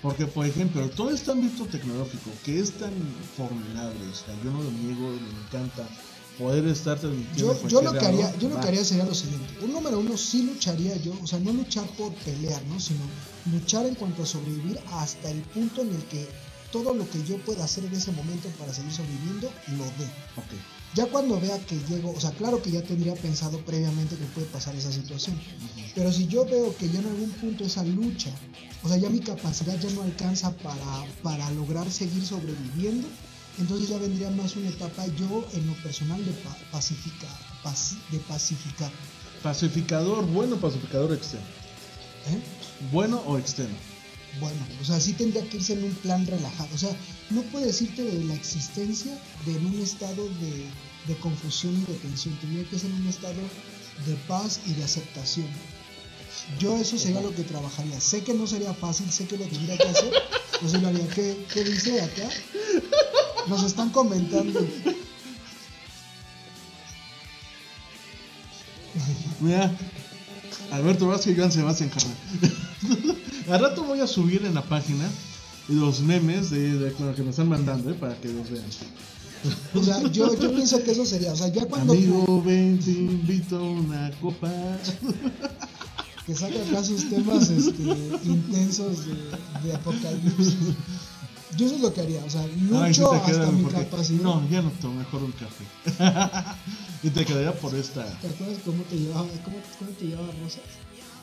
Porque, 0.02 0.26
por 0.26 0.46
ejemplo, 0.46 0.88
todo 0.90 1.10
este 1.10 1.30
ámbito 1.32 1.64
tecnológico 1.66 2.30
que 2.44 2.60
es 2.60 2.72
tan 2.72 2.92
formidable, 3.36 3.98
o 4.10 4.14
sea, 4.14 4.34
yo 4.44 4.50
no 4.52 4.62
lo 4.62 4.70
niego, 4.70 5.10
me 5.10 5.40
encanta 5.46 5.88
poder 6.38 6.66
estar 6.66 6.98
transmitiendo. 6.98 7.54
Yo, 7.62 7.68
yo 7.68 7.82
lo 7.82 7.92
que 7.92 8.04
haría, 8.04 8.36
yo 8.38 8.48
lo 8.48 8.60
que 8.60 8.68
haría 8.68 8.84
sería 8.84 9.04
lo 9.04 9.14
siguiente. 9.14 9.54
Un 9.64 9.72
número 9.72 9.98
uno 9.98 10.16
sí 10.16 10.42
lucharía 10.42 10.96
yo, 10.96 11.14
o 11.22 11.26
sea, 11.26 11.38
no 11.38 11.52
luchar 11.52 11.86
por 11.96 12.12
pelear, 12.16 12.62
¿no? 12.66 12.78
Sino 12.78 13.00
luchar 13.52 13.86
en 13.86 13.94
cuanto 13.94 14.22
a 14.22 14.26
sobrevivir 14.26 14.78
hasta 14.92 15.30
el 15.30 15.40
punto 15.40 15.80
en 15.82 15.88
el 15.94 16.02
que 16.04 16.28
todo 16.70 16.94
lo 16.94 17.08
que 17.08 17.24
yo 17.24 17.38
pueda 17.38 17.64
hacer 17.64 17.84
en 17.86 17.94
ese 17.94 18.12
momento 18.12 18.48
para 18.58 18.74
seguir 18.74 18.92
sobreviviendo, 18.92 19.50
lo 19.78 19.84
dé. 19.84 20.04
Ok. 20.36 20.52
Ya 20.97 21.06
cuando 21.06 21.39
vea 21.39 21.59
que 21.66 21.77
llego, 21.89 22.10
o 22.16 22.20
sea, 22.20 22.31
claro 22.32 22.62
que 22.62 22.70
ya 22.70 22.82
tendría 22.82 23.14
pensado 23.14 23.59
previamente 23.60 24.16
que 24.16 24.24
puede 24.35 24.47
pasar 24.47 24.74
esa 24.74 24.90
situación. 24.90 25.39
Pero 25.94 26.10
si 26.10 26.27
yo 26.27 26.44
veo 26.47 26.74
que 26.77 26.89
ya 26.89 27.01
en 27.01 27.06
algún 27.06 27.31
punto 27.32 27.64
esa 27.64 27.85
lucha, 27.85 28.31
o 28.82 28.89
sea, 28.89 28.97
ya 28.97 29.10
mi 29.10 29.20
capacidad 29.20 29.78
ya 29.78 29.90
no 29.90 30.02
alcanza 30.02 30.51
para, 30.56 31.05
para 31.23 31.51
lograr 31.51 31.90
seguir 31.90 32.24
sobreviviendo, 32.24 33.06
entonces 33.59 33.89
ya 33.90 33.98
vendría 33.98 34.31
más 34.31 34.56
una 34.56 34.68
etapa 34.70 35.06
yo 35.18 35.47
en 35.55 35.66
lo 35.66 35.74
personal 35.82 36.24
de 36.24 36.32
pa- 36.32 36.56
pacificar, 36.73 37.31
paci- 37.62 37.98
de 38.10 38.18
pacificar. 38.20 38.90
Pacificador, 39.43 40.24
bueno, 40.27 40.56
pacificador 40.56 41.12
externo. 41.12 41.47
¿eh? 42.31 42.39
Bueno 42.90 43.23
o 43.27 43.39
externo. 43.39 43.77
Bueno, 44.40 44.59
o 44.82 44.85
sea, 44.85 45.01
sí 45.01 45.12
tendría 45.14 45.48
que 45.48 45.56
irse 45.59 45.73
en 45.73 45.85
un 45.85 45.94
plan 45.94 46.27
relajado. 46.27 46.68
O 46.74 46.78
sea, 46.78 46.90
no 47.31 47.40
puedes 47.44 47.81
irte 47.81 48.02
de 48.02 48.24
la 48.24 48.35
existencia 48.35 49.16
de 49.47 49.56
en 49.56 49.66
un 49.66 49.81
estado 49.81 50.24
de, 50.40 50.66
de 51.07 51.16
confusión 51.19 51.74
y 51.74 51.93
de 51.93 51.99
tensión. 51.99 52.37
Tendría 52.41 52.69
que 52.69 52.78
ser 52.78 52.91
en 52.91 53.03
un 53.03 53.09
estado 53.09 53.41
de 54.07 54.15
paz 54.28 54.61
y 54.66 54.74
de 54.74 54.85
aceptación. 54.85 55.49
Yo 56.59 56.77
eso 56.77 56.99
sería 56.99 57.20
lo 57.20 57.35
que 57.35 57.43
trabajaría. 57.43 58.01
Sé 58.01 58.23
que 58.23 58.35
no 58.35 58.47
sería 58.47 58.74
fácil, 58.74 59.11
sé 59.11 59.27
que 59.27 59.37
lo 59.37 59.45
tendría 59.45 59.77
que 59.78 59.89
hacer. 59.89 60.12
Pues 60.61 60.73
lo 60.73 60.89
haría. 60.89 61.07
¿Qué, 61.09 61.45
qué 61.53 61.65
dice 61.65 62.01
acá? 62.01 62.28
Nos 63.49 63.62
están 63.62 63.91
comentando. 63.91 64.66
Mira, 69.41 69.70
Alberto 70.73 71.07
Vázquez 71.09 71.35
y 71.35 71.39
Joan 71.39 71.53
Sebastián 71.53 71.91
carnal. 71.91 72.16
Al 73.51 73.61
rato 73.61 73.85
voy 73.85 74.01
a 74.01 74.07
subir 74.07 74.45
en 74.45 74.55
la 74.55 74.62
página 74.62 75.09
los 75.69 76.01
memes 76.01 76.51
de, 76.51 76.78
de 76.78 76.93
que 76.93 77.03
nos 77.03 77.19
están 77.19 77.49
mandando, 77.49 77.91
¿eh? 77.91 77.95
para 77.95 78.16
que 78.16 78.28
los 78.28 78.51
vean. 78.51 78.65
O 79.74 79.82
sea, 79.82 80.02
yo, 80.10 80.35
yo 80.39 80.52
pienso 80.55 80.82
que 80.82 80.93
eso 80.93 81.05
sería. 81.05 81.32
O 81.32 81.36
sea, 81.36 81.48
ya 81.48 81.64
cuando 81.66 81.93
Amigo, 81.93 82.43
ven, 82.44 82.78
te 82.78 82.90
invito 82.90 83.56
a 83.59 83.62
una 83.62 84.10
copa. 84.20 84.51
que 86.27 86.35
saca 86.35 86.55
acá 86.68 86.82
sus 86.82 87.09
temas 87.09 87.48
este, 87.51 87.82
intensos 88.24 89.06
de, 89.06 89.14
de 89.68 89.74
apocalipsis. 89.74 90.56
Yo 91.56 91.66
eso 91.66 91.77
es 91.77 91.81
lo 91.81 91.94
que 91.94 92.01
haría, 92.02 92.23
o 92.24 92.28
sea, 92.28 92.43
Ay, 92.43 92.93
sí 92.93 93.01
lucho 93.01 93.10
te 93.10 93.16
hasta 93.32 93.51
mi 93.52 93.62
porque- 93.62 93.78
capacidad. 93.85 94.20
No, 94.23 94.48
ya 94.51 94.60
no 94.62 94.70
tomo 94.73 94.94
mejor 94.97 95.23
un 95.23 95.32
café. 95.32 95.64
y 97.02 97.10
te 97.10 97.24
quedaría 97.24 97.52
por 97.55 97.74
esta. 97.74 98.05
¿Te 98.20 98.28
acuerdas 98.28 98.59
cómo 98.64 98.82
te 98.82 98.97
llevaba, 98.98 99.27
cómo, 99.44 99.56
cómo 99.78 99.90
te 99.93 100.05
llevaba 100.06 100.28
Rosas? 100.43 100.60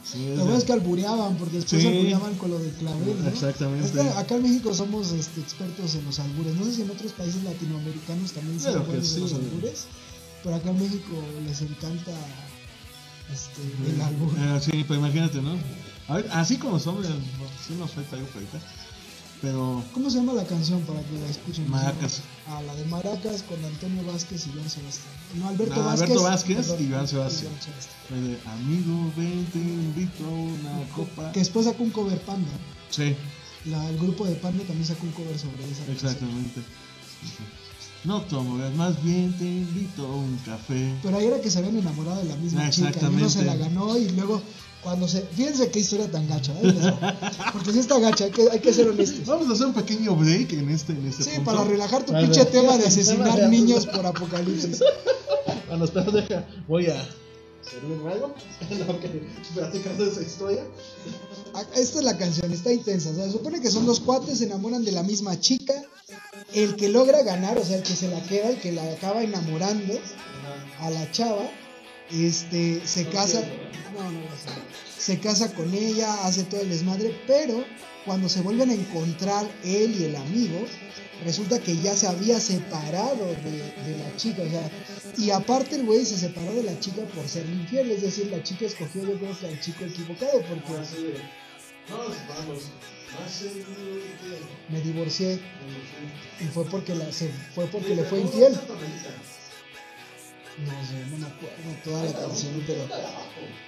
Sí, 0.04 0.18
¿Te 0.26 0.34
es 0.34 0.40
acuerdas 0.40 0.60
de- 0.62 0.66
que 0.68 0.74
albureaban? 0.74 1.36
Porque 1.38 1.56
después 1.58 1.82
Sí. 1.82 1.88
albureaban 1.88 2.36
con 2.36 2.52
lo 2.52 2.60
del 2.60 2.72
clavel, 2.74 3.24
¿no? 3.24 3.30
Exactamente. 3.30 3.86
Es 3.88 3.92
que 3.94 4.02
acá 4.02 4.36
en 4.36 4.44
México 4.44 4.74
somos 4.74 5.12
este, 5.12 5.40
expertos 5.40 5.96
en 5.96 6.06
los 6.06 6.20
albures. 6.20 6.56
No 6.56 6.66
sé 6.66 6.74
si 6.76 6.82
en 6.82 6.90
otros 6.92 7.14
países 7.14 7.42
latinoamericanos 7.44 8.32
también 8.34 8.60
se 8.60 8.72
buenos 8.78 9.14
de 9.16 9.20
los 9.22 9.30
sí. 9.30 9.36
albures. 9.38 9.86
Pero 10.44 10.56
acá 10.58 10.70
en 10.72 10.80
México 10.80 11.14
les 11.48 11.62
encanta 11.62 12.12
este, 13.32 13.62
el 13.94 14.02
albur. 14.02 14.34
Eh, 14.38 14.60
sí, 14.62 14.84
pero 14.88 15.00
imagínate, 15.00 15.42
¿no? 15.42 15.58
A 16.10 16.16
ver, 16.18 16.30
así 16.34 16.58
como 16.58 16.80
somos, 16.80 17.06
sí 17.08 17.74
nos 17.80 17.92
falta 17.92 18.18
algo 18.18 18.28
por 18.28 18.42
ahorita. 18.42 18.60
Pero 19.42 19.84
¿Cómo 19.94 20.10
se 20.10 20.18
llama 20.18 20.34
la 20.34 20.46
canción 20.46 20.82
para 20.82 21.00
que 21.02 21.18
la 21.18 21.28
escuchen? 21.30 21.70
Maracas. 21.70 22.22
Ah, 22.46 22.62
la 22.62 22.76
de 22.76 22.84
Maracas 22.86 23.42
con 23.44 23.64
Antonio 23.64 24.04
Vázquez 24.06 24.48
y 24.48 24.52
Joan 24.52 24.70
Sebastián. 24.70 25.14
No, 25.36 25.48
Alberto 25.48 25.80
Vázquez. 25.84 26.02
Alberto 26.04 26.24
Vázquez 26.24 26.58
perdón, 26.68 26.86
y 26.86 26.92
Joan 26.92 27.08
Sebastián. 27.08 27.54
Sebastián. 27.62 28.32
eh, 28.34 28.40
amigo, 28.48 29.14
ven, 29.16 29.46
te 29.54 29.60
invito 29.60 30.26
a 30.26 30.30
una 30.30 30.90
copa. 30.94 31.32
Que 31.32 31.40
después 31.40 31.66
sacó 31.66 31.84
un 31.84 31.92
cover 31.92 32.20
Panda. 32.22 32.52
Sí, 32.90 33.16
La, 33.66 33.90
el 33.90 33.98
grupo 33.98 34.26
de 34.26 34.36
Panda 34.36 34.64
también 34.66 34.86
sacó 34.86 35.06
un 35.06 35.14
cover 35.14 35.40
sobre 35.40 35.64
esa 35.64 35.86
canción. 35.86 35.96
exactamente. 35.96 36.62
No 38.04 38.22
tomo, 38.24 38.56
más 38.76 39.02
bien 39.02 39.32
te 39.38 39.46
invito 39.46 40.06
a 40.06 40.14
un 40.16 40.38
café. 40.46 40.94
Pero 41.02 41.18
ahí 41.18 41.26
era 41.28 41.40
que 41.40 41.50
se 41.50 41.60
habían 41.60 41.78
enamorado 41.78 42.18
de 42.22 42.26
la 42.26 42.36
misma 42.36 42.70
chica. 42.70 42.92
Y 43.02 43.06
uno 43.06 43.30
se 43.30 43.46
la 43.46 43.56
ganó 43.56 43.98
y 43.98 44.10
luego 44.10 44.42
cuando 44.84 45.08
se... 45.08 45.22
Fíjense 45.22 45.70
qué 45.72 45.80
historia 45.80 46.10
tan 46.12 46.28
gacha. 46.28 46.52
¿eh? 46.62 46.74
Porque 47.54 47.72
si 47.72 47.80
está 47.80 48.00
gacha, 48.00 48.26
hay 48.26 48.32
que, 48.32 48.50
hay 48.52 48.60
que 48.60 48.74
ser 48.74 48.88
honestos. 48.90 49.26
Vamos 49.26 49.50
a 49.50 49.54
hacer 49.54 49.68
un 49.68 49.74
pequeño 49.74 50.16
break 50.16 50.54
en 50.54 50.70
este, 50.70 50.92
en 50.94 51.08
este 51.08 51.24
Sí, 51.24 51.30
punto. 51.38 51.52
para 51.52 51.64
relajar 51.64 52.06
tu 52.06 52.14
pinche 52.14 52.46
tema 52.46 52.78
de 52.78 52.86
asesinar 52.88 53.40
de- 53.40 53.48
niños 53.48 53.86
por 53.88 54.06
apocalipsis. 54.06 54.82
Ah, 55.72 55.78
no, 55.78 55.86
espera, 55.86 56.12
deja. 56.12 56.46
Voy 56.68 56.88
a 56.88 57.08
servirme 57.70 58.12
algo. 58.12 58.34
No, 58.88 59.00
que 59.00 59.10
platicando 59.56 60.06
esa 60.06 60.22
historia. 60.22 60.64
Esta 61.76 62.00
es 62.00 62.04
la 62.06 62.18
canción, 62.18 62.52
está 62.52 62.72
intensa. 62.74 63.12
O 63.12 63.16
sea, 63.16 63.26
se 63.26 63.32
supone 63.32 63.62
que 63.62 63.72
son 63.72 63.86
dos 63.86 64.00
cuates, 64.00 64.40
se 64.40 64.46
enamoran 64.46 64.84
de 64.84 64.92
la 64.92 65.04
misma 65.04 65.40
chica. 65.40 65.74
El 66.54 66.76
que 66.76 66.90
logra 66.90 67.24
ganar, 67.24 67.58
o 67.58 67.64
sea, 67.64 67.78
el 67.78 67.84
que 67.84 67.96
se 67.96 68.08
la 68.10 68.22
queda, 68.24 68.50
el 68.50 68.60
que 68.60 68.72
la 68.72 68.84
acaba 68.92 69.24
enamorando 69.24 69.94
a 70.80 70.90
la 70.90 71.10
chava, 71.12 71.50
este, 72.14 72.82
se 72.86 73.08
casa. 73.10 73.42
No, 73.96 74.12
no. 74.12 74.20
Se 74.98 75.20
casa 75.20 75.54
con 75.54 75.74
ella, 75.74 76.26
hace 76.26 76.44
todo 76.44 76.62
el 76.62 76.70
desmadre, 76.70 77.14
pero 77.28 77.64
cuando 78.06 78.30
se 78.30 78.42
vuelven 78.42 78.70
a 78.70 78.74
encontrar 78.74 79.46
él 79.64 79.96
y 80.00 80.04
el 80.06 80.16
amigo, 80.16 80.66
resulta 81.26 81.60
que 81.60 81.76
ya 81.78 81.94
se 81.96 82.08
había 82.08 82.40
separado 82.40 83.26
de, 83.26 83.92
de 83.92 83.98
la 83.98 84.16
chica, 84.18 84.42
o 84.44 84.50
sea, 84.50 84.70
y 85.18 85.30
aparte 85.32 85.76
el 85.76 85.86
güey 85.86 86.06
se 86.06 86.18
separó 86.18 86.54
de 86.54 86.64
la 86.64 86.80
chica 86.80 87.02
por 87.16 87.28
ser 87.28 87.46
infiel, 87.48 87.92
es 87.92 88.02
decir, 88.02 88.28
la 88.28 88.42
chica 88.44 88.66
escogió 88.66 89.04
yo 89.04 89.18
creo 89.20 89.38
que 89.38 89.48
al 89.48 89.60
chico 89.60 89.84
equivocado, 89.86 90.42
porque 90.48 90.64
que- 90.64 90.74
me 94.70 94.82
divorcié 94.82 95.40
y 96.40 96.46
fue 96.46 96.66
porque 96.66 96.96
la, 96.96 97.12
se, 97.12 97.30
fue 97.54 97.66
porque 97.68 97.96
le 97.96 98.04
fue 98.06 98.22
infiel. 98.22 98.54
No 100.60 100.88
sé, 100.88 101.06
no 101.10 101.18
me 101.18 101.26
acuerdo 101.26 101.84
toda 101.84 102.04
la 102.04 102.14
canción, 102.14 102.64
pero, 102.68 102.88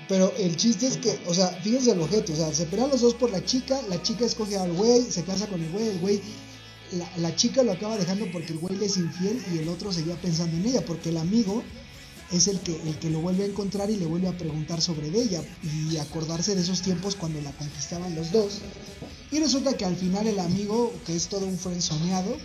pero 0.08 0.34
el 0.38 0.56
chiste 0.56 0.88
es 0.88 0.98
que, 0.98 1.20
o 1.26 1.34
sea, 1.34 1.48
fíjense 1.64 1.92
el 1.92 2.02
objeto, 2.02 2.34
o 2.34 2.36
sea, 2.36 2.54
se 2.54 2.66
pelean 2.66 2.90
los 2.90 3.02
dos 3.02 3.16
por 3.16 3.32
la 3.32 3.44
chica, 3.44 3.82
la 3.90 4.02
chica 4.04 4.26
escoge 4.26 4.58
al 4.58 4.72
güey, 4.74 5.02
se 5.02 5.24
casa 5.24 5.48
con 5.48 5.62
el 5.62 5.72
güey, 5.72 5.88
el 5.88 6.00
güey, 6.00 6.22
la, 6.92 7.10
la 7.18 7.36
chica 7.36 7.64
lo 7.64 7.72
acaba 7.72 7.98
dejando 7.98 8.28
porque 8.32 8.54
el 8.54 8.60
güey 8.60 8.78
le 8.78 8.86
es 8.86 8.98
infiel 8.98 9.44
y 9.54 9.58
el 9.60 9.70
otro 9.70 9.92
seguía 9.92 10.16
pensando 10.16 10.56
en 10.58 10.68
ella, 10.68 10.86
porque 10.86 11.10
el 11.10 11.18
amigo 11.18 11.64
es 12.32 12.48
el 12.48 12.60
que, 12.60 12.76
el 12.88 12.98
que 13.00 13.10
lo 13.10 13.20
vuelve 13.20 13.44
a 13.44 13.48
encontrar 13.48 13.90
y 13.90 13.98
le 13.98 14.06
vuelve 14.06 14.28
a 14.28 14.38
preguntar 14.38 14.82
sobre 14.82 15.08
ella 15.08 15.42
y 15.64 15.98
acordarse 15.98 16.56
de 16.56 16.62
esos 16.62 16.82
tiempos 16.82 17.16
cuando 17.16 17.42
la 17.42 17.52
conquistaban 17.52 18.16
los 18.16 18.32
dos. 18.32 18.62
Y 19.32 19.40
resulta 19.40 19.76
que 19.76 19.86
al 19.86 19.96
final 19.96 20.28
el 20.28 20.40
amigo, 20.40 20.94
que 21.06 21.16
es 21.16 21.28
todo 21.28 21.46
un 21.46 21.58
friend 21.58 21.82
soñado, 21.82 22.38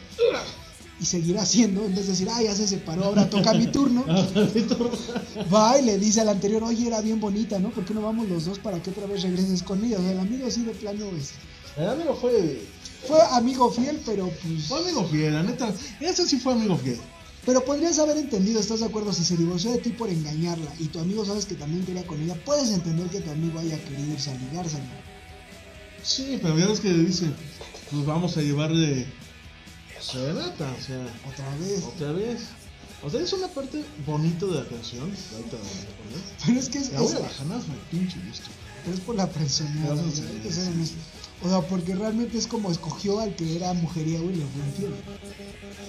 y 1.01 1.07
seguirá 1.07 1.43
haciendo, 1.43 1.85
en 1.85 1.95
vez 1.95 2.05
de 2.07 2.13
decir, 2.13 2.29
ah, 2.31 2.43
ya 2.43 2.55
se 2.55 2.69
separó, 2.69 3.05
ahora 3.05 3.29
toca 3.31 3.55
mi 3.55 3.67
turno, 3.67 4.05
va 5.55 5.79
y 5.79 5.85
le 5.85 5.99
dice 5.99 6.21
al 6.21 6.29
anterior, 6.29 6.63
oye, 6.63 6.87
era 6.87 7.01
bien 7.01 7.21
bonita, 7.21 7.59
¿no? 7.59 7.71
¿Por 7.71 7.85
qué 7.85 7.95
no 7.95 8.03
vamos 8.03 8.29
los 8.29 8.45
dos 8.45 8.59
para 8.59 8.83
que 8.83 8.91
otra 8.91 9.07
vez 9.07 9.23
regreses 9.23 9.63
con 9.63 9.83
ella? 9.85 9.99
O 9.99 10.03
sea, 10.03 10.13
el 10.13 10.21
amigo 10.21 10.47
así 10.47 10.63
de 10.63 10.73
plano 10.73 11.07
es. 11.19 11.33
El 11.77 11.89
amigo 11.89 12.15
fue. 12.15 12.61
Fue 13.07 13.19
amigo 13.33 13.71
fiel, 13.71 13.99
pero 14.05 14.29
pues. 14.29 14.65
Fue 14.65 14.81
amigo 14.81 15.05
fiel, 15.07 15.33
la 15.33 15.43
neta. 15.43 15.73
Ese 16.01 16.27
sí 16.27 16.39
fue 16.39 16.53
amigo 16.53 16.77
fiel. 16.77 16.99
Pero 17.47 17.65
podrías 17.65 17.99
haber 17.99 18.19
entendido, 18.19 18.61
¿estás 18.61 18.81
de 18.81 18.87
acuerdo? 18.87 19.15
Si 19.15 19.25
se 19.25 19.37
divorció 19.37 19.73
de 19.73 19.79
ti 19.79 19.91
por 19.91 20.11
engañarla 20.11 20.71
y 20.79 20.87
tu 20.87 20.99
amigo 20.99 21.25
sabes 21.25 21.47
que 21.47 21.55
también 21.55 21.87
quería 21.87 22.07
con 22.07 22.21
ella, 22.21 22.35
puedes 22.45 22.71
entender 22.71 23.07
que 23.09 23.21
tu 23.21 23.31
amigo 23.31 23.59
haya 23.59 23.83
querido 23.83 24.13
irse 24.13 24.31
a 24.31 24.35
ligársela. 24.35 24.85
Sí, 26.03 26.39
pero 26.43 26.59
ya 26.59 26.67
ves 26.67 26.81
que 26.81 26.93
dice, 26.93 27.27
pues 27.91 28.05
vamos 28.05 28.37
a 28.37 28.43
llevarle 28.43 29.07
serenata, 30.01 30.73
o 30.79 30.83
sea, 30.83 31.03
Otra 31.31 31.55
vez. 31.57 31.83
otra 31.85 32.13
vez. 32.13 32.41
O 33.03 33.09
sea, 33.11 33.21
es 33.21 33.33
una 33.33 33.49
parte 33.49 33.83
bonita 34.07 34.47
de 34.47 34.55
la 34.57 34.67
canción. 34.69 35.11
Ahorita 35.35 35.57
la. 35.57 35.63
Pero 36.47 36.61
es 36.61 36.69
que 36.69 36.79
es, 36.79 36.93
La 36.93 37.01
voy 37.01 37.09
es- 37.09 37.15
a 37.15 37.19
bajar 37.21 37.47
más, 37.47 37.67
me 37.69 37.75
pinche 37.91 38.19
listo. 38.25 38.49
pero 38.85 38.95
es 38.97 39.01
por 39.03 39.15
la 39.17 39.27
personalidad. 39.29 39.89
Vamos 39.97 40.05
a 40.05 40.09
o 40.09 40.13
sea, 40.13 40.25
ver. 40.25 40.35
hay 40.35 40.41
que 40.41 40.53
ser 40.53 40.69
honesto. 40.69 40.97
O 41.43 41.49
sea, 41.49 41.61
porque 41.63 41.95
realmente 41.95 42.37
es 42.37 42.47
como 42.47 42.71
escogió 42.71 43.19
al 43.21 43.35
que 43.35 43.57
era 43.57 43.73
mujeriego 43.73 44.31
y 44.31 44.35
le 44.37 44.45
fue 44.47 44.63
infiel. 44.67 44.95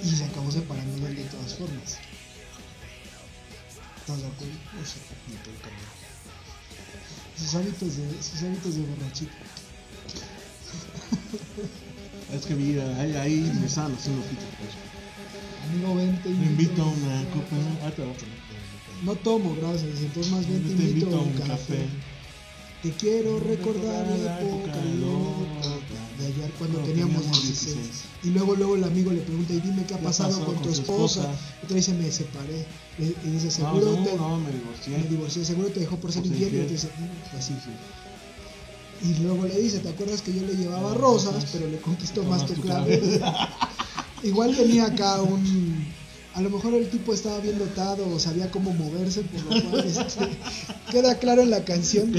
Y 0.04 0.10
se 0.16 0.24
acabó 0.24 0.50
separando 0.52 0.98
de 1.06 1.12
él 1.12 1.18
de 1.18 1.24
todas 1.26 1.56
formas. 1.56 1.98
¿Estás 4.00 4.18
de 4.22 4.28
acuerdo? 4.28 4.54
No 4.80 4.86
sé, 4.86 5.00
ni 5.28 5.36
puedo 5.36 5.58
cambiar. 5.60 5.92
Sus 7.38 7.56
hábitos 7.56 7.98
de, 7.98 8.24
sus 8.24 8.42
hábitos 8.44 8.76
de 8.76 8.82
borrachito. 8.84 9.32
Es 12.34 12.46
que 12.46 12.56
vi, 12.56 12.78
ahí, 12.80 13.14
ahí 13.16 13.52
me 13.60 13.66
estaban 13.68 13.94
haciendo 13.94 14.22
pues. 14.24 14.40
Amigo, 15.70 15.96
ven, 15.96 16.22
te 16.24 16.30
Me 16.30 16.46
invito 16.46 16.82
a 16.82 16.88
una 16.88 17.24
copa. 17.32 17.56
Ah, 17.84 17.92
te 17.92 18.02
voy 18.02 18.12
a 18.12 18.14
poner. 18.18 18.42
No 19.04 19.16
tomo, 19.16 19.56
gracias. 19.56 20.00
Entonces 20.00 20.32
más 20.32 20.48
bien 20.48 20.64
te, 20.64 20.72
invito, 20.72 21.16
a 21.18 21.22
un 21.22 21.34
café. 21.34 21.88
Te 22.84 22.92
quiero 22.92 23.40
recordar 23.40 24.08
la 24.08 24.42
época 24.42 24.76
loca 25.00 25.70
de 26.18 26.26
ayer 26.28 26.52
cuando 26.58 26.80
teníamos 26.80 27.22
teníamos 27.22 27.44
16. 27.44 27.76
16. 27.76 28.04
Y 28.24 28.30
luego 28.30 28.56
luego 28.56 28.76
el 28.76 28.84
amigo 28.84 29.12
le 29.12 29.22
pregunta, 29.22 29.54
y 29.54 29.60
dime 29.60 29.86
qué 29.86 29.94
ha 29.96 29.98
¿Qué 29.98 30.04
pasado 30.04 30.44
con, 30.46 30.56
con 30.56 30.64
tu 30.64 30.70
esposa. 30.70 31.22
esposa? 31.22 31.40
Y 31.64 31.68
te 31.68 31.76
dice, 31.76 31.94
me 31.94 32.12
separé. 32.12 32.66
Y 33.00 33.04
y 33.28 33.32
dice, 33.32 33.46
No, 33.48 33.52
seguro 33.52 33.98
no, 33.98 34.04
te 34.04 34.16
no, 34.18 34.40
me 34.40 34.52
divorcié. 34.52 34.98
me 34.98 35.04
divorcié, 35.08 35.46
seguro 35.46 35.70
te 35.70 35.80
dejó 35.82 35.98
por 35.98 36.12
ser 36.12 36.26
infiel. 36.26 36.56
Y 36.56 36.58
te 36.68 36.74
dice, 36.74 36.88
"Mm, 36.88 37.32
pues 37.32 37.46
sí. 37.46 37.54
Y 39.04 39.16
luego 39.24 39.46
le 39.46 39.60
dice, 39.60 39.80
¿te 39.80 39.90
acuerdas 39.90 40.22
que 40.22 40.34
yo 40.34 40.46
le 40.46 40.56
llevaba 40.56 40.94
rosas, 40.94 41.46
pero 41.52 41.68
le 41.68 41.78
conquistó 41.78 42.24
más 42.24 42.46
tu 42.46 42.54
clave? 42.56 43.20
Igual 44.24 44.56
tenía 44.56 44.86
acá 44.86 45.22
un... 45.22 46.02
A 46.34 46.42
lo 46.42 46.50
mejor 46.50 46.74
el 46.76 46.90
tipo 46.90 47.14
estaba 47.14 47.40
bien 47.40 47.60
dotado 47.60 48.08
o 48.08 48.18
sabía 48.18 48.50
cómo 48.52 48.72
moverse, 48.74 49.22
por 49.24 49.44
lo 49.44 49.70
cual 49.70 49.86
este, 49.86 50.30
queda 50.92 51.16
claro 51.16 51.42
en 51.42 51.50
la 51.50 51.66
canción 51.66 52.14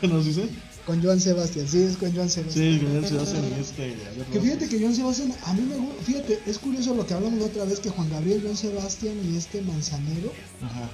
¿Qué 0.00 0.06
nos 0.06 0.24
dicen? 0.24 0.48
con 0.86 1.02
Joan 1.02 1.20
Sebastián. 1.20 1.66
Sí, 1.68 1.82
es 1.82 1.96
con 1.96 2.14
Joan 2.14 2.28
Sebastián. 2.28 2.74
Sí, 2.74 2.84
que 2.84 3.00
ya 3.00 3.08
se 3.08 3.18
hacen 3.18 3.44
este. 3.60 3.94
Que 4.32 4.40
fíjate 4.40 4.68
que 4.68 4.80
Joan 4.80 4.94
Sebastián, 4.94 5.32
a 5.44 5.52
mí 5.52 5.62
me 5.62 5.76
gusta, 5.76 6.02
fíjate, 6.04 6.40
es 6.46 6.58
curioso 6.58 6.94
lo 6.94 7.06
que 7.06 7.14
hablamos 7.14 7.38
la 7.38 7.46
otra 7.46 7.64
vez, 7.64 7.80
que 7.80 7.90
Juan 7.90 8.10
Gabriel, 8.10 8.40
Joan 8.42 8.56
Sebastián 8.56 9.14
y 9.24 9.36
este 9.36 9.62
Manzanero 9.62 10.32
Ajá. 10.62 10.90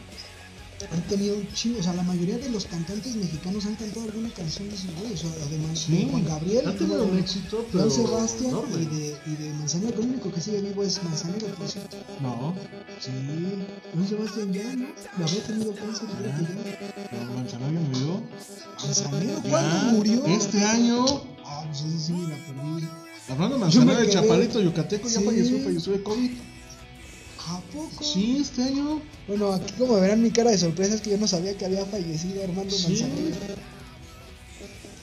Han 0.93 1.03
tenido 1.09 1.37
un 1.37 1.53
chingo, 1.53 1.81
o 1.81 1.83
sea, 1.83 1.93
la 1.95 2.03
mayoría 2.05 2.39
de 2.39 2.49
los 2.51 2.65
cantantes 2.67 3.15
mexicanos 3.17 3.67
han 3.67 3.75
cantado 3.75 4.05
alguna 4.07 4.31
canción 4.31 4.69
de 4.69 4.75
esos 4.77 4.95
güeyes, 5.01 5.25
o 5.25 5.33
sea, 5.35 5.45
además 5.47 5.79
Sí, 5.79 5.93
de 5.97 6.05
Juan 6.11 6.25
Gabriel, 6.25 6.69
ha 6.69 6.75
tenido 6.77 7.05
un 7.05 7.19
éxito, 7.19 7.67
pero 7.73 7.91
Sebastián 7.91 8.55
y 8.75 8.85
de, 8.97 9.17
y 9.27 9.35
de 9.37 9.51
Manzanero, 9.55 9.95
que 9.97 10.03
el 10.03 10.09
único 10.11 10.33
que 10.33 10.41
sigue 10.41 10.61
vivo 10.63 10.85
es 10.85 11.03
Manzanero, 11.03 11.47
por 11.49 11.69
cierto. 11.69 11.97
No, 12.21 12.55
Sí, 13.01 13.11
Joan 13.95 14.09
Sebastián 14.09 14.53
ya, 14.53 14.75
¿no? 14.75 14.87
Lo 15.19 15.27
había 15.27 15.43
tenido 15.45 15.75
cáncer, 15.75 16.09
creo 16.19 16.33
que 16.37 17.17
ya. 17.17 17.25
no, 17.25 17.33
Manzanario 17.35 17.81
murió. 17.81 18.23
Manzanero, 18.85 19.43
Ya, 19.43 19.51
¿cuándo 19.51 19.93
murió? 19.97 20.27
Este 20.27 20.65
año. 20.65 21.05
Ah, 21.45 21.65
pues 21.67 21.81
ese 21.83 22.07
sí 22.07 22.13
me 22.13 22.29
la 22.29 22.37
perdí. 22.37 22.89
Hablando 23.29 23.55
de 23.57 23.61
Manzanario, 23.61 24.01
el 24.05 24.11
chaparrito 24.11 24.61
yucateco 24.61 25.09
ya 25.09 25.19
Sí. 25.19 25.25
falleció, 25.25 25.59
falleció 25.65 25.93
de 25.93 26.03
COVID. 26.03 26.31
¿A 27.49 27.61
poco? 27.73 28.05
Sí, 28.05 28.39
este 28.41 28.63
año. 28.63 29.01
Bueno, 29.27 29.53
aquí 29.53 29.73
como 29.79 29.95
verán 29.95 30.23
mi 30.23 30.31
cara 30.31 30.51
de 30.51 30.59
sorpresa 30.59 30.95
es 30.95 31.01
que 31.01 31.11
yo 31.11 31.19
no 31.19 31.27
sabía 31.27 31.57
que 31.57 31.65
había 31.65 31.85
fallecido 31.87 32.43
Armando 32.45 32.75
Sí. 32.75 32.89
Manzanero. 32.89 33.37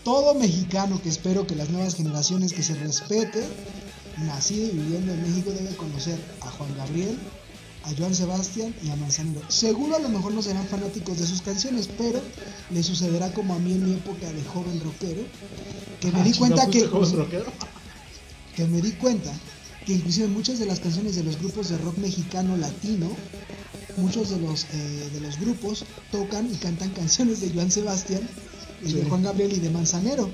Todo 0.04 0.36
mexicano 0.36 1.02
que 1.02 1.10
espero 1.10 1.48
que 1.48 1.56
las 1.56 1.70
nuevas 1.72 1.96
generaciones 1.96 2.54
que 2.54 2.62
se 2.62 2.76
respete, 2.76 3.44
nacido 4.20 4.68
y 4.68 4.72
viviendo 4.72 5.14
en 5.14 5.22
México, 5.24 5.52
debe 5.52 5.76
conocer 5.76 6.20
a 6.42 6.52
Juan 6.52 6.78
Gabriel, 6.78 7.18
a 7.84 7.92
Joan 7.98 8.14
Sebastián 8.14 8.76
y 8.84 8.92
a 8.92 8.96
Manzanero. 8.98 9.42
Seguro 9.50 9.96
a 9.96 10.00
lo 10.00 10.10
mejor 10.10 10.32
no 10.34 10.44
serán 10.44 10.68
fanáticos 10.68 11.18
de 11.20 11.26
sus 11.26 11.42
canciones, 11.42 11.90
pero 11.98 12.22
le 12.70 12.84
sucederá 12.84 13.32
como 13.34 13.56
a 13.56 13.60
mí 13.60 13.72
en 13.74 13.86
mi 13.90 13.94
época 13.96 14.32
de 14.32 14.44
joven 14.44 14.80
rockero, 14.82 15.24
que 16.00 16.12
me 16.12 16.20
Ah, 16.20 16.24
di 16.24 16.32
chinga, 16.32 16.40
cuenta 16.40 16.64
¿fuiste 16.66 16.82
que 16.84 16.88
joven 16.88 17.16
rockero? 17.18 17.46
que 18.56 18.66
me 18.66 18.82
di 18.82 18.92
cuenta 18.92 19.32
que 19.86 19.94
inclusive 19.94 20.28
muchas 20.28 20.60
de 20.60 20.66
las 20.66 20.80
canciones 20.80 21.16
de 21.16 21.24
los 21.24 21.38
grupos 21.40 21.70
de 21.70 21.78
rock 21.78 21.98
mexicano 21.98 22.57
latino, 22.57 23.10
muchos 23.98 24.30
de 24.30 24.40
los 24.40 24.66
eh, 24.74 25.10
de 25.14 25.22
los 25.22 25.40
grupos 25.40 25.86
tocan 26.12 26.52
y 26.52 26.56
cantan 26.57 26.90
canciones 26.90 27.41
de 27.41 27.52
Joan 27.52 27.72
Sebastián 27.72 28.22
y 28.84 28.94
de. 28.94 29.03
Juan 29.06 29.24
Gabriel 29.24 29.53
y 29.53 29.60
de 29.60 29.70
Manzanero. 29.70 30.30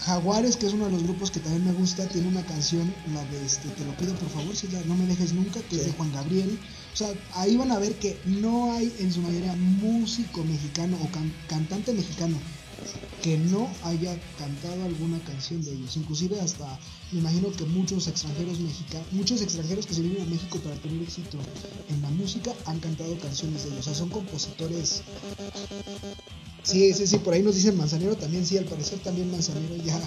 Jaguares, 0.00 0.56
que 0.56 0.66
es 0.66 0.72
uno 0.72 0.86
de 0.86 0.92
los 0.92 1.02
grupos 1.02 1.30
que 1.30 1.40
también 1.40 1.62
me 1.66 1.72
gusta, 1.74 2.06
tiene 2.08 2.26
una 2.26 2.42
canción, 2.46 2.90
la 3.12 3.22
de 3.26 3.44
este, 3.44 3.68
Te 3.68 3.84
lo 3.84 3.94
pido 3.96 4.14
por 4.14 4.30
favor, 4.30 4.56
si 4.56 4.66
la 4.68 4.80
No 4.86 4.96
me 4.96 5.04
dejes 5.06 5.34
nunca, 5.34 5.60
que 5.68 5.76
es 5.76 5.84
de 5.84 5.92
Juan 5.92 6.10
Gabriel. 6.12 6.58
O 6.94 6.96
sea, 6.96 7.12
ahí 7.34 7.56
van 7.58 7.70
a 7.70 7.78
ver 7.78 7.94
que 7.96 8.18
no 8.24 8.72
hay 8.72 8.90
en 8.98 9.12
su 9.12 9.20
mayoría 9.20 9.54
músico 9.56 10.42
mexicano 10.44 10.96
o 11.02 11.08
can- 11.12 11.34
cantante 11.48 11.92
mexicano 11.92 12.38
que 13.22 13.36
no 13.36 13.68
haya 13.84 14.18
cantado 14.38 14.82
alguna 14.84 15.18
canción 15.20 15.62
de 15.62 15.72
ellos. 15.74 15.94
Inclusive 15.98 16.40
hasta, 16.40 16.78
me 17.12 17.18
imagino 17.20 17.50
que 17.50 17.64
muchos 17.64 18.06
extranjeros 18.06 18.58
mexicanos, 18.60 19.06
muchos 19.12 19.40
extranjeros 19.42 19.86
que 19.86 19.94
se 19.94 20.02
vienen 20.02 20.22
a 20.22 20.26
México 20.26 20.58
para 20.58 20.76
tener 20.76 21.02
éxito 21.02 21.38
en 21.88 22.02
la 22.02 22.10
música 22.10 22.52
han 22.66 22.78
cantado 22.78 23.18
canciones 23.18 23.64
de 23.64 23.68
ellos. 23.70 23.80
O 23.80 23.82
sea, 23.82 23.94
son 23.94 24.08
compositores. 24.10 25.02
Sí, 26.62 26.92
sí, 26.92 27.06
sí, 27.06 27.18
por 27.18 27.34
ahí 27.34 27.42
nos 27.42 27.54
dicen 27.54 27.76
Manzanero 27.76 28.16
también, 28.16 28.44
sí, 28.46 28.58
al 28.58 28.66
parecer 28.66 28.98
también 29.00 29.30
Manzanero 29.30 29.74
ya, 29.76 29.98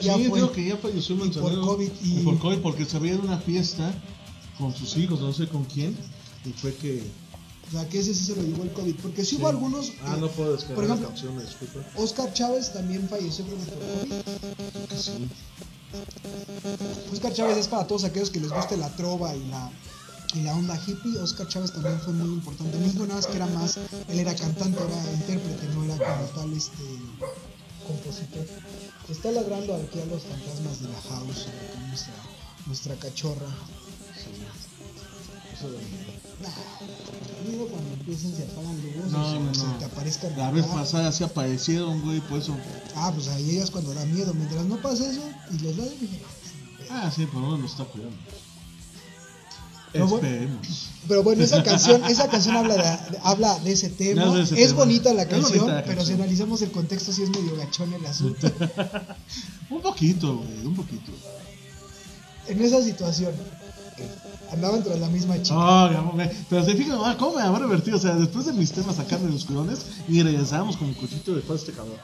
ya 0.00 0.16
sí, 0.16 0.24
fue. 0.28 0.38
creo 0.40 0.52
que 0.52 0.68
ya 0.68 0.76
falleció 0.76 1.14
Y 1.14 1.18
por 1.18 1.26
Manzanero. 1.26 1.62
COVID 1.66 1.90
y- 2.04 2.18
por 2.22 2.38
COVID, 2.38 2.58
porque 2.58 2.84
se 2.84 2.96
había 2.98 3.16
una 3.16 3.38
fiesta 3.38 3.92
con 4.58 4.74
sus 4.76 4.96
hijos, 4.98 5.20
no 5.20 5.32
sé 5.32 5.48
con 5.48 5.64
quién. 5.64 5.96
Y 6.44 6.50
fue 6.50 6.74
que. 6.74 7.02
O 7.68 7.72
sea, 7.72 7.88
que 7.88 8.00
ese 8.00 8.12
sí 8.14 8.26
se 8.26 8.36
lo 8.36 8.42
llevó 8.42 8.64
el 8.64 8.72
COVID. 8.72 8.94
Porque 8.96 9.24
sí, 9.24 9.30
Sí. 9.30 9.36
hubo 9.36 9.48
algunos. 9.48 9.92
Ah, 10.04 10.14
eh, 10.16 10.20
no 10.20 10.28
puedo 10.28 10.52
descargar 10.52 10.74
por 10.76 10.84
ejemplo, 10.84 11.04
la 11.06 11.12
canción, 11.14 11.36
me 11.36 11.42
disculpa. 11.44 11.80
Oscar 11.96 12.32
Chávez 12.34 12.72
también 12.72 13.08
falleció 13.08 13.44
por 13.46 13.56
COVID. 13.56 14.08
Creo 14.08 14.88
que 14.88 14.96
sí. 14.96 15.12
Oscar 17.12 17.32
Chávez 17.32 17.56
es 17.58 17.68
para 17.68 17.86
todos 17.86 18.04
aquellos 18.04 18.30
que 18.30 18.40
les 18.40 18.50
guste 18.50 18.76
la 18.76 18.88
trova 18.96 19.34
y 19.34 19.44
la, 19.46 19.70
y 20.34 20.40
la 20.42 20.54
onda 20.54 20.78
hippie. 20.86 21.18
Oscar 21.18 21.46
Chávez 21.48 21.72
también 21.72 22.00
fue 22.00 22.12
muy 22.12 22.28
importante. 22.34 22.76
En 22.76 22.82
México 22.84 23.02
nada 23.04 23.16
más 23.16 23.26
que 23.26 23.36
era 23.36 23.46
más, 23.46 23.76
él 24.08 24.18
era 24.18 24.34
cantante, 24.34 24.78
era 24.82 25.12
intérprete, 25.12 25.66
no 25.74 25.84
era 25.84 25.96
como 25.96 26.24
tal 26.34 26.52
este 26.52 26.82
compositor. 27.86 28.46
Está 29.08 29.30
ladrando 29.32 29.74
aquí 29.74 30.00
a 30.00 30.06
los 30.06 30.22
fantasmas 30.22 30.80
de 30.82 30.88
la 30.88 31.00
house, 31.02 31.46
acá 31.48 31.80
nuestra, 31.88 32.14
nuestra 32.66 32.94
cachorra. 32.96 33.46
Eso- 35.54 35.68
Nah, 36.42 36.48
cuando 37.42 37.92
empiecen 37.94 38.34
se 38.34 38.44
apagan 38.44 38.76
luces 38.82 39.10
No, 39.12 39.40
no, 39.40 39.52
no. 39.52 39.78
te. 39.78 40.36
La 40.36 40.50
vez 40.50 40.66
pasada 40.66 41.12
se 41.12 41.24
aparecieron, 41.24 42.00
güey, 42.02 42.20
por 42.20 42.38
eso. 42.38 42.56
Ah, 42.96 43.12
pues 43.14 43.28
ahí 43.28 43.50
ellas 43.50 43.70
cuando 43.70 43.92
da 43.94 44.04
miedo. 44.06 44.32
Mientras 44.34 44.64
no 44.64 44.76
pase 44.76 45.10
eso 45.10 45.22
y 45.52 45.58
los 45.62 45.76
lados, 45.76 45.92
Ah, 46.90 47.10
sí, 47.14 47.26
pero 47.26 47.40
no 47.40 47.56
nos 47.58 47.70
está 47.72 47.84
cuidando. 47.84 48.16
No, 49.94 50.06
bueno. 50.08 50.26
Esperemos. 50.26 50.88
Pero 51.06 51.22
bueno, 51.22 51.44
esa 51.44 51.62
canción, 51.62 52.04
esa 52.04 52.28
canción 52.28 52.56
habla 52.56 52.76
de, 52.76 53.18
habla 53.22 53.58
de 53.58 53.72
ese 53.72 53.90
tema. 53.90 54.24
No, 54.24 54.34
de 54.34 54.42
ese 54.42 54.60
es 54.60 54.68
tema. 54.68 54.78
bonita 54.80 55.12
la 55.14 55.26
canción, 55.28 55.60
bonita 55.60 55.74
la 55.74 55.84
pero 55.84 56.04
si 56.04 56.12
analizamos 56.12 56.62
el 56.62 56.70
contexto, 56.70 57.12
sí 57.12 57.22
es 57.22 57.30
medio 57.30 57.56
gachón 57.56 57.92
el 57.92 58.06
asunto. 58.06 58.50
Un 59.70 59.82
poquito, 59.82 60.36
güey, 60.36 60.66
un 60.66 60.74
poquito. 60.74 61.12
en 62.46 62.62
esa 62.62 62.82
situación, 62.82 63.32
andaban 64.50 64.82
tras 64.82 64.98
la 65.00 65.08
misma 65.08 65.40
chica. 65.42 65.56
Oh. 65.58 66.18
Pero 66.48 66.64
se 66.64 66.74
fijan, 66.74 66.98
ah, 67.04 67.16
¿cómo 67.18 67.36
me 67.36 67.42
habrá 67.42 67.64
divertido? 67.64 67.96
O 67.96 68.00
sea, 68.00 68.14
después 68.14 68.46
de 68.46 68.52
mis 68.52 68.72
temas 68.72 68.96
sacarme 68.96 69.30
los 69.30 69.44
culones 69.44 69.86
y 70.08 70.22
regresamos 70.22 70.76
como 70.76 70.94
cochito 70.94 71.34
de 71.34 71.42
este 71.54 71.72
cabrón. 71.72 71.96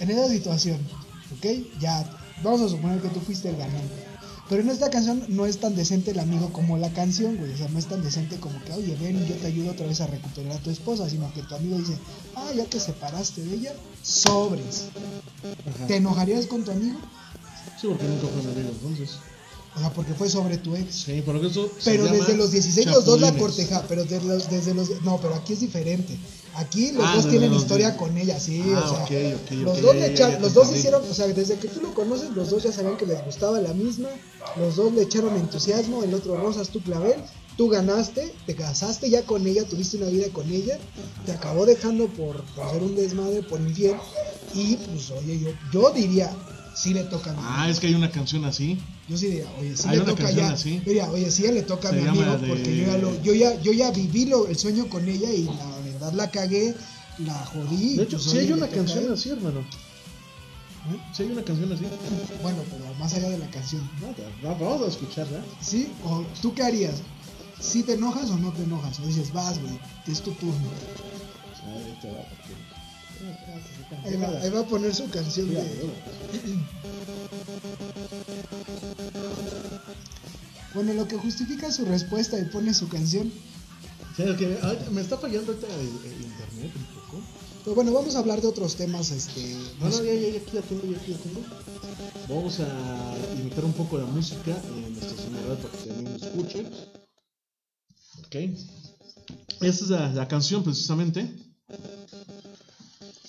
En 0.00 0.10
esa 0.10 0.28
situación, 0.28 0.78
¿ok? 1.36 1.46
Ya, 1.80 2.04
vamos 2.42 2.62
a 2.62 2.68
suponer 2.68 3.00
que 3.00 3.08
tú 3.08 3.20
fuiste 3.20 3.50
el 3.50 3.56
ganante. 3.56 4.12
Pero 4.48 4.62
en 4.62 4.70
esta 4.70 4.90
canción 4.90 5.24
no 5.28 5.46
es 5.46 5.60
tan 5.60 5.74
decente 5.74 6.10
el 6.10 6.18
amigo 6.18 6.52
como 6.52 6.76
la 6.76 6.90
canción, 6.92 7.36
güey. 7.36 7.52
O 7.52 7.56
sea, 7.56 7.68
no 7.68 7.78
es 7.78 7.86
tan 7.86 8.02
decente 8.02 8.36
como 8.36 8.62
que, 8.64 8.72
oye, 8.72 8.96
ven, 9.00 9.24
yo 9.26 9.34
te 9.36 9.46
ayudo 9.46 9.70
otra 9.70 9.86
vez 9.86 10.00
a 10.00 10.06
recuperar 10.06 10.52
a 10.52 10.58
tu 10.58 10.68
esposa. 10.70 11.08
Sino 11.08 11.32
que 11.32 11.42
tu 11.42 11.54
amigo 11.54 11.78
dice, 11.78 11.96
ah, 12.34 12.50
ya 12.54 12.64
te 12.66 12.78
separaste 12.78 13.42
de 13.42 13.54
ella, 13.54 13.72
sobres. 14.02 14.88
Ajá. 15.74 15.86
¿Te 15.86 15.96
enojarías 15.96 16.46
con 16.46 16.64
tu 16.64 16.70
amigo? 16.70 16.98
Sí, 17.80 17.86
porque 17.86 18.04
nunca 18.04 18.26
fue 18.26 18.42
mi 18.42 18.52
amigo, 18.52 18.70
entonces. 18.72 19.18
O 19.74 19.78
sea, 19.78 19.90
porque 19.90 20.12
fue 20.12 20.28
sobre 20.28 20.58
tu 20.58 20.76
ex. 20.76 20.94
Sí, 20.94 21.22
porque 21.24 21.46
eso 21.46 21.70
Pero 21.84 22.04
desde 22.04 22.36
los 22.36 22.50
16 22.50 22.86
los 22.88 23.04
dos 23.06 23.20
la 23.20 23.32
corteja, 23.32 23.84
pero 23.88 24.04
desde 24.04 24.22
los, 24.26 24.50
desde 24.50 24.74
los 24.74 25.00
no, 25.02 25.18
pero 25.20 25.34
aquí 25.34 25.54
es 25.54 25.60
diferente. 25.60 26.16
Aquí 26.54 26.92
los 26.92 27.02
Ah, 27.06 27.14
dos 27.16 27.30
tienen 27.30 27.54
historia 27.54 27.96
con 27.96 28.16
ella, 28.18 28.38
sí, 28.38 28.62
Ah, 28.74 28.84
o 28.84 29.06
sea, 29.08 29.30
los 29.56 29.80
dos 29.80 29.94
ya, 29.94 30.00
le 30.00 30.06
echaron, 30.12 30.34
ya 30.34 30.40
los 30.40 30.52
dos 30.52 30.70
hicieron, 30.76 31.02
o 31.10 31.14
sea, 31.14 31.26
desde 31.28 31.56
que 31.56 31.68
tú 31.68 31.80
lo 31.80 31.94
conoces, 31.94 32.28
los 32.36 32.50
dos 32.50 32.62
ya 32.62 32.70
sabían 32.72 32.98
que 32.98 33.06
les 33.06 33.24
gustaba 33.24 33.58
la 33.62 33.72
misma, 33.72 34.10
los 34.58 34.76
dos 34.76 34.92
le 34.92 35.00
echaron 35.02 35.34
entusiasmo, 35.36 36.04
el 36.04 36.12
otro 36.12 36.36
rosas, 36.36 36.68
tú 36.68 36.82
clavel, 36.82 37.14
tú 37.56 37.70
ganaste, 37.70 38.34
te 38.44 38.54
casaste 38.54 39.08
ya 39.08 39.22
con 39.24 39.46
ella, 39.46 39.64
tuviste 39.64 39.96
una 39.96 40.08
vida 40.08 40.26
con 40.30 40.46
ella, 40.52 40.78
te 41.24 41.32
acabó 41.32 41.64
dejando 41.64 42.08
por, 42.08 42.42
por 42.54 42.70
ser 42.70 42.82
un 42.82 42.94
desmadre, 42.96 43.42
por 43.42 43.58
infiel, 43.58 43.96
y 44.52 44.76
pues 44.76 45.10
oye, 45.12 45.40
yo, 45.40 45.48
yo 45.72 45.90
diría, 45.94 46.30
sí 46.74 46.94
le 46.94 47.04
toca 47.04 47.30
a 47.30 47.34
mi 47.34 47.40
Ah, 47.42 47.68
es 47.68 47.80
que 47.80 47.86
hay 47.88 47.94
una 47.94 48.10
canción 48.10 48.44
así. 48.44 48.78
yo 49.08 49.16
sí 49.16 49.26
diría, 49.26 49.46
oye, 49.58 49.76
sí 49.76 49.84
Hay 49.88 49.96
le 49.98 50.02
una 50.04 50.12
toca 50.14 50.30
ya. 50.30 50.50
así. 50.50 50.78
Diría, 50.80 51.10
oye, 51.10 51.30
sí 51.30 51.42
ya 51.44 51.52
le 51.52 51.62
toca 51.62 51.88
a 51.90 51.92
mi 51.92 52.06
amigo 52.06 52.36
de- 52.38 52.48
porque 52.48 52.76
yo 52.76 52.86
ya, 52.86 52.98
lo, 52.98 53.22
yo 53.22 53.34
ya, 53.34 53.60
yo 53.60 53.72
ya 53.72 53.90
viví 53.90 54.26
lo, 54.26 54.46
el 54.48 54.56
sueño 54.58 54.88
con 54.88 55.08
ella 55.08 55.30
y 55.30 55.44
la 55.44 55.78
verdad 55.84 56.12
la 56.14 56.30
cagué, 56.30 56.74
la 57.18 57.34
jodí. 57.46 57.96
De 57.96 58.04
hecho, 58.04 58.16
pues, 58.18 58.30
sí 58.30 58.38
hay 58.38 58.52
una 58.52 58.68
canción 58.68 59.12
así, 59.12 59.28
hermano. 59.30 59.64
Sí 61.14 61.22
hay 61.22 61.30
una 61.30 61.42
canción 61.44 61.72
así. 61.72 61.84
Bueno, 62.42 62.58
pero 62.70 62.92
más 62.98 63.14
allá 63.14 63.28
de 63.30 63.38
la 63.38 63.46
canción. 63.50 63.88
No, 64.42 64.56
vamos 64.56 64.82
a 64.82 64.88
escucharla. 64.88 65.40
¿Sí? 65.60 65.88
¿O 66.04 66.24
tú 66.40 66.52
qué 66.54 66.62
harías? 66.64 66.94
¿Sí 67.60 67.84
te 67.84 67.92
enojas 67.92 68.28
o 68.30 68.36
no 68.38 68.50
te 68.52 68.64
enojas? 68.64 68.98
O 68.98 69.06
dices, 69.06 69.32
vas, 69.32 69.60
güey, 69.60 69.78
es 70.08 70.20
tu 70.22 70.32
turno. 70.32 70.56
Ahí 71.68 71.96
te 72.02 72.08
va, 72.10 72.16
porque- 72.22 72.71
Ahí 74.04 74.16
va, 74.16 74.28
ahí 74.40 74.50
va 74.50 74.60
a 74.60 74.66
poner 74.66 74.94
su 74.94 75.08
canción 75.10 75.50
de... 75.50 75.60
Bueno, 80.74 80.94
lo 80.94 81.06
que 81.06 81.18
justifica 81.18 81.70
su 81.70 81.84
respuesta 81.84 82.38
y 82.38 82.46
pone 82.46 82.72
su 82.72 82.88
canción. 82.88 83.30
Sí, 84.16 84.22
ahorita 84.22 84.90
me 84.90 85.02
está 85.02 85.18
fallando 85.18 85.52
ahorita 85.52 85.66
el, 85.74 86.12
el 86.12 86.22
internet 86.22 86.72
un 86.74 86.86
poco. 86.94 87.22
Pero 87.62 87.74
bueno, 87.74 87.92
vamos 87.92 88.16
a 88.16 88.20
hablar 88.20 88.40
de 88.40 88.48
otros 88.48 88.76
temas, 88.76 89.10
este... 89.10 89.54
No, 89.80 89.90
no, 89.90 90.02
ya, 90.02 90.14
ya, 90.14 90.30
ya, 90.30 90.38
aquí 90.38 90.50
la 90.56 90.62
tengo, 90.62 90.82
ya 90.84 90.96
aquí 90.96 91.12
la 91.12 91.18
tengo. 91.18 91.40
Vamos 92.28 92.60
a 92.60 93.14
imitar 93.38 93.64
un 93.66 93.72
poco 93.74 93.98
la 93.98 94.06
música 94.06 94.56
en 94.74 94.94
nuestra 94.94 95.22
señal 95.22 95.58
para 95.58 95.78
que 95.78 95.88
también 95.88 96.18
lo 96.18 96.26
escuche. 96.26 96.66
Ok. 98.24 98.34
Esta 99.60 99.84
es 99.84 99.90
la, 99.90 100.12
la 100.12 100.26
canción 100.26 100.64
precisamente. 100.64 101.30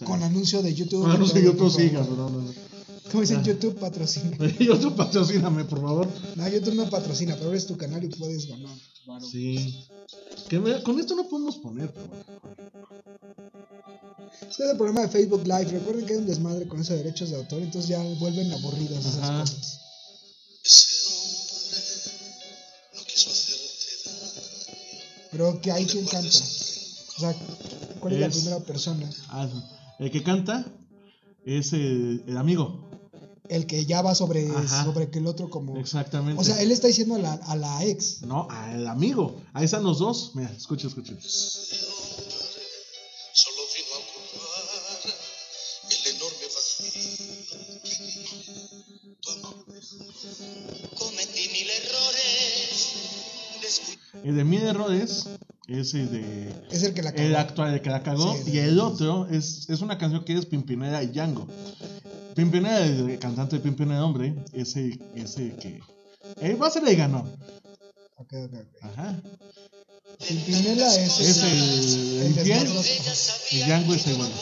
Con 0.04 0.24
anuncio 0.24 0.62
de 0.62 0.74
YouTube. 0.74 1.06
Ah, 1.08 1.18
no 1.18 1.26
sé, 1.26 1.42
todo, 1.42 1.54
yo 1.54 1.58
por 1.58 1.72
siga, 1.72 2.00
favor. 2.04 2.16
pero 2.16 2.30
no, 2.30 2.42
no. 2.42 2.54
Como 3.12 3.22
dicen, 3.22 3.38
Ah. 3.38 3.44
YouTube 3.44 3.80
patrocina. 3.80 4.38
YouTube 4.60 4.96
patrocíname, 4.96 5.66
por 5.66 5.82
favor. 5.82 6.08
No, 6.36 6.48
YouTube 6.50 6.76
no 6.76 6.90
patrocina, 6.90 7.36
pero 7.38 7.54
es 7.54 7.66
tu 7.68 7.78
canal 7.78 8.04
y 8.04 8.08
puedes 8.10 8.48
ganar. 8.48 8.76
varo. 9.06 9.26
Sí. 9.26 9.86
Que 10.50 10.60
me- 10.60 10.82
con 10.84 11.00
esto 11.00 11.16
no 11.16 11.28
podemos 11.30 11.58
poner, 11.58 11.94
pero 11.94 12.08
bueno. 12.08 12.24
Este 14.50 14.64
es 14.66 14.70
el 14.72 14.78
problema 14.78 15.02
de 15.02 15.10
Facebook 15.10 15.44
Live. 15.46 15.66
Recuerden 15.66 16.06
que 16.06 16.14
hay 16.14 16.20
un 16.20 16.26
desmadre 16.28 16.68
con 16.68 16.82
esos 16.82 16.98
derechos 16.98 17.30
de 17.30 17.38
autor, 17.38 17.62
entonces 17.62 17.90
ya 17.90 18.02
vuelven 18.20 18.52
aburridas 18.52 19.06
esas 19.06 19.18
Ajá. 19.24 19.40
cosas. 19.42 19.80
No. 23.14 23.32
Pero 25.32 25.62
que 25.62 25.72
hay 25.72 25.86
quien 25.86 26.06
canta. 26.06 26.28
O 26.28 27.20
sea, 27.20 27.36
¿cuál 28.00 28.14
es, 28.14 28.20
la 28.20 28.28
Es- 28.28 28.36
primera 28.36 28.60
persona? 28.60 29.10
Ah, 29.30 29.48
el 30.04 30.12
que 30.12 30.22
canta 30.22 30.66
es 31.46 31.72
el, 31.74 32.24
el 32.28 32.38
amigo. 32.38 32.90
El 33.48 33.68
que 33.68 33.86
ya 33.86 34.02
va 34.02 34.16
sobre, 34.16 34.50
Ajá. 34.50 34.84
sobre 34.84 35.10
que 35.10 35.20
el 35.20 35.28
otro 35.28 35.50
como... 35.50 35.78
Exactamente. 35.78 36.40
O 36.40 36.44
sea, 36.44 36.62
él 36.62 36.72
está 36.72 36.88
diciendo 36.88 37.16
a 37.16 37.20
la, 37.20 37.34
a 37.34 37.56
la 37.56 37.84
ex. 37.86 38.22
No, 38.24 38.48
al 38.50 38.88
amigo. 38.88 39.42
Ahí 39.54 39.66
están 39.66 39.84
los 39.84 40.00
dos. 40.00 40.32
Mira, 40.34 40.52
escucha, 40.52 40.88
escucha. 40.88 41.14
Ese 41.14 41.86
hombre 41.86 42.26
solo 43.34 43.62
vino 43.76 43.96
a 43.96 44.00
ocupar 44.00 44.64
el 45.90 46.16
enorme 46.16 46.48
vacío 46.56 46.92
que 47.84 49.16
tu 49.22 49.30
amor 49.32 49.66
dejó. 49.68 49.98
Cometí 50.98 51.50
mil 51.50 51.70
errores. 51.70 52.90
El 54.24 54.36
de 54.36 54.44
mil 54.44 54.64
errores 54.64 55.28
es 55.68 55.94
el 55.94 56.12
de. 56.12 56.54
Es 56.72 56.84
el 56.84 56.94
que 56.94 57.02
la 57.02 57.12
cagó. 57.12 57.28
El 57.28 57.36
actual, 57.36 57.74
el 57.74 57.82
que 57.82 57.90
la 57.90 58.04
cagó. 58.04 58.36
Sí, 58.36 58.52
y 58.52 58.58
el 58.60 58.80
otro 58.80 59.28
es, 59.30 59.70
es 59.70 59.82
una 59.82 59.98
canción 59.98 60.24
que 60.24 60.38
es 60.38 60.46
Pimpinera 60.46 61.02
y 61.04 61.08
Django. 61.08 61.48
Pimpinera, 62.36 62.86
el 62.86 63.20
cantante 63.20 63.58
de 63.58 63.62
Pimpinera 63.62 64.04
Hombre, 64.04 64.36
es 64.54 64.76
el, 64.76 65.02
es 65.16 65.38
el 65.38 65.56
que. 65.56 65.82
Él 66.42 66.62
va 66.62 66.68
a 66.68 66.72
ser 66.72 66.88
el 66.88 66.96
ganador. 66.96 67.30
Ok, 68.18 68.34
ok, 68.34 68.54
ok. 68.54 68.84
Ajá. 68.84 69.22
Pimpinela 70.28 70.96
es, 70.96 71.20
Es 71.20 71.44
el, 71.44 71.52
el. 71.52 72.40
Ella 72.40 72.64
y 72.64 72.84
sabía 72.84 73.68
Django 73.68 73.94
es 73.94 74.08
el 74.08 74.14
no 74.14 74.18
bueno. 74.20 74.36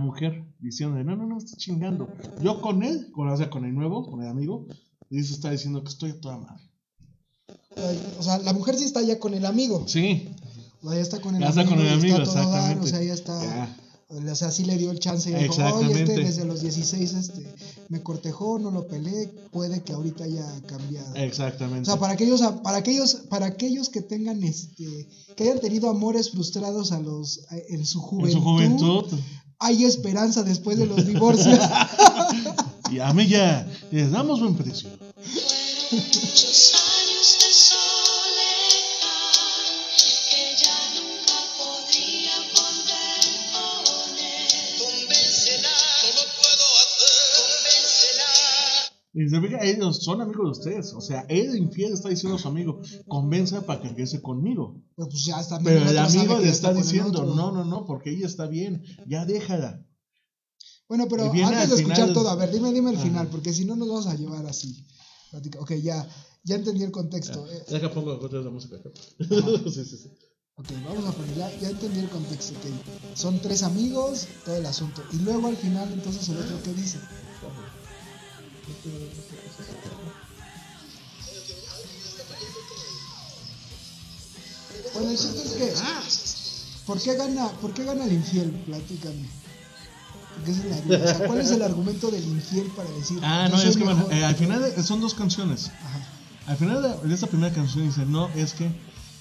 Mujer 0.00 0.44
diciendo, 0.58 0.96
no, 0.96 1.16
no, 1.16 1.26
no, 1.26 1.34
me 1.36 1.38
estás 1.38 1.58
chingando. 1.58 2.08
Yo 2.42 2.60
con 2.60 2.82
él, 2.82 3.10
con, 3.12 3.28
o 3.28 3.36
sea, 3.36 3.48
con 3.48 3.64
el 3.64 3.74
nuevo, 3.74 4.10
con 4.10 4.20
el 4.22 4.28
amigo, 4.28 4.66
y 5.08 5.20
eso 5.20 5.32
está 5.34 5.50
diciendo 5.50 5.82
que 5.82 5.90
estoy 5.90 6.10
a 6.10 6.20
toda 6.20 6.38
madre. 6.38 6.64
O 8.18 8.22
sea, 8.22 8.38
la 8.38 8.52
mujer 8.52 8.76
sí 8.76 8.84
está 8.84 9.00
ya 9.02 9.18
con 9.18 9.34
el 9.34 9.46
amigo. 9.46 9.84
Sí, 9.86 10.28
O 10.82 10.88
sea, 10.88 10.96
ya 10.96 11.02
está 11.02 11.20
con 11.20 11.36
el 11.36 11.42
Ya 11.42 11.48
está 11.48 11.60
amigo. 11.60 11.76
con 11.76 11.86
el 11.86 11.92
amigo, 11.92 12.16
está 12.18 12.34
dar, 12.46 12.72
exactamente. 12.72 12.84
o 12.84 12.88
sea, 12.88 13.02
ya 13.02 13.14
está. 13.14 13.42
Ya. 13.42 13.76
O 14.12 14.34
sea, 14.34 14.50
sí 14.50 14.64
le 14.64 14.76
dio 14.76 14.90
el 14.90 14.98
chance 14.98 15.30
y 15.30 15.34
dijo, 15.34 15.54
oye, 15.76 16.02
este 16.02 16.16
desde 16.16 16.44
los 16.44 16.62
16 16.62 17.14
este, 17.14 17.46
me 17.88 18.02
cortejó, 18.02 18.58
no 18.58 18.72
lo 18.72 18.88
peleé, 18.88 19.28
puede 19.52 19.84
que 19.84 19.92
ahorita 19.92 20.24
haya 20.24 20.44
cambiado. 20.66 21.12
O 21.12 21.16
exactamente. 21.16 21.86
sea, 21.86 21.96
para 21.96 22.14
aquellos, 22.14 22.42
para 22.64 22.78
aquellos, 22.78 23.14
para 23.28 23.46
aquellos 23.46 23.88
que 23.88 24.02
tengan 24.02 24.42
este, 24.42 25.06
que 25.36 25.44
hayan 25.44 25.60
tenido 25.60 25.88
amores 25.88 26.32
frustrados 26.32 26.90
a 26.90 26.98
los 26.98 27.46
en 27.68 27.86
su 27.86 27.98
en 27.98 28.04
juventud, 28.04 28.32
su 28.32 28.42
juventud. 28.42 29.18
Hay 29.60 29.84
esperanza 29.84 30.42
después 30.42 30.78
de 30.78 30.86
los 30.86 31.06
divorcios. 31.06 31.60
Y 32.90 32.98
a 32.98 33.12
mí 33.12 33.28
ya 33.28 33.68
les 33.92 34.10
damos 34.10 34.40
buen 34.40 34.56
precio. 34.56 34.90
se 49.30 49.40
fija, 49.40 49.58
ellos 49.64 50.02
son 50.02 50.20
amigos 50.20 50.44
de 50.46 50.50
ustedes. 50.50 50.92
O 50.94 51.00
sea, 51.00 51.24
él 51.28 51.56
infiel 51.56 51.92
está 51.92 52.08
diciendo 52.08 52.36
a 52.36 52.38
su 52.40 52.48
amigo, 52.48 52.80
convenza 53.08 53.64
para 53.66 53.80
que 53.80 53.88
regrese 53.88 54.20
conmigo. 54.20 54.82
Pero 54.96 55.08
pues 55.08 55.24
ya 55.24 55.40
está. 55.40 55.58
Pero 55.60 55.88
el 55.88 55.98
amigo 55.98 56.38
le 56.38 56.44
ya 56.44 56.50
está 56.50 56.70
el 56.70 56.76
diciendo, 56.78 57.24
no, 57.24 57.52
no, 57.52 57.64
no, 57.64 57.86
porque 57.86 58.10
ella 58.10 58.26
está 58.26 58.46
bien, 58.46 58.82
ya 59.06 59.24
déjala. 59.24 59.84
Bueno, 60.88 61.06
pero 61.08 61.24
antes 61.30 61.68
de 61.70 61.76
escuchar 61.76 61.96
final- 62.08 62.12
todo, 62.14 62.28
a 62.30 62.34
ver, 62.34 62.50
dime, 62.50 62.72
dime 62.72 62.90
el 62.90 62.96
Ajá. 62.96 63.04
final, 63.04 63.28
porque 63.28 63.52
si 63.52 63.64
no 63.64 63.76
nos 63.76 63.88
vamos 63.88 64.06
a 64.08 64.14
llevar 64.16 64.44
así. 64.46 64.86
Ok, 65.60 65.74
ya, 65.74 66.08
ya 66.42 66.56
entendí 66.56 66.82
el 66.82 66.90
contexto. 66.90 67.46
Eh, 67.48 67.64
Deja 67.70 67.92
pongo 67.92 68.14
otra 68.14 68.38
vez 68.38 68.44
la 68.44 68.50
música 68.50 68.76
sí, 69.20 69.84
sí, 69.84 69.96
sí. 69.96 70.10
ok, 70.56 70.66
vamos 70.84 71.06
a 71.06 71.12
poner, 71.12 71.36
ya, 71.36 71.60
ya 71.60 71.70
entendí 71.70 72.00
el 72.00 72.08
contexto. 72.08 72.54
ok. 72.58 73.16
Son 73.16 73.38
tres 73.40 73.62
amigos, 73.62 74.26
todo 74.44 74.56
el 74.56 74.66
asunto. 74.66 75.02
Y 75.12 75.18
luego 75.18 75.46
al 75.46 75.56
final, 75.56 75.88
entonces, 75.92 76.28
el 76.28 76.38
otro, 76.38 76.56
¿qué 76.64 76.72
dice? 76.72 76.98
Bueno, 84.94 85.08
el 85.10 85.14
es 85.14 85.24
que. 85.58 85.72
¿Por 86.86 87.00
qué 87.00 87.14
gana, 87.14 87.48
por 87.60 87.72
qué 87.72 87.84
gana 87.84 88.04
el 88.04 88.12
infiel? 88.12 88.50
Platícame. 88.50 89.28
Porque 90.36 90.50
es 90.50 90.64
la. 90.64 90.76
O 90.76 91.06
sea, 91.16 91.26
¿cuál 91.26 91.40
es 91.40 91.50
el 91.50 91.62
argumento 91.62 92.10
del 92.10 92.24
infiel 92.24 92.66
para 92.74 92.90
decir. 92.90 93.18
Ah, 93.22 93.48
no, 93.50 93.60
es 93.60 93.76
que 93.76 93.84
bueno, 93.84 94.06
eh, 94.10 94.24
al 94.24 94.34
final 94.34 94.62
de- 94.62 94.82
son 94.82 95.00
dos 95.00 95.14
canciones. 95.14 95.68
Ajá. 95.68 96.06
Al 96.46 96.56
final 96.56 96.82
de, 96.82 97.08
de 97.08 97.14
esta 97.14 97.26
primera 97.28 97.54
canción 97.54 97.86
dice, 97.86 98.04
no, 98.06 98.28
es 98.34 98.54
que, 98.54 98.68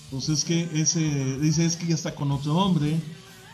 pues 0.10 0.30
es 0.30 0.44
que 0.46 0.68
ese, 0.74 1.00
dice, 1.40 1.66
es 1.66 1.76
que 1.76 1.86
ya 1.88 1.96
está 1.96 2.16
con 2.16 2.32
otro 2.32 2.56
hombre. 2.56 3.00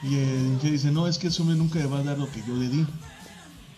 Y 0.04 0.16
el 0.16 0.46
infiel 0.54 0.74
dice, 0.74 0.92
no, 0.92 1.08
es 1.08 1.18
que 1.18 1.28
ese 1.28 1.42
hombre 1.42 1.58
nunca 1.58 1.80
le 1.80 1.88
va 1.88 2.00
a 2.00 2.04
dar 2.04 2.18
lo 2.18 2.32
que 2.32 2.42
yo 2.48 2.56
le 2.56 2.70
di. 2.70 2.86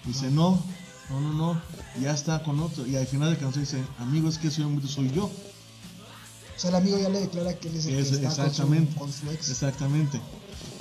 Dice, 0.06 0.30
no, 0.30 0.62
no, 1.10 1.22
no, 1.22 1.34
no, 1.34 1.62
ya 2.02 2.12
está 2.14 2.44
con 2.44 2.60
otro. 2.60 2.86
Y 2.86 2.96
al 2.96 3.08
final 3.08 3.30
de 3.30 3.36
la 3.36 3.40
canción 3.42 3.64
dice, 3.64 3.82
amigo, 4.00 4.28
es 4.30 4.38
que 4.38 4.48
ese 4.50 4.64
hombre 4.64 4.88
soy 4.88 5.12
yo. 5.12 5.26
O 5.26 6.60
sea, 6.60 6.70
el 6.72 6.76
amigo 6.78 6.98
ya 7.00 7.10
le 7.10 7.20
declara 7.22 7.54
que 7.58 7.70
él 7.70 7.76
es 7.78 7.86
el 7.86 7.96
Es- 8.00 8.10
que 8.10 8.16
está 8.16 8.28
con 8.30 8.36
su, 8.36 8.42
exactamente. 8.42 8.96
con 9.00 9.12
su 9.14 9.30
ex. 9.32 9.50
Exactamente. 9.50 10.20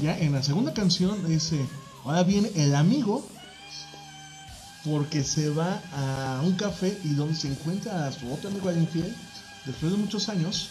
Ya 0.01 0.19
en 0.19 0.33
la 0.33 0.43
segunda 0.43 0.73
canción 0.75 1.27
dice, 1.29 1.65
ahora 2.05 2.23
viene 2.23 2.51
el 2.57 2.75
amigo 2.75 3.27
porque 4.85 5.25
se 5.25 5.51
va 5.51 5.83
a 5.93 6.41
un 6.45 6.55
café 6.55 6.97
y 7.05 7.15
donde 7.15 7.35
se 7.35 7.49
encuentra 7.49 8.07
a 8.07 8.13
su 8.13 8.33
otro 8.33 8.49
amigo 8.51 8.69
al 8.69 8.79
infiel 8.79 9.15
después 9.65 9.91
de 9.93 9.99
muchos 9.99 10.29
años. 10.29 10.71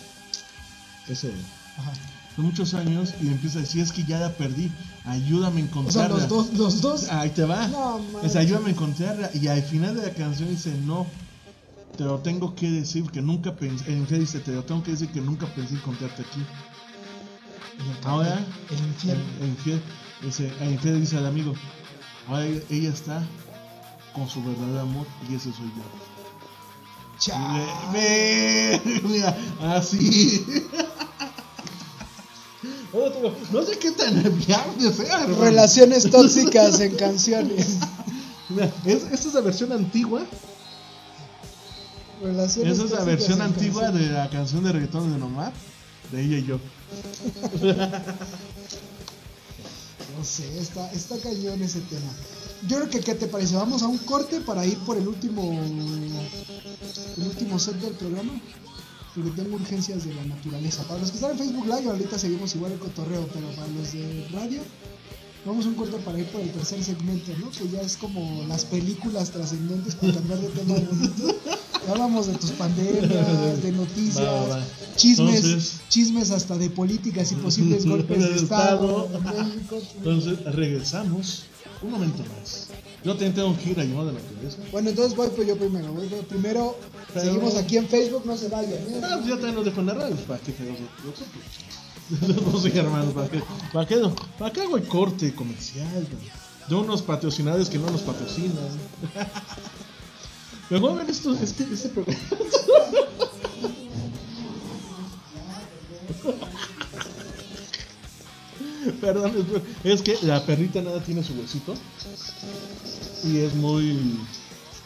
Ese, 1.07 1.31
Ajá. 1.77 1.91
de 2.37 2.43
muchos 2.43 2.73
años 2.73 3.13
y 3.21 3.27
empieza 3.27 3.59
a 3.59 3.61
decir 3.61 3.81
es 3.81 3.91
que 3.91 4.03
ya 4.05 4.19
la 4.19 4.31
perdí, 4.33 4.71
ayúdame 5.05 5.61
a 5.61 5.63
O 5.79 5.91
sea, 5.91 6.05
encontrarla. 6.05 6.17
los 6.17 6.27
dos, 6.29 6.53
los 6.53 6.81
dos. 6.81 7.09
Ahí 7.09 7.29
te 7.29 7.43
va. 7.45 7.67
No, 7.67 7.99
Es 8.23 8.35
ayúdame 8.35 8.67
a 8.67 8.71
encontrarla. 8.71 9.29
Y 9.33 9.47
al 9.47 9.61
final 9.63 9.95
de 9.95 10.03
la 10.07 10.13
canción 10.13 10.49
dice, 10.49 10.73
no, 10.85 11.05
te 11.97 12.03
lo 12.03 12.19
tengo 12.19 12.55
que 12.55 12.69
decir 12.69 13.09
que 13.11 13.21
nunca 13.21 13.55
pensé, 13.55 13.91
en 13.91 13.99
infiel 13.99 14.21
dice, 14.21 14.39
te 14.39 14.51
lo 14.51 14.63
tengo 14.63 14.83
que 14.83 14.91
decir 14.91 15.09
que 15.09 15.21
nunca 15.21 15.45
pensé 15.47 15.75
encontrarte 15.75 16.23
aquí. 16.23 16.39
el 17.79 18.07
Ahora, 18.07 18.39
el 18.69 18.77
infierno. 18.87 19.23
el, 19.39 19.43
el 19.43 19.49
infiel, 19.49 19.81
dice, 20.21 20.51
el 20.61 20.71
infiel 20.71 20.99
dice 21.01 21.17
al 21.17 21.25
amigo, 21.27 21.53
ahora 22.27 22.45
ella, 22.69 22.89
está 22.89 23.23
con 24.13 24.27
su 24.29 24.43
verdadero 24.43 24.81
amor 24.81 25.05
y 25.29 25.35
ese 25.35 25.51
soy 25.53 25.71
yo. 25.75 25.83
Chao. 27.19 27.39
Mira, 29.03 29.37
así. 29.61 30.45
No 33.51 33.63
sé 33.63 33.77
qué 33.77 33.91
tan 33.91 34.13
viable 34.37 34.93
sea, 34.93 35.23
hermano. 35.23 35.43
Relaciones 35.43 36.09
tóxicas 36.11 36.79
en 36.79 36.95
canciones. 36.95 37.77
Es, 38.85 39.01
esta 39.11 39.27
es 39.27 39.33
la 39.33 39.41
versión 39.41 39.71
antigua. 39.71 40.21
Relaciones 42.21 42.73
Esa 42.77 42.85
es 42.85 42.91
la 42.91 43.03
versión 43.03 43.41
antigua 43.41 43.81
canciones. 43.81 44.09
de 44.09 44.15
la 44.15 44.29
canción 44.29 44.63
de 44.63 44.71
reggaetón 44.71 45.11
de 45.11 45.17
Nomad, 45.17 45.51
de 46.11 46.21
ella 46.21 46.37
y 46.37 46.45
yo. 46.45 46.59
No 50.17 50.23
sé, 50.23 50.59
está, 50.59 50.89
está 50.93 51.17
cañón 51.17 51.61
ese 51.61 51.81
tema. 51.81 52.09
Yo 52.67 52.77
creo 52.77 52.89
que, 52.89 52.99
¿qué 53.01 53.15
te 53.15 53.27
parece? 53.27 53.55
Vamos 53.55 53.83
a 53.83 53.87
un 53.87 53.97
corte 53.97 54.39
para 54.39 54.65
ir 54.65 54.77
por 54.79 54.95
el 54.97 55.07
último 55.07 55.41
el 57.17 57.23
último 57.27 57.59
set 57.59 57.75
del 57.75 57.93
programa. 57.93 58.31
Porque 59.15 59.31
tengo 59.31 59.55
urgencias 59.55 60.05
de 60.05 60.13
la 60.13 60.25
naturaleza. 60.25 60.83
Para 60.83 60.99
los 60.99 61.09
que 61.09 61.15
están 61.17 61.31
en 61.31 61.37
Facebook 61.37 61.65
Live, 61.65 61.89
ahorita 61.89 62.19
seguimos 62.19 62.53
igual 62.55 62.73
el 62.73 62.79
cotorreo, 62.79 63.27
pero 63.33 63.47
para 63.51 63.67
los 63.69 63.93
de 63.93 64.27
radio, 64.33 64.59
vamos 65.45 65.65
un 65.65 65.75
corte 65.75 65.95
para 65.99 66.19
ir 66.19 66.25
por 66.27 66.41
el 66.41 66.51
tercer 66.51 66.83
segmento, 66.83 67.31
¿no? 67.39 67.49
Que 67.51 67.69
ya 67.69 67.81
es 67.81 67.95
como 67.95 68.43
las 68.47 68.65
películas 68.65 69.29
trascendentes 69.31 69.95
para 69.95 70.13
cambiar 70.13 70.39
de 70.39 70.47
tema 70.49 70.73
bonito. 70.75 71.35
Ya 71.85 71.91
hablamos 71.91 72.27
de 72.27 72.33
tus 72.33 72.51
pandemias, 72.51 73.61
de 73.61 73.71
noticias, 73.71 74.17
Va, 74.25 74.31
va, 74.41 74.47
va. 74.57 74.63
chismes, 74.97 75.35
Entonces- 75.45 75.73
chismes 75.87 76.31
hasta 76.31 76.57
de 76.57 76.69
políticas 76.71 77.31
y 77.31 77.35
posibles 77.35 77.85
golpes 77.87 78.19
de 78.19 78.35
Estado. 78.35 79.05
Estado. 79.05 79.39
en 79.39 79.49
México. 79.55 79.77
Entonces 79.97 80.43
regresamos 80.45 81.43
un 81.83 81.91
momento 81.91 82.23
más. 82.23 82.67
Yo 83.05 83.11
también 83.11 83.35
tengo 83.35 83.55
que 83.55 83.69
ir 83.69 83.79
a 83.79 83.83
llamar 83.83 84.07
de 84.07 84.13
la 84.13 84.19
naturaleza. 84.19 84.57
Bueno, 84.71 84.89
entonces 84.89 85.15
voy 85.15 85.27
pues 85.35 85.47
yo 85.47 85.55
primero. 85.55 85.93
Voy 85.93 86.09
yo 86.09 86.17
primero. 86.23 86.75
Pero- 87.13 87.25
Seguimos 87.25 87.55
aquí 87.55 87.77
en 87.77 87.87
Facebook, 87.87 88.23
no 88.25 88.35
se 88.35 88.47
vayan. 88.49 88.73
¿eh? 88.73 89.01
Ah, 89.03 89.11
pues 89.17 89.27
ya 89.27 89.35
también 89.35 89.55
los 89.55 89.65
dejo 89.65 89.79
en 89.81 89.85
la 89.85 89.93
radio. 89.93 90.15
¿Para 90.15 90.39
qué 90.39 90.51
fregos 90.51 90.79
nosotros? 90.79 91.27
No 92.53 92.59
sé, 92.59 92.77
hermano, 92.77 93.11
¿para 93.11 93.27
qué? 93.29 93.41
¿Para 93.73 93.87
qué, 93.87 93.95
no? 93.97 94.13
¿Para 94.37 94.51
qué 94.51 94.61
hago 94.61 94.77
el 94.77 94.87
corte 94.87 95.33
comercial? 95.33 95.87
güey? 96.11 96.29
De 96.67 96.75
unos 96.75 97.01
patrocinadores 97.03 97.69
que 97.69 97.77
no 97.79 97.89
nos 97.91 98.01
patrocinan. 98.01 98.57
Mejor 100.69 100.97
ver 100.97 101.09
esto, 101.09 101.33
este, 101.33 101.63
este 101.71 101.89
programa. 101.89 102.19
Perdón, 109.01 109.31
es- 109.83 110.01
que 110.01 110.17
la 110.23 110.45
perrita 110.45 110.81
nada 110.81 111.03
tiene 111.03 111.23
su 111.23 111.33
huesito 111.33 111.75
y 113.23 113.37
es 113.39 113.53
muy 113.55 114.19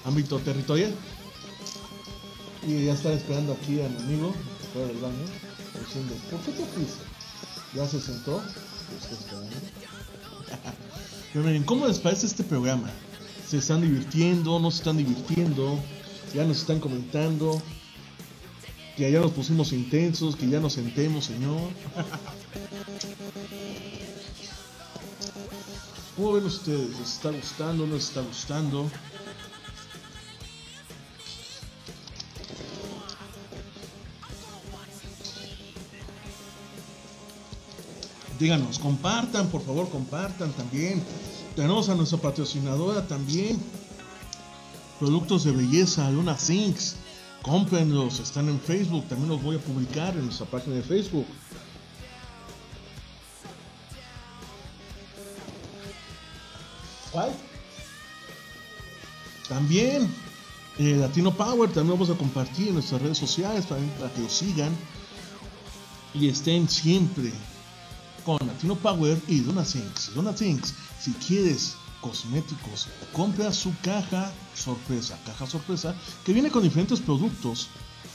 ámbito 0.05 0.39
territorial. 0.39 0.93
Y 2.67 2.85
ya 2.85 2.93
está 2.93 3.11
esperando 3.13 3.53
aquí 3.53 3.81
a 3.81 3.87
mi 3.89 3.97
amigo 4.03 4.33
fuera 4.73 4.87
del 4.89 4.97
baño, 4.97 5.23
diciendo, 5.85 6.13
¿por 6.29 6.39
qué 6.41 6.51
te 6.51 6.65
fuiste? 6.65 7.03
Ya 7.73 7.87
se 7.87 7.99
sentó. 8.01 8.41
Pero 11.33 11.45
miren, 11.45 11.63
¿cómo 11.63 11.87
les 11.87 11.99
parece 11.99 12.25
este 12.25 12.43
programa? 12.43 12.89
¿Se 13.47 13.57
están 13.57 13.81
divirtiendo? 13.81 14.59
¿No 14.59 14.71
se 14.71 14.77
están 14.79 14.97
divirtiendo? 14.97 15.79
¿Ya 16.33 16.43
nos 16.43 16.57
están 16.59 16.79
comentando? 16.79 17.61
Que 18.97 19.11
ya 19.11 19.19
nos 19.21 19.31
pusimos 19.31 19.71
intensos, 19.71 20.35
que 20.35 20.47
ya 20.49 20.59
nos 20.59 20.73
sentemos, 20.73 21.25
señor. 21.25 21.59
¿Cómo 26.15 26.33
ven 26.33 26.45
ustedes? 26.45 26.99
¿Les 26.99 27.13
está 27.13 27.31
gustando? 27.31 27.87
¿No 27.87 27.95
les 27.95 28.07
está 28.07 28.21
gustando? 28.21 28.89
Díganos, 38.39 38.79
compartan, 38.79 39.47
por 39.49 39.61
favor, 39.61 39.89
compartan 39.89 40.51
también. 40.53 41.03
Tenemos 41.55 41.89
a 41.89 41.95
nuestra 41.95 42.19
patrocinadora 42.19 43.05
también. 43.05 43.59
Productos 44.97 45.43
de 45.43 45.51
belleza, 45.51 46.09
Luna 46.09 46.37
Things. 46.37 46.95
Cómprenlos, 47.41 48.19
están 48.19 48.47
en 48.47 48.59
Facebook. 48.59 49.05
También 49.09 49.29
los 49.29 49.43
voy 49.43 49.57
a 49.57 49.59
publicar 49.59 50.15
en 50.15 50.25
nuestra 50.25 50.45
página 50.45 50.75
de 50.77 50.83
Facebook. 50.83 51.25
También 59.49 60.09
eh, 60.77 60.95
Latino 60.95 61.33
Power, 61.33 61.69
también 61.71 61.99
vamos 61.99 62.09
a 62.09 62.17
compartir 62.17 62.69
en 62.69 62.75
nuestras 62.75 63.01
redes 63.01 63.17
sociales 63.17 63.65
para 63.65 64.13
que 64.13 64.21
lo 64.21 64.29
sigan 64.29 64.71
y 66.13 66.29
estén 66.29 66.69
siempre 66.69 67.33
con 68.23 68.37
Latino 68.45 68.75
Power 68.75 69.19
y 69.27 69.39
Dona 69.41 69.63
Things. 69.63 70.11
Dona 70.15 70.33
Things, 70.33 70.73
si 71.01 71.11
quieres 71.13 71.75
cosméticos, 71.99 72.87
compra 73.11 73.51
su 73.51 73.73
caja 73.81 74.31
sorpresa, 74.55 75.19
caja 75.25 75.45
sorpresa 75.47 75.95
que 76.23 76.31
viene 76.31 76.49
con 76.49 76.63
diferentes 76.63 76.99
productos 76.99 77.67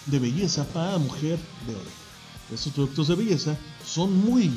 de 0.06 0.18
belleza 0.18 0.64
para 0.68 0.98
mujer 0.98 1.38
de 1.66 1.74
hoy. 1.74 2.54
Estos 2.54 2.72
productos 2.72 3.08
de 3.08 3.14
belleza 3.16 3.56
son 3.84 4.16
muy 4.24 4.50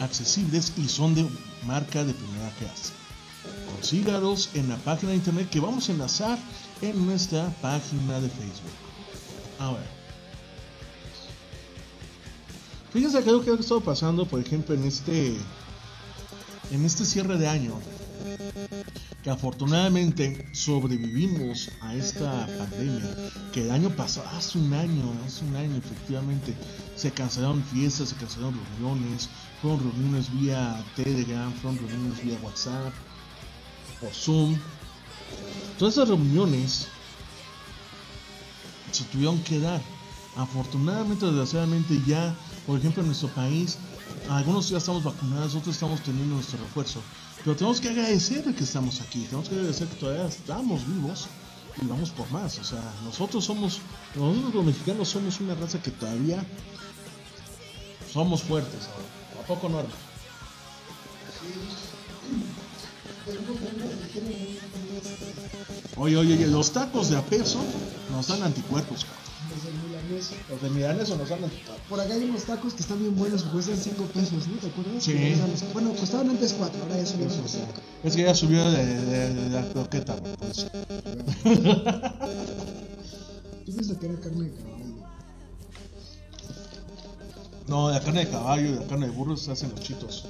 accesibles 0.00 0.72
y 0.76 0.88
son 0.88 1.14
de 1.14 1.28
marca 1.66 2.04
de 2.04 2.14
primera 2.14 2.50
clase. 2.58 2.99
Consígalos 3.80 4.50
en 4.52 4.68
la 4.68 4.76
página 4.76 5.12
de 5.12 5.16
internet 5.16 5.48
que 5.48 5.58
vamos 5.58 5.88
a 5.88 5.92
enlazar 5.92 6.38
en 6.82 7.06
nuestra 7.06 7.48
página 7.62 8.20
de 8.20 8.28
Facebook. 8.28 8.70
Ahora, 9.58 9.86
fíjense 12.92 13.24
que 13.24 13.32
lo 13.32 13.42
que 13.42 13.50
ha 13.50 13.54
estado 13.54 13.80
pasando, 13.80 14.26
por 14.26 14.38
ejemplo, 14.38 14.74
en 14.74 14.84
este 14.84 15.34
en 16.70 16.84
este 16.84 17.06
cierre 17.06 17.38
de 17.38 17.48
año, 17.48 17.72
que 19.24 19.30
afortunadamente 19.30 20.46
sobrevivimos 20.52 21.70
a 21.80 21.94
esta 21.94 22.46
pandemia, 22.58 23.16
que 23.50 23.62
el 23.62 23.70
año 23.70 23.88
pasado, 23.96 24.28
hace 24.36 24.58
un 24.58 24.74
año, 24.74 25.10
hace 25.26 25.42
un 25.46 25.56
año 25.56 25.76
efectivamente, 25.76 26.54
se 26.96 27.10
cancelaron 27.12 27.64
fiestas, 27.64 28.10
se 28.10 28.16
cancelaron 28.16 28.60
reuniones, 28.76 29.30
fueron 29.62 29.80
reuniones 29.80 30.30
vía 30.38 30.84
Telegram, 30.96 31.50
fueron 31.54 31.78
reuniones 31.78 32.22
vía 32.22 32.38
WhatsApp, 32.42 32.92
por 34.00 34.12
Zoom. 34.12 34.56
Todas 35.78 35.94
esas 35.94 36.08
reuniones 36.08 36.88
se 38.92 39.04
tuvieron 39.04 39.38
que 39.42 39.58
dar. 39.60 39.80
Afortunadamente, 40.36 41.26
desgraciadamente 41.26 42.00
ya, 42.06 42.34
por 42.66 42.78
ejemplo, 42.78 43.02
en 43.02 43.08
nuestro 43.08 43.28
país, 43.28 43.78
algunos 44.28 44.68
ya 44.68 44.78
estamos 44.78 45.02
vacunados, 45.02 45.54
otros 45.54 45.74
estamos 45.74 46.02
teniendo 46.02 46.36
nuestro 46.36 46.58
refuerzo. 46.58 47.00
Pero 47.44 47.56
tenemos 47.56 47.80
que 47.80 47.88
agradecer 47.88 48.44
de 48.44 48.54
que 48.54 48.64
estamos 48.64 49.00
aquí, 49.00 49.24
tenemos 49.24 49.48
que 49.48 49.54
agradecer 49.54 49.88
que 49.88 49.96
todavía 49.96 50.26
estamos 50.26 50.86
vivos 50.86 51.26
y 51.82 51.86
vamos 51.86 52.10
por 52.10 52.30
más. 52.30 52.58
O 52.58 52.64
sea, 52.64 52.82
nosotros 53.04 53.44
somos, 53.44 53.80
nosotros 54.14 54.54
los 54.54 54.64
mexicanos 54.64 55.08
somos 55.08 55.40
una 55.40 55.54
raza 55.54 55.82
que 55.82 55.90
todavía 55.90 56.44
somos 58.12 58.42
fuertes. 58.42 58.88
¿A 59.42 59.46
poco 59.46 59.68
no? 59.68 59.78
hermano? 59.80 59.94
Oye, 65.96 66.16
oye, 66.16 66.34
oye, 66.34 66.46
los 66.46 66.70
tacos 66.72 67.10
de 67.10 67.16
a 67.16 67.22
peso 67.22 67.58
nos 68.10 68.28
dan 68.28 68.42
anticuerpos, 68.42 69.04
cabrón. 69.04 69.20
Desde 69.54 69.68
el 69.68 69.74
milanés. 69.82 70.30
Los 70.48 70.62
de 70.62 70.70
milanes 70.70 71.10
o 71.10 71.16
nos 71.16 71.28
dan 71.28 71.44
anticuerpos. 71.44 71.86
Por 71.88 72.00
acá 72.00 72.14
hay 72.14 72.24
unos 72.24 72.44
tacos 72.44 72.72
que 72.74 72.80
están 72.82 72.98
bien 73.00 73.16
buenos, 73.16 73.42
que 73.42 73.50
cuestan 73.50 73.76
5 73.76 74.04
pesos, 74.04 74.46
¿no? 74.48 74.56
¿Te 74.58 74.66
acuerdas? 74.68 75.02
Sí. 75.04 75.34
Los- 75.50 75.72
Bueno, 75.72 75.92
costaban 75.94 76.30
antes 76.30 76.52
4, 76.54 76.82
ahora 76.82 76.96
ya 76.96 77.02
Eso, 77.02 77.16
los 77.18 77.32
sí. 77.50 77.58
Es 78.04 78.16
que 78.16 78.22
ya 78.22 78.34
subió 78.34 78.70
de, 78.70 78.84
de- 78.86 79.34
de 79.34 79.50
la 79.50 79.68
croqueta, 79.68 80.16
güey, 80.16 80.36
por 80.36 80.48
eso. 80.48 80.68
Yo 83.66 83.74
pienso 83.76 83.98
que 83.98 84.06
era 84.06 84.20
carne 84.20 84.44
de 84.44 84.54
caballo. 84.54 84.76
No, 87.68 87.88
de 87.88 87.94
la 87.94 88.00
carne 88.00 88.24
de 88.24 88.30
caballo 88.30 88.62
y 88.68 88.72
de 88.72 88.80
la 88.80 88.86
carne 88.86 89.06
de 89.06 89.12
burro 89.12 89.36
se 89.36 89.50
hacen 89.52 89.70
los 89.70 89.80
chitos. 89.80 90.24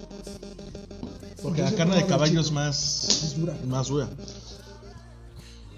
Porque 1.43 1.63
la 1.63 1.73
carne 1.75 1.97
de 1.97 2.07
caballo 2.07 2.41
es 2.41 2.51
más. 2.53 3.05
Es 3.23 3.37
dura. 3.39 3.57
Más 3.67 3.89
dura. 3.89 4.09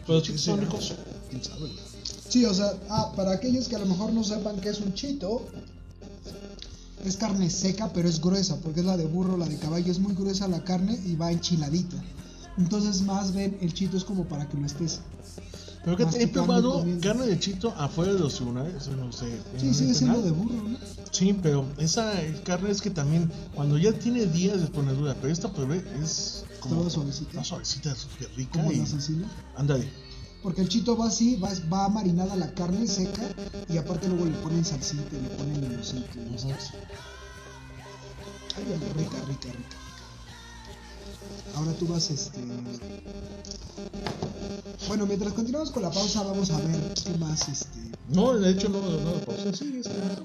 Pero 0.07 0.15
los 0.19 0.23
chitos 0.23 0.41
Sí, 0.41 0.47
son 0.51 0.59
sí. 0.59 0.65
ricos. 0.65 0.93
¿Quién 1.31 1.45
sabe? 1.45 1.71
Sí, 2.29 2.45
o 2.45 2.55
sea, 2.55 2.73
ah, 2.89 3.13
para 3.15 3.33
aquellos 3.33 3.69
que 3.69 3.77
a 3.77 3.79
lo 3.79 3.87
mejor 3.87 4.13
no 4.13 4.25
sepan 4.25 4.61
qué 4.61 4.71
es 4.71 4.81
un 4.81 4.95
chito, 4.95 5.47
es 7.05 7.17
carne 7.17 7.51
seca, 7.51 7.93
pero 7.93 8.09
es 8.09 8.21
gruesa, 8.21 8.57
porque 8.57 8.81
es 8.81 8.87
la 8.87 8.97
de 8.97 9.07
burro, 9.07 9.37
la 9.37 9.47
de 9.47 9.59
caballo, 9.59 9.91
es 9.93 9.99
muy 9.99 10.15
gruesa 10.15 10.49
la 10.49 10.65
carne 10.65 10.99
y 11.05 11.15
va 11.17 11.31
enchiladita. 11.31 12.03
Entonces, 12.59 13.03
más 13.03 13.33
bien, 13.33 13.59
el 13.61 13.73
chito 13.75 13.97
es 13.97 14.05
como 14.05 14.25
para 14.25 14.49
que 14.49 14.57
lo 14.57 14.67
estés. 14.67 15.01
Pero 15.85 15.97
que 15.97 16.03
he 16.05 16.07
Masticando 16.07 16.31
y 16.31 16.47
probado 16.47 16.73
comiendo. 16.79 17.09
carne 17.09 17.27
de 17.27 17.39
chito 17.41 17.75
afuera 17.77 18.13
de 18.13 18.21
los 18.21 18.35
tribunales. 18.35 18.89
No 18.89 19.11
sé. 19.11 19.41
Sí, 19.59 19.69
el 19.69 19.75
siendo 19.75 19.95
penal. 19.99 20.23
de 20.25 20.31
burro, 20.31 20.69
¿no? 20.69 20.79
Sí, 21.11 21.39
pero 21.43 21.67
esa 21.79 22.13
carne 22.45 22.71
es 22.71 22.81
que 22.81 22.91
también, 22.91 23.31
cuando 23.55 23.77
ya 23.79 23.93
tiene 23.93 24.27
días 24.27 24.61
de 24.61 24.69
poner 24.69 24.97
dura, 24.97 25.15
pero 25.21 25.33
esta 25.33 25.53
probé 25.53 25.85
es 26.03 26.45
como. 26.61 26.77
Toda 26.77 26.91
suavecita. 26.91 27.31
Una 27.35 27.45
suavecita, 27.45 27.95
súper 27.95 28.31
rica. 28.37 28.61
Como 28.61 28.73
y, 28.73 28.77
la 28.77 28.87
ándale. 29.57 29.93
Porque 30.43 30.61
el 30.63 30.69
chito 30.69 30.97
va 30.97 31.07
así, 31.07 31.37
va, 31.37 31.51
va 31.73 31.89
marinada 31.89 32.35
la 32.37 32.53
carne 32.55 32.87
seca 32.87 33.23
y 33.69 33.77
aparte 33.77 34.09
luego 34.09 34.25
le 34.25 34.33
ponen 34.39 34.65
salsita, 34.65 35.17
le 35.17 35.29
ponen 35.37 35.61
limoncito. 35.61 36.19
y 36.19 36.35
Ujú. 36.35 36.49
Ay, 38.57 38.65
rica, 38.65 38.93
rica, 38.97 39.17
rica, 39.27 39.49
rica. 39.53 39.82
Ahora 41.55 41.73
tú 41.79 41.87
vas, 41.87 42.11
este. 42.11 42.41
Bueno, 44.89 45.07
mientras 45.07 45.33
continuamos 45.33 45.71
con 45.71 45.83
la 45.83 45.91
pausa, 45.91 46.23
vamos 46.23 46.51
a 46.51 46.59
ver 46.59 46.95
qué 47.05 47.11
más, 47.19 47.49
este. 47.49 47.79
No, 48.09 48.35
de 48.39 48.51
hecho 48.51 48.69
no, 48.69 48.81
no, 48.81 49.13
pausa. 49.25 49.53
Sí, 49.55 49.79
está, 49.79 49.91
está. 49.93 50.23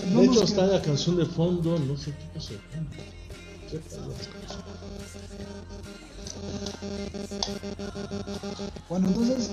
De 0.00 0.14
Vamos 0.14 0.24
hecho 0.36 0.40
que- 0.40 0.44
está 0.46 0.66
la 0.66 0.82
canción 0.82 1.16
de 1.16 1.26
fondo, 1.26 1.78
no 1.78 1.96
sé 1.96 2.12
qué 2.16 2.28
cosa. 2.38 2.52
¿Qué 3.70 3.78
tal? 3.78 4.04
Bueno, 8.88 9.08
entonces, 9.08 9.50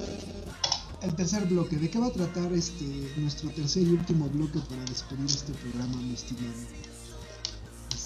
el 1.01 1.15
tercer 1.15 1.45
bloque. 1.47 1.77
¿De 1.77 1.89
qué 1.89 1.99
va 1.99 2.07
a 2.07 2.11
tratar 2.11 2.51
este 2.53 2.85
nuestro 3.17 3.49
tercer 3.49 3.83
y 3.83 3.89
último 3.91 4.29
bloque 4.29 4.59
para 4.69 4.83
despedir 4.85 5.25
este 5.25 5.51
programa, 5.53 5.95
mi 5.97 6.13
estimado? 6.13 6.53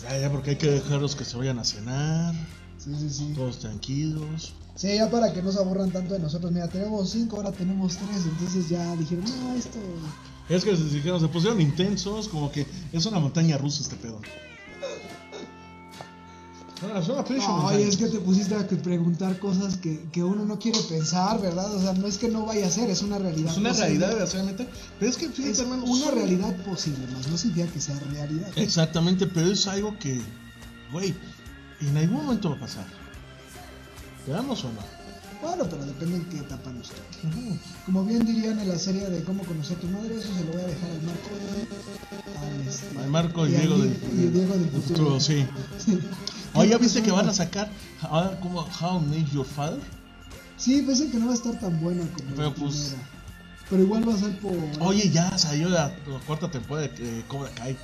Ya, 0.03 0.19
ya, 0.19 0.32
porque 0.32 0.52
hay 0.52 0.56
que 0.57 0.69
dejarlos 0.69 1.15
que 1.15 1.26
se 1.26 1.38
vayan 1.38 1.60
a 1.60 1.64
cenar, 1.64 2.34
Sí, 2.78 2.91
sí, 2.99 3.10
sí. 3.10 3.34
todos 3.36 3.60
tranquilos. 3.60 4.53
Sí, 4.76 4.94
ya 4.95 5.10
para 5.10 5.34
que 5.34 5.41
no 5.41 5.52
se 5.52 5.60
aburran 5.60 5.91
tanto 5.91 6.14
de 6.14 6.19
nosotros. 6.19 6.52
Mira, 6.52 6.68
tenemos 6.68 7.10
cinco, 7.10 7.38
ahora 7.38 7.52
tenemos 7.52 7.98
tres. 7.98 8.26
Entonces 8.26 8.69
ya 8.69 8.95
dijeron, 8.95 9.26
no, 9.26 9.56
esto. 9.56 9.80
Es 10.49 10.64
que 10.64 10.78
se, 10.78 10.84
dijeron, 10.84 11.19
se 11.19 11.28
pusieron 11.28 11.60
intensos, 11.60 12.28
como 12.28 12.52
que 12.52 12.65
es 12.91 13.06
una 13.07 13.19
montaña 13.19 13.57
rusa 13.57 13.82
este 13.82 13.95
pedo. 13.95 14.19
Ah, 16.83 16.99
es 16.99 17.09
una 17.09 17.23
que 17.23 18.07
te 18.11 18.19
pusiste 18.19 18.53
a 18.55 18.67
preguntar 18.67 19.39
cosas 19.39 19.77
que, 19.77 19.99
que 20.11 20.23
uno 20.23 20.45
no 20.45 20.59
quiere 20.59 20.79
pensar, 20.81 21.41
¿verdad? 21.41 21.73
O 21.73 21.81
sea, 21.81 21.93
no 21.93 22.05
es 22.07 22.17
que 22.19 22.29
no 22.29 22.45
vaya 22.45 22.67
a 22.67 22.69
ser, 22.69 22.89
es 22.89 23.01
una 23.01 23.17
realidad. 23.17 23.51
Es 23.51 23.57
una 23.57 23.69
posible. 23.69 23.87
realidad, 23.87 24.09
desgraciadamente. 24.09 24.67
Pero 24.99 25.11
es 25.11 25.17
que, 25.17 25.29
fíjate, 25.29 25.51
Es 25.53 25.59
hermano, 25.59 25.83
una 25.85 26.11
realidad 26.11 26.55
posible, 26.63 27.07
más 27.13 27.27
no 27.27 27.37
significa 27.37 27.67
que 27.73 27.81
sea 27.81 27.99
realidad. 28.11 28.49
Exactamente, 28.55 29.25
pero 29.25 29.51
es 29.51 29.65
algo 29.65 29.97
que, 29.97 30.21
güey, 30.91 31.15
en 31.81 31.97
algún 31.97 32.17
momento 32.25 32.51
va 32.51 32.57
a 32.57 32.59
pasar. 32.59 32.85
¿Quedamos 34.25 34.63
o 34.63 34.67
no? 34.67 34.97
Bueno, 35.41 35.65
pero 35.69 35.85
depende 35.85 36.17
en 36.17 36.25
qué 36.25 36.37
etapa 36.39 36.71
nos 36.71 36.89
toque. 36.89 37.59
Como 37.85 38.03
bien 38.03 38.25
dirían 38.25 38.59
en 38.59 38.69
la 38.69 38.77
serie 38.79 39.07
de 39.07 39.23
cómo 39.23 39.43
conocer 39.43 39.77
a 39.77 39.79
tu 39.81 39.87
madre, 39.87 40.15
eso 40.15 40.27
se 40.33 40.43
lo 40.45 40.51
voy 40.51 40.61
a 40.61 40.65
dejar 40.67 40.89
al 40.89 41.01
Marco. 41.03 41.29
Al, 42.41 42.67
este, 42.67 42.99
Al 42.99 43.09
Marco 43.09 43.47
y 43.47 43.51
Diego 43.51 43.75
Di- 43.77 43.81
del, 43.89 43.97
y 44.13 44.27
Diego 44.29 44.53
del 44.55 44.69
futuro. 44.69 45.19
sí. 45.19 45.45
Sí. 45.85 45.99
Oye, 46.53 46.69
¿ya 46.69 46.76
Creo 46.78 46.80
viste 46.80 47.03
que 47.03 47.11
van 47.11 47.28
a 47.30 47.34
sacar 47.34 47.69
ahora 48.02 48.40
como 48.40 48.61
How 48.61 49.02
I 49.02 49.06
Met 49.06 49.32
Your 49.32 49.45
Father? 49.45 49.80
Sí, 50.57 50.82
pensé 50.82 51.10
que 51.11 51.18
no 51.18 51.28
va 51.28 51.32
a 51.34 51.36
estar 51.36 51.60
tan 51.60 51.80
buena 51.80 52.02
como 52.14 52.30
Pero 52.36 52.49
la 52.49 52.56
pues- 52.56 52.76
primera. 52.76 53.07
Pero 53.69 53.84
igual 53.84 54.07
va 54.07 54.14
a 54.14 54.18
ser 54.18 54.40
por. 54.40 54.53
Oye, 54.80 55.10
ya 55.10 55.38
salió 55.38 55.68
la, 55.68 55.88
la 56.07 56.19
cuarta 56.26 56.49
temporada 56.49 56.88
de 56.88 57.19
eh, 57.19 57.24
Cobra 57.28 57.49
Kai. 57.52 57.78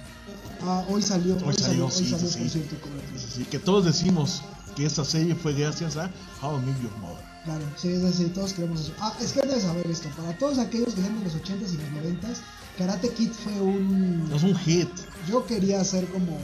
Ah, 0.61 0.81
hoy 0.87 1.01
salió, 1.01 1.35
hoy, 1.35 1.43
Hoy 1.45 1.53
salió, 1.55 1.61
salió, 1.61 1.85
hoy 1.87 1.91
sí, 1.91 2.09
salió, 2.09 2.27
sí, 2.29 2.39
sí. 2.43 2.49
cierto, 2.49 2.77
Cobra 2.79 3.01
Kai. 3.05 3.17
Así 3.17 3.43
que 3.43 3.59
todos 3.59 3.83
decimos 3.83 4.41
que 4.77 4.85
esta 4.85 5.03
serie 5.03 5.35
fue 5.35 5.53
gracias 5.53 5.97
a 5.97 6.09
How 6.41 6.57
I 6.57 6.65
Met 6.65 6.81
Your 6.81 6.97
Mother. 7.01 7.32
Claro, 7.43 7.65
sí, 7.75 7.89
sí, 7.99 8.13
sí, 8.13 8.25
todos 8.33 8.53
queremos 8.53 8.79
eso. 8.79 8.93
Ah, 8.99 9.13
es 9.21 9.33
que 9.33 9.41
que 9.41 9.59
saber 9.59 9.85
esto. 9.87 10.07
Para 10.15 10.37
todos 10.37 10.57
aquellos 10.59 10.93
que 10.93 11.01
sean 11.01 11.19
de 11.19 11.25
los 11.25 11.35
80s 11.35 11.73
y 11.73 11.77
los 11.77 12.21
90s, 12.21 12.37
Karate 12.77 13.09
Kid 13.09 13.31
fue 13.31 13.53
un. 13.59 14.31
Es 14.33 14.43
un 14.43 14.55
hit. 14.55 14.87
Yo 15.27 15.45
quería 15.45 15.83
ser 15.83 16.07
como 16.07 16.37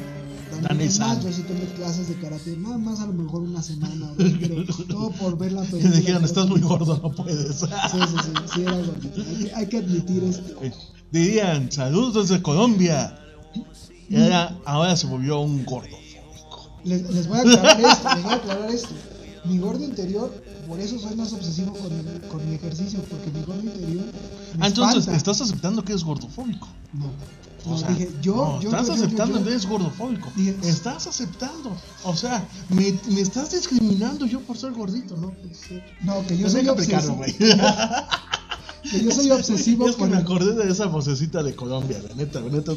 Daniel. 0.61 0.87
Es 0.87 0.99
más, 0.99 1.23
yo 1.23 1.31
sí 1.31 1.43
tomé 1.43 1.61
clases 1.75 2.09
de 2.09 2.15
karate, 2.15 2.55
nada 2.57 2.77
más 2.77 2.99
a 2.99 3.05
lo 3.07 3.13
mejor 3.13 3.41
una 3.41 3.61
semana, 3.61 4.11
o 4.11 4.15
dos, 4.15 4.31
pero 4.39 4.65
todo 4.87 5.11
por 5.11 5.37
ver 5.37 5.53
la 5.53 5.61
película. 5.63 5.95
dijeron, 5.95 6.23
estás 6.25 6.47
muy 6.47 6.59
gordo, 6.61 6.99
no 7.01 7.11
puedes. 7.11 7.59
Sí, 7.59 7.65
sí, 7.91 8.17
sí, 8.23 8.31
sí, 8.53 8.61
era 8.61 8.73
gordito. 8.77 9.21
Hay 9.21 9.35
que, 9.43 9.55
hay 9.55 9.67
que 9.67 9.77
admitir 9.77 10.23
esto. 10.23 10.59
Eh, 10.61 10.73
Dirían, 11.11 11.71
saludos 11.71 12.29
desde 12.29 12.41
Colombia. 12.43 13.17
Y 14.09 14.21
ahora, 14.21 14.55
ahora 14.65 14.95
se 14.95 15.07
volvió 15.07 15.39
un 15.39 15.65
gordo. 15.65 15.97
Les, 16.83 17.01
les 17.09 17.27
voy 17.27 17.39
a 17.39 17.41
aclarar 17.41 17.81
esto, 17.81 18.09
les 18.15 18.23
voy 18.23 18.31
a 18.33 18.35
aclarar 18.35 18.69
esto. 18.69 18.89
Mi 19.49 19.57
gordo 19.57 19.83
interior, 19.83 20.31
por 20.67 20.79
eso 20.79 20.99
soy 20.99 21.15
más 21.15 21.33
obsesivo 21.33 21.73
con, 21.73 21.91
el- 21.91 22.21
con 22.29 22.47
mi 22.47 22.55
ejercicio, 22.55 22.99
porque 23.09 23.29
mi 23.31 23.41
gordo 23.43 23.61
interior. 23.63 24.05
Me 24.57 24.65
Ah, 24.65 24.67
entonces 24.67 24.99
espanta. 24.99 25.17
estás 25.17 25.41
aceptando 25.41 25.83
que 25.83 25.91
eres 25.93 26.03
gordofóbico. 26.03 26.67
No. 26.93 27.07
O 27.65 27.71
No, 27.71 27.77
sea, 27.77 27.89
dije, 27.89 28.09
yo, 28.21 28.35
no, 28.35 28.61
yo, 28.61 28.69
estás 28.69 28.87
yo, 28.87 28.93
aceptando 28.93 29.43
que 29.43 29.49
eres 29.49 29.65
gordofóbico. 29.67 30.31
Dije, 30.35 30.55
estás 30.63 31.07
aceptando. 31.07 31.75
O 32.05 32.15
sea, 32.15 32.47
me, 32.69 32.97
me 33.09 33.19
estás 33.21 33.51
discriminando 33.51 34.25
yo 34.25 34.39
por 34.41 34.57
ser 34.57 34.71
gordito, 34.71 35.17
¿no? 35.17 35.33
No, 36.03 36.25
que 36.25 36.37
yo 36.37 36.49
soy 36.49 36.67
obsesivo. 36.69 37.15
güey. 37.17 37.35
Que 38.89 39.03
yo 39.03 39.11
soy 39.11 39.29
obsesivo 39.29 39.87
Es 39.89 39.95
que 39.95 39.99
con 39.99 40.09
me 40.11 40.15
el- 40.15 40.21
acordé 40.23 40.53
de 40.53 40.71
esa 40.71 40.85
vocecita 40.85 41.43
de 41.43 41.53
Colombia, 41.53 42.01
la 42.07 42.15
neta, 42.15 42.39
la 42.39 42.49
neta. 42.49 42.71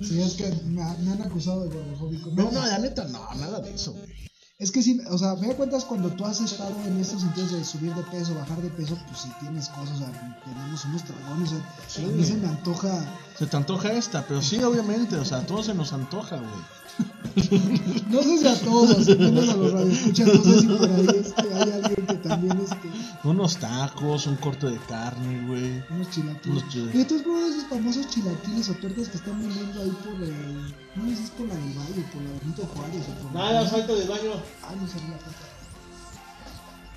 Sí, 0.00 0.20
es 0.22 0.32
que 0.34 0.50
me, 0.66 0.82
ha- 0.82 0.96
me 1.02 1.12
han 1.12 1.20
acusado 1.22 1.64
de 1.64 1.68
gordofóbico. 1.68 2.30
No, 2.30 2.50
no, 2.50 2.66
la 2.66 2.78
neta, 2.78 3.04
no, 3.04 3.20
nada 3.34 3.60
de 3.60 3.74
eso, 3.74 3.92
güey. 3.92 4.29
Es 4.60 4.70
que 4.70 4.82
sí, 4.82 5.00
o 5.10 5.16
sea, 5.16 5.34
me 5.36 5.48
da 5.48 5.54
cuentas 5.56 5.86
cuando 5.86 6.10
tú 6.10 6.26
has 6.26 6.38
estado 6.42 6.74
en 6.86 6.98
estos 7.00 7.22
sentidos 7.22 7.50
de 7.52 7.64
subir 7.64 7.94
de 7.94 8.02
peso, 8.02 8.34
bajar 8.34 8.60
de 8.60 8.68
peso, 8.68 8.94
pues 9.08 9.20
sí 9.20 9.32
tienes 9.40 9.70
cosas, 9.70 9.94
o 9.94 9.98
sea, 10.00 10.38
tenemos 10.44 10.84
unos 10.84 11.02
dragones, 11.08 11.52
o 11.52 11.54
sea, 11.54 11.64
Sí. 11.88 12.04
a 12.04 12.08
mí 12.08 12.22
se 12.22 12.34
me 12.34 12.46
antoja. 12.46 12.90
Se 13.38 13.46
te 13.46 13.56
antoja 13.56 13.90
esta, 13.92 14.22
pero 14.26 14.42
sí, 14.42 14.62
obviamente, 14.62 15.16
o 15.16 15.24
sea, 15.24 15.38
a 15.38 15.46
todos 15.46 15.64
se 15.64 15.72
nos 15.74 15.94
antoja, 15.94 16.36
güey. 16.36 18.00
No 18.10 18.22
sé 18.22 18.36
si 18.38 18.46
a 18.46 18.60
todos, 18.60 19.08
menos 19.18 19.48
a 19.48 19.56
los 19.56 19.72
radioescuchas, 19.72 20.26
no 20.26 20.42
sé 20.44 20.60
si 20.60 20.66
por 20.66 20.90
ahí 20.90 21.06
este, 21.14 21.54
hay 21.54 21.70
alguien 21.82 22.06
que 22.06 22.14
también 22.16 22.60
este, 22.60 22.90
Unos 23.24 23.56
tacos, 23.56 24.26
un 24.26 24.36
corte 24.36 24.66
de 24.68 24.78
carne, 24.80 25.46
güey. 25.46 25.82
unos 25.90 26.10
chilaquiles. 26.10 26.46
Unos 26.46 26.68
chilaquiles. 26.68 27.10
Y 27.12 27.22
probado 27.22 27.46
esos 27.46 27.64
famosos 27.64 28.08
chilaquiles 28.08 28.68
o 28.68 28.74
tortas 28.74 29.08
que 29.08 29.16
están 29.16 29.40
vendiendo 29.40 29.80
ahí 29.80 29.96
por 30.04 30.22
el. 30.22 30.74
No 30.96 31.04
si 31.06 31.12
es 31.24 31.30
por 31.30 31.46
la 31.46 31.54
del 31.54 31.72
Valle, 31.78 32.02
por 32.12 32.22
la 32.22 32.30
Benito 32.40 32.66
Juárez 32.66 33.04
o 33.08 33.22
por 33.22 33.32
Nada, 33.32 33.62
la. 33.62 33.70
salta 33.70 33.92
del 33.94 34.08
baño. 34.08 34.32
Ah, 34.62 34.74
no 34.80 34.86
sabía. 34.88 35.18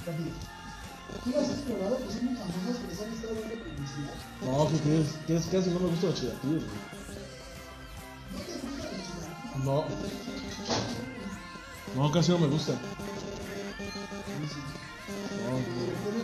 Rápido. 0.05 0.31
¿Tú 1.23 1.29
las 1.29 1.49
has 1.49 1.59
probado? 1.59 1.97
Pues 1.97 2.15
son 2.15 2.25
muy 2.25 2.35
famosas 2.35 2.77
que 2.81 2.87
les 2.87 3.01
han 3.01 3.13
estado 3.13 3.33
dando 3.35 3.55
publicidad. 3.63 4.15
No, 4.41 4.67
¿qué 4.69 4.77
crees? 4.79 5.07
¿Qué 5.27 5.35
es? 5.37 5.45
Casi 5.45 5.69
no 5.69 5.79
me 5.79 5.87
gustan 5.87 6.09
los 6.09 6.19
chilaquiles, 6.19 6.63
güey. 6.63 6.93
No. 9.63 9.85
No, 11.95 12.11
casi 12.11 12.31
no 12.31 12.39
me 12.39 12.47
gusta. 12.47 12.73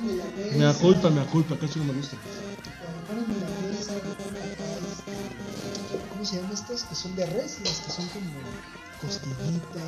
Milanesa, 0.01 0.57
Me 0.57 0.63
da 0.63 0.73
culpa, 0.73 1.09
me 1.09 1.19
da 1.23 1.25
culpa, 1.27 1.55
casi 1.57 1.77
no 1.79 1.85
me 1.85 1.93
gusta. 1.93 2.17
milanesa, 3.27 3.93
este, 3.95 4.28
¿Cómo 6.19 6.29
se 6.29 6.35
llaman 6.35 6.51
estas? 6.51 6.83
Que 6.83 6.95
son 6.95 7.15
de 7.15 7.25
res, 7.27 7.61
las 7.63 7.79
que 7.79 7.91
son 7.91 8.05
como 8.09 8.29
costillita. 8.99 9.79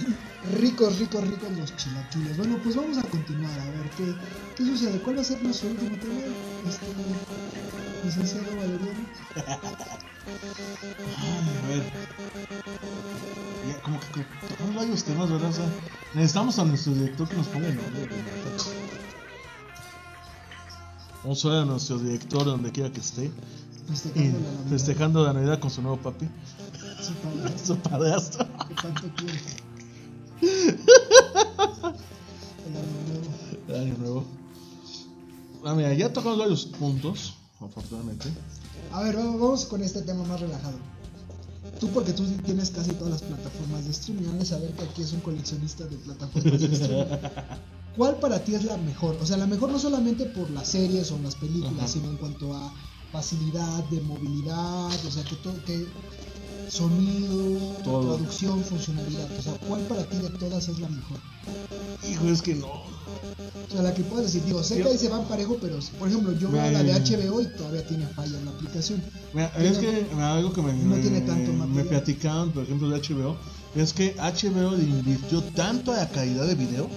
ay, 0.00 0.16
Ricos, 0.58 0.98
ricos, 0.98 1.28
ricos 1.28 1.52
los 1.56 1.76
chilaquiles. 1.76 2.38
Bueno, 2.38 2.58
pues 2.60 2.74
vamos 2.74 2.98
a 2.98 3.02
continuar 3.02 3.56
a 3.60 3.64
ver 3.66 3.88
qué, 3.96 4.16
qué 4.56 4.64
sucede. 4.64 5.00
¿Cuál 5.02 5.18
va 5.18 5.20
a 5.20 5.24
ser 5.24 5.40
nuestro 5.44 5.68
último 5.68 5.96
tema? 5.96 6.14
Este, 6.68 6.86
licenciado 8.02 8.56
Valeriano. 8.56 9.06
Ay, 11.18 11.56
a 11.56 11.68
ver. 11.68 11.84
Ya, 13.68 13.80
como 13.82 14.00
que 14.00 14.26
tocamos 14.48 14.74
varios 14.74 15.04
temas, 15.04 15.30
¿verdad? 15.30 15.50
O 15.50 15.52
sea, 15.52 15.70
necesitamos 16.14 16.58
a 16.58 16.64
nuestro 16.64 16.94
director 16.94 17.28
que 17.28 17.36
nos 17.36 17.46
ponga 17.46 17.68
el 17.68 17.76
nombre. 17.76 18.08
Güey. 21.24 21.36
Vamos 21.36 21.44
a 21.44 21.64
nuestro 21.64 21.98
director 21.98 22.44
donde 22.44 22.70
quiera 22.72 22.90
que 22.92 23.00
esté. 23.00 23.24
Y 23.26 23.90
Festejando 23.90 24.38
la 24.40 24.52
Navidad. 24.52 24.70
festejando 24.70 25.24
la 25.24 25.32
Navidad 25.32 25.58
con 25.60 25.70
su 25.70 25.82
nuevo 25.82 25.96
papi, 25.98 26.28
Su 27.02 27.12
padre, 27.14 27.58
su 27.64 27.76
padrastro. 27.76 28.46
que 28.68 28.74
tanto 28.74 29.02
quiere. 29.16 29.40
El 32.66 32.76
año 32.76 33.04
nuevo. 33.08 33.28
El 33.68 33.74
año 33.76 33.98
nuevo. 33.98 34.24
Ah, 35.64 35.74
mira, 35.74 35.92
ya 35.94 36.12
tocamos 36.12 36.38
varios 36.38 36.66
puntos. 36.66 37.34
afortunadamente. 37.60 38.28
A 38.92 39.02
ver, 39.02 39.16
vamos 39.16 39.40
vamos 39.40 39.64
con 39.66 39.82
este 39.82 40.02
tema 40.02 40.24
más 40.24 40.40
relajado. 40.40 40.76
Tú, 41.80 41.88
porque 41.88 42.12
tú 42.12 42.24
tienes 42.44 42.70
casi 42.70 42.90
todas 42.92 43.12
las 43.12 43.22
plataformas 43.22 43.84
de 43.84 43.90
streaming, 43.92 44.28
han 44.28 44.38
de 44.38 44.44
saber 44.44 44.72
que 44.72 44.82
aquí 44.82 45.02
es 45.02 45.12
un 45.12 45.20
coleccionista 45.20 45.84
de 45.86 45.96
plataformas 45.96 46.60
de 46.60 46.66
streaming. 46.72 47.04
¿Cuál 47.96 48.18
para 48.20 48.42
ti 48.42 48.54
es 48.54 48.64
la 48.64 48.78
mejor? 48.78 49.18
O 49.20 49.26
sea, 49.26 49.36
la 49.36 49.46
mejor 49.46 49.70
no 49.70 49.78
solamente 49.78 50.26
por 50.26 50.50
las 50.50 50.68
series 50.68 51.10
o 51.12 51.18
las 51.18 51.36
películas, 51.36 51.76
Ajá. 51.78 51.88
sino 51.88 52.08
en 52.10 52.16
cuanto 52.16 52.54
a 52.54 52.72
facilidad 53.10 53.84
de 53.84 54.00
movilidad, 54.00 54.86
o 55.06 55.10
sea, 55.10 55.22
que 55.24 55.36
todo, 55.36 55.62
que 55.64 55.86
sonido, 56.68 57.58
Todo. 57.84 58.16
producción, 58.16 58.64
funcionalidad. 58.64 59.28
O 59.38 59.42
sea, 59.42 59.52
¿cuál 59.68 59.82
para 59.82 60.08
ti 60.08 60.16
de 60.18 60.30
todas 60.30 60.68
es 60.68 60.78
la 60.78 60.88
mejor? 60.88 61.20
Hijo, 62.08 62.26
es 62.28 62.40
que 62.40 62.54
no. 62.54 62.66
O 62.68 63.74
sea, 63.74 63.82
la 63.82 63.94
que 63.94 64.02
puedes 64.04 64.26
decir, 64.32 64.44
digo, 64.44 64.62
sé 64.62 64.80
que 64.80 64.88
ahí 64.88 64.98
se 64.98 65.08
van 65.08 65.26
parejo, 65.28 65.58
pero 65.60 65.78
por 65.98 66.08
ejemplo, 66.08 66.32
yo 66.32 66.50
veo 66.50 66.62
Me- 66.62 66.72
la 66.72 66.82
de 66.82 66.92
HBO 66.94 67.40
y 67.42 67.46
todavía 67.48 67.86
tiene 67.86 68.06
falla 68.08 68.38
en 68.38 68.44
la 68.46 68.50
aplicación. 68.52 69.02
Mira, 69.34 69.46
es 69.58 69.78
que 69.78 70.06
algo 70.18 70.52
que 70.52 70.62
me, 70.62 70.72
no 70.74 70.96
tiene 70.96 71.20
tanto 71.22 71.52
me 71.52 71.84
platicaban, 71.84 72.52
por 72.52 72.64
ejemplo, 72.64 72.88
de 72.90 72.96
HBO, 73.00 73.36
es 73.74 73.92
que 73.92 74.14
HBO 74.16 74.74
invirtió 74.76 75.42
tanto 75.42 75.92
a 75.92 75.96
la 75.96 76.08
calidad 76.08 76.46
de 76.46 76.54
video 76.54 76.88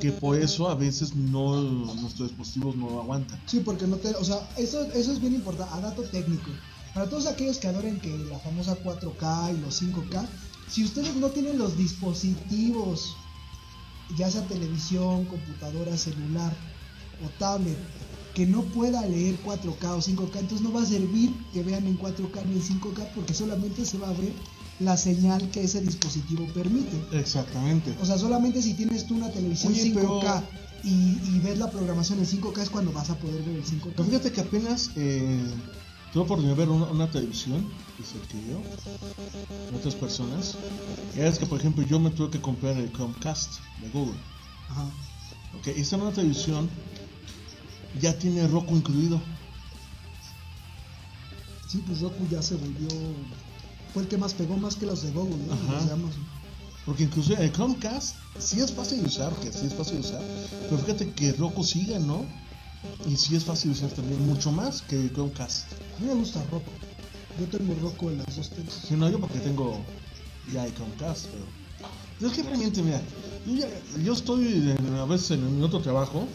que 0.00 0.12
por 0.12 0.36
eso 0.36 0.68
a 0.68 0.74
veces 0.74 1.14
no 1.14 1.62
nuestros 1.62 2.28
dispositivos 2.28 2.76
no 2.76 3.00
aguantan. 3.00 3.40
Sí, 3.46 3.60
porque 3.60 3.86
no 3.86 3.96
te, 3.96 4.10
o 4.10 4.24
sea, 4.24 4.48
eso, 4.56 4.82
eso 4.92 5.12
es 5.12 5.20
bien 5.20 5.34
importante, 5.34 5.72
a 5.74 5.80
dato 5.80 6.02
técnico. 6.02 6.50
Para 6.92 7.08
todos 7.08 7.26
aquellos 7.26 7.58
que 7.58 7.68
adoren 7.68 8.00
que 8.00 8.16
la 8.18 8.38
famosa 8.38 8.76
4K 8.82 9.56
y 9.56 9.60
los 9.60 9.82
5K, 9.82 10.26
si 10.68 10.84
ustedes 10.84 11.14
no 11.16 11.28
tienen 11.28 11.58
los 11.58 11.76
dispositivos, 11.76 13.14
ya 14.16 14.30
sea 14.30 14.46
televisión, 14.48 15.24
computadora, 15.26 15.96
celular 15.96 16.52
o 17.24 17.28
tablet, 17.38 17.76
que 18.34 18.46
no 18.46 18.62
pueda 18.62 19.06
leer 19.06 19.38
4K 19.44 19.90
o 19.92 19.98
5K, 19.98 20.38
entonces 20.40 20.60
no 20.60 20.72
va 20.72 20.82
a 20.82 20.86
servir 20.86 21.32
que 21.52 21.62
vean 21.62 21.86
en 21.86 21.98
4K 21.98 22.44
ni 22.46 22.56
en 22.56 22.62
5K 22.62 23.12
porque 23.14 23.32
solamente 23.32 23.84
se 23.84 23.98
va 23.98 24.08
a 24.08 24.12
ver 24.12 24.32
la 24.80 24.96
señal 24.96 25.50
que 25.50 25.64
ese 25.64 25.80
dispositivo 25.80 26.46
permite. 26.48 26.96
Exactamente. 27.12 27.94
O 28.00 28.06
sea, 28.06 28.18
solamente 28.18 28.62
si 28.62 28.74
tienes 28.74 29.06
tú 29.06 29.16
una 29.16 29.30
televisión 29.30 29.72
Oye, 29.72 29.94
5K 29.94 30.42
y, 30.84 31.18
y 31.24 31.40
ves 31.40 31.58
la 31.58 31.70
programación 31.70 32.18
en 32.18 32.26
5K 32.26 32.62
es 32.62 32.70
cuando 32.70 32.92
vas 32.92 33.10
a 33.10 33.18
poder 33.18 33.42
ver 33.42 33.56
el 33.56 33.64
5K. 33.64 33.92
Pero 33.96 34.04
fíjate 34.04 34.32
que 34.32 34.40
apenas 34.40 34.90
eh, 34.96 35.44
tuve 36.12 36.24
oportunidad 36.24 36.56
de 36.56 36.60
ver 36.60 36.68
una, 36.68 36.86
una 36.86 37.10
televisión 37.10 37.66
que 37.96 38.04
se 38.04 38.18
adquirió 38.18 38.60
de 39.70 39.76
otras 39.76 39.94
personas. 39.94 40.56
Y 41.16 41.20
es 41.20 41.38
que, 41.38 41.46
por 41.46 41.58
ejemplo, 41.58 41.84
yo 41.84 41.98
me 41.98 42.10
tuve 42.10 42.30
que 42.30 42.40
comprar 42.40 42.76
el 42.76 42.92
Chromecast 42.92 43.54
de 43.80 43.88
Google. 43.90 44.18
Ajá. 44.68 44.84
Ok, 45.58 45.68
esta 45.68 45.96
nueva 45.96 46.12
televisión 46.12 46.68
ya 48.00 48.16
tiene 48.18 48.46
Roku 48.46 48.76
incluido. 48.76 49.20
Sí, 51.66 51.82
pues 51.86 52.00
Roku 52.00 52.26
ya 52.30 52.42
se 52.42 52.56
volvió. 52.56 52.88
Fue 53.96 54.02
el 54.02 54.10
que 54.10 54.18
más 54.18 54.34
pegó 54.34 54.58
más 54.58 54.76
que 54.76 54.84
los 54.84 55.00
de 55.02 55.10
Google, 55.10 55.38
¿no? 55.46 55.54
Ajá. 55.54 55.72
Los 55.72 55.86
de 55.86 55.92
Amazon. 55.94 56.26
Porque 56.84 57.04
incluso 57.04 57.32
el 57.32 57.50
Chromecast 57.50 58.16
sí 58.38 58.60
es 58.60 58.70
fácil 58.70 59.00
de 59.00 59.06
usar, 59.06 59.32
que 59.36 59.50
sí 59.50 59.64
es 59.64 59.72
fácil 59.72 59.94
de 59.94 60.00
usar. 60.00 60.22
Pero 60.68 60.76
fíjate 60.82 61.10
que 61.12 61.32
Roku 61.32 61.64
sigue, 61.64 61.98
¿no? 61.98 62.26
Y 63.08 63.16
sí 63.16 63.34
es 63.36 63.44
fácil 63.44 63.72
de 63.72 63.78
usar 63.78 63.90
también, 63.92 64.22
mucho 64.26 64.52
más 64.52 64.82
que 64.82 65.00
el 65.00 65.10
Chromecast. 65.14 65.72
A 65.72 66.00
mí 66.00 66.08
me 66.08 66.12
gusta 66.14 66.44
Roku. 66.50 66.70
Yo 67.40 67.46
tengo 67.46 67.74
Roku 67.80 68.10
en 68.10 68.18
las 68.18 68.36
dos 68.36 68.50
teles. 68.50 68.74
Si 68.86 68.92
no, 68.96 69.08
yo 69.08 69.18
porque 69.18 69.38
tengo 69.38 69.82
ya 70.52 70.66
el 70.66 70.74
Chromecast, 70.74 71.28
pero... 71.28 72.28
es 72.30 72.36
que 72.36 72.42
realmente, 72.42 72.82
mira, 72.82 73.00
yo, 73.46 73.54
ya- 73.54 74.02
yo 74.04 74.12
estoy 74.12 74.72
en- 74.78 74.94
a 74.96 75.06
veces 75.06 75.30
en, 75.30 75.62
otro 75.62 75.80
trabajo 75.80 76.28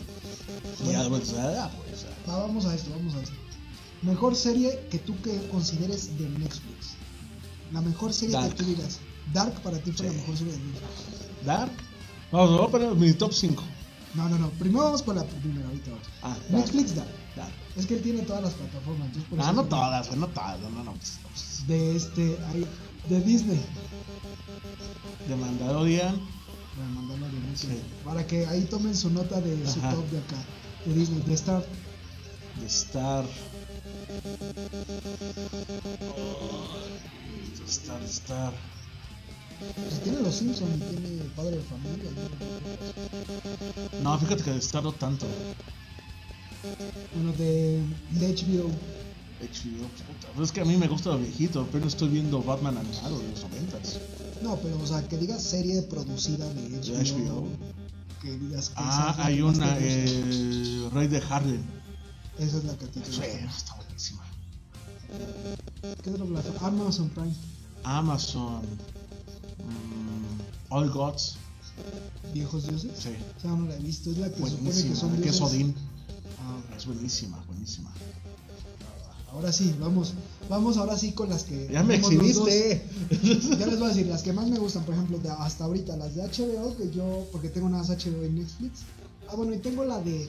y 0.84 0.96
a 0.96 1.08
veces, 1.10 1.36
ah, 1.38 1.70
pues, 1.78 2.06
ah, 2.06 2.28
Va, 2.28 2.40
vamos 2.40 2.66
a 2.66 2.74
esto, 2.74 2.90
vamos 2.90 3.14
a 3.14 3.22
esto. 3.22 3.36
Mejor 4.02 4.36
serie 4.36 4.88
que 4.90 4.98
tú 4.98 5.22
que 5.22 5.38
consideres 5.50 6.18
de 6.18 6.28
Netflix. 6.28 6.96
La 7.72 7.82
mejor 7.82 8.14
serie 8.14 8.36
Dark. 8.36 8.50
que 8.50 8.64
tú 8.64 8.66
digas. 8.66 9.00
Dark 9.34 9.62
para 9.62 9.78
ti 9.80 9.92
fue 9.92 10.08
la 10.08 10.14
mejor 10.14 10.38
serie 10.38 10.54
de 10.54 10.60
Netflix. 10.60 11.46
Dark. 11.46 11.72
Vamos, 12.32 12.62
a 12.62 12.72
poner 12.72 12.96
mi 12.96 13.14
top 13.14 13.34
5. 13.34 13.64
No, 14.14 14.28
no, 14.30 14.38
no. 14.38 14.50
Primero 14.52 14.86
vamos 14.86 15.02
por 15.02 15.16
la 15.16 15.24
primera, 15.24 15.68
ahorita 15.68 15.92
vamos. 15.92 16.08
Ah. 16.22 16.38
Netflix 16.50 16.96
Dark. 16.96 17.10
Dark. 17.36 17.52
Es 17.78 17.86
que 17.86 17.96
él 17.96 18.02
tiene 18.02 18.22
todas 18.24 18.44
las 18.44 18.54
plataformas. 18.54 19.08
Ah, 19.40 19.54
no 19.54 19.64
todas, 19.64 20.16
no 20.16 20.28
todas, 20.28 20.60
no, 20.60 20.70
no, 20.70 20.84
no. 20.84 20.94
pues, 20.94 21.20
pues, 21.24 21.68
De 21.68 21.96
este. 21.96 22.38
ahí, 22.50 22.66
de 23.10 23.22
Disney. 23.22 23.62
De 25.28 25.36
Mandalorian, 25.36 26.16
a 26.16 27.52
Disney, 27.52 27.78
Sí. 27.78 27.82
Para 28.04 28.26
que 28.26 28.46
ahí 28.48 28.64
tomen 28.66 28.96
su 28.96 29.10
nota 29.10 29.40
de 29.40 29.66
su 29.68 29.80
top 29.80 30.10
de 30.10 30.20
acá. 30.20 30.38
De 30.86 30.94
Disney. 30.94 31.22
De 31.22 31.34
Star. 31.34 31.66
de 32.60 32.66
Star. 32.68 33.26
De 37.58 37.66
Star, 37.68 38.02
Star. 38.04 38.54
Pues 39.76 40.02
tiene 40.04 40.22
los 40.22 40.36
Simpsons 40.36 40.80
tiene 40.90 41.24
Padre 41.36 41.58
de 41.58 41.64
Familia. 41.64 42.12
¿no? 44.04 44.20
Fíjate 44.20 44.44
que 44.44 44.52
de 44.52 44.58
Star 44.60 44.84
no 44.84 44.92
tanto. 44.92 45.28
Bueno, 47.16 47.32
de, 47.34 47.82
de 48.12 48.28
HBO. 48.36 48.70
HBO, 49.42 49.88
puta, 49.88 50.28
pero 50.34 50.44
es 50.46 50.52
que 50.52 50.62
a 50.62 50.66
mí 50.66 50.78
me 50.78 50.88
gusta 50.88 51.10
lo 51.12 51.18
viejito, 51.20 51.68
pero 51.72 51.88
estoy 51.88 52.10
viendo 52.10 52.44
Batman 52.44 52.78
animado 52.78 53.18
de 53.20 53.30
los 53.30 53.42
90 53.42 53.80
No, 54.44 54.56
pero 54.58 54.78
o 54.78 54.86
sea, 54.86 55.08
que 55.08 55.18
digas 55.18 55.42
serie 55.42 55.82
producida 55.84 56.48
de 56.54 56.70
HBO. 56.70 56.98
HBO. 56.98 57.48
Que 58.22 58.38
digas 58.38 58.70
que 58.70 58.76
Ah, 58.78 59.16
hay 59.18 59.42
una, 59.42 59.78
eh, 59.80 60.90
Rey 60.94 61.08
de 61.08 61.24
Harlem. 61.28 61.81
Esa 62.40 62.58
es 62.58 62.64
la 62.64 62.76
que 62.78 62.86
a 62.86 62.88
ti 62.88 63.00
te 63.00 63.12
Sí, 63.12 63.18
gusta. 63.22 63.58
está 63.58 63.76
buenísima. 63.76 64.24
¿Qué 66.04 66.12
plataforma? 66.12 66.68
Amazon 66.84 67.10
Prime. 67.10 67.34
Amazon. 67.84 68.62
mm, 69.60 70.70
All 70.74 70.90
Gods. 70.90 71.36
Viejos 72.34 72.68
dioses. 72.68 72.92
Sí. 72.98 73.10
O 73.38 73.42
sea, 73.42 73.52
no 73.52 73.68
la 73.68 73.76
he 73.76 73.80
visto. 73.80 74.12
Es 74.12 74.18
la 74.18 74.30
que 74.30 74.36
se 74.36 74.50
supone 74.50 74.58
que 74.58 74.64
Buenísima. 74.64 74.96
son 74.96 75.10
Que 75.12 75.16
es 75.18 75.22
dioses. 75.24 75.42
Odín. 75.42 75.76
Ah, 76.40 76.76
Es 76.78 76.86
buenísima, 76.86 77.44
buenísima. 77.48 77.92
ahora 79.32 79.52
sí, 79.52 79.76
vamos. 79.80 80.14
Vamos 80.50 80.78
ahora 80.78 80.98
sí 80.98 81.12
con 81.14 81.30
las 81.30 81.44
que. 81.44 81.70
Ya 81.72 81.84
me 81.84 81.96
exhibiste. 81.96 82.86
Ya 83.60 83.66
les 83.68 83.78
voy 83.80 83.86
a 83.86 83.90
decir, 83.90 84.08
las 84.08 84.24
que 84.24 84.34
más 84.34 84.48
me 84.48 84.58
gustan, 84.60 84.84
por 84.84 84.94
ejemplo, 84.96 85.20
de 85.20 85.30
hasta 85.30 85.66
ahorita, 85.66 85.98
las 85.98 86.16
de 86.16 86.24
HBO, 86.24 86.76
que 86.78 86.90
yo, 86.92 87.28
porque 87.32 87.50
tengo 87.50 87.68
unas 87.68 87.90
HBO 87.90 88.24
en 88.24 88.36
Netflix. 88.36 88.80
Ah, 89.30 89.36
bueno, 89.36 89.54
y 89.54 89.58
tengo 89.60 89.84
la 89.86 90.00
de, 90.02 90.28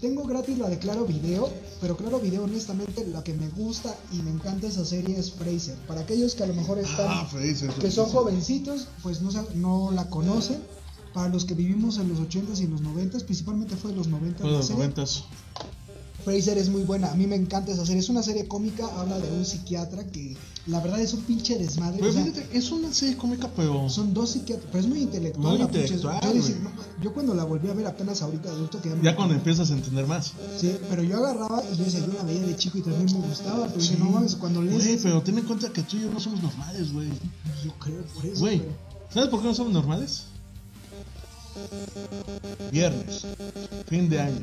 tengo 0.00 0.24
gratis 0.24 0.58
la 0.58 0.68
de 0.68 0.78
Claro 0.78 1.06
Video, 1.06 1.48
pero 1.80 1.96
Claro 1.96 2.20
Video 2.20 2.44
honestamente 2.44 3.06
lo 3.06 3.24
que 3.24 3.32
me 3.32 3.48
gusta 3.48 3.94
y 4.12 4.16
me 4.16 4.30
encanta 4.30 4.66
esa 4.66 4.84
serie 4.84 5.18
es 5.18 5.32
Fraser. 5.32 5.76
Para 5.86 6.02
aquellos 6.02 6.34
que 6.34 6.42
a 6.42 6.46
lo 6.46 6.54
mejor 6.54 6.78
ah, 6.78 7.26
están, 7.30 7.74
que 7.80 7.90
son 7.90 8.06
jovencitos, 8.06 8.88
pues 9.02 9.22
no, 9.22 9.30
no 9.54 9.90
la 9.92 10.08
conocen. 10.10 10.62
Para 11.14 11.30
los 11.30 11.46
que 11.46 11.54
vivimos 11.54 11.96
en 11.96 12.10
los 12.10 12.18
80s 12.18 12.60
y 12.60 12.64
en 12.64 12.72
los 12.72 12.82
90, 12.82 13.20
principalmente 13.20 13.74
fue 13.74 13.92
de 13.92 13.96
los 13.96 14.10
90s. 14.10 14.36
Fue 14.36 14.50
de 14.50 14.56
los 14.56 14.70
90s. 14.70 15.24
Fraser 16.26 16.58
es 16.58 16.68
muy 16.68 16.82
buena, 16.82 17.12
a 17.12 17.14
mí 17.14 17.24
me 17.28 17.36
encanta 17.36 17.70
esa 17.70 17.86
serie. 17.86 18.00
Es 18.00 18.08
una 18.08 18.20
serie 18.20 18.48
cómica, 18.48 18.84
habla 18.98 19.16
de 19.20 19.30
un 19.30 19.44
psiquiatra 19.44 20.02
que 20.08 20.36
la 20.66 20.80
verdad 20.80 21.00
es 21.00 21.14
un 21.14 21.20
pinche 21.22 21.56
desmadre. 21.56 21.98
Pero 22.00 22.10
o 22.10 22.12
sea, 22.12 22.24
fíjate, 22.24 22.48
es 22.58 22.72
una 22.72 22.92
serie 22.92 23.16
cómica, 23.16 23.48
pero. 23.54 23.88
son 23.88 24.12
dos 24.12 24.30
psiquiatras, 24.30 24.68
pero 24.72 24.82
es 24.82 24.88
muy 24.88 25.02
intelectual. 25.02 25.50
Muy 25.50 25.58
la 25.58 25.66
pinche- 25.70 25.82
intelectual, 25.82 26.20
yo, 26.24 26.32
decía, 26.34 26.56
güey. 26.56 26.64
no, 26.74 27.02
yo 27.04 27.14
cuando 27.14 27.32
la 27.32 27.44
volví 27.44 27.68
a 27.70 27.74
ver 27.74 27.86
apenas 27.86 28.22
ahorita 28.22 28.48
adulto 28.50 28.82
que 28.82 28.88
ya, 28.88 28.96
Ya 29.02 29.14
cuando 29.14 29.34
empiezas 29.34 29.70
a 29.70 29.74
entender 29.74 30.04
más. 30.08 30.32
Sí, 30.60 30.76
pero 30.90 31.04
yo 31.04 31.16
agarraba 31.18 31.62
y 31.72 31.76
yo 31.76 31.84
decía, 31.84 32.00
yo 32.04 32.12
la 32.12 32.24
veía 32.24 32.42
de 32.42 32.56
chico 32.56 32.78
y 32.78 32.82
también 32.82 33.04
me 33.20 33.28
gustaba, 33.28 33.68
pero 33.68 33.80
dije, 33.80 33.96
no 33.96 34.06
mames, 34.10 34.34
cuando 34.34 34.62
lees 34.62 34.82
Güey, 34.84 34.98
pero 35.00 35.22
ten 35.22 35.38
en 35.38 35.44
cuenta 35.44 35.72
que 35.72 35.82
tú 35.82 35.96
y 35.96 36.00
yo 36.00 36.10
no 36.10 36.18
somos 36.18 36.42
normales, 36.42 36.92
güey. 36.92 37.06
yo 37.64 37.72
creo 37.78 38.02
por 38.02 38.26
eso. 38.26 38.40
Güey, 38.40 38.62
¿sabes 39.14 39.28
por 39.28 39.42
qué 39.42 39.46
no 39.46 39.54
somos 39.54 39.72
normales? 39.72 40.24
Viernes, 42.72 43.24
fin 43.88 44.08
de 44.10 44.20
año. 44.20 44.40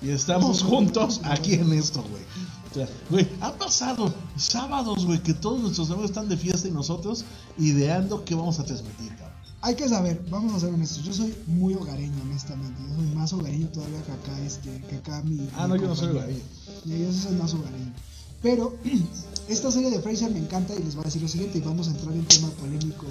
Y 0.00 0.10
estamos 0.10 0.62
juntos 0.62 1.20
aquí 1.24 1.54
en 1.54 1.72
esto, 1.72 2.02
güey. 2.02 2.22
O 2.70 2.74
sea, 2.74 2.88
güey, 3.10 3.28
ha 3.40 3.52
pasado 3.52 4.12
sábados, 4.36 5.04
güey, 5.04 5.22
que 5.22 5.34
todos 5.34 5.60
nuestros 5.60 5.90
amigos 5.90 6.10
están 6.10 6.28
de 6.28 6.36
fiesta 6.36 6.68
y 6.68 6.70
nosotros 6.70 7.24
ideando 7.58 8.24
qué 8.24 8.34
vamos 8.34 8.58
a 8.60 8.64
transmitir, 8.64 9.08
cabrón. 9.16 9.28
Hay 9.60 9.74
que 9.74 9.88
saber, 9.88 10.24
vamos 10.30 10.54
a 10.54 10.60
ser 10.60 10.72
honestos, 10.72 11.02
yo 11.02 11.12
soy 11.12 11.34
muy 11.46 11.74
hogareño, 11.74 12.14
honestamente. 12.22 12.80
Yo 12.88 12.94
soy 12.94 13.06
más 13.16 13.32
hogareño 13.32 13.66
todavía 13.68 14.00
que 14.04 14.12
acá, 14.12 14.40
este, 14.40 14.80
que 14.88 14.96
acá 14.96 15.22
mi. 15.24 15.48
Ah, 15.56 15.66
mi 15.66 15.74
no, 15.74 15.76
yo 15.76 15.88
no 15.88 15.96
soy 15.96 16.08
compañero. 16.08 16.42
hogareño. 16.84 17.06
Yo 17.06 17.12
soy 17.12 17.36
más 17.36 17.54
hogareño. 17.54 17.92
Pero 18.40 18.76
esta 19.48 19.72
serie 19.72 19.90
de 19.90 20.00
Fraser 20.00 20.30
me 20.30 20.38
encanta 20.38 20.74
y 20.74 20.82
les 20.82 20.94
voy 20.94 21.02
a 21.02 21.06
decir 21.06 21.22
lo 21.22 21.28
siguiente 21.28 21.58
y 21.58 21.60
vamos 21.60 21.88
a 21.88 21.90
entrar 21.90 22.14
en 22.14 22.24
tema 22.26 22.50
polémico 22.50 23.06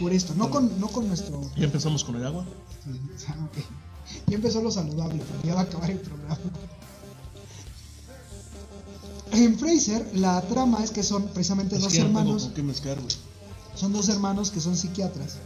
por 0.00 0.12
esto. 0.12 0.34
No 0.34 0.50
con, 0.50 0.80
no 0.80 0.88
con 0.88 1.06
nuestro 1.06 1.40
Ya 1.56 1.64
empezamos 1.64 2.02
con 2.02 2.16
el 2.16 2.26
agua. 2.26 2.44
Sí, 3.16 3.26
ah, 3.28 3.36
ok. 3.44 3.58
Ya 4.26 4.36
empezó 4.36 4.62
lo 4.62 4.70
saludable, 4.70 5.22
pero 5.26 5.42
ya 5.42 5.54
va 5.54 5.60
a 5.60 5.64
acabar 5.64 5.90
el 5.90 5.98
programa. 5.98 6.38
En 9.32 9.58
Fraser, 9.58 10.08
la 10.14 10.40
trama 10.42 10.84
es 10.84 10.90
que 10.90 11.02
son 11.02 11.24
precisamente 11.28 11.76
Es 11.76 11.82
dos 11.82 11.92
que 11.92 11.98
tengo 11.98 12.18
hermanos, 12.20 12.50
qué 12.54 12.62
mezclar, 12.62 12.98
son 13.74 13.92
dos 13.92 14.08
hermanos 14.08 14.50
que 14.50 14.60
son 14.60 14.76
psiquiatras 14.76 15.38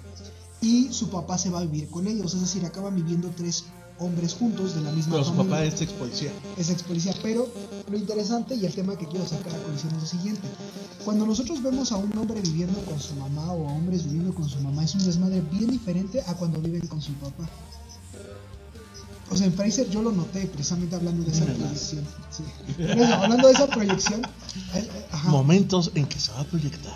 y 0.60 0.92
su 0.92 1.08
papá 1.08 1.38
se 1.38 1.50
va 1.50 1.60
a 1.60 1.62
vivir 1.62 1.88
con 1.88 2.06
ellos, 2.06 2.34
es 2.34 2.40
decir, 2.40 2.66
acaban 2.66 2.94
viviendo 2.94 3.30
tres 3.34 3.64
hombres 4.00 4.34
juntos 4.34 4.74
de 4.74 4.82
la 4.82 4.92
misma 4.92 5.12
Pero 5.12 5.24
su 5.24 5.30
familia. 5.30 5.50
papá 5.50 5.64
es 5.64 5.80
ex 5.80 5.92
policía. 5.92 6.32
es 6.56 6.70
ex 6.70 6.82
policía. 6.82 7.14
Pero 7.22 7.48
lo 7.90 7.96
interesante 7.96 8.54
y 8.54 8.64
el 8.64 8.74
tema 8.74 8.96
que 8.96 9.06
quiero 9.06 9.26
sacar 9.26 9.54
a 9.54 9.62
colación 9.62 9.94
es 9.94 10.00
lo 10.02 10.06
siguiente. 10.06 10.48
Cuando 11.04 11.26
nosotros 11.26 11.62
vemos 11.62 11.90
a 11.92 11.96
un 11.96 12.16
hombre 12.16 12.40
viviendo 12.40 12.80
con 12.84 13.00
su 13.00 13.14
mamá 13.14 13.52
o 13.52 13.68
a 13.68 13.72
hombres 13.72 14.04
viviendo 14.04 14.34
con 14.34 14.48
su 14.48 14.60
mamá, 14.60 14.84
es 14.84 14.94
un 14.94 15.04
desmadre 15.04 15.40
bien 15.40 15.70
diferente 15.70 16.22
a 16.26 16.34
cuando 16.34 16.60
viven 16.60 16.86
con 16.86 17.00
su 17.00 17.12
papá. 17.14 17.48
O 19.30 19.36
sea, 19.36 19.46
en 19.46 19.52
Fraser 19.52 19.88
yo 19.90 20.02
lo 20.02 20.12
noté 20.12 20.46
precisamente 20.46 20.96
hablando 20.96 21.24
de 21.24 21.32
esa 21.32 21.44
proyección. 21.44 22.04
Sí. 22.30 22.44
Por 22.76 22.98
eso, 22.98 23.14
hablando 23.14 23.48
de 23.48 23.54
esa 23.54 23.66
proyección, 23.66 24.22
eh, 24.22 24.78
eh, 24.78 25.06
ajá. 25.12 25.30
Momentos 25.30 25.90
en 25.94 26.06
que 26.06 26.18
se 26.18 26.32
va 26.32 26.40
a 26.40 26.44
proyectar. 26.44 26.94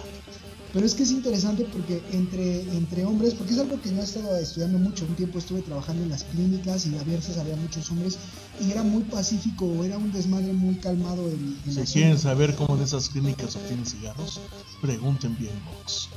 Pero 0.72 0.86
es 0.86 0.94
que 0.94 1.02
es 1.02 1.10
interesante 1.10 1.66
porque 1.70 2.02
entre, 2.12 2.62
entre 2.74 3.04
hombres, 3.04 3.34
porque 3.34 3.52
es 3.52 3.58
algo 3.58 3.78
que 3.80 3.90
yo 3.90 4.00
he 4.00 4.04
estado 4.04 4.34
estudiando 4.38 4.78
mucho, 4.78 5.04
un 5.04 5.14
tiempo 5.16 5.38
estuve 5.38 5.60
trabajando 5.60 6.02
en 6.02 6.08
las 6.08 6.24
clínicas 6.24 6.86
y 6.86 6.96
a 6.96 7.02
veces 7.02 7.36
había 7.36 7.56
muchos 7.56 7.90
hombres 7.90 8.18
y 8.58 8.70
era 8.70 8.82
muy 8.82 9.02
pacífico, 9.02 9.84
era 9.84 9.98
un 9.98 10.10
desmadre 10.12 10.54
muy 10.54 10.76
calmado 10.76 11.28
el, 11.28 11.58
el 11.66 11.86
Si 11.86 11.92
quieren 11.92 12.18
saber 12.18 12.54
cómo 12.54 12.76
en 12.76 12.84
esas 12.84 13.10
clínicas 13.10 13.54
obtienen 13.54 13.84
cigarros, 13.84 14.40
pregunten 14.80 15.36
bien, 15.36 15.52
Vox. 15.66 16.08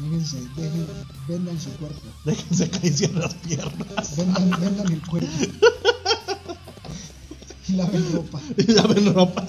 Fíjense, 0.00 0.38
dejen- 0.56 0.86
vendan 1.28 1.60
su 1.60 1.70
cuerpo, 1.72 2.00
Déjense 2.24 2.64
acariciar 2.64 3.10
las 3.12 3.34
piernas. 3.34 4.16
vendan, 4.16 4.50
vendan 4.60 4.92
el 4.92 5.06
cuerpo. 5.06 5.28
Y 7.68 7.72
laven 7.74 8.12
ropa. 8.12 8.40
Y 8.56 8.72
laven 8.72 9.14
ropa. 9.14 9.46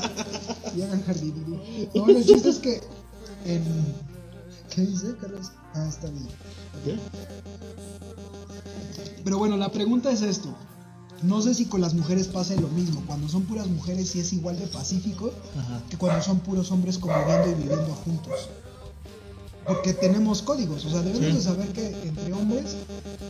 Y 0.75 0.81
hagan 0.83 1.03
jardinería. 1.03 1.59
No, 1.95 2.07
el 2.07 2.25
chiste 2.25 2.49
es 2.49 2.57
que 2.59 2.81
en... 3.45 3.63
¿Qué 4.73 4.81
dice, 4.81 5.15
Carlos? 5.19 5.51
Ah, 5.73 5.85
está 5.89 6.07
bien. 6.09 6.27
Pero 9.23 9.37
bueno, 9.37 9.57
la 9.57 9.69
pregunta 9.71 10.11
es 10.11 10.21
esto. 10.21 10.53
No 11.23 11.41
sé 11.41 11.53
si 11.53 11.65
con 11.65 11.81
las 11.81 11.93
mujeres 11.93 12.27
pasa 12.27 12.55
lo 12.55 12.67
mismo. 12.69 13.03
Cuando 13.05 13.27
son 13.27 13.43
puras 13.43 13.67
mujeres 13.67 14.09
sí 14.09 14.19
es 14.19 14.33
igual 14.33 14.57
de 14.57 14.67
pacífico 14.67 15.31
Ajá. 15.57 15.81
que 15.89 15.97
cuando 15.97 16.23
son 16.23 16.39
puros 16.39 16.71
hombres 16.71 16.97
conviviendo 16.97 17.49
y 17.51 17.53
viviendo 17.55 17.93
juntos. 17.93 18.49
Porque 19.65 19.93
tenemos 19.93 20.41
códigos, 20.41 20.85
o 20.85 20.89
sea, 20.89 21.01
debemos 21.01 21.29
Sí. 21.29 21.35
de 21.35 21.41
saber 21.41 21.67
que 21.69 21.87
entre 22.07 22.33
hombres, 22.33 22.75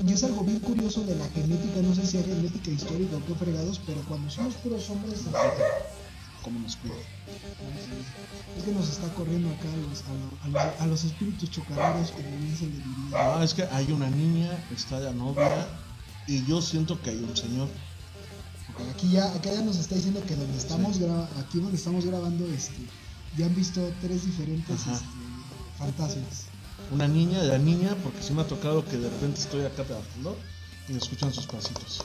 y 0.08 0.14
es 0.14 0.24
algo 0.24 0.44
bien 0.44 0.60
curioso 0.60 1.04
de 1.04 1.16
la 1.16 1.28
genética, 1.30 1.82
no 1.82 1.94
sé 1.94 2.08
si 2.08 2.18
hay 2.18 2.24
genética 2.24 2.72
histórica 2.72 3.18
o 3.18 3.26
qué 3.26 3.36
fregados, 3.36 3.82
pero 3.86 4.02
cuando 4.08 4.30
somos 4.30 4.56
puros 4.56 4.90
hombres, 4.90 5.20
¿Cómo 6.44 6.58
nos 6.60 6.76
cuida? 6.78 6.96
es 8.58 8.64
que 8.64 8.72
nos 8.72 8.90
está 8.90 9.08
corriendo 9.14 9.48
acá 9.50 9.68
a 9.72 9.78
los, 9.78 10.02
a, 10.02 10.48
lo- 10.48 10.60
a 10.60 10.66
lo- 10.66 10.82
a 10.82 10.86
los 10.88 11.04
espíritus 11.04 11.52
chocarreros, 11.52 12.12
como 12.12 12.30
bien 12.38 12.56
se 12.58 12.66
le 12.66 12.72
diría. 12.78 13.14
Ah, 13.14 13.44
es 13.44 13.54
que 13.54 13.64
hay 13.64 13.92
una 13.92 14.10
niña, 14.10 14.50
está 14.76 15.00
la 15.00 15.12
novia, 15.12 15.68
y 16.28 16.44
yo 16.46 16.62
siento 16.62 17.00
que 17.02 17.12
hay 17.12 17.18
un 17.18 17.36
señor. 17.38 17.68
Aquí 18.96 19.12
ya, 19.12 19.26
acá 19.36 19.54
ya 19.54 19.62
nos 19.62 19.78
está 19.78 19.94
diciendo 19.96 20.24
que 20.26 20.36
donde 20.36 20.58
estamos 20.58 21.00
gra- 21.00 21.28
aquí 21.40 21.60
donde 21.60 21.78
estamos 21.78 22.06
grabando, 22.06 22.46
este, 22.48 22.80
ya 23.38 23.46
han 23.46 23.54
visto 23.56 23.82
tres 24.02 24.26
diferentes 24.26 24.80
este, 24.80 25.06
fantasmas. 25.82 26.46
Una 26.92 27.08
niña, 27.08 27.42
la 27.44 27.58
niña, 27.58 27.96
porque 28.04 28.22
sí 28.22 28.34
me 28.34 28.42
ha 28.42 28.48
tocado 28.48 28.86
que 28.86 28.98
de 28.98 29.10
repente 29.10 29.40
estoy 29.42 29.66
acá 29.66 29.84
trabajando 29.84 30.38
y 30.88 30.98
escuchan 30.98 31.34
sus 31.34 31.46
pasitos. 31.46 32.04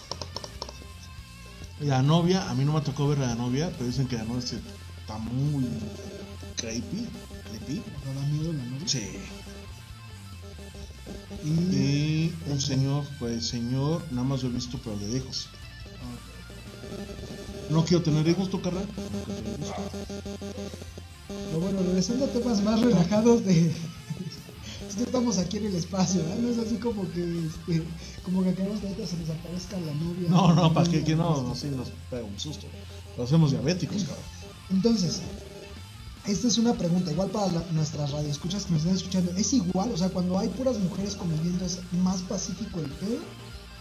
La 1.81 2.03
novia, 2.03 2.49
a 2.49 2.55
mí 2.55 2.65
no 2.65 2.73
me 2.73 2.81
tocó 2.81 3.09
ver 3.09 3.19
a 3.19 3.29
la 3.29 3.35
novia, 3.35 3.71
pero 3.73 3.87
dicen 3.87 4.09
que 4.09 4.17
la 4.17 4.25
novia 4.25 4.45
está 4.45 5.19
muy 5.19 5.67
creepy. 6.57 7.07
creepy. 7.51 7.83
¿No 8.05 8.21
da 8.21 8.27
miedo 8.29 8.53
la 8.53 8.65
novia? 8.65 8.89
Sí. 8.89 9.19
Y, 11.45 11.51
Y 11.51 12.35
un 12.49 12.61
señor, 12.61 13.05
pues 13.19 13.47
señor, 13.47 14.03
nada 14.11 14.27
más 14.27 14.43
lo 14.43 14.49
he 14.49 14.53
visto, 14.53 14.79
pero 14.83 14.97
de 14.99 15.09
lejos. 15.09 15.49
No 17.69 17.85
quiero 17.85 18.03
tener 18.03 18.35
tu 18.49 18.63
carnal. 18.63 18.87
No 18.97 19.03
quiero 19.25 19.43
tener 19.43 19.61
hijos. 19.61 21.06
Pero 21.29 21.61
bueno, 21.61 21.81
regresando 21.83 22.25
a 22.25 22.29
temas 22.29 22.63
más 22.63 22.81
relajados 22.81 23.45
de... 23.45 23.73
Es 24.89 24.95
que 24.95 25.03
estamos 25.03 25.39
aquí 25.39 25.57
en 25.57 25.67
el 25.67 25.75
espacio, 25.75 26.23
¿verdad? 26.23 26.37
No 26.39 26.49
es 26.51 26.59
así 26.59 26.77
como 26.77 27.11
que, 27.11 27.47
este, 27.47 27.83
como 28.25 28.45
que 28.45 28.55
queremos 28.55 28.81
que 28.81 28.87
ahorita 28.89 29.07
se 29.07 29.17
nos 29.17 29.31
aparezca 29.31 29.79
la 29.81 29.93
novia. 29.95 30.29
No, 30.29 30.55
no, 30.55 30.73
para 30.73 30.89
que, 30.89 31.17
no, 31.17 31.53
este. 31.53 31.67
así 31.69 31.77
nos 31.77 31.89
pega 32.09 32.23
un 32.25 32.39
susto. 32.39 32.67
Lo 33.17 33.25
hacemos 33.25 33.51
diabéticos, 33.51 34.05
cabrón. 34.05 34.25
Entonces, 34.71 35.21
esta 36.27 36.47
es 36.49 36.59
una 36.59 36.75
pregunta, 36.75 37.11
igual 37.11 37.31
para 37.31 37.51
la- 37.53 37.65
nuestras 37.73 38.13
radioescuchas 38.13 38.65
que 38.67 38.73
nos 38.73 38.83
están 38.83 38.97
escuchando. 38.97 39.33
¿Es 39.37 39.53
igual? 39.53 39.91
O 39.93 39.97
sea, 39.97 40.09
cuando 40.11 40.39
hay 40.39 40.49
puras 40.51 40.79
mujeres 40.79 41.17
conviviendo, 41.17 41.65
¿es 41.65 41.81
más 42.03 42.23
pacífico 42.23 42.79
el 42.81 42.91
pedo 42.91 43.19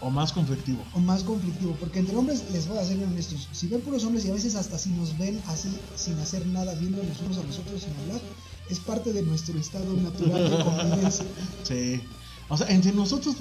O 0.00 0.10
más 0.10 0.32
conflictivo. 0.32 0.84
o 0.92 1.00
más 1.00 1.22
conflictivo? 1.22 1.74
Porque 1.80 2.00
entre 2.00 2.16
hombres, 2.16 2.44
les 2.52 2.68
voy 2.68 2.78
a 2.78 2.84
ser 2.84 2.98
bien 2.98 3.10
honestos, 3.10 3.48
si 3.52 3.66
ven 3.66 3.80
puros 3.80 4.04
hombres 4.04 4.24
y 4.24 4.30
a 4.30 4.34
veces 4.34 4.54
hasta 4.54 4.78
si 4.78 4.90
nos 4.90 5.16
ven 5.16 5.40
así, 5.46 5.70
sin 5.96 6.18
hacer 6.18 6.46
nada, 6.46 6.74
viéndonos 6.74 7.18
unos 7.20 7.38
a 7.38 7.42
los 7.42 7.58
otros 7.58 7.82
sin 7.82 7.96
hablar, 8.02 8.20
es 8.68 8.78
parte 8.80 9.12
de 9.12 9.22
nuestro 9.22 9.58
estado 9.58 9.92
natural 9.96 10.50
de 10.50 10.64
convivencia. 10.64 11.24
Sí. 11.64 12.02
O 12.48 12.56
sea, 12.56 12.68
entre 12.68 12.92
nosotros 12.92 13.36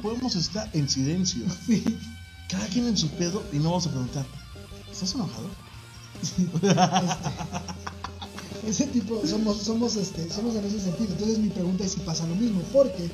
podemos 0.00 0.36
estar 0.36 0.68
en 0.72 0.88
silencio. 0.88 1.44
Sí. 1.66 1.84
Cada 2.48 2.66
quien 2.68 2.86
en 2.86 2.96
su 2.96 3.08
pedo 3.08 3.42
y 3.52 3.56
no 3.56 3.70
vamos 3.70 3.86
a 3.88 3.90
preguntar. 3.90 4.24
¿Estás 4.92 5.14
enojado? 5.14 5.48
Ese 8.66 8.86
tipo, 8.88 9.24
somos, 9.26 9.58
somos, 9.58 9.96
este, 9.96 10.28
somos 10.30 10.56
en 10.56 10.64
ese 10.64 10.80
sentido. 10.80 11.10
Entonces 11.12 11.38
mi 11.38 11.48
pregunta 11.50 11.84
es 11.84 11.92
si 11.92 12.00
pasa 12.00 12.26
lo 12.26 12.34
mismo, 12.34 12.60
porque 12.72 13.08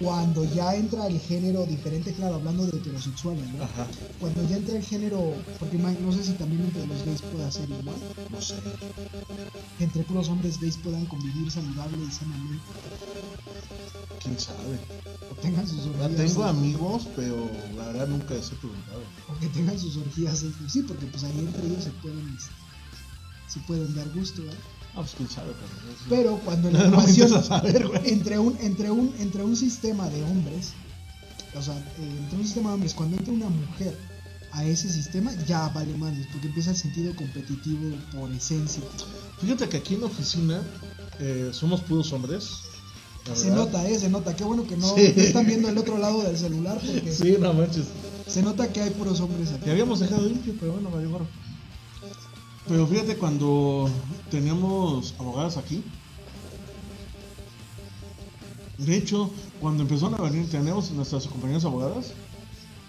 cuando 0.00 0.44
ya 0.54 0.74
entra 0.74 1.06
el 1.06 1.18
género 1.20 1.66
diferente, 1.66 2.12
claro, 2.14 2.36
hablando 2.36 2.64
de 2.66 2.76
heterosexuales, 2.78 3.44
¿no? 3.52 3.64
Ajá. 3.64 3.86
Cuando 4.20 4.48
ya 4.48 4.56
entra 4.56 4.76
el 4.76 4.84
género, 4.84 5.34
porque 5.58 5.78
no 5.78 6.12
sé 6.12 6.24
si 6.24 6.32
también 6.34 6.62
entre 6.62 6.86
los 6.86 7.04
gays 7.04 7.22
pueda 7.22 7.50
ser 7.50 7.68
igual, 7.68 7.96
No 8.30 8.40
sé. 8.40 8.54
entre 9.80 10.02
puros 10.04 10.28
hombres 10.28 10.60
gays 10.60 10.76
puedan 10.76 11.04
convivir 11.06 11.50
saludable 11.50 11.98
y 12.06 12.10
sanamente, 12.12 12.62
¿Quién 14.22 14.38
sabe? 14.38 14.78
o 15.30 15.34
tengan 15.42 15.66
sus 15.66 15.84
Ya 15.84 15.90
orgías. 16.04 16.16
tengo 16.16 16.44
amigos, 16.44 17.08
pero 17.16 17.50
la 17.76 17.86
verdad 17.88 18.08
nunca 18.08 18.34
les 18.34 18.52
he 18.52 18.54
preguntado. 18.56 19.00
O 19.28 19.38
que 19.40 19.48
tengan 19.48 19.78
sus 19.78 19.96
orgías, 19.96 20.42
este, 20.42 20.68
sí, 20.70 20.82
porque 20.82 21.06
pues 21.06 21.24
ahí 21.24 21.38
entre 21.38 21.66
ellos 21.66 21.84
se 21.84 21.90
pueden, 21.90 22.26
este, 22.36 22.52
se 23.48 23.60
pueden 23.66 23.94
dar 23.94 24.08
gusto, 24.14 24.42
¿verdad? 24.42 24.58
Ah, 24.96 25.00
pues 25.00 25.14
quién 25.16 25.28
sabe, 25.28 25.52
pero. 26.08 26.22
Pero 26.22 26.38
cuando 26.44 26.70
No 26.70 27.02
la 27.02 27.42
saber, 27.42 27.86
güey. 27.88 28.00
entre 28.12 28.38
un 28.38 28.56
entre 28.60 28.90
un 28.90 29.12
entre 29.18 29.42
un 29.42 29.56
sistema 29.56 30.08
de 30.08 30.22
hombres, 30.22 30.72
o 31.56 31.62
sea, 31.62 31.74
eh, 31.76 32.16
entre 32.20 32.38
un 32.38 32.44
sistema 32.44 32.68
de 32.70 32.74
hombres, 32.74 32.94
cuando 32.94 33.16
entra 33.16 33.32
una 33.32 33.48
mujer 33.48 33.96
a 34.52 34.64
ese 34.64 34.88
sistema, 34.88 35.32
ya 35.48 35.68
vale 35.70 35.96
madres, 35.96 36.28
porque 36.30 36.46
empieza 36.46 36.70
el 36.70 36.76
sentido 36.76 37.14
competitivo 37.16 37.96
por 38.12 38.30
esencia. 38.30 38.82
Fíjate 39.40 39.68
que 39.68 39.78
aquí 39.78 39.94
en 39.94 40.00
la 40.02 40.06
oficina 40.06 40.62
eh, 41.18 41.50
somos 41.52 41.80
puros 41.80 42.12
hombres. 42.12 42.48
Se 43.34 43.50
nota, 43.50 43.88
eh, 43.88 43.98
se 43.98 44.10
nota. 44.10 44.36
Qué 44.36 44.44
bueno 44.44 44.64
que 44.64 44.76
no, 44.76 44.94
Sí. 44.94 45.12
no 45.16 45.22
están 45.22 45.46
viendo 45.46 45.68
el 45.68 45.78
otro 45.78 45.98
lado 45.98 46.22
del 46.22 46.36
celular, 46.36 46.78
porque 46.78 47.10
Sí, 47.12 47.36
no 47.40 47.52
manches. 47.54 47.86
se 48.28 48.42
nota 48.42 48.70
que 48.72 48.80
hay 48.82 48.90
puros 48.90 49.18
hombres 49.20 49.50
aquí. 49.50 49.64
Que 49.64 49.70
habíamos 49.72 49.98
dejado 49.98 50.24
limpio, 50.28 50.54
pero 50.60 50.72
bueno, 50.74 50.90
valió 50.90 51.10
gorro. 51.10 51.26
Pero 52.68 52.86
fíjate, 52.86 53.16
cuando 53.16 53.90
teníamos 54.30 55.14
abogadas 55.18 55.56
aquí, 55.58 55.82
de 58.78 58.96
hecho, 58.96 59.30
cuando 59.60 59.82
empezaron 59.82 60.14
a 60.14 60.22
venir, 60.22 60.48
teníamos 60.50 60.90
nuestras 60.92 61.26
compañeras 61.26 61.64
abogadas, 61.64 62.12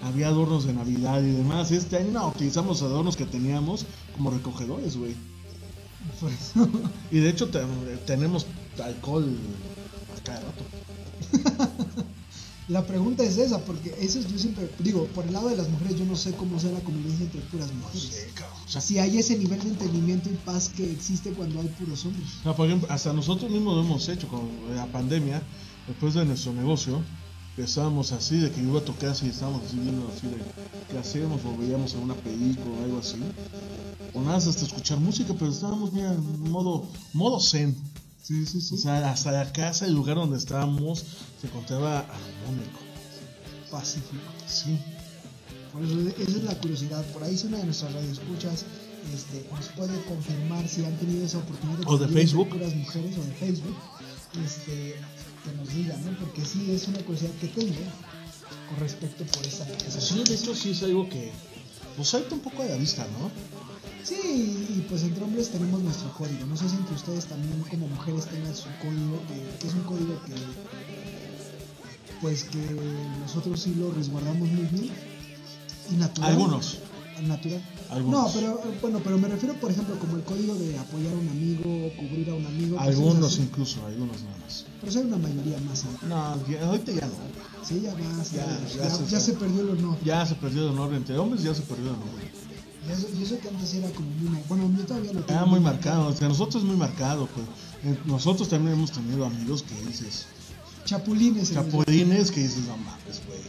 había 0.02 0.28
adornos 0.28 0.66
de 0.66 0.74
Navidad 0.74 1.22
y 1.22 1.32
demás. 1.32 1.72
Este 1.72 1.98
año 1.98 2.12
no, 2.12 2.28
utilizamos 2.30 2.82
adornos 2.82 3.16
que 3.18 3.26
teníamos 3.26 3.86
como 4.16 4.32
recogedores, 4.32 4.96
güey. 4.98 5.16
Por 6.20 6.32
eso. 6.32 6.68
Y 7.12 7.20
de 7.20 7.30
hecho, 7.30 7.50
te- 7.50 7.60
tenemos 8.06 8.46
alcohol 8.84 9.38
a 10.18 10.24
cada 10.24 10.40
rato. 10.42 10.64
La 12.68 12.84
pregunta 12.86 13.24
es 13.24 13.38
esa, 13.38 13.60
porque 13.60 13.94
eso 14.00 14.20
es- 14.20 14.28
yo 14.32 14.40
siempre 14.40 14.70
digo, 14.80 15.06
por 15.08 15.26
el 15.26 15.34
lado 15.34 15.50
de 15.50 15.56
las 15.58 15.70
mujeres, 15.70 15.98
yo 16.00 16.06
no 16.06 16.16
sé 16.16 16.32
cómo 16.34 16.60
sea 16.60 16.72
la 16.72 16.80
convivencia 16.80 17.26
entre 17.26 17.42
puras 17.42 17.72
mujeres. 17.74 18.04
O 18.04 18.08
O 18.08 18.12
sea, 18.12 18.55
sea, 18.76 18.82
si 18.82 19.00
hay 19.00 19.18
ese 19.18 19.38
nivel 19.38 19.60
de 19.62 19.70
entendimiento 19.70 20.30
y 20.30 20.34
paz 20.34 20.70
que 20.70 20.92
existe 20.92 21.32
cuando 21.32 21.62
hay 21.62 21.68
puros 21.70 22.06
hombres. 22.06 22.28
O 22.40 22.44
sea, 22.44 22.56
por 22.56 22.68
ejemplo, 22.68 22.88
hasta 22.92 23.14
nosotros 23.14 23.50
mismos 23.50 23.76
lo 23.76 23.82
hemos 23.82 24.10
hecho 24.10 24.28
con 24.28 24.50
la 24.76 24.86
pandemia, 24.88 25.42
después 25.88 26.14
de 26.14 26.26
nuestro 26.26 26.54
negocio, 26.54 27.02
estábamos 27.58 28.12
así, 28.12 28.38
de 28.38 28.52
que 28.52 28.62
iba 28.62 28.80
a 28.80 28.84
tocar 28.84 29.10
así, 29.10 29.28
estábamos 29.28 29.64
así 29.66 29.78
viendo 29.78 30.12
así 30.16 30.28
de 30.28 30.38
qué 30.92 30.98
hacemos, 30.98 31.42
o 31.46 31.58
veíamos 31.58 31.94
alguna 31.94 32.16
película 32.16 32.66
o 32.80 32.84
algo 32.84 33.00
así. 33.00 33.18
O 34.14 34.22
nada, 34.22 34.38
hasta 34.38 34.66
escuchar 34.66 35.00
música, 35.00 35.34
pero 35.34 35.52
estábamos, 35.52 35.94
mira, 35.94 36.14
en 36.14 36.52
modo, 36.52 36.88
modo 37.14 37.40
zen. 37.40 37.76
Sí, 38.22 38.46
sí, 38.46 38.60
sí. 38.60 38.76
O 38.76 38.78
sea, 38.78 39.10
hasta 39.10 39.32
la 39.32 39.52
casa, 39.52 39.86
el 39.86 39.94
lugar 39.94 40.18
donde 40.18 40.38
estábamos, 40.38 41.06
se 41.40 41.48
encontraba 41.48 42.00
armónico. 42.00 42.80
Pacífico. 43.70 44.24
Sí. 44.48 44.78
Por 45.76 45.84
eso, 45.84 46.00
esa 46.18 46.38
es 46.38 46.44
la 46.44 46.56
curiosidad. 46.56 47.04
Por 47.12 47.24
ahí 47.24 47.38
si 47.38 47.48
una 47.48 47.58
de 47.58 47.66
nuestras 47.66 47.92
radioescuchas 47.94 48.64
este, 49.14 49.46
nos 49.54 49.68
puede 49.70 50.02
confirmar 50.06 50.68
si 50.70 50.86
han 50.86 50.96
tenido 50.98 51.26
esa 51.26 51.40
oportunidad 51.40 51.80
O 51.80 51.98
de 51.98 52.06
convivir 52.06 52.06
entre 52.08 52.22
Facebook. 52.22 52.50
puras 52.50 52.76
mujeres 52.76 53.18
o 53.18 53.24
de 53.24 53.34
Facebook. 53.34 53.76
Este, 54.46 54.96
que 55.44 55.52
nos 55.58 55.70
diga, 55.76 55.98
¿no? 55.98 56.18
Porque 56.18 56.46
sí 56.46 56.72
es 56.72 56.88
una 56.88 57.00
curiosidad 57.00 57.32
que 57.42 57.48
tengo 57.50 57.76
con 58.70 58.80
respecto 58.80 59.26
por 59.26 59.46
esa, 59.46 59.68
esa 59.70 60.00
Sí, 60.02 60.24
de 60.24 60.34
hecho 60.34 60.56
sí 60.56 60.72
es 60.72 60.82
algo 60.84 61.08
que 61.10 61.32
pues 61.98 62.08
salta 62.10 62.36
un 62.36 62.42
poco 62.42 62.64
de 62.64 62.70
la 62.70 62.78
vista, 62.78 63.06
¿no? 63.20 63.30
Sí, 64.04 64.16
y 64.78 64.86
pues 64.90 65.04
entre 65.04 65.24
hombres 65.24 65.50
tenemos 65.50 65.82
nuestro 65.82 66.12
código. 66.14 66.46
No 66.46 66.56
sé 66.56 66.70
si 66.70 66.76
entre 66.76 66.96
ustedes 66.96 67.26
también 67.26 67.62
como 67.70 67.88
mujeres 67.88 68.26
tengan 68.28 68.56
su 68.56 68.70
código, 68.82 69.22
que, 69.28 69.60
que 69.60 69.68
es 69.68 69.74
un 69.74 69.84
código 69.84 70.22
que 70.26 70.34
pues 72.22 72.44
que 72.46 72.58
nosotros 73.20 73.60
sí 73.62 73.74
lo 73.76 73.92
resguardamos 73.92 74.48
muy 74.50 74.66
bien. 74.68 75.15
Natural. 75.92 76.32
Algunos. 76.32 76.78
Natural. 77.28 77.62
Algunos. 77.90 78.34
No, 78.36 78.40
pero 78.40 78.62
bueno, 78.82 79.00
pero 79.04 79.18
me 79.18 79.28
refiero 79.28 79.56
por 79.60 79.72
ejemplo 79.72 79.98
como 80.00 80.18
el 80.18 80.24
código 80.24 80.56
de 80.56 80.78
apoyar 80.78 81.14
a 81.14 81.18
un 81.18 81.30
amigo, 81.30 81.64
cubrir 81.98 82.30
a 82.30 82.34
un 82.36 82.46
amigo. 82.46 82.80
Algunos 82.80 83.38
incluso, 83.40 83.86
algunos 83.86 84.22
nada 84.24 84.38
más. 84.44 84.66
Pero 84.82 84.92
hay 85.00 85.06
una 85.06 85.18
mayoría 85.18 85.58
más. 85.60 85.84
¿eh? 85.84 85.88
No, 86.10 86.38
ya- 86.48 86.68
ahorita 86.68 86.92
ya 86.92 87.06
no. 87.08 87.14
Sí, 87.66 87.82
ya 87.82 87.96
más. 87.96 88.32
Ya, 88.32 88.46
Ya, 88.46 88.90
ya 88.90 89.06
ya, 89.08 89.20
se 89.20 89.34
perdió 89.34 89.62
el 89.62 89.70
honor. 89.70 89.98
Ya 90.04 90.26
se 90.26 90.36
perdió 90.36 90.64
el 90.64 90.70
honor 90.70 90.94
entre 90.94 91.18
hombres, 91.18 91.42
ya 91.44 91.54
se 91.56 91.62
perdió 91.62 91.86
el 91.86 91.96
honor. 91.96 92.10
Y 92.88 92.92
eso, 92.92 93.08
y 93.18 93.24
eso 93.24 93.40
que 93.40 93.48
antes 93.50 93.74
era 93.74 93.90
como 93.92 94.10
muy. 94.10 94.40
Bueno, 94.50 94.70
yo 94.78 94.86
todavía 94.86 95.14
lo 95.14 95.22
tengo. 95.22 95.40
Era 95.40 95.46
muy 95.46 95.60
marcado, 95.60 96.10
entre 96.10 96.28
nosotros 96.28 96.62
es 96.64 96.68
muy 96.68 96.76
marcado, 96.78 97.28
pues. 97.28 97.98
Nosotros 98.06 98.50
también 98.50 98.74
hemos 98.74 98.92
tenido 98.92 99.26
amigos 99.26 99.64
que 99.64 99.74
dices, 99.88 100.26
Chapulines. 100.86 101.54
chapulines, 101.54 102.30
que 102.32 102.42
dices, 102.42 102.66
no 102.68 102.78
mames, 102.78 103.22
güey. 103.26 103.40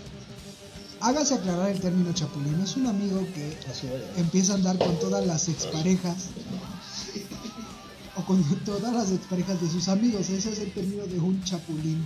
Hágase 1.00 1.34
aclarar 1.34 1.70
el 1.70 1.80
término 1.80 2.12
chapulín. 2.12 2.58
Es 2.62 2.76
un 2.76 2.86
amigo 2.86 3.20
que 3.34 3.56
empieza 4.16 4.52
a 4.52 4.56
andar 4.56 4.78
con 4.78 4.98
todas 4.98 5.26
las 5.26 5.48
exparejas 5.48 6.16
o 8.16 8.24
con 8.24 8.42
todas 8.64 8.92
las 8.94 9.10
exparejas 9.10 9.60
de 9.60 9.68
sus 9.70 9.88
amigos. 9.88 10.30
Ese 10.30 10.50
es 10.50 10.58
el 10.58 10.72
término 10.72 11.06
de 11.06 11.18
un 11.18 11.42
chapulín. 11.44 12.04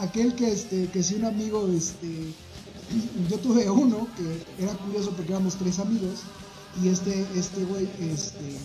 Aquel 0.00 0.34
que 0.34 0.52
este 0.52 0.88
que 0.88 1.02
si 1.02 1.14
un 1.16 1.24
amigo 1.24 1.68
este 1.68 2.32
yo 3.28 3.38
tuve 3.38 3.68
uno 3.68 4.06
que 4.16 4.62
era 4.62 4.72
curioso 4.74 5.10
porque 5.10 5.32
éramos 5.32 5.56
tres 5.56 5.78
amigos 5.80 6.20
y 6.82 6.88
este 6.88 7.26
este 7.34 7.64
güey 7.64 7.88
este 8.00 8.58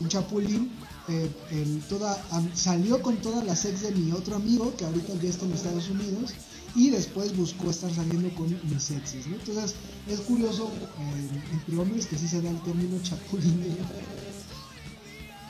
un 0.00 0.08
chapulín 0.08 0.72
eh, 1.08 1.28
el- 1.50 1.80
toda, 1.88 2.16
salió 2.54 3.02
con 3.02 3.16
todas 3.16 3.44
las 3.44 3.64
ex 3.66 3.82
de 3.82 3.92
mi 3.92 4.12
otro 4.12 4.36
amigo 4.36 4.72
que 4.76 4.84
ahorita 4.86 5.12
ya 5.22 5.28
está 5.28 5.44
en 5.44 5.52
Estados 5.52 5.88
Unidos 5.90 6.30
y 6.74 6.90
después 6.90 7.36
buscó 7.36 7.70
estar 7.70 7.92
saliendo 7.94 8.34
con 8.34 8.48
mis 8.48 8.90
exes, 8.90 9.26
¿no? 9.26 9.36
Entonces 9.36 9.74
es 10.08 10.20
curioso 10.20 10.70
eh, 10.98 11.28
entre 11.52 11.78
hombres 11.78 12.06
que 12.06 12.16
sí 12.16 12.26
se 12.26 12.40
da 12.40 12.50
el 12.50 12.60
término 12.62 13.00
chapulín. 13.02 13.76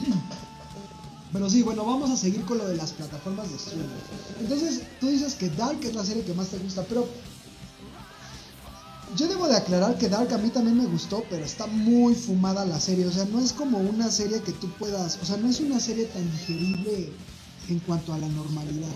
Pero 1.32 1.48
sí, 1.48 1.62
bueno, 1.62 1.84
vamos 1.84 2.10
a 2.10 2.16
seguir 2.16 2.42
con 2.42 2.58
lo 2.58 2.68
de 2.68 2.76
las 2.76 2.92
plataformas 2.92 3.48
de 3.48 3.56
streaming. 3.56 3.88
Entonces, 4.40 4.82
tú 5.00 5.08
dices 5.08 5.34
que 5.34 5.48
Dark 5.48 5.78
es 5.82 5.94
la 5.94 6.04
serie 6.04 6.24
que 6.24 6.34
más 6.34 6.48
te 6.48 6.58
gusta, 6.58 6.84
pero 6.84 7.08
yo 9.16 9.28
debo 9.28 9.48
de 9.48 9.56
aclarar 9.56 9.96
que 9.96 10.10
Dark 10.10 10.30
a 10.34 10.36
mí 10.38 10.50
también 10.50 10.76
me 10.76 10.84
gustó, 10.84 11.24
pero 11.30 11.42
está 11.42 11.66
muy 11.66 12.14
fumada 12.14 12.66
la 12.66 12.78
serie. 12.78 13.06
O 13.06 13.12
sea, 13.12 13.24
no 13.24 13.40
es 13.40 13.54
como 13.54 13.78
una 13.78 14.10
serie 14.10 14.42
que 14.42 14.52
tú 14.52 14.68
puedas. 14.72 15.18
O 15.22 15.24
sea, 15.24 15.38
no 15.38 15.48
es 15.48 15.60
una 15.60 15.80
serie 15.80 16.04
tan 16.04 16.30
digerible 16.32 17.12
en 17.68 17.78
cuanto 17.80 18.12
a 18.12 18.18
la 18.18 18.28
normalidad. 18.28 18.88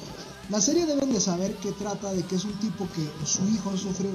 La 0.51 0.61
serie 0.61 0.87
deben 0.87 1.13
de 1.13 1.21
saber 1.21 1.55
que 1.57 1.73
trata 1.73 2.13
de 2.13 2.23
que 2.25 2.37
es 2.37 2.45
un 2.45 2.53
tipo 2.61 2.87
que 2.95 3.09
su 3.27 3.49
hijo 3.49 3.77
sufre. 3.77 4.09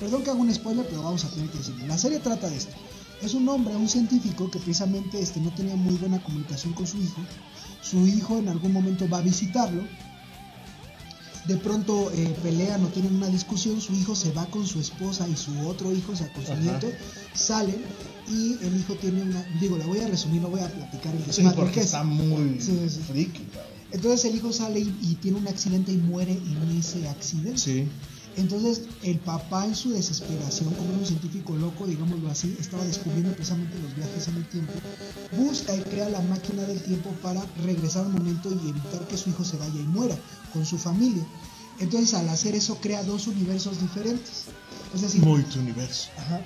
Perdón 0.00 0.22
que 0.22 0.30
haga 0.30 0.40
un 0.40 0.52
spoiler, 0.52 0.86
pero 0.88 1.02
vamos 1.02 1.24
a 1.24 1.28
tener 1.30 1.50
que 1.50 1.58
decirlo. 1.58 1.86
La 1.86 1.98
serie 1.98 2.18
trata 2.20 2.48
de 2.48 2.56
esto. 2.56 2.72
Es 3.22 3.34
un 3.34 3.48
hombre, 3.48 3.74
un 3.76 3.88
científico 3.88 4.50
que 4.50 4.58
precisamente 4.58 5.20
este, 5.20 5.40
no 5.40 5.50
tenía 5.50 5.76
muy 5.76 5.94
buena 5.96 6.22
comunicación 6.22 6.72
con 6.74 6.86
su 6.86 6.98
hijo. 6.98 7.20
Su 7.82 8.06
hijo 8.06 8.38
en 8.38 8.48
algún 8.48 8.72
momento 8.72 9.08
va 9.08 9.18
a 9.18 9.22
visitarlo 9.22 9.82
de 11.46 11.56
pronto 11.58 12.10
eh, 12.12 12.34
pelean 12.42 12.82
o 12.84 12.88
tienen 12.88 13.14
una 13.14 13.28
discusión, 13.28 13.80
su 13.80 13.94
hijo 13.94 14.16
se 14.16 14.32
va 14.32 14.46
con 14.46 14.66
su 14.66 14.80
esposa 14.80 15.28
y 15.28 15.36
su 15.36 15.68
otro 15.68 15.92
hijo, 15.94 16.10
o 16.10 16.16
sea, 16.16 16.26
con 16.32 16.44
su 16.44 16.50
Ajá. 16.50 16.60
nieto, 16.60 16.90
salen 17.34 17.84
y 18.28 18.58
el 18.64 18.76
hijo 18.76 18.94
tiene 18.96 19.22
una, 19.22 19.40
digo, 19.60 19.78
la 19.78 19.86
voy 19.86 20.00
a 20.00 20.08
resumir, 20.08 20.42
no 20.42 20.48
voy 20.48 20.58
a 20.60 20.66
platicar 20.68 21.14
el 21.14 21.22
Sí, 21.22 21.26
desmadre 21.42 21.56
porque 21.56 21.72
que 21.74 21.80
es. 21.80 21.86
está 21.86 22.02
muy 22.02 22.60
Sí, 22.60 22.76
sí. 22.90 23.00
friki. 23.06 23.44
Entonces 23.96 24.26
el 24.26 24.36
hijo 24.36 24.52
sale 24.52 24.80
y, 24.80 24.94
y 25.00 25.14
tiene 25.14 25.38
un 25.38 25.48
accidente 25.48 25.90
y 25.90 25.96
muere 25.96 26.32
en 26.32 26.78
ese 26.78 27.08
accidente. 27.08 27.58
Sí. 27.58 27.88
Entonces 28.36 28.82
el 29.02 29.18
papá 29.20 29.64
en 29.64 29.74
su 29.74 29.90
desesperación, 29.90 30.74
como 30.74 30.92
un 30.92 31.06
científico 31.06 31.56
loco, 31.56 31.86
digámoslo 31.86 32.28
así, 32.28 32.54
estaba 32.60 32.84
descubriendo 32.84 33.32
precisamente 33.32 33.78
los 33.78 33.96
viajes 33.96 34.28
en 34.28 34.36
el 34.36 34.46
tiempo, 34.50 34.74
busca 35.38 35.74
y 35.74 35.80
crea 35.80 36.10
la 36.10 36.20
máquina 36.20 36.62
del 36.64 36.82
tiempo 36.82 37.08
para 37.22 37.42
regresar 37.64 38.04
al 38.04 38.12
momento 38.12 38.50
y 38.50 38.68
evitar 38.68 39.08
que 39.08 39.16
su 39.16 39.30
hijo 39.30 39.42
se 39.44 39.56
vaya 39.56 39.80
y 39.80 39.84
muera 39.84 40.18
con 40.52 40.66
su 40.66 40.76
familia. 40.76 41.26
Entonces 41.78 42.12
al 42.12 42.28
hacer 42.28 42.54
eso 42.54 42.78
crea 42.82 43.02
dos 43.02 43.26
universos 43.26 43.80
diferentes. 43.80 44.44
Es 44.94 45.00
decir, 45.00 45.22
Multiuniverso. 45.22 46.10
Ajá. 46.18 46.42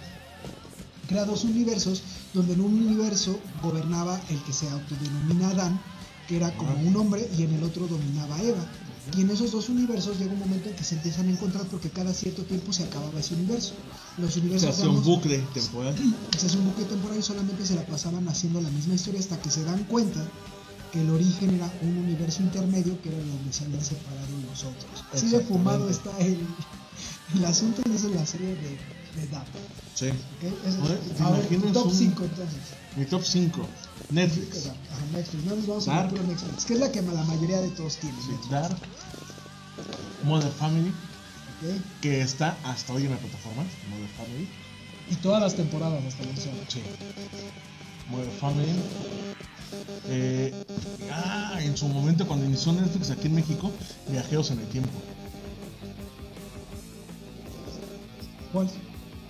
Crea 1.08 1.24
dos 1.24 1.42
universos, 1.42 2.04
donde 2.32 2.52
en 2.54 2.60
un 2.60 2.86
universo 2.86 3.36
gobernaba 3.60 4.20
el 4.28 4.40
que 4.44 4.52
se 4.52 4.68
autodenomina 4.68 5.48
Adán, 5.48 5.80
que 6.30 6.36
era 6.36 6.56
como 6.56 6.72
un 6.88 6.96
hombre, 6.96 7.28
y 7.36 7.42
en 7.42 7.52
el 7.54 7.64
otro 7.64 7.88
dominaba 7.88 8.36
a 8.36 8.42
Eva. 8.42 8.64
Y 9.18 9.22
en 9.22 9.30
esos 9.30 9.50
dos 9.50 9.68
universos 9.68 10.16
llega 10.20 10.32
un 10.32 10.38
momento 10.38 10.68
en 10.68 10.76
que 10.76 10.84
se 10.84 10.94
empiezan 10.94 11.26
a 11.26 11.32
encontrar 11.32 11.64
porque 11.66 11.90
cada 11.90 12.14
cierto 12.14 12.44
tiempo 12.44 12.72
se 12.72 12.84
acababa 12.84 13.18
ese 13.18 13.34
universo. 13.34 13.72
Los 14.16 14.34
Se 14.34 14.38
universos 14.40 14.70
hace 14.78 14.86
un 14.86 15.02
bucle 15.02 15.38
temporal. 15.52 15.96
se 16.38 16.46
hace 16.46 16.56
un 16.56 16.66
bucle 16.66 16.84
temporal 16.84 17.18
y 17.18 17.22
solamente 17.22 17.66
se 17.66 17.74
la 17.74 17.84
pasaban 17.84 18.28
haciendo 18.28 18.60
la 18.60 18.70
misma 18.70 18.94
historia 18.94 19.18
hasta 19.18 19.42
que 19.42 19.50
se 19.50 19.64
dan 19.64 19.82
cuenta 19.84 20.24
que 20.92 21.00
el 21.00 21.10
origen 21.10 21.52
era 21.56 21.68
un 21.82 21.96
universo 21.98 22.42
intermedio 22.42 23.00
que 23.02 23.08
era 23.08 23.18
donde 23.18 23.52
se 23.52 23.64
habían 23.64 23.84
separado 23.84 24.28
los 24.48 24.60
otros. 24.62 25.04
Así 25.12 25.26
de 25.30 25.40
fumado 25.40 25.90
está 25.90 26.16
el, 26.20 26.38
el 27.34 27.44
asunto 27.44 27.82
y 27.90 27.94
esa 27.96 28.06
es 28.06 28.14
la 28.14 28.26
serie 28.26 28.54
de, 28.54 28.78
de 29.20 29.26
Dark. 29.32 29.46
Sí. 29.96 30.06
¿ok? 30.06 30.68
Ese- 30.68 30.78
A 30.78 30.86
ver, 30.88 30.98
¿te 31.00 31.22
a 31.24 31.30
ver, 31.30 31.40
imaginas 31.52 31.72
top 31.72 31.86
un- 31.86 31.94
5 31.96 32.22
entonces. 32.24 32.58
Mi 32.96 33.04
top 33.06 33.22
5. 33.24 33.66
Netflix. 34.10 34.66
Ajá, 34.66 34.76
Netflix. 35.12 35.44
No 35.44 35.56
nos 35.56 35.66
vamos 35.66 35.88
a 35.88 36.02
ver 36.02 36.22
Netflix, 36.22 36.64
que 36.64 36.74
es 36.74 36.80
la 36.80 36.92
que 36.92 37.02
la 37.02 37.24
mayoría 37.24 37.60
de 37.60 37.70
todos 37.70 37.96
tienen. 37.96 38.20
Sí, 38.20 38.30
Dark. 38.50 38.76
Modern 40.24 40.52
Family. 40.52 40.88
¿ok? 40.88 42.00
Que 42.00 42.20
está 42.20 42.56
hasta 42.64 42.92
hoy 42.92 43.04
en 43.04 43.10
la 43.10 43.18
plataforma. 43.18 43.62
Modern 43.90 44.08
Family. 44.16 44.48
Y 45.10 45.14
todas 45.16 45.42
las 45.42 45.54
temporadas 45.54 46.04
hasta 46.04 46.24
la 46.24 46.30
onceava. 46.30 46.58
Sí. 46.68 46.82
Modern 48.10 48.32
Family. 48.32 48.72
Eh, 50.08 50.52
ah, 51.12 51.58
en 51.60 51.76
su 51.76 51.86
momento 51.88 52.26
cuando 52.26 52.44
inició 52.46 52.72
Netflix 52.72 53.10
aquí 53.10 53.28
en 53.28 53.34
México, 53.36 53.70
Viajeros 54.08 54.50
en 54.50 54.60
el 54.60 54.66
Tiempo. 54.66 54.90
¿Cuál? 58.52 58.68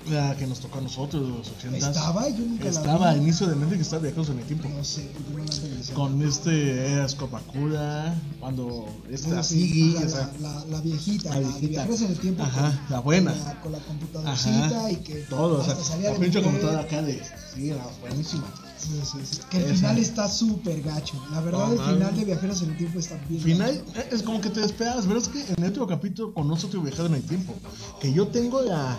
La 0.09 0.35
que 0.35 0.47
nos 0.47 0.61
tocó 0.61 0.79
a 0.79 0.81
nosotros, 0.81 1.29
los 1.29 1.51
80 1.59 1.77
¿Estaba? 1.89 2.29
Yo 2.31 2.39
nunca 2.47 2.65
la 2.65 2.71
Estaba, 2.71 3.11
a 3.11 3.15
vi. 3.15 3.21
inicio 3.21 3.47
de 3.49 3.55
Netflix 3.57 3.83
estaba 3.83 4.03
Viajeros 4.03 4.31
en 4.31 4.39
el 4.39 4.45
Tiempo. 4.47 4.69
No 4.69 4.83
sé, 4.83 5.11
no 5.31 5.45
la. 5.45 5.95
Con 5.95 6.23
este 6.23 6.93
era 6.95 7.09
Scopacura, 7.09 8.15
cuando 8.41 8.87
esta 9.11 9.43
Sí, 9.43 9.95
la, 9.95 10.01
la, 10.07 10.33
la, 10.41 10.65
la 10.67 10.81
viejita, 10.81 11.29
la 11.31 11.35
la, 11.35 11.41
de 11.41 11.47
viejita. 11.53 11.69
viajeros 11.69 12.01
en 12.03 12.11
el 12.13 12.19
tiempo. 12.19 12.43
Ajá, 12.43 12.71
con- 12.71 12.91
la 12.91 13.01
buena. 13.01 13.33
Con 13.33 13.45
la, 13.45 13.61
con 13.61 13.73
la 13.73 13.79
computadorcita 13.81 14.67
ajá, 14.67 14.91
y 14.91 14.97
que 14.97 15.15
todo, 15.29 15.61
o 15.61 15.65
sea, 15.65 15.75
hasta 15.75 15.85
salía 15.85 16.09
la 16.09 16.15
de 16.15 16.21
pinche 16.21 16.43
computadora 16.43 16.81
acá 16.81 17.03
de, 17.03 17.23
sí, 17.55 17.69
la 17.71 17.87
buenísima. 18.01 18.45
Sí, 18.79 18.89
sí, 19.05 19.19
sí. 19.31 19.39
Que 19.51 19.59
el 19.59 19.65
Esa. 19.65 19.75
final 19.75 19.99
está 19.99 20.29
súper 20.29 20.81
gacho. 20.83 21.23
La 21.31 21.41
verdad, 21.43 21.71
el 21.73 21.79
final 21.79 22.17
de 22.17 22.25
Viajeros 22.25 22.63
en 22.63 22.71
el 22.71 22.77
Tiempo 22.79 22.99
está 22.99 23.17
bien. 23.29 23.43
Final, 23.43 23.85
gacho. 23.95 24.09
es 24.17 24.23
como 24.23 24.41
que 24.41 24.49
te 24.49 24.61
despegas, 24.61 25.07
¿verdad? 25.07 25.23
Es 25.25 25.29
que 25.29 25.41
en 25.53 25.59
el 25.63 25.65
último 25.67 25.87
capítulo 25.87 26.33
conoce 26.33 26.67
otro 26.67 26.81
viajero 26.81 27.07
en 27.07 27.15
el 27.17 27.23
tiempo. 27.23 27.53
Que 28.01 28.11
yo 28.15 28.27
tengo 28.29 28.63
la, 28.63 28.99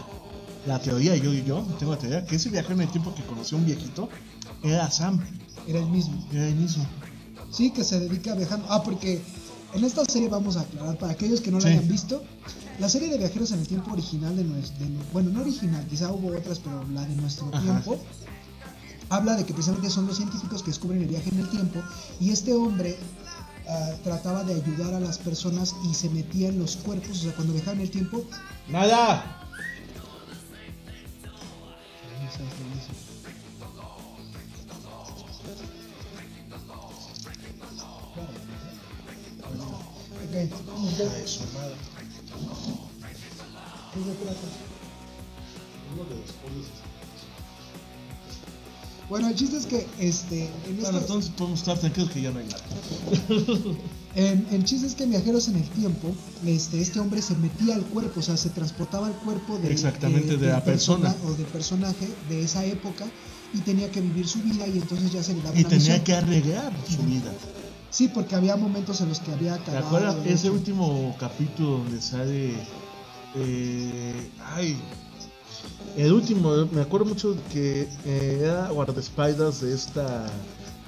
la 0.67 0.79
teoría, 0.79 1.15
yo 1.15 1.33
y 1.33 1.43
yo, 1.43 1.61
tengo 1.79 1.93
la 1.93 1.97
teoría, 1.99 2.25
que 2.25 2.35
ese 2.35 2.49
viajero 2.49 2.75
en 2.75 2.81
el 2.81 2.89
tiempo 2.89 3.13
que 3.15 3.23
conoció 3.23 3.57
un 3.57 3.65
viejito 3.65 4.09
era 4.63 4.89
Sam, 4.91 5.19
Era 5.67 5.79
el 5.79 5.87
mismo. 5.87 6.23
era 6.31 6.47
el 6.47 6.55
mismo. 6.55 6.85
Sí, 7.51 7.71
que 7.71 7.83
se 7.83 7.99
dedica 7.99 8.31
a 8.33 8.35
viajar. 8.35 8.61
Ah, 8.69 8.81
porque 8.83 9.21
en 9.73 9.83
esta 9.83 10.05
serie 10.05 10.29
vamos 10.29 10.57
a 10.57 10.61
aclarar, 10.61 10.97
para 10.97 11.13
aquellos 11.13 11.41
que 11.41 11.51
no 11.51 11.57
la 11.57 11.63
Sí. 11.63 11.69
hayan 11.69 11.87
visto, 11.87 12.23
la 12.79 12.89
serie 12.89 13.09
de 13.09 13.17
Viajeros 13.17 13.51
en 13.51 13.59
el 13.59 13.67
Tiempo 13.67 13.91
original 13.91 14.35
de 14.35 14.43
nuestro... 14.43 14.85
bueno, 15.13 15.29
no 15.31 15.41
original, 15.41 15.85
quizá 15.87 16.11
hubo 16.11 16.29
otras, 16.35 16.59
pero 16.59 16.83
la 16.93 17.05
de 17.05 17.15
nuestro 17.15 17.47
Ajá. 17.51 17.61
tiempo, 17.61 17.99
habla 19.09 19.35
de 19.35 19.45
que 19.45 19.53
precisamente 19.53 19.89
son 19.89 20.07
los 20.07 20.17
científicos 20.17 20.61
que 20.63 20.71
descubren 20.71 21.01
el 21.01 21.07
viaje 21.07 21.29
en 21.31 21.39
el 21.39 21.49
tiempo 21.49 21.79
y 22.19 22.31
este 22.31 22.53
hombre 22.53 22.97
ah, 23.69 23.91
trataba 24.03 24.43
de 24.43 24.55
ayudar 24.55 24.93
a 24.93 24.99
las 24.99 25.17
personas 25.17 25.75
y 25.89 25.93
se 25.93 26.09
metía 26.09 26.49
en 26.49 26.59
los 26.59 26.77
cuerpos, 26.77 27.19
o 27.19 27.21
sea, 27.23 27.33
cuando 27.35 27.53
viajaba 27.53 27.73
en 27.75 27.81
el 27.81 27.91
tiempo... 27.91 28.23
¡Nada! 28.69 29.37
Ay, 41.01 41.21
ok. 41.21 41.27
su 41.27 41.43
madre. 41.53 41.75
¿Qué 43.93 43.99
se 43.99 44.11
trata? 44.23 44.47
Bueno, 49.09 49.27
el 49.27 49.35
chiste 49.35 49.57
es 49.57 49.65
que 49.65 49.85
este, 49.99 50.45
en 50.67 50.79
Bueno, 50.81 50.99
entonces 50.99 51.31
podemos 51.31 51.59
estar 51.59 51.77
tranquilos 51.77 52.09
que 52.11 52.21
ya 52.21 52.31
no 52.31 52.39
hay 52.39 52.45
nada. 52.45 52.63
En, 54.13 54.45
el 54.51 54.65
chiste 54.65 54.87
es 54.87 54.95
que 54.95 55.05
en 55.05 55.11
Viajeros 55.11 55.47
en 55.47 55.55
el 55.55 55.69
Tiempo, 55.69 56.13
este, 56.45 56.81
este 56.81 56.99
hombre 56.99 57.21
se 57.21 57.33
metía 57.35 57.75
al 57.75 57.85
cuerpo, 57.85 58.19
o 58.19 58.23
sea, 58.23 58.35
se 58.35 58.49
transportaba 58.49 59.07
al 59.07 59.13
cuerpo 59.13 59.57
de, 59.57 59.71
Exactamente, 59.71 60.35
de 60.35 60.47
la 60.47 60.61
persona. 60.61 61.15
o 61.25 61.31
del 61.31 61.45
personaje 61.45 62.09
de 62.27 62.41
esa 62.43 62.65
época 62.65 63.05
y 63.53 63.59
tenía 63.59 63.89
que 63.89 64.01
vivir 64.01 64.27
su 64.27 64.39
vida 64.41 64.67
y 64.67 64.79
entonces 64.79 65.13
ya 65.13 65.23
se 65.23 65.33
le 65.33 65.41
daba 65.41 65.55
Y 65.55 65.61
una 65.61 65.69
tenía 65.69 65.85
misión. 65.85 66.03
que 66.03 66.13
arreglar 66.13 66.73
su 66.93 67.01
vida. 67.03 67.31
Sí, 67.91 68.07
porque 68.07 68.35
había 68.35 68.55
momentos 68.55 69.01
en 69.01 69.09
los 69.09 69.19
que 69.19 69.31
había 69.33 69.55
¿Te 69.57 69.71
acabado. 69.71 69.87
acuerdas 69.87 70.15
ese 70.25 70.47
hecho. 70.47 70.53
último 70.53 71.15
capítulo 71.19 71.69
donde 71.79 72.01
sale. 72.01 72.55
eh, 73.35 74.29
ay. 74.55 74.77
El 75.97 76.13
último, 76.13 76.67
me 76.71 76.81
acuerdo 76.81 77.05
mucho 77.07 77.35
que 77.51 77.89
eh, 78.05 78.39
era 78.43 78.69
guardaespaldas 78.69 79.59
de 79.61 79.73
esta 79.73 80.25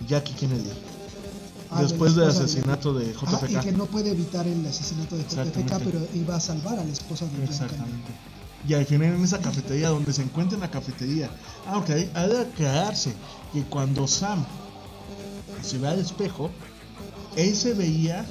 Jackie 0.08 0.34
Kennedy. 0.34 0.70
Ah, 1.70 1.82
después 1.82 2.16
del 2.16 2.26
esposa 2.30 2.40
de- 2.40 2.46
asesinato 2.46 2.94
de 2.94 3.06
Ah, 3.26 3.40
y 3.42 3.48
que 3.48 3.58
JFK. 3.72 3.78
no 3.78 3.86
puede 3.88 4.12
evitar 4.12 4.48
el 4.48 4.66
asesinato 4.66 5.18
de 5.18 5.24
JFK, 5.24 5.80
pero 5.84 6.00
iba 6.14 6.36
a 6.36 6.40
salvar 6.40 6.80
a 6.80 6.84
la 6.86 6.92
esposa 6.92 7.26
de. 7.26 7.44
Exactamente. 7.44 8.12
Y 8.66 8.76
al 8.76 8.86
final 8.86 9.16
en 9.16 9.24
esa 9.24 9.40
cafetería, 9.40 9.90
donde 9.90 10.14
se 10.14 10.22
encuentra 10.22 10.56
en 10.56 10.62
la 10.62 10.72
cafetería. 10.72 11.30
Ah, 11.68 11.78
ok, 11.80 11.90
ha 12.14 12.28
de 12.28 12.40
aclararse 12.42 13.14
que 13.52 13.64
cuando 13.64 14.08
Sam 14.08 14.46
se 15.62 15.80
ve 15.80 15.88
al 15.90 16.00
espejo, 16.00 16.50
él 17.36 17.56
se 17.56 17.74
veía 17.74 18.26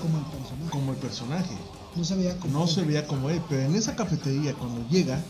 Como 0.00 0.18
el 0.18 0.24
personaje. 0.24 0.70
como 0.70 0.92
el 0.92 0.98
personaje. 0.98 1.54
No 1.96 2.04
se 2.04 2.14
veía 2.16 2.36
como. 2.38 2.58
no 2.58 2.66
se 2.66 2.82
veía 2.82 3.06
como 3.06 3.30
él, 3.30 3.40
pero 3.48 3.62
en 3.62 3.74
esa 3.76 3.94
cafetería 3.94 4.54
cuando 4.54 4.86
llega 4.88 5.24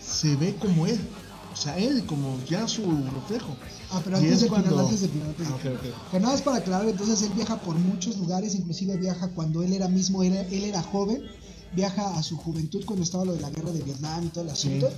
se 0.00 0.36
ve 0.36 0.54
como 0.56 0.86
él, 0.86 0.98
o 1.52 1.56
sea, 1.56 1.78
él 1.78 2.04
como 2.06 2.42
ya 2.44 2.68
su 2.68 2.82
reflejo. 3.14 3.56
Ah, 3.90 4.00
pero 4.04 4.16
antes 4.18 4.32
es 4.32 4.40
del 4.40 4.48
final, 4.50 4.64
cuando- 4.64 4.80
antes 4.82 5.00
del 5.00 5.10
final, 5.10 5.28
antes 5.30 5.46
del 5.46 5.54
Ah, 5.54 5.56
ok, 5.56 5.62
final. 5.62 5.76
ok. 5.76 6.10
Que 6.10 6.20
nada 6.20 6.32
más 6.34 6.42
para 6.42 6.56
aclarar, 6.58 6.88
entonces 6.88 7.22
él 7.22 7.32
viaja 7.34 7.56
por 7.62 7.76
muchos 7.78 8.18
lugares, 8.18 8.54
inclusive 8.54 8.96
viaja 8.98 9.28
cuando 9.28 9.62
él 9.62 9.72
era 9.72 9.88
mismo, 9.88 10.22
era, 10.22 10.40
él 10.42 10.64
era 10.64 10.82
joven, 10.82 11.22
viaja 11.74 12.16
a 12.16 12.22
su 12.22 12.36
juventud 12.36 12.84
cuando 12.84 13.04
estaba 13.04 13.24
lo 13.24 13.34
de 13.34 13.40
la 13.40 13.50
guerra 13.50 13.72
de 13.72 13.82
Vietnam 13.82 14.24
y 14.24 14.28
todo 14.28 14.44
el 14.44 14.50
asunto. 14.50 14.90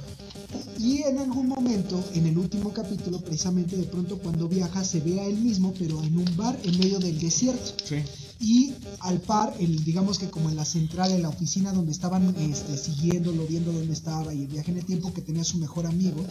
Y 0.79 1.03
en 1.03 1.19
algún 1.19 1.49
momento, 1.49 2.03
en 2.15 2.27
el 2.27 2.39
último 2.39 2.73
capítulo, 2.73 3.21
precisamente 3.21 3.77
de 3.77 3.85
pronto 3.85 4.19
cuando 4.19 4.49
viaja, 4.49 4.85
se 4.85 5.01
ve 5.01 5.21
a 5.21 5.27
él 5.27 5.37
mismo, 5.37 5.73
pero 5.79 6.03
en 6.03 6.19
un 6.19 6.37
bar 6.37 6.59
en 6.63 6.79
medio 6.79 6.99
del 6.99 7.19
desierto. 7.19 7.73
Sí, 7.85 7.97
Y 8.39 8.75
al 9.01 9.21
par, 9.21 9.55
el, 9.59 9.83
digamos 9.85 10.19
que 10.19 10.29
como 10.29 10.51
en 10.51 10.57
la 10.57 10.65
central, 10.65 11.11
en 11.13 11.23
la 11.23 11.31
oficina 11.31 11.73
donde 11.73 11.93
estaban 11.93 12.35
este, 12.39 12.77
siguiéndolo, 12.77 13.47
viendo 13.47 13.73
dónde 13.73 13.93
estaba 13.93 14.35
y 14.35 14.43
el 14.43 14.49
viaje 14.49 14.71
en 14.71 14.79
el 14.79 14.85
tiempo, 14.85 15.13
que 15.15 15.23
tenía 15.23 15.43
su 15.45 15.59
mejor 15.59 15.87
amigo, 15.87 16.25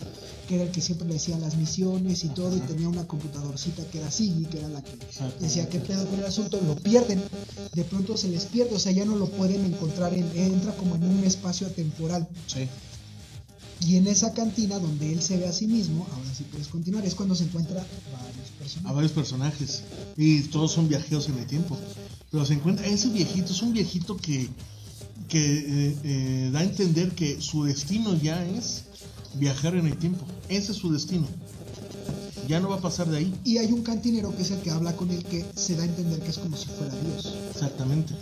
que 0.48 0.56
era 0.56 0.66
el 0.66 0.72
que 0.72 0.82
siempre 0.82 1.08
le 1.08 1.16
decía 1.16 1.38
las 1.38 1.58
misiones 1.58 2.24
y 2.24 2.30
todo, 2.30 2.56
y 2.56 2.60
tenía 2.60 2.88
una 2.88 3.08
computadorcita 3.08 3.84
que 3.90 4.00
era 4.00 4.12
Siggy, 4.12 4.46
que 4.46 4.60
era 4.60 4.70
la 4.70 4.84
que 4.84 4.92
decía 5.40 5.68
qué 5.68 5.80
pedo 5.80 6.08
con 6.08 6.20
el 6.20 6.26
asunto, 6.26 6.62
lo 6.62 6.76
pierden, 6.76 7.22
de 7.74 7.84
pronto 7.84 8.18
se 8.18 8.30
les 8.30 8.46
pierde, 8.46 8.76
o 8.76 8.80
sea, 8.80 8.92
ya 8.92 9.06
no 9.06 9.16
lo 9.16 9.28
pueden 9.28 9.66
encontrar, 9.66 10.14
en, 10.14 10.30
entra 10.36 10.76
como 10.78 10.96
en 10.96 11.04
un 11.04 11.24
espacio 11.24 11.68
temporal. 11.72 12.28
sí. 12.48 12.68
Y 13.82 13.98
en 13.98 14.08
esa 14.08 14.34
cantina 14.34 14.80
donde 14.80 15.12
él 15.12 15.22
se 15.22 15.38
ve 15.38 15.48
a 15.48 15.52
sí 15.54 15.68
mismo, 15.68 16.08
ahora 16.12 16.34
sí 16.36 16.44
puedes 16.50 16.68
continuar, 16.68 17.06
es 17.06 17.14
cuando 17.14 17.36
se 17.36 17.44
encuentra 17.44 17.86
varios 18.12 18.50
A 18.50 18.58
personajes. 18.60 18.96
varios 18.96 19.12
personajes 19.12 19.84
y 20.18 20.42
todos 20.44 20.72
son 20.72 20.88
viajeros 20.88 21.28
en 21.30 21.38
el 21.38 21.46
tiempo. 21.46 21.78
Pero 22.32 22.46
se 22.46 22.54
encuentra 22.54 22.86
ese 22.88 23.10
viejito, 23.10 23.52
es 23.52 23.62
un 23.62 23.74
viejito 23.74 24.18
que, 24.18 24.50
que 25.28 25.58
eh, 25.90 25.98
eh, 26.04 26.50
da 26.52 26.60
a 26.60 26.64
entender 26.64 27.12
que 27.12 27.42
su 27.42 27.66
destino 27.66 28.16
ya 28.22 28.44
es 28.46 28.86
viajar 29.36 29.76
en 29.76 29.88
el 29.88 29.98
tiempo. 29.98 30.26
Ese 30.50 30.72
es 30.72 30.78
su 30.78 30.92
destino. 30.92 31.28
Ya 32.48 32.60
no 32.60 32.70
va 32.70 32.76
a 32.76 32.82
pasar 32.82 33.08
de 33.10 33.18
ahí. 33.18 33.34
Y 33.44 33.58
hay 33.58 33.72
un 33.72 33.82
cantinero 33.82 34.36
que 34.36 34.44
es 34.44 34.52
el 34.52 34.60
que 34.62 34.70
habla 34.72 34.96
con 34.96 35.10
él 35.12 35.24
que 35.24 35.46
se 35.56 35.76
da 35.76 35.84
a 35.84 35.86
entender 35.86 36.20
que 36.20 36.30
es 36.30 36.38
como 36.38 36.56
si 36.56 36.68
fuera 36.68 36.94
Dios. 37.02 37.34
Exactamente. 37.52 38.14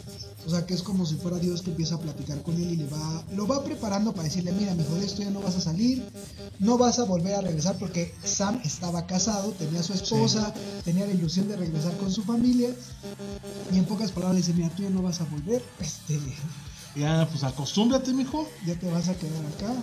O 0.45 0.49
sea, 0.49 0.65
que 0.65 0.73
es 0.73 0.83
como 0.83 1.05
si 1.05 1.15
fuera 1.15 1.37
Dios 1.39 1.61
que 1.61 1.69
empieza 1.71 1.95
a 1.95 1.99
platicar 1.99 2.41
con 2.41 2.55
él 2.55 2.71
y 2.71 2.75
le 2.77 2.87
va, 2.87 3.23
lo 3.33 3.47
va 3.47 3.63
preparando 3.63 4.11
para 4.11 4.25
decirle, 4.25 4.51
mira, 4.51 4.73
mijo, 4.75 4.95
de 4.95 5.05
esto 5.05 5.21
ya 5.23 5.29
no 5.29 5.41
vas 5.41 5.55
a 5.55 5.61
salir, 5.61 6.03
no 6.59 6.77
vas 6.77 6.99
a 6.99 7.05
volver 7.05 7.35
a 7.35 7.41
regresar 7.41 7.77
porque 7.77 8.13
Sam 8.23 8.59
estaba 8.63 9.05
casado, 9.05 9.51
tenía 9.51 9.79
a 9.79 9.83
su 9.83 9.93
esposa, 9.93 10.53
tenía 10.83 11.05
la 11.05 11.13
ilusión 11.13 11.47
de 11.47 11.55
regresar 11.55 11.95
con 11.97 12.11
su 12.11 12.23
familia. 12.23 12.69
Y 13.71 13.77
en 13.77 13.85
pocas 13.85 14.11
palabras 14.11 14.37
dice, 14.37 14.53
mira, 14.53 14.69
tú 14.75 14.83
ya 14.83 14.89
no 14.89 15.01
vas 15.01 15.21
a 15.21 15.25
volver, 15.25 15.63
este, 15.79 16.19
Ya, 16.95 17.27
pues 17.31 17.43
acostúmbrate, 17.43 18.13
mijo. 18.13 18.47
ya 18.65 18.75
te 18.75 18.89
vas 18.91 19.07
a 19.09 19.15
quedar 19.15 19.45
acá. 19.45 19.73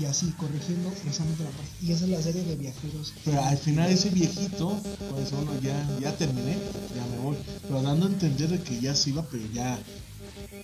Y 0.00 0.04
así, 0.06 0.30
corrigiendo 0.32 0.90
precisamente 0.90 1.44
la 1.44 1.50
parte. 1.50 1.70
Y 1.82 1.92
esa 1.92 2.04
es 2.04 2.10
la 2.10 2.22
serie 2.22 2.42
de 2.44 2.56
viajeros. 2.56 3.12
Pero 3.24 3.42
al 3.42 3.56
final 3.58 3.90
ese 3.90 4.10
viejito, 4.10 4.76
pues 5.10 5.30
bueno, 5.30 5.52
ya, 5.62 5.88
ya 6.00 6.16
terminé, 6.16 6.56
ya 6.94 7.06
me 7.14 7.18
voy. 7.22 7.36
Pero 7.62 7.82
dando 7.82 8.06
a 8.06 8.08
entender 8.10 8.48
de 8.48 8.60
que 8.62 8.80
ya 8.80 8.94
se 8.94 9.10
iba, 9.10 9.22
pero 9.30 9.44
ya, 9.52 9.78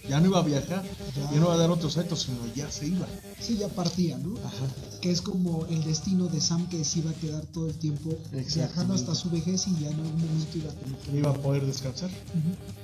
ya 0.09 0.21
no 0.21 0.27
iba 0.27 0.39
a 0.41 0.43
viajar, 0.43 0.83
Ya. 1.17 1.31
ya 1.31 1.37
no 1.39 1.45
iba 1.47 1.55
a 1.55 1.59
dar 1.59 1.71
otros 1.71 1.93
saltos, 1.95 2.23
sino 2.23 2.39
ya 2.55 2.71
se 2.71 2.87
iba. 2.89 3.07
Sí, 3.41 3.57
ya 3.59 3.69
partía, 3.69 4.19
¿no? 4.19 4.35
Ajá. 4.39 4.67
que 5.01 5.11
es 5.11 5.23
como 5.23 5.65
el 5.67 5.83
destino 5.85 6.27
de 6.27 6.41
Sam 6.43 6.69
que 6.69 6.85
se 6.85 6.99
iba 6.99 7.11
a 7.11 7.15
quedar 7.15 7.47
todo 7.47 7.69
el 7.69 7.75
tiempo 7.79 8.11
viajando 8.33 8.93
hasta 8.95 9.15
su 9.15 9.31
vejez 9.31 9.67
y 9.69 9.81
ya 9.83 9.89
en 9.89 9.95
algún 9.95 10.21
momento 10.21 10.59
iba 10.59 10.71
a 10.71 10.75
tener 10.75 10.99
que 10.99 11.17
Iba 11.19 11.31
a 11.31 11.35
poder 11.35 11.65
descansar. 11.65 12.11
Ah, 12.11 12.80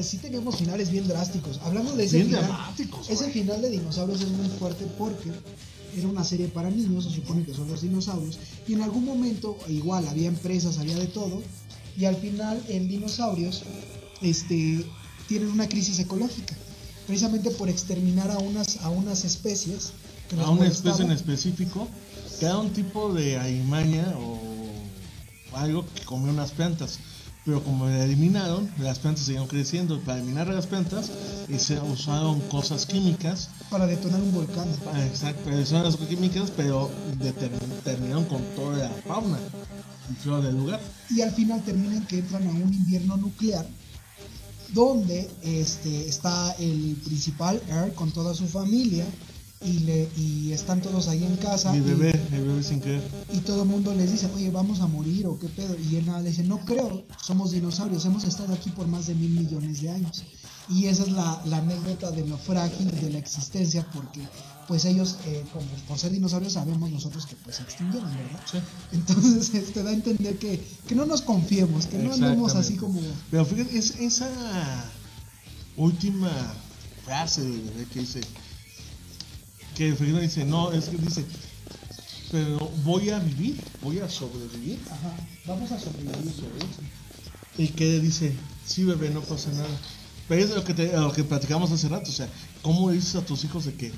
sí 0.00 0.18
teníamos 0.18 0.56
finales 0.56 0.90
bien 0.90 1.06
drásticos. 1.08 1.60
Hablando 1.64 1.94
de 1.96 2.04
ese 2.04 2.16
Bien 2.16 2.28
final, 2.28 2.44
dramáticos, 2.44 3.08
ese 3.08 3.24
güey. 3.24 3.32
final 3.32 3.62
de 3.62 3.70
dinosaurios 3.70 4.20
es 4.20 4.28
muy 4.28 4.48
fuerte 4.48 4.86
porque 4.98 5.30
era 5.96 6.08
una 6.08 6.24
serie 6.24 6.48
para 6.48 6.70
niños, 6.70 7.04
se 7.04 7.10
supone 7.10 7.44
que 7.44 7.54
son 7.54 7.68
los 7.68 7.82
dinosaurios, 7.82 8.38
y 8.66 8.74
en 8.74 8.82
algún 8.82 9.04
momento 9.04 9.58
igual 9.68 10.08
había 10.08 10.28
empresas, 10.28 10.78
había 10.78 10.96
de 10.96 11.06
todo, 11.06 11.42
y 11.98 12.06
al 12.06 12.16
final 12.16 12.62
en 12.68 12.88
dinosaurios 12.88 13.62
este, 14.22 14.84
tienen 15.28 15.48
una 15.48 15.68
crisis 15.68 15.98
ecológica, 15.98 16.54
precisamente 17.06 17.50
por 17.50 17.68
exterminar 17.68 18.30
a 18.30 18.38
unas, 18.38 18.78
a 18.78 18.88
unas 18.88 19.24
especies. 19.24 19.92
Que 20.30 20.40
A 20.40 20.48
una 20.48 20.66
especie 20.66 21.04
en 21.04 21.10
específico, 21.10 21.88
que 22.38 22.46
era 22.46 22.56
un 22.56 22.72
tipo 22.72 23.12
de 23.12 23.36
alimaña 23.36 24.14
o 24.18 24.38
algo 25.54 25.84
que 25.94 26.04
comió 26.04 26.32
unas 26.32 26.52
plantas. 26.52 26.98
Pero 27.44 27.62
como 27.62 27.86
la 27.86 28.04
eliminaron, 28.04 28.70
las 28.78 29.00
plantas 29.00 29.24
siguieron 29.24 29.48
creciendo. 29.48 30.00
Para 30.00 30.18
eliminar 30.18 30.46
las 30.48 30.66
plantas, 30.66 31.10
y 31.48 31.58
se 31.58 31.80
usaron 31.80 32.40
cosas 32.42 32.86
químicas 32.86 33.50
para 33.68 33.86
detonar 33.86 34.20
un 34.20 34.32
volcán. 34.32 34.68
Ah, 34.92 35.04
Exacto, 35.04 35.42
pero 35.44 35.66
son 35.66 35.82
las 35.82 35.96
químicas, 35.96 36.52
pero 36.56 36.90
terminaron 37.84 38.24
con 38.26 38.42
toda 38.54 38.78
la 38.78 38.90
fauna 39.06 39.38
del 40.42 40.56
lugar. 40.56 40.80
y 41.10 41.20
al 41.22 41.32
final 41.32 41.62
terminan 41.62 42.06
que 42.06 42.18
entran 42.18 42.46
a 42.46 42.50
un 42.50 42.72
invierno 42.72 43.16
nuclear 43.16 43.66
donde 44.68 45.30
este, 45.42 46.08
está 46.08 46.52
el 46.52 46.96
principal 47.04 47.60
Earl 47.68 47.92
con 47.94 48.10
toda 48.10 48.34
su 48.34 48.46
familia 48.46 49.04
y, 49.64 49.80
le, 49.80 50.08
y 50.16 50.52
están 50.52 50.80
todos 50.80 51.08
ahí 51.08 51.22
en 51.24 51.36
casa 51.36 51.72
Mi 51.72 51.78
y- 51.78 51.80
bebé, 51.82 52.10
el 52.32 52.44
bebé 52.44 52.62
sin 52.62 52.80
querer. 52.80 53.02
y, 53.32 53.38
todo 53.38 53.62
el 53.62 53.68
mundo 53.68 53.94
les 53.94 54.12
dice, 54.12 54.28
oye, 54.34 54.50
vamos 54.50 54.80
a 54.80 54.86
morir 54.86 55.26
o 55.26 55.38
qué 55.38 55.48
pedo. 55.48 55.76
Y 55.78 55.96
él 55.96 56.06
nada 56.06 56.20
le 56.20 56.30
dice, 56.30 56.42
no 56.44 56.58
creo, 56.64 57.04
somos 57.22 57.50
dinosaurios, 57.52 58.04
hemos 58.04 58.24
estado 58.24 58.52
aquí 58.54 58.70
por 58.70 58.86
más 58.86 59.06
de 59.06 59.14
mil 59.14 59.30
millones 59.30 59.80
de 59.82 59.90
años. 59.90 60.24
Y 60.68 60.86
esa 60.86 61.02
es 61.02 61.10
la, 61.12 61.42
la 61.46 61.58
anécdota 61.58 62.10
de 62.12 62.26
lo 62.26 62.38
frágil 62.38 62.90
de 63.00 63.10
la 63.10 63.18
existencia 63.18 63.84
porque 63.92 64.20
pues 64.68 64.84
ellos, 64.84 65.16
eh, 65.26 65.44
como 65.52 65.66
por 65.88 65.98
ser 65.98 66.12
dinosaurios, 66.12 66.52
sabemos 66.52 66.88
nosotros 66.90 67.26
que 67.26 67.34
pues 67.36 67.56
se 67.56 67.62
extinguieron, 67.64 68.08
¿verdad? 68.14 68.40
Sí. 68.50 68.58
Entonces 68.92 69.52
este, 69.54 69.82
da 69.82 69.90
a 69.90 69.92
entender 69.92 70.38
que, 70.38 70.62
que 70.86 70.94
no 70.94 71.04
nos 71.04 71.20
confiemos, 71.22 71.86
que 71.86 71.98
no 71.98 72.12
andemos 72.14 72.54
así 72.54 72.76
como... 72.76 73.00
Pero 73.30 73.44
fíjate, 73.44 73.76
es 73.76 73.90
esa 73.98 74.30
última 75.76 76.30
frase 77.04 77.42
del 77.42 77.60
bebé 77.62 77.86
que 77.92 78.00
dice, 78.00 78.20
que 79.76 79.94
Felino 79.94 80.20
dice, 80.20 80.44
no, 80.44 80.72
es 80.72 80.86
que 80.86 80.96
dice, 80.96 81.24
pero 82.30 82.58
voy 82.84 83.10
a 83.10 83.18
vivir, 83.18 83.60
voy 83.82 83.98
a 84.00 84.08
sobrevivir. 84.08 84.80
Ajá, 84.90 85.14
vamos 85.46 85.70
a 85.72 85.78
sobrevivir. 85.78 86.34
Y 87.58 87.68
que 87.68 88.00
dice, 88.00 88.34
sí 88.66 88.84
bebé, 88.84 89.10
no 89.10 89.20
pasa 89.20 89.50
nada. 89.52 89.68
Pero 90.28 90.44
es 90.44 90.50
lo 90.50 90.64
que, 90.64 90.72
te- 90.74 90.92
lo 90.96 91.12
que 91.12 91.24
platicamos 91.24 91.70
hace 91.72 91.88
rato, 91.88 92.08
o 92.10 92.12
sea, 92.14 92.28
¿cómo 92.62 92.90
dices 92.90 93.16
a 93.16 93.22
tus 93.26 93.44
hijos 93.44 93.64
de 93.66 93.74
que, 93.74 93.92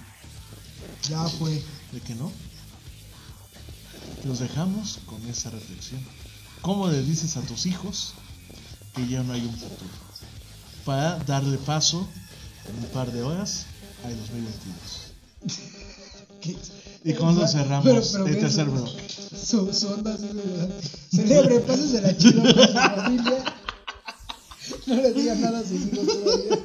Ya 1.08 1.22
fue. 1.28 1.62
de 1.92 2.00
que 2.00 2.14
no? 2.14 2.32
Los 4.24 4.38
dejamos 4.40 4.98
con 5.06 5.24
esa 5.28 5.50
reflexión. 5.50 6.00
¿Cómo 6.62 6.88
le 6.88 7.02
dices 7.02 7.36
a 7.36 7.42
tus 7.42 7.66
hijos 7.66 8.14
que 8.94 9.06
ya 9.06 9.22
no 9.22 9.34
hay 9.34 9.42
un 9.42 9.52
futuro? 9.54 9.90
Para 10.84 11.16
darle 11.18 11.58
paso 11.58 12.08
en 12.68 12.76
un 12.84 12.90
par 12.90 13.12
de 13.12 13.22
horas 13.22 13.66
al 14.02 14.16
2022. 14.16 15.03
Y 17.04 17.12
con 17.14 17.30
eso 17.36 17.46
cerramos 17.46 17.84
Pero- 17.84 18.02
pero 18.12 18.26
el 18.26 18.38
tercer 18.40 18.66
bloque. 18.68 18.92
Su, 19.44 19.72
su 19.72 19.88
onda 19.88 20.14
así 20.14 20.26
de 20.26 20.32
verdad. 20.34 20.70
Celebre, 21.10 21.60
pásesela 21.60 22.16
chido 22.16 22.42
con 22.42 22.52
su 22.54 22.72
familia. 22.72 23.44
No 24.86 24.94
le 24.96 25.12
digan 25.12 25.40
nada 25.40 25.58
a 25.58 25.62
sus 25.62 25.72
hijos 25.72 26.06
todavía. 26.06 26.58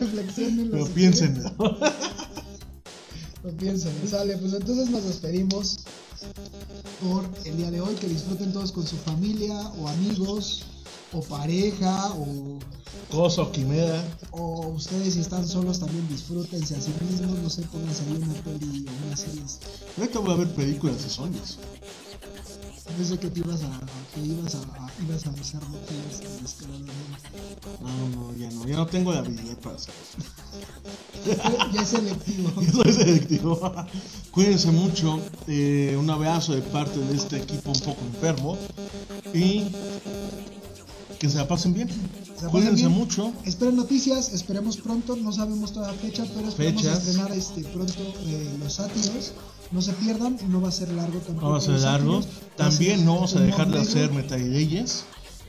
Reflexionen. 0.00 0.70
Pero 0.70 0.86
piénsenlo. 0.88 1.50
Lo 3.44 3.50
piensen. 3.56 3.92
Sale, 4.10 4.36
pues 4.38 4.52
entonces 4.54 4.90
nos 4.90 5.04
despedimos. 5.04 5.80
por 7.02 7.24
el 7.44 7.56
día 7.56 7.70
de 7.70 7.80
hoy. 7.80 7.94
Que 7.96 8.08
disfruten 8.08 8.52
todos 8.52 8.72
con 8.72 8.86
su 8.86 8.96
familia 8.96 9.54
o 9.78 9.88
amigos 9.88 10.64
o 11.12 11.20
pareja 11.22 12.12
o, 12.14 12.58
Cosa 13.10 13.42
o 13.42 13.50
quimera. 13.52 14.04
o 14.32 14.68
ustedes 14.68 15.14
si 15.14 15.20
están 15.20 15.46
solos 15.46 15.78
también 15.80 16.06
disfrútense 16.08 16.76
a 16.76 16.80
sí 16.80 16.92
mismos. 17.08 17.38
No 17.38 17.48
sé, 17.50 17.62
pónganse 17.62 18.02
ahí 18.04 18.20
una 18.22 18.34
peli 18.42 18.86
o 18.86 19.06
una 19.06 19.16
serie. 19.16 19.42
Ahorita 19.96 20.18
voy 20.20 20.32
a 20.32 20.36
ver 20.36 20.48
películas 20.54 21.02
de 21.02 21.08
zombies. 21.10 21.58
Pensé 22.96 23.18
que 23.18 23.28
te 23.30 23.40
ibas 23.40 23.60
a, 23.62 23.80
que 24.14 24.20
ibas 24.20 24.54
a, 24.54 24.58
a- 24.60 24.90
ibas 25.06 25.26
a 25.26 25.30
besar 25.30 25.60
mujeres. 25.68 26.20
No, 27.80 28.08
no, 28.08 28.36
ya 28.36 28.50
no. 28.50 28.66
Ya 28.66 28.76
no 28.76 28.86
tengo 28.86 29.12
la 29.12 29.18
habilidad 29.20 29.56
para 29.58 29.76
hacerlo. 29.76 30.00
Ya 31.74 31.82
es 31.82 31.88
selectivo. 31.88 32.50
Yo 32.62 32.72
soy 32.82 32.92
selectivo. 32.92 33.72
Cuídense 34.30 34.70
mucho. 34.70 35.20
eh, 35.46 35.96
un 35.98 36.08
abrazo 36.10 36.54
de 36.54 36.62
parte 36.62 36.98
de 36.98 37.14
este 37.16 37.36
equipo 37.38 37.72
un 37.72 37.80
poco 37.80 38.00
enfermo. 38.14 38.56
Y 39.34 39.64
que 41.18 41.28
se 41.28 41.36
la 41.36 41.48
pasen 41.48 41.74
bien. 41.74 41.88
Cuídense 42.50 42.76
bien. 42.86 42.92
mucho. 42.92 43.32
Esperen 43.44 43.76
noticias, 43.76 44.32
esperemos 44.32 44.76
pronto, 44.76 45.16
no 45.16 45.32
sabemos 45.32 45.72
toda 45.72 45.92
fecha, 45.94 46.24
pero 46.34 46.48
esperemos 46.48 46.82
Fechas. 46.82 46.98
estrenar 47.06 47.32
este 47.32 47.62
pronto 47.64 47.94
eh, 48.26 48.56
los 48.60 48.74
sátiros. 48.74 49.32
No 49.72 49.82
se 49.82 49.92
pierdan, 49.94 50.38
no 50.48 50.60
va 50.60 50.68
a 50.68 50.72
ser 50.72 50.90
largo 50.92 51.18
tampoco. 51.18 51.46
No 51.46 51.52
va 51.52 51.58
a 51.58 51.60
ser 51.60 51.80
largo. 51.80 52.20
También 52.56 53.04
no 53.04 53.16
vamos 53.16 53.34
a 53.36 53.40
dejar 53.40 53.70
de 53.70 53.80
hacer 53.80 54.12
metaleyes. 54.12 55.04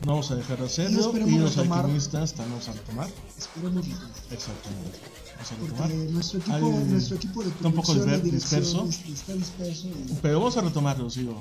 No 0.06 0.14
vamos 0.14 0.32
a 0.32 0.36
dejar 0.36 0.58
de 0.60 0.66
hacerlo. 0.66 1.14
Y 1.28 1.38
los 1.38 1.58
alquimistas 1.58 2.34
también 2.34 2.52
vamos 2.60 2.70
a 2.70 2.74
retomar. 2.74 3.08
Esperemos 3.38 3.86
Exactamente. 4.32 5.00
Vamos 5.36 5.52
a 5.52 5.56
porque 5.56 5.72
retomar. 5.84 6.12
nuestro 6.14 6.40
equipo, 6.40 6.56
Hay- 6.56 6.84
nuestro 6.90 7.16
equipo 7.16 7.44
de 7.44 7.50
está 7.50 7.68
un 7.68 7.74
poco 7.74 7.94
disperso. 7.96 8.88
está 8.90 9.34
disperso. 9.34 9.88
y- 9.88 10.14
Pero 10.22 10.40
vamos 10.40 10.58
a 10.58 10.62
retomarlos, 10.62 11.16
digo. 11.16 11.40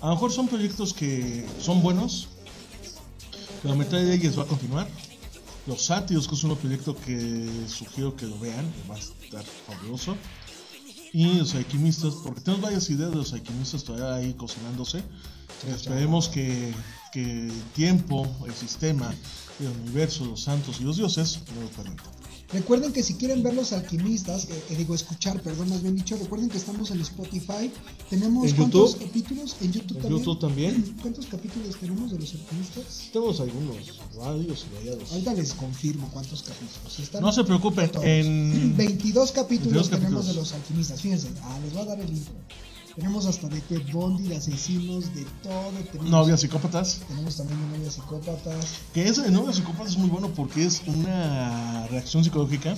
A 0.00 0.08
lo 0.08 0.14
mejor 0.14 0.32
son 0.32 0.48
proyectos 0.48 0.92
que 0.94 1.46
son 1.60 1.82
buenos. 1.82 2.28
Pero 3.64 3.76
Metal 3.76 4.06
Leyes 4.06 4.38
va 4.38 4.42
a 4.42 4.46
continuar. 4.46 4.86
Los 5.66 5.86
Sátiros, 5.86 6.28
que 6.28 6.34
es 6.34 6.44
un 6.44 6.54
proyecto 6.54 6.94
que 6.94 7.48
sugiero 7.66 8.14
que 8.14 8.26
lo 8.26 8.38
vean, 8.38 8.70
va 8.90 8.96
a 8.96 8.98
estar 8.98 9.42
fabuloso. 9.66 10.18
Y 11.14 11.38
los 11.38 11.54
alquimistas, 11.54 12.12
porque 12.22 12.42
tenemos 12.42 12.60
varias 12.60 12.90
ideas 12.90 13.10
de 13.10 13.16
los 13.16 13.32
alquimistas 13.32 13.82
todavía 13.82 14.16
ahí 14.16 14.34
cocinándose. 14.34 15.02
Esperemos 15.66 16.28
que, 16.28 16.74
que 17.10 17.46
el 17.46 17.62
tiempo, 17.74 18.30
el 18.46 18.52
sistema, 18.52 19.14
el 19.58 19.68
universo, 19.68 20.26
los 20.26 20.42
santos 20.42 20.82
y 20.82 20.84
los 20.84 20.98
dioses 20.98 21.40
no 21.54 21.62
lo 21.62 21.68
permitan. 21.68 22.23
Recuerden 22.52 22.92
que 22.92 23.02
si 23.02 23.14
quieren 23.14 23.42
ver 23.42 23.54
los 23.54 23.72
alquimistas, 23.72 24.44
eh, 24.44 24.62
eh, 24.70 24.76
digo 24.76 24.94
escuchar, 24.94 25.40
perdón, 25.42 25.70
más 25.70 25.82
bien 25.82 25.96
dicho, 25.96 26.16
recuerden 26.16 26.48
que 26.48 26.58
estamos 26.58 26.90
en 26.90 27.00
Spotify. 27.00 27.70
Tenemos 28.10 28.48
¿En 28.50 28.56
cuántos 28.56 28.92
YouTube? 28.92 29.06
capítulos 29.06 29.56
en 29.60 29.72
YouTube 29.72 29.96
En 29.96 30.02
también. 30.02 30.18
YouTube 30.24 30.38
también. 30.40 30.96
¿Cuántos 31.02 31.26
capítulos 31.26 31.76
tenemos 31.80 32.10
de 32.12 32.18
los 32.18 32.34
alquimistas? 32.34 33.08
Tenemos 33.12 33.40
algunos 33.40 33.76
radios 34.16 34.66
y 34.70 34.74
variados. 34.76 35.10
Ahorita 35.12 35.34
les 35.34 35.52
confirmo 35.54 36.08
cuántos 36.12 36.42
capítulos. 36.42 36.98
Están 36.98 37.22
No 37.22 37.32
se 37.32 37.44
preocupen, 37.44 37.90
en 38.02 38.76
22 38.76 39.32
capítulos 39.32 39.88
22 39.88 39.90
tenemos 39.90 39.90
capítulos. 39.90 40.26
de 40.28 40.34
los 40.34 40.52
alquimistas. 40.52 41.00
Fíjense, 41.00 41.28
ah, 41.42 41.58
les 41.64 41.72
voy 41.72 41.82
a 41.82 41.86
dar 41.86 42.00
el 42.00 42.10
intro. 42.10 42.34
Tenemos 42.96 43.26
hasta 43.26 43.48
de 43.48 43.60
Ted 43.60 43.82
Bundy, 43.92 44.28
de 44.28 44.36
asesinos, 44.36 45.12
de 45.14 45.24
todo. 45.42 45.70
Tenemos, 45.90 46.10
novias 46.10 46.40
psicópatas. 46.40 47.00
Tenemos 47.08 47.36
también 47.36 47.60
de 47.72 47.78
novias 47.78 47.94
psicópatas. 47.94 48.66
Que 48.92 49.08
ese 49.08 49.22
de 49.22 49.30
novias 49.32 49.56
psicópatas 49.56 49.92
es 49.92 49.98
muy 49.98 50.08
bueno 50.10 50.28
porque 50.28 50.64
es 50.64 50.80
una 50.86 51.86
reacción 51.88 52.22
psicológica 52.22 52.76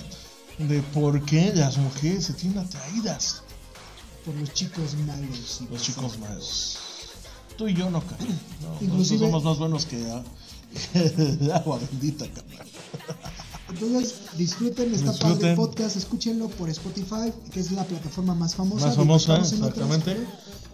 de 0.57 0.81
por 0.81 1.23
qué 1.23 1.53
las 1.53 1.77
mujeres 1.77 2.25
se 2.25 2.33
tienen 2.33 2.59
atraídas. 2.59 3.43
por 4.25 4.33
los 4.35 4.51
chicos 4.53 4.95
malos. 5.05 5.61
Los 5.69 5.81
chicos 5.83 6.17
malos. 6.17 6.77
Tú 7.55 7.67
y 7.67 7.73
yo 7.75 7.89
no, 7.89 8.01
cara. 8.01 8.23
No, 8.61 8.77
Inclusive- 8.85 9.19
somos 9.19 9.43
más 9.43 9.57
buenos 9.59 9.85
que 9.85 10.03
agua 11.53 11.79
bendita, 11.79 12.25
carnal. 12.31 12.67
Entonces, 13.69 14.15
disfruten 14.37 14.93
esta 14.93 15.11
Disfruten. 15.11 15.39
padre 15.39 15.55
podcast, 15.55 15.95
escúchenlo 15.97 16.47
por 16.49 16.69
Spotify, 16.69 17.33
que 17.51 17.59
es 17.59 17.71
la 17.71 17.83
plataforma 17.83 18.33
más 18.33 18.55
famosa. 18.55 18.87
Más 18.87 18.95
famosa, 18.95 19.33
otras, 19.33 19.51
exactamente. 19.51 20.15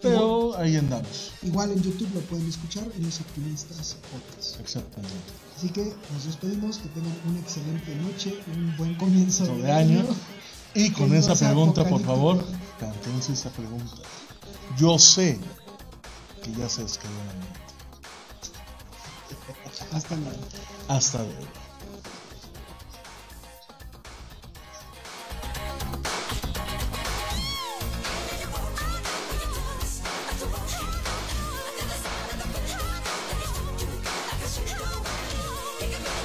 pero 0.01 0.53
Pero 0.53 0.57
ahí 0.57 0.75
andamos. 0.75 1.31
Igual 1.41 1.71
en 1.71 1.81
YouTube 1.81 2.09
lo 2.13 2.19
pueden 2.21 2.47
escuchar 2.47 2.87
en 2.95 3.03
los 3.05 3.19
Optimistas 3.21 3.95
Podcast. 4.11 4.59
Exactamente. 4.59 5.15
Así 5.57 5.69
que 5.69 5.93
nos 6.13 6.25
despedimos, 6.25 6.77
que 6.77 6.89
tengan 6.89 7.13
una 7.27 7.39
excelente 7.39 7.95
noche, 7.95 8.37
un 8.55 8.77
buen 8.77 8.95
comienzo 8.95 9.45
de 9.55 9.71
año. 9.71 10.05
Y 10.75 10.91
con 10.91 11.09
Que 11.11 11.17
esa 11.17 11.35
pregunta, 11.35 11.87
por 11.87 12.03
favor, 12.03 12.43
cantense 12.79 13.33
esa 13.33 13.49
pregunta. 13.51 13.95
Yo 14.77 14.97
sé 14.99 15.39
que 16.43 16.51
ya 16.51 16.67
se 16.69 16.83
descargó 16.83 17.17
la 17.27 17.33
mente. 17.33 17.59
Hasta 19.91 20.15
luego. 20.15 20.37
Hasta 20.87 21.17
luego. 21.19 21.62